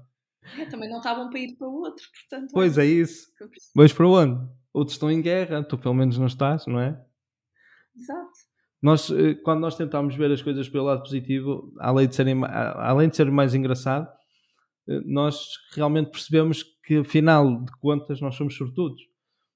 É 0.57 0.65
também 0.65 0.89
não 0.89 0.97
está 0.97 1.15
bom 1.15 1.29
para 1.29 1.39
ir 1.39 1.55
para 1.55 1.67
o 1.67 1.73
outro, 1.81 2.05
portanto. 2.13 2.51
Pois 2.53 2.77
é 2.77 2.85
isso. 2.85 3.27
Vais 3.75 3.91
para 3.91 4.07
onde? 4.07 4.49
Outros 4.73 4.95
estão 4.95 5.09
em 5.09 5.21
guerra, 5.21 5.63
tu 5.63 5.77
pelo 5.77 5.93
menos 5.93 6.17
não 6.17 6.27
estás, 6.27 6.65
não 6.67 6.79
é? 6.79 7.01
Exato. 7.95 8.29
Nós, 8.81 9.09
eh, 9.09 9.35
quando 9.35 9.61
nós 9.61 9.75
tentamos 9.75 10.15
ver 10.15 10.31
as 10.31 10.41
coisas 10.41 10.69
pelo 10.69 10.85
lado 10.85 11.01
positivo, 11.01 11.73
além 11.79 12.07
de, 12.07 12.15
serem, 12.15 12.41
além 12.43 13.09
de 13.09 13.15
ser 13.15 13.31
mais 13.31 13.55
engraçado, 13.55 14.07
eh, 14.87 15.01
nós 15.05 15.47
realmente 15.73 16.11
percebemos 16.11 16.63
que, 16.83 16.97
afinal 16.97 17.63
de 17.63 17.71
contas, 17.79 18.21
nós 18.21 18.35
somos 18.35 18.55
sortudos. 18.55 19.01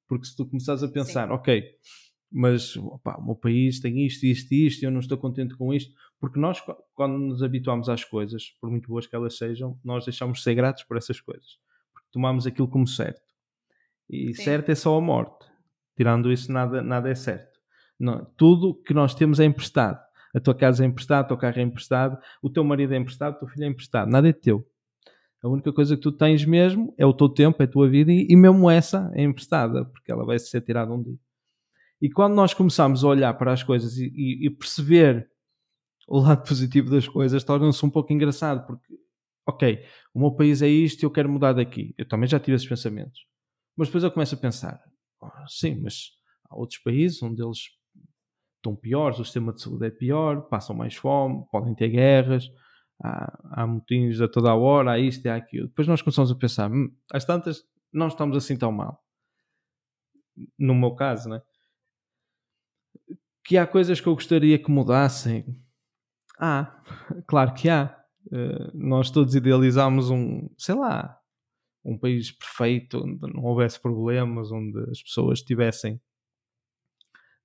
Porque 0.07 0.25
se 0.25 0.35
tu 0.35 0.47
começares 0.47 0.81
a 0.81 0.87
pensar, 0.87 1.27
Sim. 1.27 1.33
ok, 1.33 1.63
mas 2.31 2.75
opa, 2.77 3.17
o 3.19 3.25
meu 3.25 3.35
país 3.35 3.79
tem 3.79 4.05
isto, 4.05 4.25
isto 4.25 4.51
e 4.51 4.65
isto, 4.65 4.81
e 4.81 4.85
eu 4.85 4.91
não 4.91 4.99
estou 4.99 5.17
contente 5.17 5.55
com 5.55 5.71
isto, 5.73 5.93
porque 6.19 6.39
nós, 6.39 6.61
quando 6.93 7.17
nos 7.17 7.41
habituamos 7.41 7.87
às 7.87 8.03
coisas, 8.03 8.51
por 8.59 8.69
muito 8.69 8.89
boas 8.89 9.07
que 9.07 9.15
elas 9.15 9.37
sejam, 9.37 9.79
nós 9.83 10.05
deixamos 10.05 10.39
de 10.39 10.43
ser 10.43 10.53
gratos 10.53 10.83
por 10.83 10.97
essas 10.97 11.21
coisas. 11.21 11.57
Porque 11.93 12.07
tomamos 12.11 12.45
aquilo 12.45 12.67
como 12.67 12.85
certo. 12.85 13.21
E 14.09 14.33
Sim. 14.33 14.43
certo 14.43 14.69
é 14.69 14.75
só 14.75 14.97
a 14.97 15.01
morte. 15.01 15.45
Tirando 15.95 16.31
isso, 16.31 16.51
nada, 16.51 16.81
nada 16.81 17.09
é 17.09 17.15
certo. 17.15 17.59
Não, 17.99 18.25
tudo 18.37 18.75
que 18.83 18.93
nós 18.93 19.15
temos 19.15 19.39
é 19.39 19.45
emprestado. 19.45 19.99
A 20.33 20.39
tua 20.39 20.53
casa 20.53 20.83
é 20.83 20.87
emprestada, 20.87 21.25
o 21.25 21.27
teu 21.29 21.37
carro 21.37 21.59
é 21.59 21.61
emprestado, 21.61 22.17
o 22.41 22.49
teu 22.49 22.63
marido 22.63 22.93
é 22.93 22.97
emprestado, 22.97 23.35
o 23.35 23.39
teu 23.39 23.47
filho 23.47 23.63
é 23.63 23.67
emprestado. 23.67 24.11
Nada 24.11 24.29
é 24.29 24.33
teu. 24.33 24.65
A 25.41 25.47
única 25.47 25.71
coisa 25.71 25.95
que 25.95 26.01
tu 26.01 26.11
tens 26.11 26.45
mesmo 26.45 26.93
é 26.97 27.05
o 27.05 27.13
teu 27.13 27.29
tempo, 27.29 27.61
é 27.61 27.65
a 27.65 27.67
tua 27.67 27.89
vida 27.89 28.11
e, 28.11 28.27
e 28.29 28.35
mesmo 28.35 28.69
essa 28.69 29.09
é 29.15 29.23
emprestada, 29.23 29.85
porque 29.85 30.11
ela 30.11 30.25
vai 30.25 30.37
ser 30.37 30.61
tirada 30.61 30.91
um 30.91 31.01
dia. 31.01 31.17
E 32.01 32.09
quando 32.09 32.33
nós 32.33 32.53
começamos 32.53 33.03
a 33.03 33.07
olhar 33.07 33.33
para 33.33 33.51
as 33.51 33.63
coisas 33.63 33.97
e, 33.97 34.11
e, 34.13 34.47
e 34.47 34.49
perceber 34.49 35.28
o 36.09 36.19
lado 36.19 36.43
positivo 36.47 36.89
das 36.89 37.07
coisas, 37.07 37.43
torna-se 37.43 37.85
um 37.85 37.89
pouco 37.89 38.11
engraçado, 38.11 38.65
porque, 38.65 38.99
ok, 39.47 39.85
o 40.13 40.19
meu 40.19 40.31
país 40.31 40.61
é 40.61 40.67
isto 40.67 41.03
e 41.03 41.05
eu 41.05 41.11
quero 41.11 41.29
mudar 41.29 41.53
daqui. 41.53 41.93
Eu 41.97 42.07
também 42.07 42.27
já 42.27 42.39
tive 42.39 42.55
esses 42.55 42.67
pensamentos. 42.67 43.27
Mas 43.77 43.87
depois 43.87 44.03
eu 44.03 44.11
começo 44.11 44.33
a 44.35 44.37
pensar, 44.37 44.81
oh, 45.21 45.47
sim, 45.47 45.79
mas 45.79 46.09
há 46.49 46.57
outros 46.57 46.79
países 46.79 47.21
onde 47.21 47.41
eles 47.41 47.59
estão 48.57 48.75
piores, 48.75 49.19
o 49.19 49.23
sistema 49.23 49.53
de 49.53 49.61
saúde 49.61 49.85
é 49.85 49.91
pior, 49.91 50.41
passam 50.49 50.75
mais 50.75 50.95
fome, 50.95 51.45
podem 51.51 51.75
ter 51.75 51.89
guerras, 51.89 52.49
há, 53.01 53.61
há 53.61 53.67
motins 53.67 54.19
a 54.19 54.27
toda 54.27 54.49
a 54.49 54.55
hora, 54.55 54.93
há 54.93 54.99
isto 54.99 55.23
e 55.25 55.29
há 55.29 55.35
aquilo. 55.35 55.67
Depois 55.67 55.87
nós 55.87 56.01
começamos 56.01 56.31
a 56.31 56.35
pensar, 56.35 56.71
hum, 56.71 56.91
às 57.13 57.23
tantas, 57.23 57.63
não 57.93 58.07
estamos 58.07 58.35
assim 58.35 58.57
tão 58.57 58.71
mal. 58.71 59.01
No 60.57 60.73
meu 60.73 60.95
caso, 60.95 61.29
né? 61.29 61.41
Que 63.45 63.57
há 63.57 63.67
coisas 63.67 64.01
que 64.01 64.07
eu 64.07 64.15
gostaria 64.15 64.57
que 64.57 64.71
mudassem. 64.71 65.45
Ah, 66.39 66.81
claro 67.27 67.53
que 67.53 67.69
há. 67.69 67.95
Uh, 68.27 68.71
nós 68.73 69.11
todos 69.11 69.35
idealizámos 69.35 70.09
um, 70.09 70.49
sei 70.57 70.75
lá, 70.75 71.19
um 71.83 71.97
país 71.97 72.31
perfeito, 72.31 73.03
onde 73.03 73.33
não 73.33 73.43
houvesse 73.43 73.79
problemas, 73.79 74.51
onde 74.51 74.79
as 74.89 75.01
pessoas 75.01 75.41
tivessem 75.41 75.99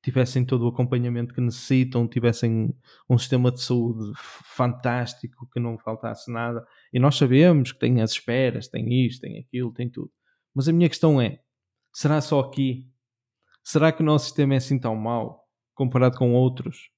tivessem 0.04 0.44
todo 0.44 0.66
o 0.66 0.68
acompanhamento 0.68 1.32
que 1.32 1.40
necessitam, 1.40 2.06
tivessem 2.06 2.76
um 3.08 3.16
sistema 3.16 3.50
de 3.50 3.62
saúde 3.62 4.12
fantástico, 4.54 5.48
que 5.50 5.58
não 5.58 5.78
faltasse 5.78 6.30
nada. 6.30 6.62
E 6.92 6.98
nós 6.98 7.16
sabemos 7.16 7.72
que 7.72 7.78
tem 7.78 8.02
as 8.02 8.10
esperas, 8.10 8.68
tem 8.68 9.06
isto, 9.06 9.22
tem 9.22 9.38
aquilo, 9.38 9.72
tem 9.72 9.88
tudo. 9.88 10.12
Mas 10.54 10.68
a 10.68 10.72
minha 10.74 10.90
questão 10.90 11.20
é: 11.20 11.40
será 11.92 12.20
só 12.20 12.40
aqui? 12.40 12.86
Será 13.62 13.90
que 13.90 14.02
o 14.02 14.06
nosso 14.06 14.26
sistema 14.26 14.54
é 14.54 14.56
assim 14.58 14.78
tão 14.78 14.94
mau 14.94 15.42
comparado 15.74 16.18
com 16.18 16.34
outros? 16.34 16.90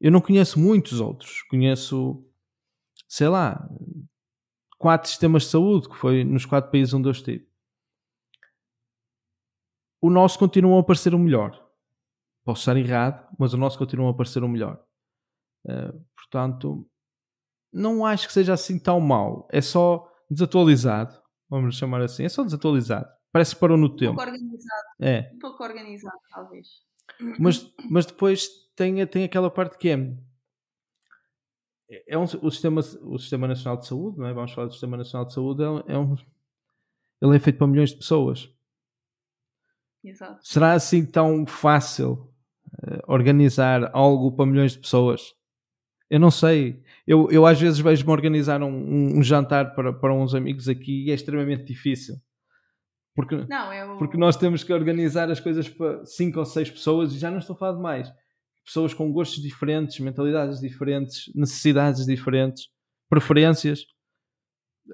Eu 0.00 0.12
não 0.12 0.20
conheço 0.20 0.58
muitos 0.58 1.00
outros. 1.00 1.42
Conheço, 1.42 2.24
sei 3.08 3.28
lá, 3.28 3.68
quatro 4.78 5.08
sistemas 5.08 5.44
de 5.44 5.48
saúde, 5.48 5.88
que 5.88 5.96
foi 5.96 6.24
nos 6.24 6.44
quatro 6.44 6.70
países 6.70 6.92
onde 6.92 7.08
eu 7.08 7.12
estive 7.12 7.46
o 10.06 10.10
nosso 10.10 10.38
continua 10.38 10.80
a 10.80 10.84
parecer 10.84 11.14
o 11.14 11.18
melhor. 11.18 11.60
Posso 12.44 12.60
estar 12.60 12.76
errado, 12.76 13.26
mas 13.38 13.52
o 13.52 13.56
nosso 13.56 13.76
continua 13.76 14.10
a 14.10 14.14
parecer 14.14 14.44
o 14.44 14.48
melhor. 14.48 14.80
Uh, 15.66 16.04
portanto, 16.14 16.88
não 17.72 18.06
acho 18.06 18.28
que 18.28 18.32
seja 18.32 18.52
assim 18.52 18.78
tão 18.78 19.00
mau. 19.00 19.48
É 19.50 19.60
só 19.60 20.08
desatualizado, 20.30 21.20
vamos 21.48 21.76
chamar 21.76 22.02
assim. 22.02 22.24
É 22.24 22.28
só 22.28 22.44
desatualizado. 22.44 23.08
Parece 23.32 23.54
que 23.54 23.60
parou 23.60 23.76
no 23.76 23.94
tempo. 23.96 24.12
Um 24.12 24.16
pouco 24.16 24.30
organizado. 24.30 24.86
É. 25.00 25.32
Um 25.34 25.38
pouco 25.38 25.64
organizado, 25.64 26.18
talvez. 26.30 26.68
Mas, 27.40 27.74
mas 27.90 28.06
depois 28.06 28.48
tem, 28.76 29.06
tem 29.06 29.24
aquela 29.24 29.50
parte 29.50 29.78
que 29.78 29.88
é. 29.88 30.16
É 32.08 32.18
um, 32.18 32.24
o, 32.24 32.50
sistema, 32.50 32.80
o 32.80 33.18
Sistema 33.18 33.46
Nacional 33.46 33.78
de 33.78 33.86
Saúde, 33.86 34.18
não 34.18 34.26
é? 34.26 34.34
vamos 34.34 34.52
falar 34.52 34.66
do 34.66 34.72
Sistema 34.72 34.96
Nacional 34.96 35.24
de 35.24 35.32
Saúde, 35.32 35.62
é, 35.62 35.94
é 35.94 35.98
um, 35.98 36.16
ele 37.22 37.36
é 37.36 37.38
feito 37.38 37.58
para 37.58 37.66
milhões 37.66 37.90
de 37.90 37.96
pessoas. 37.96 38.52
Exato. 40.04 40.38
Será 40.42 40.72
assim 40.72 41.04
tão 41.04 41.46
fácil 41.46 42.32
uh, 42.82 43.02
organizar 43.06 43.90
algo 43.92 44.32
para 44.32 44.46
milhões 44.46 44.72
de 44.72 44.78
pessoas? 44.78 45.34
Eu 46.08 46.20
não 46.20 46.30
sei. 46.30 46.82
Eu, 47.06 47.30
eu 47.30 47.46
às 47.46 47.60
vezes 47.60 47.80
vejo-me 47.80 48.12
organizar 48.12 48.62
um, 48.62 48.68
um, 48.68 49.18
um, 49.18 49.22
jantar 49.22 49.74
para, 49.74 49.92
para 49.92 50.14
uns 50.14 50.34
amigos 50.34 50.68
aqui 50.68 51.06
e 51.06 51.10
é 51.10 51.14
extremamente 51.14 51.64
difícil. 51.64 52.16
Porque, 53.14 53.36
não, 53.48 53.72
eu... 53.72 53.96
porque 53.96 54.16
nós 54.16 54.36
temos 54.36 54.62
que 54.62 54.72
organizar 54.72 55.30
as 55.30 55.40
coisas 55.40 55.68
para 55.68 56.04
cinco 56.04 56.38
ou 56.38 56.44
seis 56.44 56.70
pessoas 56.70 57.12
e 57.12 57.18
já 57.18 57.30
não 57.30 57.38
estou 57.38 57.56
a 57.56 57.58
falar 57.58 57.76
de 57.76 57.82
mais. 57.82 58.12
Pessoas 58.66 58.92
com 58.92 59.12
gostos 59.12 59.40
diferentes, 59.40 60.00
mentalidades 60.00 60.60
diferentes, 60.60 61.32
necessidades 61.34 62.04
diferentes, 62.04 62.68
preferências. 63.08 63.86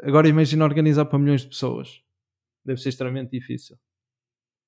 Agora 0.03 0.29
imagina 0.29 0.65
organizar 0.65 1.07
para 1.07 1.19
milhões 1.19 1.41
de 1.41 1.49
pessoas. 1.49 2.03
Deve 2.65 2.81
ser 2.81 2.91
extremamente 2.91 3.31
difícil. 3.31 3.77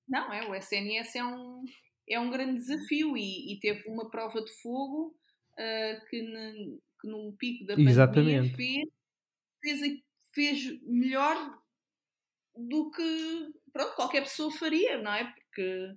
Não, 0.09 0.33
é, 0.33 0.49
o 0.49 0.55
SNS 0.55 1.17
é 1.17 1.25
um, 1.25 1.65
é 2.09 2.19
um 2.19 2.31
grande 2.31 2.61
desafio 2.61 3.17
e, 3.17 3.53
e 3.53 3.61
teve 3.61 3.89
uma 3.89 4.11
prova 4.11 4.43
de 4.43 4.51
fogo 4.63 5.15
uh, 5.53 6.07
que, 6.09 6.23
ne, 6.23 6.79
que 7.01 7.09
num 7.09 7.35
pico 7.37 7.67
da 7.67 7.75
Exatamente. 7.75 8.51
pandemia 8.53 8.87
fez, 9.63 9.81
fez, 9.81 10.03
fez 10.35 10.83
melhor 10.83 11.63
do 12.57 12.91
que 12.91 13.53
pronto, 13.73 13.95
qualquer 13.97 14.23
pessoa 14.23 14.51
faria, 14.53 15.01
não 15.03 15.13
é? 15.13 15.25
Porque 15.25 15.95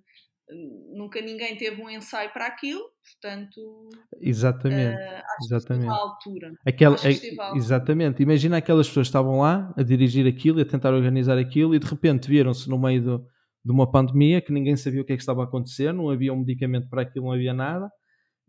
nunca 0.94 1.22
ninguém 1.22 1.57
teve 1.57 1.82
um 1.82 1.90
ensaio 1.90 2.32
para 2.32 2.48
aquilo, 2.48 2.82
portanto. 3.03 3.90
Exatamente. 4.22 4.95
Uh, 4.95 5.15
acho 5.18 5.45
exatamente. 5.45 5.86
que 5.86 5.90
à 5.90 5.95
altura. 5.95 6.53
Aquela, 6.65 6.95
altura. 6.95 7.57
Exatamente. 7.57 8.24
Imagina 8.24 8.57
aquelas 8.57 8.88
pessoas 8.88 9.07
que 9.07 9.10
estavam 9.10 9.40
lá 9.40 9.74
a 9.78 9.84
dirigir 9.84 10.26
aquilo 10.28 10.60
e 10.60 10.61
a 10.61 10.65
tentar 10.65 10.94
organizar 10.94 11.38
aquilo 11.38 11.76
e 11.76 11.80
de 11.80 11.88
repente 11.88 12.30
viram-se 12.30 12.69
no 12.69 12.80
meio 12.80 13.03
do, 13.03 13.28
de 13.64 13.72
uma 13.72 13.90
pandemia 13.90 14.41
que 14.41 14.52
ninguém 14.52 14.78
sabia 14.78 15.02
o 15.02 15.06
que 15.06 15.14
é 15.14 15.15
que 15.15 15.22
estava 15.22 15.41
a 15.41 15.45
acontecer, 15.45 15.94
não 15.94 16.10
havia 16.10 16.34
um 16.34 16.40
medicamento 16.40 16.90
para 16.90 17.02
aquilo, 17.02 17.26
não 17.26 17.34
havia 17.34 17.53
nada. 17.53 17.90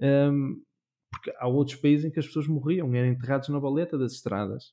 Um, 0.01 0.63
porque 1.11 1.33
há 1.39 1.49
outros 1.49 1.77
países 1.77 2.05
em 2.05 2.11
que 2.11 2.21
as 2.21 2.27
pessoas 2.27 2.47
morriam, 2.47 2.95
eram 2.95 3.09
enterrados 3.09 3.49
na 3.49 3.59
baleta 3.59 3.99
das 3.99 4.13
estradas. 4.13 4.73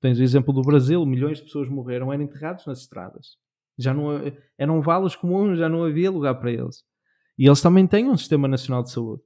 Tens 0.00 0.18
o 0.18 0.22
exemplo 0.22 0.52
do 0.52 0.60
Brasil, 0.60 1.04
milhões 1.06 1.38
de 1.38 1.44
pessoas 1.44 1.68
morreram, 1.68 2.12
eram 2.12 2.24
enterrados 2.24 2.66
nas 2.66 2.80
estradas. 2.80 3.38
Já 3.78 3.92
não 3.92 4.10
eram 4.56 4.80
valos 4.80 5.16
comuns, 5.16 5.58
já 5.58 5.68
não 5.68 5.84
havia 5.84 6.10
lugar 6.10 6.34
para 6.36 6.52
eles. 6.52 6.84
E 7.38 7.46
eles 7.46 7.60
também 7.60 7.86
têm 7.86 8.08
um 8.08 8.16
sistema 8.16 8.46
nacional 8.46 8.82
de 8.82 8.92
saúde. 8.92 9.22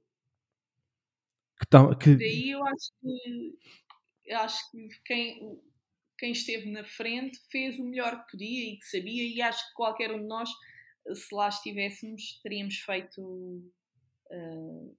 Que, 1.59 1.67
tá, 1.67 1.95
que... 1.95 2.15
Daí 2.15 2.51
eu 2.51 2.63
acho 2.65 2.91
que 3.01 3.59
eu 4.25 4.37
acho 4.39 4.71
que 4.71 4.87
quem 5.05 5.59
quem 6.19 6.31
esteve 6.33 6.69
na 6.69 6.83
frente 6.83 7.39
fez 7.49 7.79
o 7.79 7.83
melhor 7.83 8.25
que 8.25 8.31
podia 8.31 8.73
e 8.73 8.77
que 8.77 8.85
sabia, 8.85 9.23
e 9.23 9.41
acho 9.41 9.69
que 9.69 9.73
qualquer 9.73 10.11
um 10.11 10.19
de 10.19 10.27
nós, 10.27 10.49
se 11.13 11.33
lá 11.33 11.47
estivéssemos, 11.47 12.39
teríamos 12.43 12.75
feito 12.75 13.21
uh, 13.21 14.97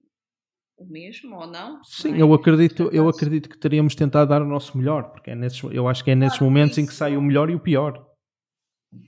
o 0.77 0.85
mesmo 0.85 1.35
ou 1.35 1.47
não. 1.47 1.81
Sim, 1.83 2.09
não 2.09 2.15
é? 2.17 2.21
eu 2.21 2.33
acredito, 2.33 2.89
eu 2.91 3.07
acredito 3.07 3.47
que 3.47 3.57
teríamos 3.57 3.93
tentado 3.93 4.29
dar 4.29 4.41
o 4.41 4.47
nosso 4.47 4.75
melhor, 4.77 5.11
porque 5.11 5.29
é 5.29 5.35
nesses, 5.35 5.61
eu 5.63 5.87
acho 5.87 6.03
que 6.03 6.11
é 6.11 6.15
nesses 6.15 6.39
claro, 6.39 6.51
momentos 6.51 6.77
em 6.79 6.85
que 6.85 6.93
sai 6.93 7.15
o 7.15 7.21
melhor 7.21 7.49
e 7.49 7.55
o 7.55 7.59
pior. 7.59 8.10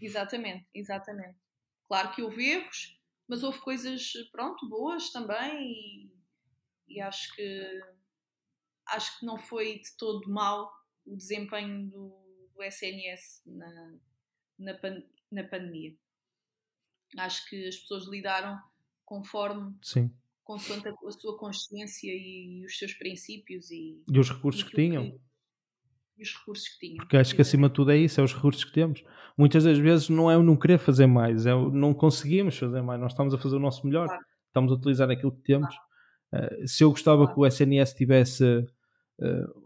Exatamente, 0.01 0.68
exatamente. 0.73 1.38
Claro 1.88 2.11
que 2.14 2.22
houve 2.22 2.49
erros, 2.49 2.99
mas 3.27 3.43
houve 3.43 3.60
coisas, 3.60 4.14
pronto, 4.31 4.68
boas 4.68 5.11
também 5.11 5.72
e, 5.72 6.11
e 6.88 7.01
acho 7.01 7.34
que 7.35 7.81
acho 8.88 9.19
que 9.19 9.26
não 9.26 9.38
foi 9.38 9.80
de 9.80 9.95
todo 9.97 10.30
mal 10.30 10.72
o 11.05 11.15
desempenho 11.15 11.89
do, 11.89 12.49
do 12.53 12.64
SNS 12.64 13.41
na, 13.45 13.97
na, 14.60 14.73
pan, 14.76 15.03
na, 15.31 15.43
pandemia. 15.43 15.95
Acho 17.18 17.47
que 17.49 17.68
as 17.68 17.77
pessoas 17.77 18.07
lidaram 18.07 18.60
conforme, 19.05 19.76
Sim. 19.81 20.11
consoante 20.43 20.88
a, 20.88 20.91
a 20.91 21.11
sua 21.11 21.38
consciência 21.38 22.11
e 22.11 22.65
os 22.65 22.77
seus 22.77 22.93
princípios 22.93 23.69
e, 23.69 24.03
e 24.07 24.19
os 24.19 24.30
recursos 24.30 24.61
e 24.61 24.65
que 24.65 24.76
tinham. 24.76 25.11
Que, 25.11 25.22
e 26.18 26.23
os 26.23 26.34
recursos 26.38 26.68
que 26.69 26.80
tinham. 26.80 26.98
Porque 26.98 27.18
acho 27.18 27.35
que 27.35 27.41
acima 27.41 27.68
de 27.68 27.76
tudo 27.76 27.91
é 27.91 27.98
isso, 27.98 28.19
é 28.19 28.23
os 28.23 28.34
recursos 28.34 28.64
que 28.64 28.72
temos. 28.72 29.03
Muitas 29.38 29.64
das 29.64 29.77
vezes 29.77 30.10
não 30.10 30.30
é 30.30 30.38
o 30.38 30.44
não 30.44 30.56
querer 30.56 30.77
fazer 30.77 31.07
mais, 31.07 31.45
é 31.45 31.53
o 31.53 31.72
não 31.72 31.94
conseguimos 31.94 32.57
fazer 32.57 32.81
mais. 32.81 32.99
Nós 32.99 33.11
estamos 33.11 33.34
a 33.34 33.38
fazer 33.38 33.56
o 33.56 33.60
nosso 33.60 33.85
melhor, 33.85 34.07
claro. 34.07 34.23
estamos 34.48 34.72
a 34.72 34.76
utilizar 34.76 35.10
aquilo 35.10 35.31
que 35.31 35.41
temos. 35.41 35.73
Claro. 36.30 36.53
Uh, 36.64 36.68
se 36.68 36.84
eu 36.84 36.90
gostava 36.90 37.26
claro. 37.26 37.34
que 37.34 37.40
o 37.41 37.45
SNS 37.45 37.94
tivesse 37.94 38.44
uh, 38.44 39.64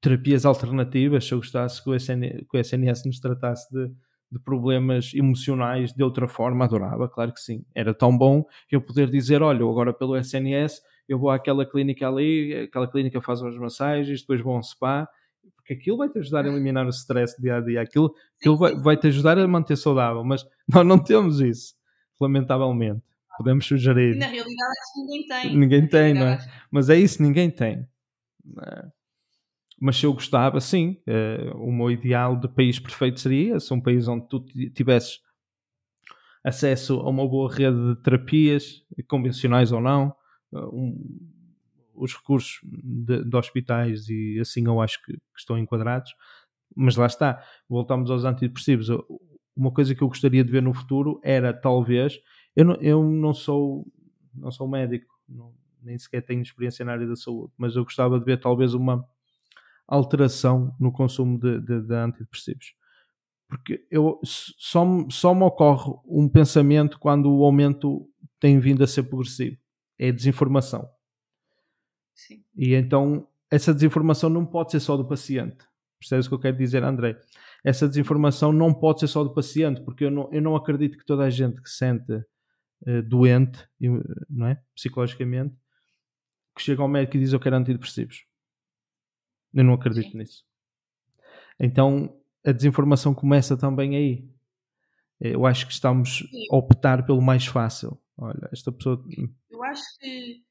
terapias 0.00 0.44
alternativas, 0.44 1.26
se 1.26 1.32
eu 1.32 1.38
gostasse 1.38 1.82
que 1.82 1.90
o, 1.90 1.94
SN, 1.94 2.44
que 2.50 2.56
o 2.56 2.58
SNS 2.58 3.06
nos 3.06 3.20
tratasse 3.20 3.72
de, 3.72 3.90
de, 4.30 4.38
problemas 4.38 5.12
emocionais 5.14 5.92
de 5.92 6.02
outra 6.02 6.28
forma, 6.28 6.64
adorava, 6.64 7.08
claro 7.08 7.32
que 7.32 7.40
sim. 7.40 7.64
Era 7.74 7.94
tão 7.94 8.16
bom 8.16 8.44
eu 8.70 8.82
poder 8.82 9.08
dizer, 9.08 9.42
olha, 9.42 9.60
agora 9.60 9.94
pelo 9.94 10.16
SNS 10.16 10.82
eu 11.08 11.18
vou 11.18 11.30
àquela 11.30 11.64
clínica 11.64 12.06
ali, 12.06 12.54
aquela 12.54 12.86
clínica 12.86 13.20
faz 13.20 13.42
as 13.42 13.56
massagens, 13.56 14.20
depois 14.20 14.42
vou 14.42 14.54
a 14.54 14.58
um 14.58 14.62
spa, 14.62 15.08
porque 15.64 15.72
aquilo 15.72 15.96
vai-te 15.96 16.18
ajudar 16.18 16.44
a 16.44 16.48
eliminar 16.48 16.86
o 16.86 16.90
stress 16.90 17.40
dia 17.40 17.56
a 17.56 17.60
dia, 17.60 17.80
aquilo, 17.80 18.14
aquilo 18.38 18.58
vai, 18.58 18.76
vai-te 18.76 19.06
ajudar 19.06 19.38
a 19.38 19.48
manter 19.48 19.76
saudável, 19.76 20.22
mas 20.22 20.46
nós 20.68 20.86
não 20.86 20.98
temos 20.98 21.40
isso, 21.40 21.74
lamentavelmente. 22.20 23.02
Podemos 23.38 23.66
sugerir. 23.66 24.16
Na 24.16 24.26
realidade, 24.26 24.78
ninguém 24.96 25.26
tem. 25.26 25.56
Ninguém 25.56 25.88
tem, 25.88 26.14
não 26.14 26.26
é? 26.26 26.38
Mas 26.70 26.88
é 26.88 26.96
isso, 26.96 27.20
ninguém 27.20 27.50
tem. 27.50 27.88
É? 28.62 28.84
Mas 29.80 29.96
se 29.96 30.06
eu 30.06 30.12
gostava, 30.12 30.60
sim, 30.60 31.00
uh, 31.08 31.56
o 31.56 31.72
meu 31.72 31.90
ideal 31.90 32.38
de 32.38 32.46
país 32.46 32.78
perfeito 32.78 33.18
seria 33.18 33.56
esse, 33.56 33.74
um 33.74 33.80
país 33.80 34.06
onde 34.06 34.28
tu 34.28 34.40
tivesses 34.72 35.20
acesso 36.44 37.00
a 37.00 37.08
uma 37.08 37.26
boa 37.26 37.52
rede 37.52 37.94
de 37.94 38.02
terapias, 38.02 38.84
convencionais 39.08 39.72
ou 39.72 39.80
não, 39.80 40.14
um, 40.52 40.96
os 41.94 42.14
recursos 42.14 42.60
de, 42.62 43.24
de, 43.24 43.36
hospitais 43.36 44.08
e 44.08 44.38
assim 44.40 44.66
eu 44.66 44.80
acho 44.80 45.02
que, 45.04 45.12
que, 45.12 45.38
estão 45.38 45.58
enquadrados. 45.58 46.12
Mas 46.76 46.96
lá 46.96 47.06
está, 47.06 47.42
voltamos 47.68 48.10
aos 48.10 48.24
antidepressivos. 48.24 48.88
Uma 49.56 49.72
coisa 49.72 49.94
que 49.94 50.02
eu 50.02 50.08
gostaria 50.08 50.44
de 50.44 50.50
ver 50.50 50.62
no 50.62 50.74
futuro 50.74 51.20
era 51.22 51.52
talvez, 51.52 52.18
eu 52.56 52.64
não, 52.64 52.74
eu 52.76 53.02
não 53.02 53.32
sou 53.32 53.86
não 54.34 54.50
sou 54.50 54.66
médico, 54.68 55.06
não, 55.28 55.54
nem 55.82 55.98
sequer 55.98 56.22
tenho 56.22 56.42
experiência 56.42 56.84
na 56.84 56.92
área 56.92 57.06
da 57.06 57.16
saúde, 57.16 57.52
mas 57.56 57.76
eu 57.76 57.84
gostava 57.84 58.18
de 58.18 58.24
ver 58.24 58.40
talvez 58.40 58.74
uma 58.74 59.06
alteração 59.86 60.74
no 60.80 60.90
consumo 60.90 61.38
de, 61.38 61.60
de, 61.60 61.82
de 61.82 61.94
antidepressivos. 61.94 62.74
Porque 63.48 63.86
eu, 63.90 64.18
só, 64.24 64.84
só 65.10 65.34
me 65.34 65.42
ocorre 65.42 65.92
um 66.06 66.28
pensamento 66.28 66.98
quando 66.98 67.32
o 67.32 67.44
aumento 67.44 68.08
tem 68.40 68.58
vindo 68.58 68.82
a 68.82 68.86
ser 68.86 69.04
progressivo. 69.04 69.56
É 69.98 70.10
desinformação. 70.10 70.88
Sim. 72.14 72.44
E 72.56 72.74
então 72.74 73.28
essa 73.50 73.74
desinformação 73.74 74.30
não 74.30 74.44
pode 74.44 74.72
ser 74.72 74.80
só 74.80 74.96
do 74.96 75.06
paciente. 75.06 75.64
Percebes 75.98 76.26
o 76.26 76.28
que 76.28 76.34
eu 76.34 76.40
quero 76.40 76.56
dizer, 76.56 76.82
André? 76.82 77.18
Essa 77.62 77.88
desinformação 77.88 78.52
não 78.52 78.74
pode 78.74 79.00
ser 79.00 79.08
só 79.08 79.24
do 79.24 79.32
paciente, 79.32 79.80
porque 79.82 80.04
eu 80.04 80.10
não, 80.10 80.30
eu 80.32 80.42
não 80.42 80.54
acredito 80.54 80.98
que 80.98 81.04
toda 81.04 81.24
a 81.24 81.30
gente 81.30 81.62
que 81.62 81.70
sente 81.70 82.12
uh, 82.12 83.02
doente, 83.06 83.66
não 84.28 84.46
é? 84.46 84.62
psicologicamente, 84.74 85.54
que 86.54 86.62
chega 86.62 86.82
ao 86.82 86.88
médico 86.88 87.16
e 87.16 87.20
diz 87.20 87.32
eu 87.32 87.40
quero 87.40 87.56
antidepressivos 87.56 88.26
Eu 89.52 89.64
não 89.64 89.74
acredito 89.74 90.10
Sim. 90.10 90.18
nisso. 90.18 90.44
Então 91.58 92.14
a 92.44 92.52
desinformação 92.52 93.14
começa 93.14 93.56
também 93.56 93.96
aí. 93.96 94.28
Eu 95.20 95.46
acho 95.46 95.66
que 95.66 95.72
estamos 95.72 96.22
a 96.50 96.56
optar 96.56 97.06
pelo 97.06 97.22
mais 97.22 97.46
fácil. 97.46 97.98
Olha, 98.18 98.48
esta 98.52 98.70
pessoa. 98.70 99.02
Eu 99.48 99.62
acho 99.64 99.82
que 99.98 100.44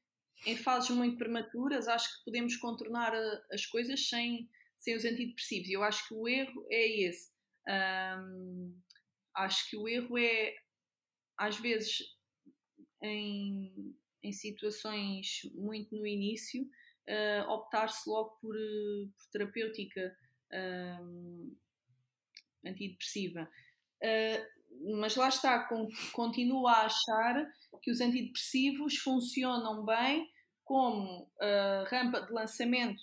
em 0.46 0.56
fases 0.56 0.90
muito 0.90 1.16
prematuras, 1.16 1.88
acho 1.88 2.18
que 2.18 2.24
podemos 2.24 2.56
contornar 2.56 3.12
as 3.50 3.66
coisas 3.66 4.08
sem, 4.08 4.48
sem 4.76 4.94
os 4.94 5.04
antidepressivos. 5.04 5.70
Eu 5.70 5.82
acho 5.82 6.06
que 6.08 6.14
o 6.14 6.28
erro 6.28 6.66
é 6.70 7.00
esse. 7.02 7.32
Acho 9.34 9.70
que 9.70 9.76
o 9.76 9.88
erro 9.88 10.18
é, 10.18 10.54
às 11.36 11.58
vezes, 11.58 11.98
em, 13.02 13.96
em 14.22 14.32
situações 14.32 15.40
muito 15.54 15.96
no 15.96 16.06
início, 16.06 16.62
uh, 16.62 17.50
optar-se 17.50 18.08
logo 18.08 18.30
por, 18.40 18.54
por 18.54 19.30
terapêutica 19.32 20.16
antidepressiva. 22.64 23.50
Uh, 24.02 24.54
mas 24.98 25.16
lá 25.16 25.28
está, 25.28 25.68
continuo 26.12 26.66
a 26.66 26.86
achar 26.86 27.52
que 27.82 27.90
os 27.90 28.00
antidepressivos 28.00 28.96
funcionam 28.96 29.84
bem 29.84 30.28
como 30.64 31.22
uh, 31.22 31.84
rampa 31.88 32.20
de 32.22 32.32
lançamento 32.32 33.02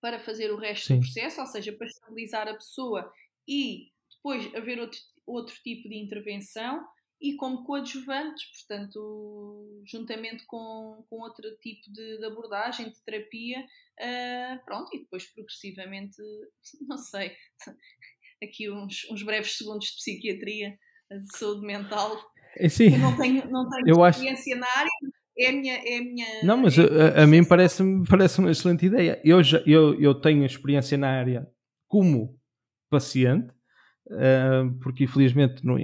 para 0.00 0.18
fazer 0.18 0.50
o 0.50 0.56
resto 0.56 0.88
Sim. 0.88 0.94
do 0.96 1.00
processo, 1.00 1.40
ou 1.40 1.46
seja, 1.46 1.72
para 1.72 1.86
estabilizar 1.86 2.48
a 2.48 2.54
pessoa 2.54 3.12
e 3.48 3.90
depois 4.16 4.54
haver 4.54 4.78
outro, 4.80 4.98
outro 5.26 5.54
tipo 5.62 5.88
de 5.88 5.96
intervenção 5.96 6.84
e 7.20 7.36
como 7.36 7.62
coadjuvantes, 7.62 8.44
portanto, 8.50 9.82
juntamente 9.86 10.44
com, 10.44 11.04
com 11.08 11.20
outro 11.20 11.48
tipo 11.58 11.90
de, 11.92 12.18
de 12.18 12.24
abordagem, 12.24 12.90
de 12.90 13.00
terapia, 13.04 13.60
uh, 13.60 14.64
pronto, 14.64 14.90
e 14.92 15.00
depois 15.00 15.24
progressivamente, 15.32 16.16
não 16.88 16.98
sei, 16.98 17.36
aqui 18.42 18.68
uns, 18.68 19.08
uns 19.08 19.22
breves 19.22 19.56
segundos 19.56 19.86
de 19.86 19.96
psiquiatria, 19.96 20.76
de 21.08 21.36
saúde 21.36 21.64
mental. 21.64 22.20
É, 22.56 22.68
sim. 22.68 22.92
Eu 22.92 22.98
não 22.98 23.16
tenho, 23.16 23.48
não 23.48 23.68
tenho 23.70 23.88
eu 23.88 24.06
experiência 24.06 24.54
acho... 24.54 24.60
na 24.60 24.80
área, 24.80 24.90
é 25.44 25.48
a 25.48 25.52
minha. 25.52 25.74
É 25.74 25.98
a 25.98 26.02
minha 26.02 26.26
não, 26.44 26.56
mas 26.56 26.78
é 26.78 27.20
a, 27.20 27.22
a, 27.22 27.26
mim 27.26 27.44
parece-me 27.44 28.06
parece 28.06 28.38
uma 28.38 28.50
excelente 28.50 28.86
ideia. 28.86 29.20
Eu, 29.24 29.42
já, 29.42 29.58
eu, 29.66 30.00
eu 30.00 30.14
tenho 30.14 30.44
experiência 30.44 30.96
na 30.96 31.08
área 31.08 31.48
como 31.88 32.38
paciente, 32.90 33.52
uh, 34.06 34.72
porque 34.82 35.04
infelizmente 35.04 35.64
no, 35.64 35.76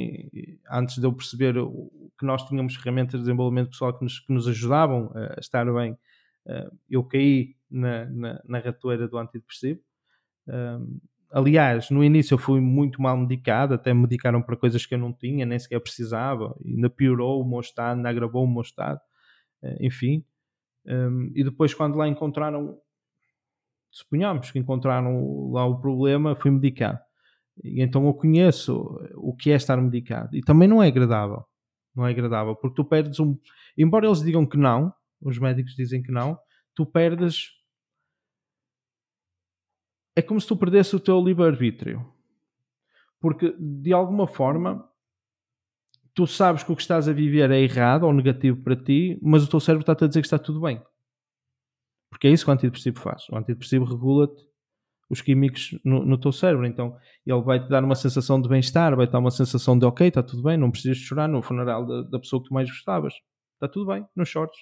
antes 0.71 0.99
de 0.99 1.05
eu 1.05 1.13
perceber 1.13 1.55
que 2.19 2.25
nós 2.25 2.45
tínhamos 2.47 2.75
ferramentas 2.77 3.21
de 3.21 3.27
desenvolvimento 3.27 3.71
pessoal 3.71 3.97
que 3.97 4.05
nos, 4.05 4.21
que 4.21 4.33
nos 4.33 4.49
ajudavam 4.49 5.11
a 5.15 5.41
estar 5.41 5.65
bem, 5.73 5.93
uh, 5.93 6.77
eu 6.89 7.05
caí 7.05 7.55
na, 7.71 8.07
na, 8.07 8.43
na 8.45 8.59
ratoeira 8.59 9.09
do 9.09 9.19
antidepressivo. 9.19 9.81
Uh, 10.47 11.01
aliás, 11.31 11.91
no 11.91 12.03
início 12.03 12.35
eu 12.35 12.39
fui 12.39 12.61
muito 12.61 13.01
mal 13.01 13.17
medicado, 13.17 13.75
até 13.75 13.93
me 13.93 14.03
medicaram 14.03 14.43
para 14.43 14.57
coisas 14.57 14.85
que 14.85 14.95
eu 14.95 14.99
não 14.99 15.13
tinha, 15.13 15.45
nem 15.45 15.59
sequer 15.59 15.81
precisava, 15.81 16.57
ainda 16.65 16.89
piorou 16.89 17.43
o 17.43 17.49
meu 17.49 17.61
estado, 17.61 17.97
ainda 17.97 18.09
agravou 18.09 18.45
o 18.45 18.51
meu 18.51 18.63
estado. 18.63 19.01
Eh, 19.63 19.87
enfim. 19.87 20.25
Um, 20.87 21.31
e 21.35 21.45
depois, 21.45 21.75
quando 21.75 21.97
lá 21.97 22.09
encontraram, 22.09 22.81
suponhamos 23.91 24.51
que 24.51 24.59
encontraram 24.59 25.51
lá 25.51 25.67
o 25.67 25.81
problema, 25.81 26.37
fui 26.37 26.51
medicado. 26.51 26.99
E 27.63 27.83
então 27.83 28.07
eu 28.07 28.15
conheço 28.15 28.99
o 29.15 29.35
que 29.35 29.51
é 29.51 29.57
estar 29.57 29.77
medicado. 29.77 30.37
E 30.37 30.41
também 30.41 30.69
não 30.69 30.83
é 30.83 30.89
agradável. 30.89 31.45
Não 31.95 32.07
é 32.07 32.11
agradável, 32.11 32.55
porque 32.55 32.77
tu 32.77 32.85
perdes 32.85 33.19
um. 33.19 33.37
Embora 33.77 34.07
eles 34.07 34.23
digam 34.23 34.47
que 34.47 34.57
não, 34.57 34.95
os 35.21 35.39
médicos 35.39 35.75
dizem 35.75 36.03
que 36.03 36.13
não, 36.13 36.39
tu 36.75 36.87
perdes. 36.87 37.51
É 40.15 40.23
como 40.23 40.41
se 40.41 40.47
tu 40.47 40.57
perdesse 40.57 40.95
o 40.95 41.01
teu 41.01 41.21
livre-arbítrio. 41.21 42.07
Porque, 43.21 43.55
de 43.59 43.93
alguma 43.93 44.29
forma, 44.29 44.88
tu 46.19 46.27
sabes 46.27 46.65
que 46.65 46.73
o 46.73 46.75
que 46.75 46.83
estás 46.83 47.09
a 47.09 47.13
viver 47.13 47.49
é 47.53 47.61
errado 47.61 48.03
ou 48.03 48.13
negativo 48.13 48.61
para 48.61 48.75
ti, 48.75 49.17
mas 49.23 49.45
o 49.45 49.49
teu 49.49 49.61
cérebro 49.61 49.83
está-te 49.83 50.03
a 50.03 50.09
dizer 50.09 50.21
que 50.21 50.27
está 50.27 50.37
tudo 50.37 50.61
bem. 50.61 50.83
Porque 52.11 52.27
é 52.27 52.31
isso 52.33 52.45
que 52.45 52.51
o 52.51 52.55
antidepressivo 52.55 52.99
faz. 52.99 53.29
O 53.31 53.37
antidepressivo 53.37 53.85
regula-te 53.85 54.43
os 55.09 55.21
químicos 55.21 55.79
no, 55.85 56.05
no, 56.05 56.19
teu 56.19 56.33
cérebro. 56.33 56.67
Então 56.67 56.99
ele 57.25 57.41
vai-te 57.43 57.69
dar 57.69 57.85
uma 57.85 57.95
sensação 57.95 58.43
de 58.43 58.49
bem-estar, 58.49 58.97
vai-te 58.97 59.13
dar 59.13 59.21
uma 59.21 59.31
sensação 59.31 59.79
de 59.79 59.87
ok, 59.87 60.09
está 60.09 60.21
tudo 60.21 60.43
bem, 60.43 60.57
não 60.57 60.73
precisas 60.73 60.97
chorar 60.97 61.29
no 61.29 61.41
funeral 61.41 61.87
da, 61.87 62.03
da 62.03 62.19
pessoa 62.19 62.43
que 62.43 62.49
tu 62.49 62.55
mais 62.55 62.69
gostavas. 62.69 63.15
Está 63.55 63.69
tudo 63.69 63.87
bem, 63.87 64.05
não 64.17 64.25
chores. 64.25 64.57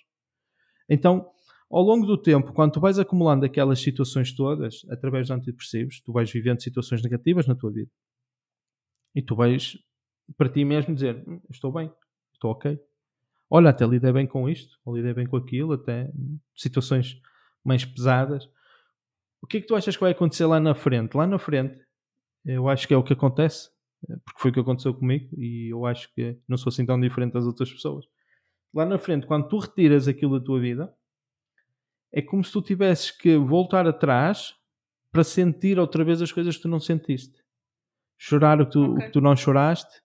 Então, 0.90 1.26
ao 1.70 1.80
longo 1.80 2.04
do 2.04 2.20
tempo, 2.20 2.52
quando 2.52 2.72
tu 2.72 2.80
vais 2.80 2.98
acumulando 2.98 3.46
aquelas 3.46 3.80
situações 3.80 4.34
todas, 4.34 4.82
através 4.90 5.28
dos 5.28 5.38
antidepressivos, 5.38 6.02
tu 6.02 6.12
vais 6.12 6.30
vivendo 6.30 6.60
situações 6.60 7.02
negativas 7.02 7.46
na 7.46 7.54
tua 7.54 7.72
vida. 7.72 7.90
E 9.14 9.22
tu 9.22 9.34
vais 9.34 9.78
para 10.36 10.48
ti 10.48 10.64
mesmo 10.64 10.94
dizer 10.94 11.22
hum, 11.26 11.40
estou 11.50 11.72
bem, 11.72 11.92
estou 12.32 12.50
ok. 12.50 12.78
Olha, 13.48 13.70
até 13.70 13.86
lidei 13.86 14.12
bem 14.12 14.26
com 14.26 14.48
isto, 14.48 14.78
ou 14.84 14.96
lidei 14.96 15.14
bem 15.14 15.26
com 15.26 15.36
aquilo, 15.36 15.72
até 15.72 16.10
situações 16.54 17.20
mais 17.64 17.84
pesadas. 17.84 18.48
O 19.40 19.46
que 19.46 19.58
é 19.58 19.60
que 19.60 19.66
tu 19.66 19.76
achas 19.76 19.94
que 19.94 20.00
vai 20.00 20.12
acontecer 20.12 20.46
lá 20.46 20.58
na 20.58 20.74
frente? 20.74 21.16
Lá 21.16 21.26
na 21.26 21.38
frente, 21.38 21.78
eu 22.44 22.68
acho 22.68 22.88
que 22.88 22.94
é 22.94 22.96
o 22.96 23.04
que 23.04 23.12
acontece, 23.12 23.70
porque 24.24 24.40
foi 24.40 24.50
o 24.50 24.54
que 24.54 24.60
aconteceu 24.60 24.92
comigo 24.94 25.28
e 25.40 25.72
eu 25.72 25.86
acho 25.86 26.12
que 26.14 26.38
não 26.48 26.56
sou 26.56 26.70
assim 26.70 26.84
tão 26.84 27.00
diferente 27.00 27.32
das 27.32 27.44
outras 27.44 27.72
pessoas. 27.72 28.04
Lá 28.74 28.84
na 28.84 28.98
frente, 28.98 29.26
quando 29.26 29.48
tu 29.48 29.58
retiras 29.58 30.08
aquilo 30.08 30.38
da 30.38 30.44
tua 30.44 30.60
vida, 30.60 30.92
é 32.12 32.20
como 32.20 32.44
se 32.44 32.52
tu 32.52 32.62
tivesses 32.62 33.10
que 33.10 33.36
voltar 33.36 33.86
atrás 33.86 34.54
para 35.12 35.24
sentir 35.24 35.78
outra 35.78 36.04
vez 36.04 36.20
as 36.20 36.32
coisas 36.32 36.56
que 36.56 36.62
tu 36.62 36.68
não 36.68 36.80
sentiste. 36.80 37.42
Chorar 38.18 38.60
o 38.60 38.66
que 38.66 38.72
tu, 38.72 38.84
okay. 38.84 38.94
o 38.94 39.06
que 39.06 39.12
tu 39.12 39.20
não 39.20 39.36
choraste 39.36 40.02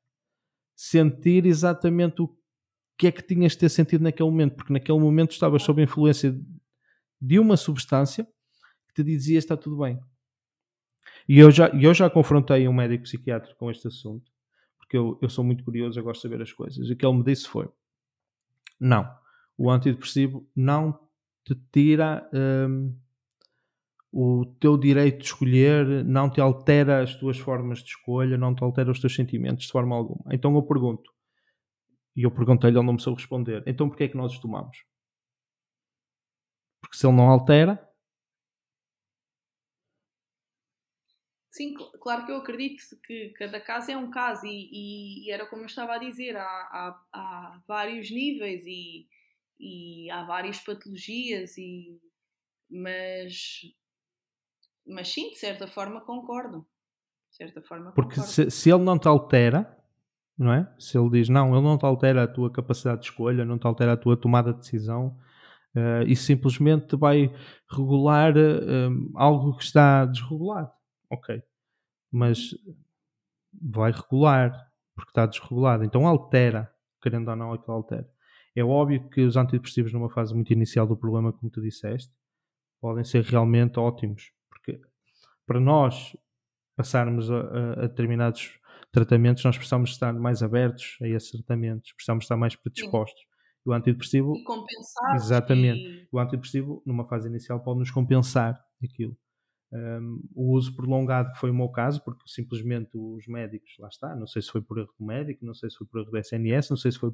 sentir 0.82 1.46
exatamente 1.46 2.24
o 2.24 2.36
que 2.98 3.06
é 3.06 3.12
que 3.12 3.22
tinhas 3.22 3.52
de 3.52 3.60
ter 3.60 3.70
sentido 3.70 4.02
naquele 4.02 4.28
momento, 4.28 4.56
porque 4.56 4.74
naquele 4.74 4.98
momento 4.98 5.30
estavas 5.30 5.62
sob 5.62 5.80
a 5.80 5.84
influência 5.84 6.36
de 7.22 7.38
uma 7.38 7.56
substância 7.56 8.28
que 8.88 8.96
te 8.96 9.04
dizia 9.04 9.38
está 9.38 9.56
tudo 9.56 9.78
bem. 9.78 10.00
E 11.30 11.38
eu 11.38 11.52
já, 11.52 11.68
eu 11.68 11.94
já 11.94 12.10
confrontei 12.10 12.68
um 12.68 12.74
médico 12.74 13.04
psiquiátrico 13.04 13.60
com 13.60 13.70
este 13.70 13.88
assunto, 13.88 14.32
porque 14.80 14.98
eu, 14.98 15.20
eu 15.22 15.30
sou 15.30 15.44
muito 15.44 15.64
curioso, 15.64 16.00
eu 16.00 16.04
gosto 16.04 16.24
de 16.24 16.30
saber 16.34 16.42
as 16.42 16.52
coisas. 16.52 16.90
E 16.90 16.94
o 16.94 16.98
que 16.98 17.06
ele 17.06 17.18
me 17.18 17.24
disse 17.24 17.48
foi: 17.48 17.70
não, 18.80 19.08
o 19.56 19.70
antidepressivo 19.70 20.50
não 20.56 21.00
te 21.46 21.54
tira 21.72 22.28
hum, 22.34 22.98
o 24.12 24.46
teu 24.60 24.78
direito 24.78 25.20
de 25.20 25.26
escolher 25.26 26.04
não 26.04 26.30
te 26.30 26.42
altera 26.42 27.02
as 27.02 27.16
tuas 27.16 27.38
formas 27.38 27.80
de 27.80 27.90
escolha, 27.90 28.38
não 28.38 28.54
te 28.54 28.64
altera 28.64 28.92
os 28.92 29.00
teus 29.00 29.16
sentimentos 29.16 29.66
de 29.66 29.72
forma 29.72 29.96
alguma. 29.96 30.34
Então 30.34 30.54
eu 30.56 30.64
pergunto, 30.64 31.10
e 32.16 32.24
eu 32.24 32.32
perguntei-lhe, 32.32 32.78
ele 32.78 32.86
não 32.86 32.94
me 32.94 33.02
soube 33.02 33.22
responder, 33.22 33.64
então 33.66 33.88
porquê 33.88 34.06
é 34.06 34.08
que 34.10 34.18
nós 34.18 34.34
os 34.34 34.40
tomamos? 34.40 34.78
Porque 36.82 36.98
se 36.98 37.08
ele 37.08 37.16
não 37.16 37.30
altera... 37.30 37.88
Sim, 41.54 41.74
claro 42.02 42.26
que 42.26 42.32
eu 42.32 42.38
acredito 42.38 42.82
que 43.06 43.30
cada 43.38 43.60
caso 43.60 43.92
é 43.92 43.98
um 43.98 44.10
caso 44.10 44.46
e, 44.46 45.26
e 45.26 45.32
era 45.32 45.46
como 45.46 45.64
eu 45.64 45.66
estava 45.66 45.96
a 45.96 45.98
dizer, 45.98 46.36
há, 46.38 46.42
há, 46.42 47.06
há 47.12 47.64
vários 47.68 48.10
níveis 48.10 48.64
e, 48.66 49.06
e 49.60 50.10
há 50.10 50.24
várias 50.24 50.60
patologias 50.60 51.58
e 51.58 52.00
mas 52.72 53.62
mas 54.86 55.12
sim, 55.12 55.30
de 55.30 55.38
certa 55.38 55.68
forma 55.68 56.02
concordo. 56.02 56.66
De 57.30 57.38
certa 57.38 57.62
forma 57.62 57.92
Porque 57.94 58.20
se, 58.20 58.52
se, 58.52 58.70
ele 58.70 58.84
não 58.84 58.98
te 58.98 59.08
altera, 59.08 59.78
não 60.38 60.52
é? 60.52 60.74
Se 60.78 60.98
ele 60.98 61.10
diz 61.10 61.30
não, 61.30 61.54
ele 61.54 61.64
não 61.64 61.78
te 61.78 61.86
altera 61.86 62.24
a 62.24 62.28
tua 62.28 62.52
capacidade 62.52 63.02
de 63.02 63.08
escolha, 63.08 63.46
não 63.46 63.58
te 63.58 63.66
altera 63.66 63.94
a 63.94 63.98
tua 63.98 64.18
tomada 64.18 64.54
de 64.54 64.60
decisão, 64.60 65.18
uh, 65.76 66.04
e 66.06 66.16
simplesmente 66.16 66.96
vai 66.96 67.34
regular 67.70 68.36
uh, 68.36 69.12
algo 69.16 69.56
que 69.56 69.64
está 69.64 70.06
desregulado. 70.06 70.72
Ok. 71.10 71.42
Mas 72.12 72.50
vai 73.54 73.92
regular, 73.92 74.52
porque 74.94 75.12
está 75.12 75.26
desregulado. 75.26 75.86
Então 75.86 76.06
altera, 76.06 76.70
querendo 77.02 77.30
ou 77.30 77.36
não, 77.36 77.54
aquilo 77.54 77.76
altera. 77.76 78.10
É 78.54 78.64
óbvio 78.64 79.10
que 79.10 79.22
os 79.22 79.38
antidepressivos, 79.38 79.94
numa 79.94 80.10
fase 80.10 80.34
muito 80.34 80.52
inicial 80.52 80.86
do 80.86 80.98
problema, 80.98 81.32
como 81.32 81.50
tu 81.50 81.62
disseste, 81.62 82.14
podem 82.82 83.06
ser 83.06 83.24
realmente 83.24 83.80
ótimos 83.80 84.34
para 85.52 85.60
nós 85.60 86.16
passarmos 86.78 87.30
a, 87.30 87.36
a, 87.36 87.74
a 87.74 87.88
determinados 87.88 88.58
tratamentos, 88.90 89.44
nós 89.44 89.58
precisamos 89.58 89.90
estar 89.90 90.14
mais 90.14 90.42
abertos 90.42 90.98
a 91.02 91.08
esses 91.10 91.30
tratamentos, 91.30 91.92
precisamos 91.92 92.24
estar 92.24 92.38
mais 92.38 92.56
predispostos. 92.56 93.20
Sim. 93.20 93.28
O 93.66 93.74
antidepressivo. 93.74 94.34
E 94.34 94.44
compensar. 94.44 95.16
Exatamente. 95.16 95.82
E... 95.82 96.08
O 96.10 96.20
antidepressivo, 96.20 96.82
numa 96.86 97.06
fase 97.06 97.28
inicial, 97.28 97.62
pode 97.62 97.80
nos 97.80 97.92
compensar 97.92 98.60
aquilo. 98.82 99.16
Um, 99.74 100.24
o 100.34 100.54
uso 100.54 100.74
prolongado, 100.74 101.34
que 101.34 101.40
foi 101.40 101.52
o 101.52 101.54
meu 101.54 101.70
caso, 101.70 102.02
porque 102.04 102.24
simplesmente 102.28 102.90
os 102.94 103.28
médicos, 103.28 103.72
lá 103.78 103.90
está, 103.90 104.16
não 104.16 104.26
sei 104.26 104.42
se 104.42 104.50
foi 104.50 104.62
por 104.62 104.78
erro 104.80 104.94
do 104.98 105.06
médico, 105.06 105.46
não 105.46 105.54
sei 105.54 105.70
se 105.70 105.78
foi 105.78 105.86
por 105.86 106.00
erro 106.00 106.12
do 106.12 106.18
SNS, 106.18 106.70
não 106.70 106.78
sei 106.78 106.94
se 106.94 106.98
foi 106.98 107.12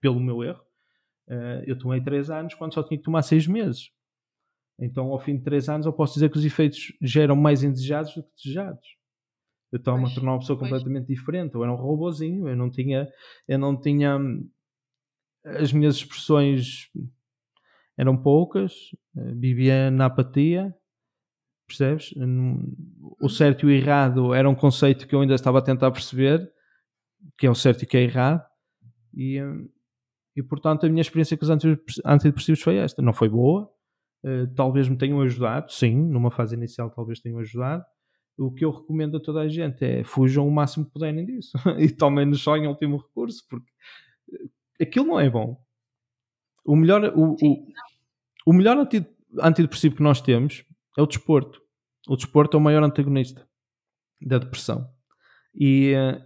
pelo 0.00 0.18
meu 0.18 0.42
erro. 0.42 0.62
Uh, 1.28 1.62
eu 1.66 1.78
tomei 1.78 2.02
3 2.02 2.30
anos 2.30 2.54
quando 2.54 2.72
só 2.72 2.82
tinha 2.82 2.96
que 2.96 3.04
tomar 3.04 3.22
6 3.22 3.46
meses. 3.46 3.90
Então, 4.78 5.12
ao 5.12 5.18
fim 5.18 5.36
de 5.36 5.44
3 5.44 5.68
anos, 5.68 5.86
eu 5.86 5.92
posso 5.92 6.14
dizer 6.14 6.30
que 6.30 6.36
os 6.36 6.44
efeitos 6.44 6.92
já 7.00 7.22
eram 7.22 7.36
mais 7.36 7.62
indesejados 7.62 8.14
do 8.14 8.22
que 8.22 8.30
desejados. 8.36 8.86
Eu 9.70 9.78
estava-me 9.78 10.06
a 10.06 10.14
tornar 10.14 10.32
uma 10.32 10.38
pessoa 10.38 10.58
completamente 10.58 11.06
pois. 11.06 11.18
diferente. 11.18 11.54
Eu 11.54 11.62
era 11.62 11.72
um 11.72 11.76
robozinho, 11.76 12.48
eu 12.48 12.56
não 12.56 12.70
tinha, 12.70 13.08
eu 13.48 13.58
não 13.58 13.80
tinha 13.80 14.18
as 15.44 15.72
minhas 15.72 15.96
expressões 15.96 16.90
eram 17.96 18.16
poucas, 18.16 18.72
vivia 19.14 19.90
na 19.90 20.06
apatia, 20.06 20.74
percebes? 21.66 22.12
O 22.12 22.22
uhum. 23.22 23.28
certo 23.28 23.64
e 23.64 23.66
o 23.66 23.70
errado 23.70 24.34
era 24.34 24.48
um 24.48 24.54
conceito 24.54 25.06
que 25.06 25.14
eu 25.14 25.20
ainda 25.20 25.34
estava 25.34 25.58
a 25.58 25.62
tentar 25.62 25.90
perceber, 25.90 26.50
que 27.38 27.46
é 27.46 27.50
o 27.50 27.54
certo 27.54 27.82
e 27.82 27.86
que 27.86 27.96
é 27.96 28.02
errado, 28.02 28.44
e, 29.12 29.38
e 30.36 30.42
portanto 30.42 30.86
a 30.86 30.88
minha 30.88 31.02
experiência 31.02 31.36
com 31.36 31.44
os 31.44 31.50
antidepressivos 32.04 32.62
foi 32.62 32.76
esta. 32.76 33.00
Não 33.00 33.12
foi 33.12 33.28
boa, 33.28 33.70
eh, 34.24 34.46
talvez 34.56 34.88
me 34.88 34.96
tenham 34.96 35.20
ajudado, 35.20 35.70
sim, 35.70 35.94
numa 35.94 36.30
fase 36.30 36.56
inicial 36.56 36.90
talvez 36.90 37.20
tenham 37.20 37.38
ajudado. 37.38 37.84
O 38.38 38.50
que 38.50 38.64
eu 38.64 38.70
recomendo 38.70 39.18
a 39.18 39.20
toda 39.20 39.40
a 39.40 39.48
gente 39.48 39.84
é 39.84 40.02
fujam 40.02 40.48
o 40.48 40.50
máximo 40.50 40.86
que 40.86 40.92
puderem 40.92 41.26
disso 41.26 41.52
e 41.78 41.90
tomem-nos 41.90 42.40
só 42.40 42.56
em 42.56 42.66
último 42.66 42.96
recurso, 42.96 43.44
porque 43.48 43.70
eh, 44.32 44.84
aquilo 44.84 45.06
não 45.08 45.20
é 45.20 45.28
bom. 45.28 45.62
O 46.64 46.74
melhor, 46.74 47.12
o, 47.14 47.34
o, 47.34 47.66
o 48.46 48.52
melhor 48.54 48.78
antidepressivo 49.42 49.96
que 49.96 50.02
nós 50.02 50.22
temos 50.22 50.64
é 50.96 51.02
o 51.02 51.06
desporto. 51.06 51.60
O 52.08 52.16
desporto 52.16 52.56
é 52.56 52.60
o 52.60 52.62
maior 52.62 52.82
antagonista 52.82 53.46
da 54.22 54.38
depressão. 54.38 54.88
E 55.54 55.92
eh, 55.94 56.22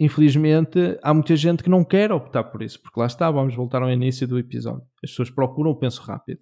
infelizmente 0.00 0.98
há 1.02 1.12
muita 1.12 1.36
gente 1.36 1.62
que 1.62 1.68
não 1.68 1.84
quer 1.84 2.10
optar 2.12 2.44
por 2.44 2.62
isso, 2.62 2.80
porque 2.80 2.98
lá 2.98 3.06
está, 3.06 3.30
vamos 3.30 3.54
voltar 3.54 3.82
ao 3.82 3.90
início 3.90 4.26
do 4.26 4.38
episódio. 4.38 4.86
As 5.04 5.10
pessoas 5.10 5.30
procuram 5.30 5.72
o 5.72 5.76
penso 5.76 6.00
rápido. 6.00 6.40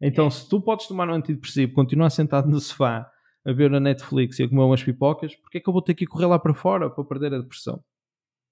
Então, 0.00 0.26
é. 0.26 0.30
se 0.30 0.48
tu 0.48 0.60
podes 0.60 0.86
tomar 0.86 1.08
um 1.08 1.14
antidepressivo, 1.14 1.72
continuar 1.72 2.10
sentado 2.10 2.48
no 2.48 2.60
sofá 2.60 3.10
a 3.44 3.52
ver 3.52 3.70
na 3.70 3.80
Netflix 3.80 4.38
e 4.38 4.42
a 4.42 4.48
comer 4.48 4.62
umas 4.62 4.82
pipocas, 4.82 5.34
porque 5.36 5.58
é 5.58 5.60
que 5.60 5.68
eu 5.68 5.72
vou 5.72 5.82
ter 5.82 5.94
que 5.94 6.06
correr 6.06 6.26
lá 6.26 6.38
para 6.38 6.54
fora 6.54 6.90
para 6.90 7.04
perder 7.04 7.32
a 7.32 7.38
depressão? 7.38 7.82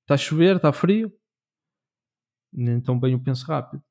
Está 0.03 0.15
a 0.15 0.19
chover, 0.19 0.57
está 0.57 0.73
frio? 0.73 1.13
Então, 2.53 2.99
bem, 2.99 3.15
o 3.15 3.23
penso 3.23 3.45
rápido. 3.47 3.83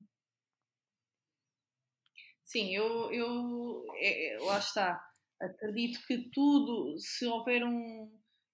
Sim, 2.44 2.74
eu, 2.74 3.12
eu 3.12 3.84
é, 3.96 4.36
é, 4.36 4.40
lá 4.42 4.60
está. 4.60 5.04
Acredito 5.42 6.00
que 6.08 6.30
tudo, 6.30 6.98
se 7.00 7.26
houver 7.26 7.64
um, 7.64 8.12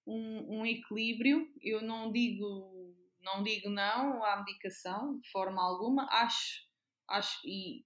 um, 0.08 0.60
um, 0.60 0.66
equilíbrio, 0.66 1.48
eu 1.62 1.82
não 1.82 2.12
digo 2.12 2.96
não 3.22 3.44
digo 3.44 3.70
não 3.70 4.24
à 4.24 4.38
medicação 4.38 5.20
de 5.20 5.30
forma 5.30 5.62
alguma. 5.62 6.08
Acho, 6.10 6.64
acho 7.08 7.40
e 7.46 7.86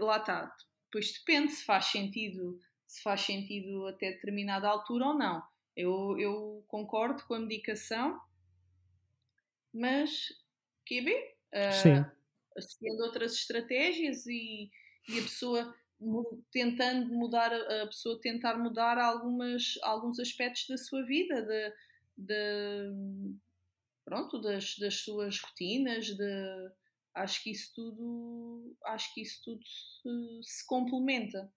lá 0.00 0.18
está. 0.18 0.54
Depois 0.84 1.12
depende 1.12 1.52
se 1.52 1.64
faz 1.64 1.86
sentido 1.86 2.60
se 2.92 3.02
faz 3.02 3.22
sentido 3.22 3.86
até 3.86 4.12
determinada 4.12 4.68
altura 4.68 5.06
ou 5.06 5.14
não. 5.14 5.42
Eu, 5.74 6.18
eu 6.18 6.62
concordo 6.68 7.24
com 7.24 7.32
a 7.32 7.40
medicação, 7.40 8.20
mas 9.72 10.28
QB, 10.86 11.10
uh, 11.14 12.12
associando 12.54 13.02
outras 13.04 13.32
estratégias 13.32 14.26
e, 14.26 14.70
e 15.08 15.18
a 15.18 15.22
pessoa 15.22 15.74
tentando 16.50 17.14
mudar 17.14 17.52
a 17.54 17.86
pessoa 17.86 18.20
tentar 18.20 18.58
mudar 18.58 18.98
algumas 18.98 19.78
alguns 19.82 20.18
aspectos 20.18 20.66
da 20.66 20.76
sua 20.76 21.06
vida 21.06 21.42
de, 21.42 21.72
de 22.18 23.36
pronto 24.04 24.40
das, 24.40 24.76
das 24.78 24.96
suas 24.96 25.38
rotinas 25.38 26.06
de 26.06 26.72
acho 27.14 27.42
que 27.42 27.50
isso 27.50 27.72
tudo 27.74 28.76
acho 28.84 29.12
que 29.14 29.22
isso 29.22 29.40
tudo 29.44 29.60
se, 29.64 30.40
se 30.42 30.66
complementa. 30.66 31.52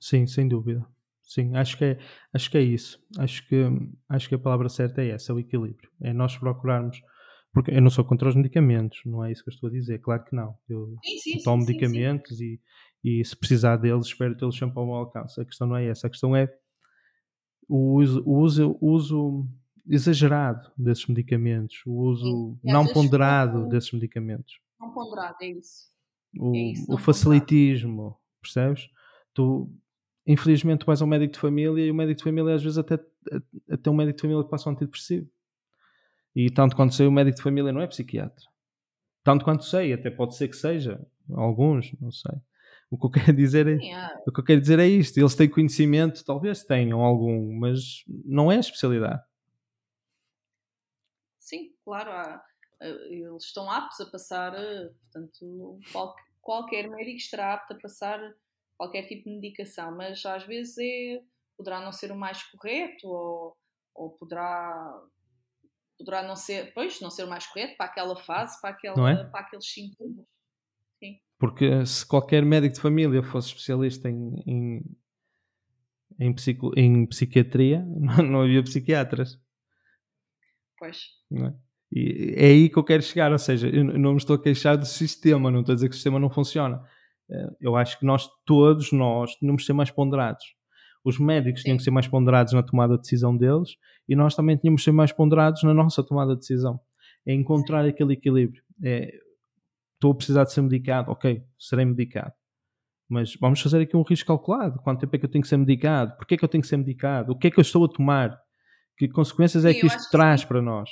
Sim 0.00 0.26
sem 0.26 0.48
dúvida. 0.48 0.86
Sim 1.22 1.56
acho 1.56 1.78
que 1.78 1.84
é 1.84 1.98
acho 2.32 2.50
que 2.50 2.58
é 2.58 2.62
isso. 2.62 3.02
Acho 3.18 3.46
que 3.48 3.56
acho 4.08 4.28
que 4.28 4.34
a 4.34 4.38
palavra 4.38 4.68
certa 4.68 5.02
é 5.02 5.10
essa 5.10 5.32
é 5.32 5.34
o 5.34 5.38
equilíbrio. 5.38 5.90
É 6.00 6.12
nós 6.12 6.36
procurarmos 6.36 7.00
porque 7.52 7.70
eu 7.70 7.80
não 7.80 7.88
sou 7.90 8.04
contra 8.04 8.28
os 8.28 8.34
medicamentos, 8.34 9.00
não 9.06 9.24
é 9.24 9.30
isso 9.30 9.44
que 9.44 9.48
eu 9.48 9.54
estou 9.54 9.68
a 9.68 9.72
dizer, 9.72 10.00
claro 10.00 10.24
que 10.24 10.34
não. 10.34 10.58
Eu, 10.68 10.96
sim, 11.04 11.18
sim, 11.18 11.38
eu 11.38 11.44
tomo 11.44 11.62
sim, 11.62 11.68
medicamentos 11.68 12.40
E, 12.40 12.60
e 13.02 13.24
se 13.24 13.36
precisar 13.36 13.76
deles, 13.76 14.06
espero 14.06 14.36
tê-los 14.36 14.58
sempre 14.58 14.76
ao 14.78 14.84
meu 14.86 14.96
alcance. 14.96 15.40
A 15.40 15.44
questão 15.44 15.68
não 15.68 15.76
é 15.76 15.86
essa, 15.86 16.08
a 16.08 16.10
questão 16.10 16.34
é 16.34 16.48
o 17.68 17.96
uso, 18.00 18.22
o 18.26 18.38
uso, 18.40 18.78
o 18.80 18.90
uso 18.90 19.48
exagerado 19.86 20.70
desses 20.76 21.06
medicamentos, 21.06 21.82
o 21.86 21.92
uso 21.92 22.58
não 22.62 22.86
ponderado 22.86 23.68
desses 23.68 23.92
medicamentos. 23.92 24.58
Não 24.80 24.90
ponderado, 24.92 25.36
é 25.42 25.48
isso. 25.48 25.92
O, 26.38 26.54
é 26.54 26.58
isso, 26.58 26.92
o 26.92 26.96
facilitismo, 26.96 27.96
ponderado. 27.96 28.18
percebes? 28.40 28.90
Tu, 29.32 29.70
infelizmente, 30.26 30.80
tu 30.80 30.86
vais 30.86 31.00
ao 31.00 31.08
médico 31.08 31.34
de 31.34 31.38
família 31.38 31.86
e 31.86 31.90
o 31.90 31.94
médico 31.94 32.18
de 32.18 32.24
família 32.24 32.54
às 32.54 32.62
vezes 32.62 32.78
até, 32.78 32.98
até 33.70 33.90
um 33.90 33.94
médico 33.94 34.16
de 34.16 34.22
família 34.22 34.44
que 34.44 34.50
passa 34.50 34.68
um 34.68 34.72
antidepressivo. 34.72 35.28
E 36.34 36.50
tanto 36.50 36.74
quanto 36.74 36.94
sei, 36.94 37.06
o 37.06 37.12
médico 37.12 37.36
de 37.36 37.42
família 37.42 37.72
não 37.72 37.80
é 37.80 37.86
psiquiatra. 37.86 38.44
Tanto 39.22 39.44
quanto 39.44 39.64
sei, 39.64 39.92
até 39.92 40.10
pode 40.10 40.36
ser 40.36 40.48
que 40.48 40.56
seja, 40.56 41.00
alguns, 41.30 41.94
não 42.00 42.10
sei. 42.10 42.34
O 42.90 42.98
que 42.98 43.06
eu 43.06 43.10
quero 43.10 43.36
dizer 43.36 43.66
é, 43.66 43.78
o 44.26 44.32
que 44.32 44.40
eu 44.40 44.44
quero 44.44 44.60
dizer 44.60 44.78
é 44.78 44.86
isto. 44.86 45.18
Eles 45.18 45.34
têm 45.34 45.48
conhecimento, 45.48 46.24
talvez 46.24 46.62
tenham 46.64 47.00
algum, 47.00 47.52
mas 47.58 48.04
não 48.24 48.50
é 48.50 48.56
a 48.56 48.60
especialidade. 48.60 49.22
Claro, 51.84 52.10
há, 52.10 52.44
eh, 52.80 53.08
eles 53.10 53.44
estão 53.44 53.70
aptos 53.70 54.00
a 54.00 54.10
passar, 54.10 54.54
eh, 54.54 54.90
portanto, 55.02 55.78
qualquer 56.40 56.88
médico 56.88 57.18
estará 57.18 57.54
apto 57.54 57.74
a 57.74 57.78
passar 57.78 58.34
qualquer 58.76 59.06
tipo 59.06 59.24
de 59.24 59.36
medicação, 59.36 59.96
mas 59.96 60.24
às 60.26 60.44
vezes 60.44 60.76
é, 60.78 61.22
poderá 61.56 61.80
não 61.80 61.92
ser 61.92 62.10
o 62.10 62.16
mais 62.16 62.42
correto 62.44 63.06
ou, 63.06 63.56
ou 63.94 64.10
poderá 64.10 65.02
poderá 65.96 66.22
não 66.22 66.34
ser, 66.34 66.72
pois, 66.74 67.00
não 67.00 67.10
ser 67.10 67.24
o 67.24 67.30
mais 67.30 67.46
correto 67.46 67.76
para 67.76 67.86
aquela 67.86 68.16
fase, 68.16 68.60
para, 68.60 68.70
aquela, 68.70 69.10
é? 69.10 69.24
para 69.24 69.40
aqueles 69.40 69.72
sintomas. 69.72 70.26
Sim. 70.98 71.20
Porque 71.38 71.86
se 71.86 72.06
qualquer 72.06 72.44
médico 72.44 72.74
de 72.74 72.80
família 72.80 73.22
fosse 73.22 73.48
especialista 73.48 74.10
em, 74.10 74.42
em, 74.44 74.82
em, 76.18 76.34
psico, 76.34 76.72
em 76.76 77.06
psiquiatria, 77.06 77.80
não, 77.96 78.24
não 78.24 78.42
havia 78.42 78.62
psiquiatras. 78.62 79.40
Pois. 80.78 81.10
Não 81.30 81.46
é? 81.46 81.63
E 81.96 82.34
é 82.36 82.46
aí 82.46 82.68
que 82.68 82.76
eu 82.76 82.82
quero 82.82 83.04
chegar, 83.04 83.30
ou 83.30 83.38
seja, 83.38 83.68
eu 83.68 83.84
não 83.84 84.10
me 84.12 84.16
estou 84.16 84.34
a 84.34 84.42
queixar 84.42 84.76
do 84.76 84.84
sistema, 84.84 85.48
não 85.48 85.60
estou 85.60 85.74
a 85.74 85.76
dizer 85.76 85.88
que 85.88 85.92
o 85.92 85.94
sistema 85.94 86.18
não 86.18 86.28
funciona. 86.28 86.82
Eh, 87.30 87.50
eu 87.60 87.76
acho 87.76 87.96
que 88.00 88.04
nós, 88.04 88.28
todos 88.44 88.90
nós, 88.90 89.36
temos 89.36 89.62
que 89.62 89.66
ser 89.66 89.74
mais 89.74 89.92
ponderados. 89.92 90.44
Os 91.04 91.20
médicos 91.20 91.60
Sim. 91.60 91.66
tinham 91.66 91.76
que 91.76 91.84
ser 91.84 91.92
mais 91.92 92.08
ponderados 92.08 92.52
na 92.52 92.64
tomada 92.64 92.94
de 92.96 93.02
decisão 93.02 93.36
deles 93.36 93.76
e 94.08 94.16
nós 94.16 94.34
também 94.34 94.56
tínhamos 94.56 94.80
que 94.80 94.86
ser 94.86 94.92
mais 94.92 95.12
ponderados 95.12 95.62
na 95.62 95.72
nossa 95.72 96.02
tomada 96.02 96.32
de 96.34 96.40
decisão. 96.40 96.80
É 97.24 97.32
encontrar 97.32 97.86
aquele 97.86 98.14
equilíbrio. 98.14 98.60
É, 98.82 99.14
estou 99.94 100.10
a 100.10 100.14
precisar 100.16 100.44
de 100.44 100.52
ser 100.52 100.62
medicado, 100.62 101.12
ok, 101.12 101.44
serei 101.56 101.84
medicado. 101.84 102.32
Mas 103.08 103.36
vamos 103.40 103.60
fazer 103.60 103.82
aqui 103.82 103.96
um 103.96 104.02
risco 104.02 104.26
calculado. 104.26 104.80
Quanto 104.80 104.98
tempo 104.98 105.14
é 105.14 105.18
que 105.20 105.26
eu 105.26 105.30
tenho 105.30 105.42
que 105.42 105.48
ser 105.48 105.58
medicado? 105.58 106.16
Porquê 106.16 106.34
é 106.34 106.38
que 106.38 106.44
eu 106.44 106.48
tenho 106.48 106.62
que 106.62 106.68
ser 106.68 106.76
medicado? 106.76 107.32
O 107.32 107.38
que 107.38 107.46
é 107.46 107.50
que 107.52 107.60
eu 107.60 107.62
estou 107.62 107.84
a 107.84 107.88
tomar? 107.88 108.36
Que 108.96 109.06
consequências 109.06 109.64
é 109.64 109.72
que 109.72 109.86
isto 109.86 110.10
traz 110.10 110.44
para 110.44 110.60
nós? 110.60 110.90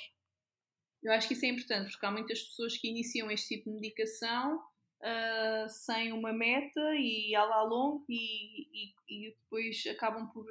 Eu 1.02 1.12
acho 1.12 1.26
que 1.26 1.34
isso 1.34 1.44
é 1.44 1.48
importante, 1.48 1.90
porque 1.90 2.06
há 2.06 2.10
muitas 2.10 2.40
pessoas 2.42 2.76
que 2.76 2.88
iniciam 2.88 3.30
este 3.30 3.56
tipo 3.56 3.70
de 3.70 3.76
medicação 3.76 4.56
uh, 4.56 5.68
sem 5.68 6.12
uma 6.12 6.32
meta 6.32 6.94
e 6.96 7.34
a 7.34 7.44
lá 7.44 7.62
longo 7.64 8.04
e, 8.08 8.68
e, 8.72 8.94
e, 9.08 9.30
depois 9.30 9.82
acabam 9.90 10.28
por 10.28 10.46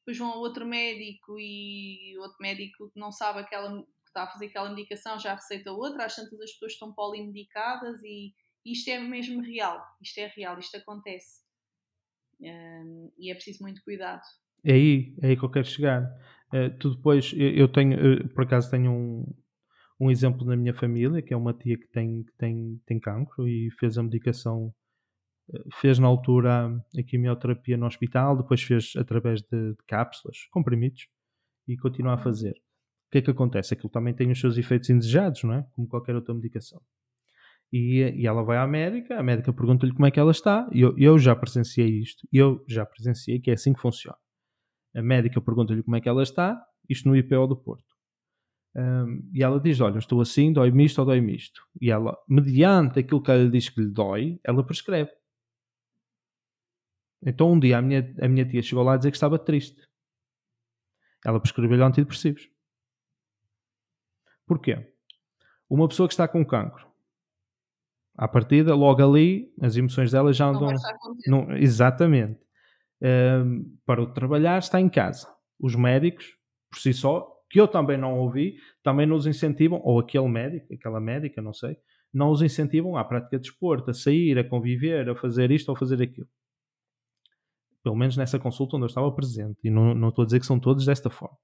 depois 0.00 0.18
vão 0.18 0.32
a 0.32 0.36
outro 0.36 0.66
médico 0.66 1.38
e 1.38 2.16
outro 2.18 2.36
médico 2.40 2.90
que 2.90 2.98
não 2.98 3.12
sabe 3.12 3.40
aquela 3.40 3.82
que 3.82 4.08
está 4.08 4.24
a 4.24 4.30
fazer 4.30 4.46
aquela 4.46 4.70
medicação 4.70 5.18
já 5.18 5.34
receita 5.34 5.72
outra, 5.72 6.06
às 6.06 6.16
tantas 6.16 6.40
as 6.40 6.52
pessoas 6.52 6.72
estão 6.72 6.92
polimedicadas 6.92 8.02
e 8.02 8.34
isto 8.64 8.88
é 8.88 8.98
mesmo 8.98 9.40
real, 9.42 9.82
isto 10.02 10.18
é 10.18 10.26
real, 10.26 10.58
isto 10.58 10.76
acontece 10.76 11.42
um, 12.40 13.12
e 13.18 13.30
é 13.30 13.34
preciso 13.34 13.62
muito 13.62 13.82
cuidado. 13.82 14.22
É 14.64 14.72
aí, 14.72 15.14
é 15.22 15.28
aí 15.28 15.36
que 15.36 15.44
eu 15.44 15.50
quero 15.50 15.66
chegar. 15.66 16.02
Uh, 16.52 16.76
tu 16.78 16.94
depois, 16.94 17.32
eu 17.36 17.70
tenho, 17.70 17.98
eu, 17.98 18.28
por 18.30 18.44
acaso 18.44 18.70
tenho 18.70 18.90
um, 18.90 19.34
um 20.00 20.10
exemplo 20.10 20.46
na 20.46 20.56
minha 20.56 20.72
família, 20.72 21.20
que 21.20 21.34
é 21.34 21.36
uma 21.36 21.52
tia 21.52 21.76
que 21.76 21.86
tem, 21.88 22.22
que 22.22 22.32
tem, 22.38 22.80
tem 22.86 22.98
cancro 22.98 23.46
e 23.46 23.70
fez 23.72 23.98
a 23.98 24.02
medicação, 24.02 24.72
eh, 25.52 25.62
fez 25.74 25.98
na 25.98 26.08
altura 26.08 26.68
a 26.96 27.02
quimioterapia 27.02 27.76
no 27.76 27.86
hospital, 27.86 28.36
depois 28.36 28.62
fez 28.62 28.94
através 28.96 29.42
de, 29.42 29.72
de 29.72 29.84
cápsulas, 29.86 30.38
comprimidos, 30.50 31.06
e 31.68 31.76
continua 31.76 32.12
a 32.12 32.16
uhum. 32.16 32.22
fazer. 32.22 32.52
O 32.52 33.10
que 33.12 33.18
é 33.18 33.22
que 33.22 33.30
acontece? 33.30 33.74
Aquilo 33.74 33.90
também 33.90 34.14
tem 34.14 34.30
os 34.30 34.40
seus 34.40 34.56
efeitos 34.56 34.88
indesejados, 34.88 35.42
não 35.44 35.54
é? 35.54 35.66
Como 35.72 35.86
qualquer 35.86 36.14
outra 36.14 36.32
medicação. 36.32 36.80
E, 37.72 38.00
e 38.16 38.26
ela 38.26 38.42
vai 38.42 38.56
à 38.56 38.66
médica, 38.66 39.18
a 39.18 39.22
médica 39.22 39.52
pergunta-lhe 39.52 39.92
como 39.92 40.06
é 40.06 40.10
que 40.10 40.18
ela 40.18 40.30
está, 40.30 40.68
e 40.72 40.80
eu, 40.80 40.96
eu 40.98 41.18
já 41.18 41.36
presenciei 41.36 42.00
isto, 42.00 42.26
eu 42.32 42.64
já 42.66 42.86
presenciei 42.86 43.38
que 43.38 43.50
é 43.50 43.54
assim 43.54 43.72
que 43.72 43.80
funciona. 43.80 44.16
A 44.94 45.02
médica 45.02 45.40
pergunta-lhe 45.40 45.82
como 45.82 45.96
é 45.96 46.00
que 46.00 46.08
ela 46.08 46.22
está, 46.22 46.60
isto 46.88 47.08
no 47.08 47.14
IPO 47.14 47.46
do 47.46 47.56
Porto. 47.56 47.89
Um, 48.74 49.28
e 49.32 49.42
ela 49.42 49.60
diz: 49.60 49.80
Olha, 49.80 49.98
estou 49.98 50.20
assim, 50.20 50.52
dói-me 50.52 50.84
isto 50.84 50.98
ou 51.00 51.04
dói-me 51.06 51.34
isto. 51.34 51.66
E 51.80 51.90
ela, 51.90 52.16
mediante 52.28 53.00
aquilo 53.00 53.22
que 53.22 53.30
ela 53.30 53.48
diz 53.48 53.68
que 53.68 53.80
lhe 53.80 53.88
dói, 53.88 54.40
ela 54.44 54.64
prescreve. 54.64 55.10
Então 57.22 57.52
um 57.52 57.60
dia 57.60 57.78
a 57.78 57.82
minha, 57.82 58.14
a 58.20 58.28
minha 58.28 58.48
tia 58.48 58.62
chegou 58.62 58.84
lá 58.84 58.94
a 58.94 58.96
dizer 58.96 59.10
que 59.10 59.16
estava 59.16 59.38
triste. 59.38 59.88
Ela 61.24 61.40
prescreveu-lhe 61.40 61.82
antidepressivos. 61.82 62.48
Porquê? 64.46 64.94
Uma 65.68 65.86
pessoa 65.86 66.08
que 66.08 66.14
está 66.14 66.26
com 66.26 66.44
cancro, 66.44 66.90
à 68.16 68.28
partida, 68.28 68.74
logo 68.74 69.02
ali, 69.02 69.52
as 69.60 69.76
emoções 69.76 70.10
dela 70.12 70.32
já 70.32 70.46
andam. 70.46 70.72
Não, 71.26 71.56
exatamente. 71.56 72.38
Um, 73.02 73.78
para 73.86 74.02
o 74.02 74.12
trabalhar, 74.12 74.58
está 74.58 74.80
em 74.80 74.88
casa. 74.88 75.26
Os 75.58 75.74
médicos, 75.74 76.36
por 76.70 76.78
si 76.78 76.92
só, 76.92 77.39
que 77.50 77.60
eu 77.60 77.66
também 77.66 77.98
não 77.98 78.16
ouvi, 78.16 78.56
também 78.82 79.06
nos 79.06 79.26
incentivam, 79.26 79.80
ou 79.82 79.98
aquele 79.98 80.28
médico, 80.28 80.72
aquela 80.72 81.00
médica, 81.00 81.42
não 81.42 81.52
sei, 81.52 81.76
não 82.14 82.30
os 82.30 82.42
incentivam 82.42 82.96
à 82.96 83.04
prática 83.04 83.36
de 83.36 83.48
desporto, 83.48 83.90
a 83.90 83.94
sair, 83.94 84.38
a 84.38 84.48
conviver, 84.48 85.08
a 85.10 85.16
fazer 85.16 85.50
isto 85.50 85.68
ou 85.68 85.76
fazer 85.76 86.00
aquilo. 86.00 86.28
Pelo 87.82 87.96
menos 87.96 88.16
nessa 88.16 88.38
consulta 88.38 88.76
onde 88.76 88.84
eu 88.84 88.88
estava 88.88 89.10
presente. 89.10 89.58
E 89.64 89.70
não, 89.70 89.94
não 89.94 90.10
estou 90.10 90.22
a 90.22 90.26
dizer 90.26 90.38
que 90.38 90.46
são 90.46 90.60
todos 90.60 90.86
desta 90.86 91.10
forma. 91.10 91.36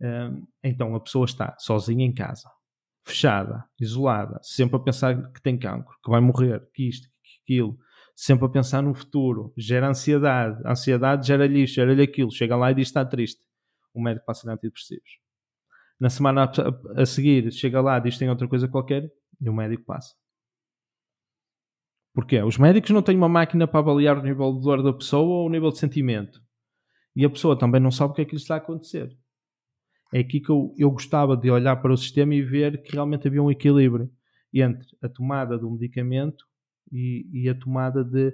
Um, 0.00 0.46
então 0.62 0.94
a 0.94 1.00
pessoa 1.00 1.24
está 1.24 1.56
sozinha 1.58 2.04
em 2.04 2.12
casa, 2.12 2.50
fechada, 3.04 3.64
isolada, 3.80 4.38
sempre 4.42 4.76
a 4.76 4.80
pensar 4.80 5.32
que 5.32 5.40
tem 5.40 5.58
cancro, 5.58 5.96
que 6.04 6.10
vai 6.10 6.20
morrer, 6.20 6.68
que 6.74 6.88
isto, 6.88 7.08
que 7.22 7.40
aquilo, 7.42 7.78
sempre 8.14 8.46
a 8.46 8.48
pensar 8.48 8.82
no 8.82 8.94
futuro, 8.94 9.52
gera 9.56 9.88
ansiedade, 9.88 10.60
a 10.64 10.72
ansiedade 10.72 11.26
gera-lhe 11.26 11.62
isto, 11.62 11.74
gera-lhe 11.74 12.02
aquilo, 12.02 12.30
chega 12.30 12.56
lá 12.56 12.70
e 12.70 12.74
diz 12.74 12.88
que 12.88 12.90
está 12.90 13.04
triste. 13.04 13.42
O 13.94 14.02
médico 14.02 14.26
passa-lhe 14.26 14.52
antidepressivos. 14.52 15.23
Na 16.00 16.10
semana 16.10 16.50
a, 16.96 17.06
seguir, 17.06 17.50
chega 17.52 17.80
lá, 17.80 17.98
diz 17.98 18.14
que 18.14 18.20
tem 18.20 18.30
outra 18.30 18.48
coisa 18.48 18.68
qualquer 18.68 19.10
e 19.40 19.48
o 19.48 19.54
médico 19.54 19.84
passa. 19.84 20.14
Porquê? 22.14 22.42
Os 22.42 22.58
médicos 22.58 22.90
não 22.90 23.02
têm 23.02 23.16
uma 23.16 23.28
máquina 23.28 23.66
para 23.66 23.80
avaliar 23.80 24.18
o 24.18 24.22
nível 24.22 24.52
de 24.52 24.60
dor 24.60 24.82
da 24.82 24.92
pessoa 24.92 25.40
ou 25.40 25.46
o 25.46 25.50
nível 25.50 25.70
de 25.70 25.78
sentimento. 25.78 26.40
E 27.16 27.24
a 27.24 27.30
pessoa 27.30 27.58
também 27.58 27.80
não 27.80 27.90
sabe 27.90 28.12
o 28.12 28.14
que 28.14 28.22
é 28.22 28.24
que 28.24 28.32
lhe 28.32 28.40
está 28.40 28.54
a 28.54 28.58
acontecer. 28.58 29.16
É 30.12 30.20
aqui 30.20 30.40
que 30.40 30.50
eu, 30.50 30.72
eu 30.78 30.90
gostava 30.90 31.36
de 31.36 31.50
olhar 31.50 31.76
para 31.76 31.92
o 31.92 31.96
sistema 31.96 32.34
e 32.34 32.42
ver 32.42 32.82
que 32.82 32.92
realmente 32.92 33.26
havia 33.26 33.42
um 33.42 33.50
equilíbrio 33.50 34.10
entre 34.52 34.86
a 35.02 35.08
tomada 35.08 35.58
do 35.58 35.70
medicamento 35.70 36.44
e, 36.92 37.28
e 37.32 37.48
a 37.48 37.54
tomada 37.54 38.04
de 38.04 38.32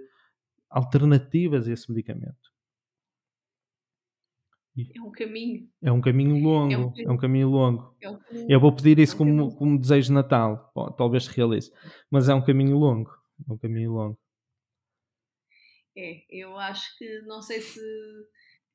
alternativas 0.69 1.67
a 1.67 1.73
esse 1.73 1.91
medicamento. 1.91 2.37
É 4.77 5.01
um 5.01 5.11
caminho. 5.11 5.69
É 5.83 5.93
um 5.93 6.01
caminho 6.01 6.43
longo. 6.43 6.73
É 6.73 6.79
um 6.79 6.91
caminho, 6.91 7.09
é 7.09 7.13
um 7.13 7.17
caminho 7.17 7.49
longo. 7.49 7.97
É 8.01 8.11
um 8.11 8.19
caminho, 8.19 8.47
eu 8.49 8.61
vou 8.61 8.75
pedir 8.75 8.99
isso 8.99 9.13
é 9.13 9.17
um 9.17 9.19
como, 9.19 9.57
como 9.57 9.79
desejo 9.79 10.09
de 10.09 10.13
Natal. 10.13 10.73
talvez 10.97 11.25
se 11.25 11.37
realize. 11.37 11.73
Mas 12.11 12.29
é 12.29 12.35
um 12.35 12.45
caminho 12.45 12.79
longo. 12.79 13.11
É 13.49 13.53
um 13.53 13.59
caminho 13.59 13.93
longo. 13.93 14.19
É, 15.97 16.23
eu 16.31 16.57
acho 16.57 16.97
que 16.99 17.21
não 17.23 17.43
sei 17.43 17.61
se 17.61 17.81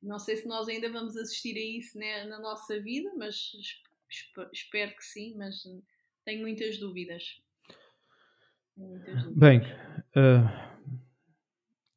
não 0.02 0.18
sei 0.18 0.36
se 0.36 0.46
nós 0.46 0.68
ainda 0.68 0.92
vamos 0.92 1.16
assistir 1.16 1.56
a 1.56 1.78
isso 1.78 1.98
né, 1.98 2.24
na 2.24 2.38
nossa 2.38 2.80
vida, 2.80 3.10
mas 3.16 3.50
espero 4.52 4.94
que 4.94 5.02
sim, 5.02 5.34
mas 5.36 5.62
tenho 6.24 6.42
muitas 6.42 6.78
dúvidas. 6.78 7.24
Tenho 8.76 8.88
muitas 8.90 9.24
dúvidas. 9.24 9.38
Bem, 9.38 9.60
uh, 9.60 10.76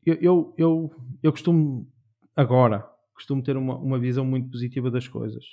eu, 0.05 0.15
eu, 0.15 0.55
eu, 0.57 0.95
eu 1.21 1.31
costumo 1.31 1.91
agora 2.35 2.89
costumo 3.19 3.43
ter 3.43 3.57
uma, 3.57 3.77
uma 3.77 3.99
visão 3.99 4.25
muito 4.25 4.49
positiva 4.49 4.89
das 4.89 5.07
coisas. 5.07 5.43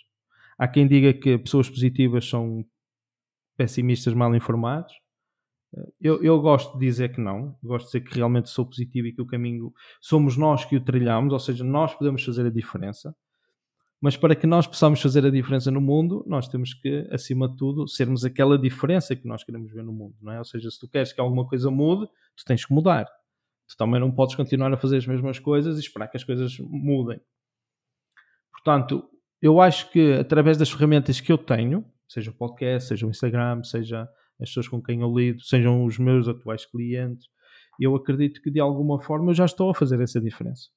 Há 0.59 0.67
quem 0.67 0.87
diga 0.87 1.13
que 1.13 1.37
pessoas 1.37 1.69
positivas 1.69 2.29
são 2.29 2.65
pessimistas 3.57 4.15
mal 4.15 4.35
informados. 4.35 4.93
Eu, 6.01 6.23
eu, 6.23 6.41
gosto 6.41 6.79
de 6.79 6.87
dizer 6.87 7.13
que 7.13 7.21
não, 7.21 7.57
gosto 7.63 7.87
de 7.87 7.99
dizer 7.99 8.01
que 8.09 8.17
realmente 8.17 8.49
sou 8.49 8.65
positivo 8.65 9.09
e 9.09 9.13
que 9.13 9.21
o 9.21 9.27
caminho 9.27 9.73
somos 10.01 10.37
nós 10.37 10.65
que 10.65 10.77
o 10.77 10.81
trilhamos, 10.81 11.33
ou 11.33 11.39
seja, 11.39 11.65
nós 11.65 11.95
podemos 11.95 12.25
fazer 12.25 12.47
a 12.47 12.51
diferença. 12.51 13.15
Mas 14.01 14.17
para 14.17 14.37
que 14.37 14.47
nós 14.47 14.67
possamos 14.67 15.01
fazer 15.01 15.27
a 15.27 15.31
diferença 15.31 15.71
no 15.71 15.81
mundo, 15.81 16.25
nós 16.27 16.49
temos 16.49 16.73
que, 16.73 17.07
acima 17.11 17.49
de 17.49 17.57
tudo, 17.57 17.89
sermos 17.89 18.25
aquela 18.25 18.59
diferença 18.59 19.17
que 19.17 19.27
nós 19.27 19.43
queremos 19.43 19.73
ver 19.73 19.83
no 19.83 19.93
mundo, 19.93 20.15
não 20.23 20.33
é? 20.33 20.39
Ou 20.39 20.45
seja, 20.45 20.71
se 20.71 20.79
tu 20.79 20.89
queres 20.89 21.13
que 21.13 21.21
alguma 21.21 21.47
coisa 21.47 21.71
mude, 21.71 22.07
tu 22.37 22.45
tens 22.45 22.65
que 22.65 22.73
mudar. 22.73 23.07
Tu 23.69 23.77
também 23.77 24.01
não 24.01 24.13
podes 24.13 24.35
continuar 24.37 24.73
a 24.73 24.77
fazer 24.77 24.99
as 24.99 25.07
mesmas 25.07 25.39
coisas 25.39 25.77
e 25.77 25.81
esperar 25.81 26.09
que 26.09 26.17
as 26.17 26.25
coisas 26.25 26.57
mudem. 26.61 27.21
Portanto, 28.57 29.05
eu 29.41 29.61
acho 29.61 29.91
que 29.91 30.15
através 30.15 30.57
das 30.57 30.71
ferramentas 30.71 31.21
que 31.21 31.31
eu 31.31 31.39
tenho, 31.39 31.85
seja 32.09 32.31
o 32.31 32.35
podcast, 32.35 32.89
seja 32.89 33.07
o 33.07 33.11
Instagram, 33.11 33.63
seja 33.63 34.09
as 34.41 34.49
pessoas 34.49 34.69
com 34.69 34.83
quem 34.83 35.01
eu 35.01 35.15
lido, 35.15 35.43
sejam 35.43 35.85
os 35.85 35.99
meus 35.99 36.29
atuais 36.29 36.65
clientes, 36.67 37.27
eu 37.81 37.95
acredito 37.95 38.41
que 38.43 38.51
de 38.51 38.61
alguma 38.61 39.01
forma 39.01 39.31
eu 39.31 39.35
já 39.35 39.45
estou 39.45 39.71
a 39.71 39.75
fazer 39.75 40.01
essa 40.01 40.21
diferença. 40.21 40.69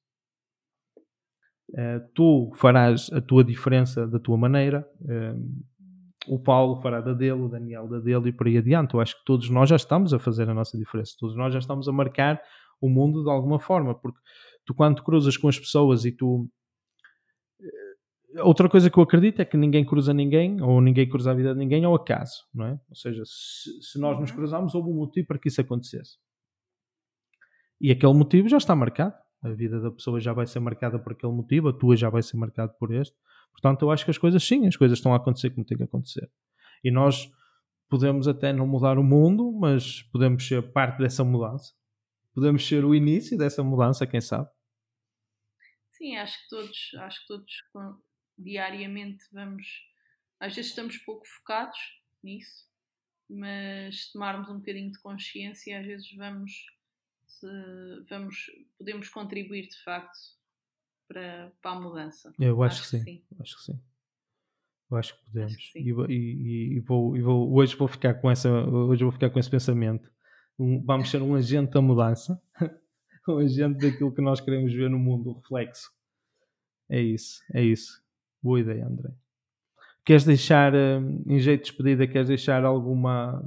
Uh, 1.70 2.00
tu 2.14 2.52
farás 2.56 3.10
a 3.12 3.20
tua 3.20 3.44
diferença 3.44 4.06
da 4.06 4.18
tua 4.18 4.36
maneira, 4.36 4.86
uh, 5.02 5.64
o 6.26 6.38
Paulo 6.38 6.80
fará 6.82 7.00
da 7.00 7.14
dele, 7.14 7.40
o 7.40 7.48
Daniel 7.48 7.88
da 7.88 7.98
dele 7.98 8.28
e 8.28 8.32
por 8.32 8.46
aí 8.46 8.58
adiante. 8.58 8.94
Eu 8.94 9.00
acho 9.00 9.16
que 9.18 9.24
todos 9.24 9.48
nós 9.48 9.68
já 9.68 9.76
estamos 9.76 10.12
a 10.12 10.18
fazer 10.18 10.48
a 10.48 10.54
nossa 10.54 10.76
diferença, 10.76 11.14
todos 11.18 11.36
nós 11.36 11.52
já 11.52 11.58
estamos 11.58 11.88
a 11.88 11.92
marcar 11.92 12.40
o 12.80 12.88
mundo 12.88 13.22
de 13.22 13.30
alguma 13.30 13.60
forma, 13.60 13.94
porque 13.94 14.18
tu 14.64 14.74
quando 14.74 15.02
cruzas 15.02 15.36
com 15.36 15.48
as 15.48 15.58
pessoas 15.58 16.04
e 16.04 16.12
tu 16.12 16.48
outra 18.38 18.68
coisa 18.68 18.90
que 18.90 18.98
eu 18.98 19.02
acredito 19.02 19.40
é 19.40 19.44
que 19.44 19.56
ninguém 19.56 19.84
cruza 19.84 20.14
ninguém, 20.14 20.60
ou 20.62 20.80
ninguém 20.80 21.08
cruza 21.08 21.30
a 21.30 21.34
vida 21.34 21.52
de 21.52 21.58
ninguém 21.58 21.84
ao 21.84 21.94
acaso, 21.94 22.46
não 22.54 22.66
é? 22.66 22.80
Ou 22.88 22.94
seja, 22.94 23.22
se, 23.24 23.82
se 23.82 23.98
nós 23.98 24.18
nos 24.18 24.30
cruzamos, 24.30 24.74
houve 24.74 24.90
um 24.90 24.94
motivo 24.94 25.26
para 25.26 25.38
que 25.38 25.48
isso 25.48 25.60
acontecesse. 25.60 26.18
E 27.80 27.90
aquele 27.90 28.12
motivo 28.12 28.48
já 28.48 28.58
está 28.58 28.74
marcado. 28.76 29.14
A 29.42 29.48
vida 29.48 29.80
da 29.80 29.90
pessoa 29.90 30.20
já 30.20 30.34
vai 30.34 30.46
ser 30.46 30.60
marcada 30.60 30.98
por 30.98 31.12
aquele 31.12 31.32
motivo, 31.32 31.68
a 31.68 31.72
tua 31.72 31.96
já 31.96 32.10
vai 32.10 32.22
ser 32.22 32.36
marcada 32.36 32.72
por 32.74 32.92
este. 32.92 33.16
Portanto, 33.52 33.82
eu 33.82 33.90
acho 33.90 34.04
que 34.04 34.10
as 34.10 34.18
coisas, 34.18 34.44
sim, 34.44 34.66
as 34.66 34.76
coisas 34.76 34.98
estão 34.98 35.14
a 35.14 35.16
acontecer 35.16 35.50
como 35.50 35.64
tem 35.64 35.78
que 35.78 35.84
acontecer. 35.84 36.30
E 36.84 36.90
nós 36.90 37.30
podemos 37.88 38.28
até 38.28 38.52
não 38.52 38.66
mudar 38.66 38.98
o 38.98 39.02
mundo, 39.02 39.50
mas 39.52 40.02
podemos 40.12 40.46
ser 40.46 40.72
parte 40.72 40.98
dessa 40.98 41.24
mudança. 41.24 41.72
Podemos 42.34 42.66
ser 42.66 42.84
o 42.84 42.94
início 42.94 43.36
dessa 43.36 43.62
mudança, 43.62 44.06
quem 44.06 44.20
sabe? 44.20 44.48
Sim, 45.90 46.16
acho 46.16 46.34
que 46.42 46.48
todos, 46.48 46.78
acho 46.98 47.20
que 47.20 47.26
todos 47.26 47.52
diariamente 48.40 49.24
vamos. 49.32 49.86
Às 50.38 50.54
vezes 50.54 50.70
estamos 50.70 50.96
pouco 50.98 51.26
focados 51.26 51.78
nisso, 52.22 52.66
mas 53.28 54.06
se 54.06 54.12
tomarmos 54.12 54.48
um 54.48 54.58
bocadinho 54.58 54.90
de 54.90 54.98
consciência, 55.00 55.78
às 55.78 55.86
vezes 55.86 56.12
vamos, 56.16 56.66
se, 57.26 57.46
vamos 58.08 58.50
podemos 58.78 59.08
contribuir 59.08 59.68
de 59.68 59.82
facto 59.82 60.18
para, 61.06 61.52
para 61.60 61.70
a 61.72 61.80
mudança. 61.80 62.32
Eu 62.38 62.62
acho, 62.62 62.80
acho 62.80 62.90
que, 62.90 62.98
sim. 62.98 63.04
sim. 63.04 63.24
Acho 63.38 63.56
que 63.56 63.64
sim. 63.64 63.80
Eu 64.90 64.96
acho 64.96 65.16
que 65.16 65.24
podemos. 65.24 65.54
Acho 65.54 65.72
que 65.72 65.78
e, 65.78 65.92
e, 66.12 66.76
e, 66.76 66.80
vou, 66.80 67.16
e 67.16 67.20
vou, 67.20 67.54
hoje 67.54 67.76
vou 67.76 67.86
ficar 67.86 68.14
com 68.14 68.30
essa, 68.30 68.50
hoje 68.50 69.04
vou 69.04 69.12
ficar 69.12 69.30
com 69.30 69.38
esse 69.38 69.50
pensamento. 69.50 70.10
Um, 70.58 70.82
vamos 70.84 71.10
ser 71.10 71.22
um 71.22 71.34
agente 71.34 71.72
da 71.72 71.80
mudança, 71.80 72.42
um 73.28 73.38
agente 73.38 73.78
daquilo 73.78 74.12
que 74.12 74.20
nós 74.20 74.40
queremos 74.40 74.72
ver 74.72 74.90
no 74.90 74.98
mundo, 74.98 75.30
o 75.30 75.34
reflexo. 75.34 75.90
É 76.88 77.00
isso, 77.00 77.40
é 77.54 77.62
isso. 77.62 77.99
Boa 78.42 78.60
ideia, 78.60 78.86
André. 78.86 79.10
Queres 80.04 80.24
deixar, 80.24 80.74
hum, 80.74 81.22
em 81.26 81.38
jeito 81.38 81.62
de 81.62 81.68
despedida, 81.68 82.06
queres 82.06 82.28
deixar 82.28 82.64
alguma 82.64 83.42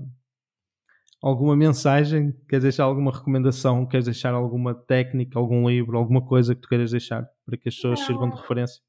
alguma 1.21 1.55
mensagem? 1.55 2.33
Queres 2.49 2.63
deixar 2.63 2.83
alguma 2.83 3.11
recomendação? 3.11 3.87
Queres 3.87 4.05
deixar 4.05 4.33
alguma 4.33 4.75
técnica, 4.75 5.39
algum 5.39 5.69
livro, 5.69 5.97
alguma 5.97 6.25
coisa 6.25 6.53
que 6.53 6.61
tu 6.61 6.67
queiras 6.67 6.91
deixar 6.91 7.25
para 7.45 7.57
que 7.57 7.69
as 7.69 7.75
pessoas 7.75 7.99
Não. 8.01 8.07
sirvam 8.07 8.29
de 8.29 8.35
referência? 8.35 8.83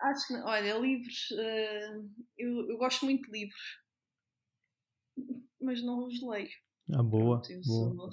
Acho 0.00 0.28
que, 0.28 0.34
olha, 0.34 0.78
livros, 0.78 1.30
uh, 1.32 2.08
eu, 2.38 2.70
eu, 2.70 2.78
gosto 2.78 3.04
muito 3.04 3.30
de 3.30 3.38
livros, 3.38 3.60
mas 5.60 5.84
não 5.84 6.06
os 6.06 6.22
leio. 6.22 6.48
Ah, 6.94 7.02
boa. 7.02 7.42
boa. 7.66 8.10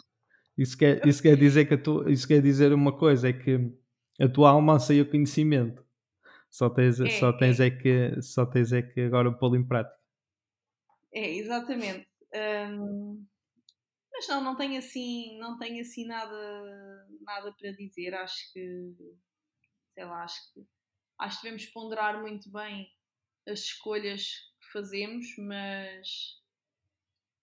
Isso, 0.58 0.78
quer, 0.78 1.06
isso 1.08 1.22
quer 1.22 1.38
dizer 1.38 1.66
que 1.66 1.78
tu, 1.78 2.10
isso 2.10 2.28
quer 2.28 2.42
dizer 2.42 2.74
uma 2.74 2.98
coisa, 2.98 3.30
é 3.30 3.34
que 3.34 3.72
a 4.20 4.28
tua 4.28 4.50
alma 4.50 4.74
anseia 4.74 5.04
o 5.04 5.10
conhecimento. 5.10 5.87
Só 6.58 6.72
tens, 6.72 7.00
é, 7.00 7.08
só 7.20 7.32
tens 7.32 7.60
é. 7.60 7.68
é. 7.68 7.70
que 7.70 8.20
só 8.20 8.44
tens 8.44 8.74
é 8.74 8.82
que 8.82 9.02
agora 9.02 9.32
pô-lo 9.32 9.56
em 9.56 9.68
prática. 9.68 9.96
É, 11.14 11.36
exatamente. 11.36 12.10
Um, 12.34 13.24
mas 14.12 14.28
não, 14.28 14.44
não 14.44 14.56
tenho 14.56 14.80
assim, 14.80 15.38
não 15.38 15.60
tenho 15.60 15.80
assim 15.82 16.08
nada, 16.08 17.08
nada 17.22 17.54
para 17.54 17.72
dizer. 17.74 18.16
Acho 18.16 18.52
que 18.52 18.92
sei 19.94 20.04
lá, 20.04 20.24
acho 20.24 20.52
que 20.52 20.66
acho 21.20 21.38
que 21.38 21.44
devemos 21.44 21.66
ponderar 21.68 22.20
muito 22.20 22.52
bem 22.52 22.92
as 23.48 23.60
escolhas 23.60 24.24
que 24.60 24.72
fazemos, 24.72 25.28
mas 25.38 26.42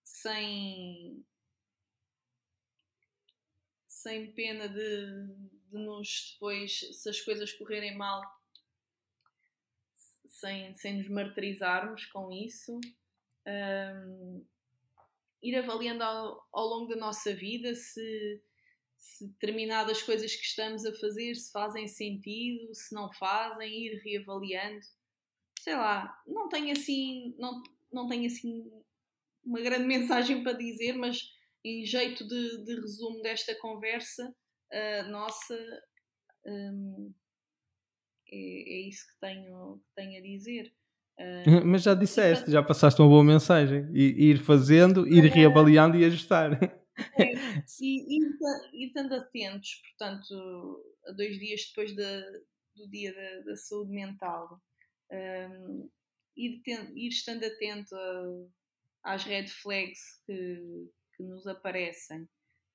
sem 0.03 1.25
sem 3.87 4.33
pena 4.33 4.67
de, 4.67 5.27
de 5.71 5.77
nos 5.77 6.33
depois, 6.33 6.79
se 7.01 7.09
as 7.09 7.21
coisas 7.21 7.53
correrem 7.53 7.97
mal, 7.97 8.21
sem, 10.45 10.73
sem 10.75 10.97
nos 10.97 11.09
martirizarmos 11.09 12.05
com 12.05 12.31
isso. 12.31 12.79
Um, 13.47 14.45
ir 15.41 15.55
avaliando 15.55 16.03
ao, 16.03 16.47
ao, 16.51 16.67
longo 16.67 16.87
da 16.87 16.95
nossa 16.95 17.33
vida 17.33 17.73
se, 17.73 18.41
se 18.95 19.27
determinadas 19.27 20.01
coisas 20.03 20.35
que 20.35 20.45
estamos 20.45 20.85
a 20.85 20.93
fazer 20.95 21.35
se 21.35 21.51
fazem 21.51 21.87
sentido, 21.87 22.73
se 22.73 22.93
não 22.93 23.11
fazem, 23.13 23.87
ir 23.87 24.01
reavaliando. 24.03 24.85
Sei 25.59 25.75
lá, 25.75 26.15
não 26.27 26.47
tenho 26.47 26.71
assim, 26.71 27.35
não, 27.39 27.63
não 27.91 28.07
tenho 28.07 28.27
assim 28.27 28.71
uma 29.43 29.61
grande 29.61 29.85
mensagem 29.87 30.43
para 30.43 30.53
dizer, 30.53 30.93
mas 30.93 31.33
em 31.63 31.83
jeito 31.83 32.27
de, 32.27 32.63
de 32.63 32.75
resumo 32.75 33.21
desta 33.23 33.55
conversa 33.55 34.35
uh, 34.71 35.09
nossa, 35.09 35.57
um, 36.45 37.11
é, 38.35 38.73
é, 38.73 38.87
isso 38.87 39.05
que 39.07 39.19
tenho, 39.19 39.81
que 39.85 39.95
tenho 39.95 40.19
a 40.19 40.21
dizer. 40.21 40.73
Uh, 41.17 41.65
mas 41.65 41.83
já 41.83 41.93
disseste, 41.93 42.51
já 42.51 42.61
passaste 42.61 43.01
uma 43.01 43.09
boa 43.09 43.23
mensagem. 43.23 43.87
I, 43.93 44.31
ir 44.31 44.37
fazendo, 44.39 45.07
ir 45.07 45.23
reavaliando 45.25 45.97
e 45.97 46.05
ajustar. 46.05 46.53
É, 46.61 47.33
e, 47.81 48.17
e, 48.17 48.19
e 48.73 48.87
estando 48.87 49.13
atentos, 49.13 49.81
portanto, 49.97 50.83
a 51.07 51.11
dois 51.11 51.39
dias 51.39 51.61
depois 51.69 51.95
do 51.95 52.89
Dia 52.89 53.13
da, 53.13 53.51
da 53.51 53.55
Saúde 53.55 53.91
Mental, 53.91 54.61
um, 55.11 55.89
ir, 56.35 56.61
ir 56.67 57.07
estando 57.07 57.45
atento 57.45 57.95
a, 57.95 59.13
às 59.13 59.23
red 59.23 59.47
flags 59.47 60.21
que, 60.25 60.89
que 61.15 61.23
nos 61.23 61.47
aparecem, 61.47 62.27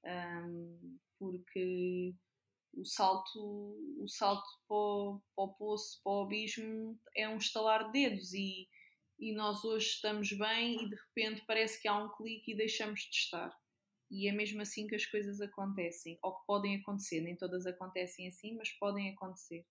um, 0.04 0.98
porque 1.18 2.14
o 2.72 2.84
salto, 2.84 3.38
o 3.98 4.08
salto 4.08 4.48
para 4.66 4.76
o, 4.76 5.22
para 5.34 5.44
o 5.44 5.54
poço, 5.54 6.00
para 6.02 6.12
o 6.12 6.22
abismo, 6.22 6.98
é 7.16 7.28
um 7.28 7.36
estalar 7.36 7.90
de 7.90 7.92
dedos 7.92 8.32
e, 8.32 8.68
e 9.18 9.32
nós 9.34 9.64
hoje 9.64 9.86
estamos 9.86 10.32
bem 10.32 10.84
e 10.84 10.88
de 10.88 10.96
repente 10.96 11.44
parece 11.46 11.80
que 11.80 11.88
há 11.88 11.96
um 11.96 12.10
clique 12.16 12.52
e 12.52 12.56
deixamos 12.56 13.00
de 13.00 13.16
estar. 13.16 13.52
E 14.10 14.28
é 14.28 14.32
mesmo 14.32 14.60
assim 14.60 14.88
que 14.88 14.96
as 14.96 15.06
coisas 15.06 15.40
acontecem, 15.40 16.18
ou 16.20 16.34
que 16.34 16.44
podem 16.44 16.76
acontecer. 16.76 17.20
Nem 17.20 17.36
todas 17.36 17.64
acontecem 17.64 18.26
assim, 18.26 18.56
mas 18.56 18.70
podem 18.72 19.10
acontecer. 19.10 19.64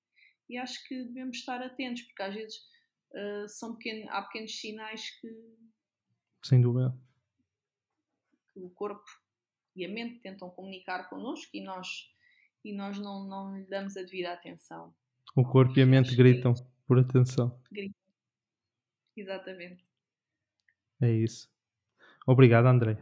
E 0.47 0.57
acho 0.57 0.81
que 0.87 1.03
devemos 1.03 1.37
estar 1.37 1.61
atentos, 1.61 2.03
porque 2.03 2.23
às 2.23 2.33
vezes 2.33 2.57
uh, 3.11 3.49
são 3.49 3.75
pequeno, 3.75 4.09
há 4.09 4.21
pequenos 4.23 4.57
sinais 4.57 5.09
que. 5.19 5.27
Sem 6.43 6.61
dúvida. 6.61 6.97
Que 8.53 8.61
o 8.61 8.69
corpo 8.69 9.09
e 9.75 9.85
a 9.85 9.89
mente 9.89 10.19
tentam 10.19 10.49
comunicar 10.49 11.09
connosco 11.09 11.49
e 11.53 11.61
nós, 11.61 11.87
e 12.63 12.73
nós 12.73 12.97
não, 12.99 13.25
não 13.25 13.57
lhe 13.57 13.65
damos 13.65 13.95
a 13.97 14.03
devida 14.03 14.33
atenção. 14.33 14.93
O 15.35 15.43
corpo 15.43 15.77
e 15.77 15.81
a 15.81 15.85
mente 15.85 16.15
gritam 16.15 16.53
por 16.85 16.99
atenção. 16.99 17.59
Gritam. 17.71 17.93
Exatamente. 19.15 19.85
É 21.01 21.11
isso. 21.11 21.49
Obrigado, 22.25 22.67
André. 22.67 22.97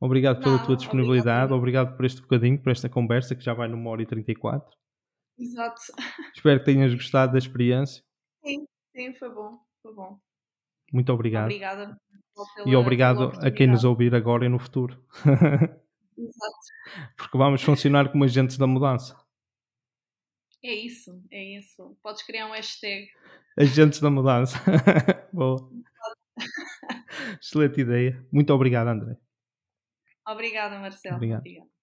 Obrigado 0.00 0.40
pela 0.40 0.58
Não, 0.58 0.66
tua 0.66 0.76
disponibilidade, 0.76 1.52
obrigado. 1.52 1.88
obrigado. 1.88 1.96
por 1.96 2.04
este 2.04 2.20
bocadinho, 2.20 2.60
por 2.60 2.70
esta 2.70 2.88
conversa 2.88 3.34
que 3.34 3.44
já 3.44 3.54
vai 3.54 3.68
numa 3.68 3.88
hora 3.90 4.02
e 4.02 4.06
34. 4.06 4.76
Exato. 5.38 5.80
Espero 6.34 6.60
que 6.60 6.66
tenhas 6.66 6.94
gostado 6.94 7.32
da 7.32 7.38
experiência. 7.38 8.02
Sim, 8.44 8.66
sim, 8.94 9.14
foi 9.14 9.32
bom, 9.32 9.58
foi 9.82 9.94
bom. 9.94 10.18
Muito 10.92 11.12
obrigado. 11.12 11.44
Obrigada. 11.44 11.96
Pela, 12.34 12.68
e 12.68 12.76
obrigado 12.76 13.32
a 13.40 13.50
quem 13.50 13.66
nos 13.66 13.84
ouvir 13.84 14.14
agora 14.14 14.44
e 14.44 14.48
no 14.48 14.58
futuro. 14.58 15.02
Exato. 16.16 17.14
Porque 17.16 17.38
vamos 17.38 17.62
funcionar 17.62 18.10
como 18.10 18.24
agentes 18.24 18.56
da 18.56 18.66
mudança. 18.66 19.16
É 20.62 20.72
isso, 20.72 21.22
é 21.30 21.58
isso. 21.58 21.96
Podes 22.02 22.22
criar 22.22 22.46
um 22.46 22.52
hashtag. 22.52 23.08
Agentes 23.58 24.00
da 24.00 24.10
mudança. 24.10 24.58
Boa. 25.32 25.70
Excelente 27.40 27.80
ideia. 27.80 28.26
Muito 28.32 28.52
obrigado, 28.52 28.88
André. 28.88 29.16
Obrigada, 30.26 30.78
Marcelo. 30.78 31.16
Obrigado. 31.16 31.40
Obrigada. 31.40 31.74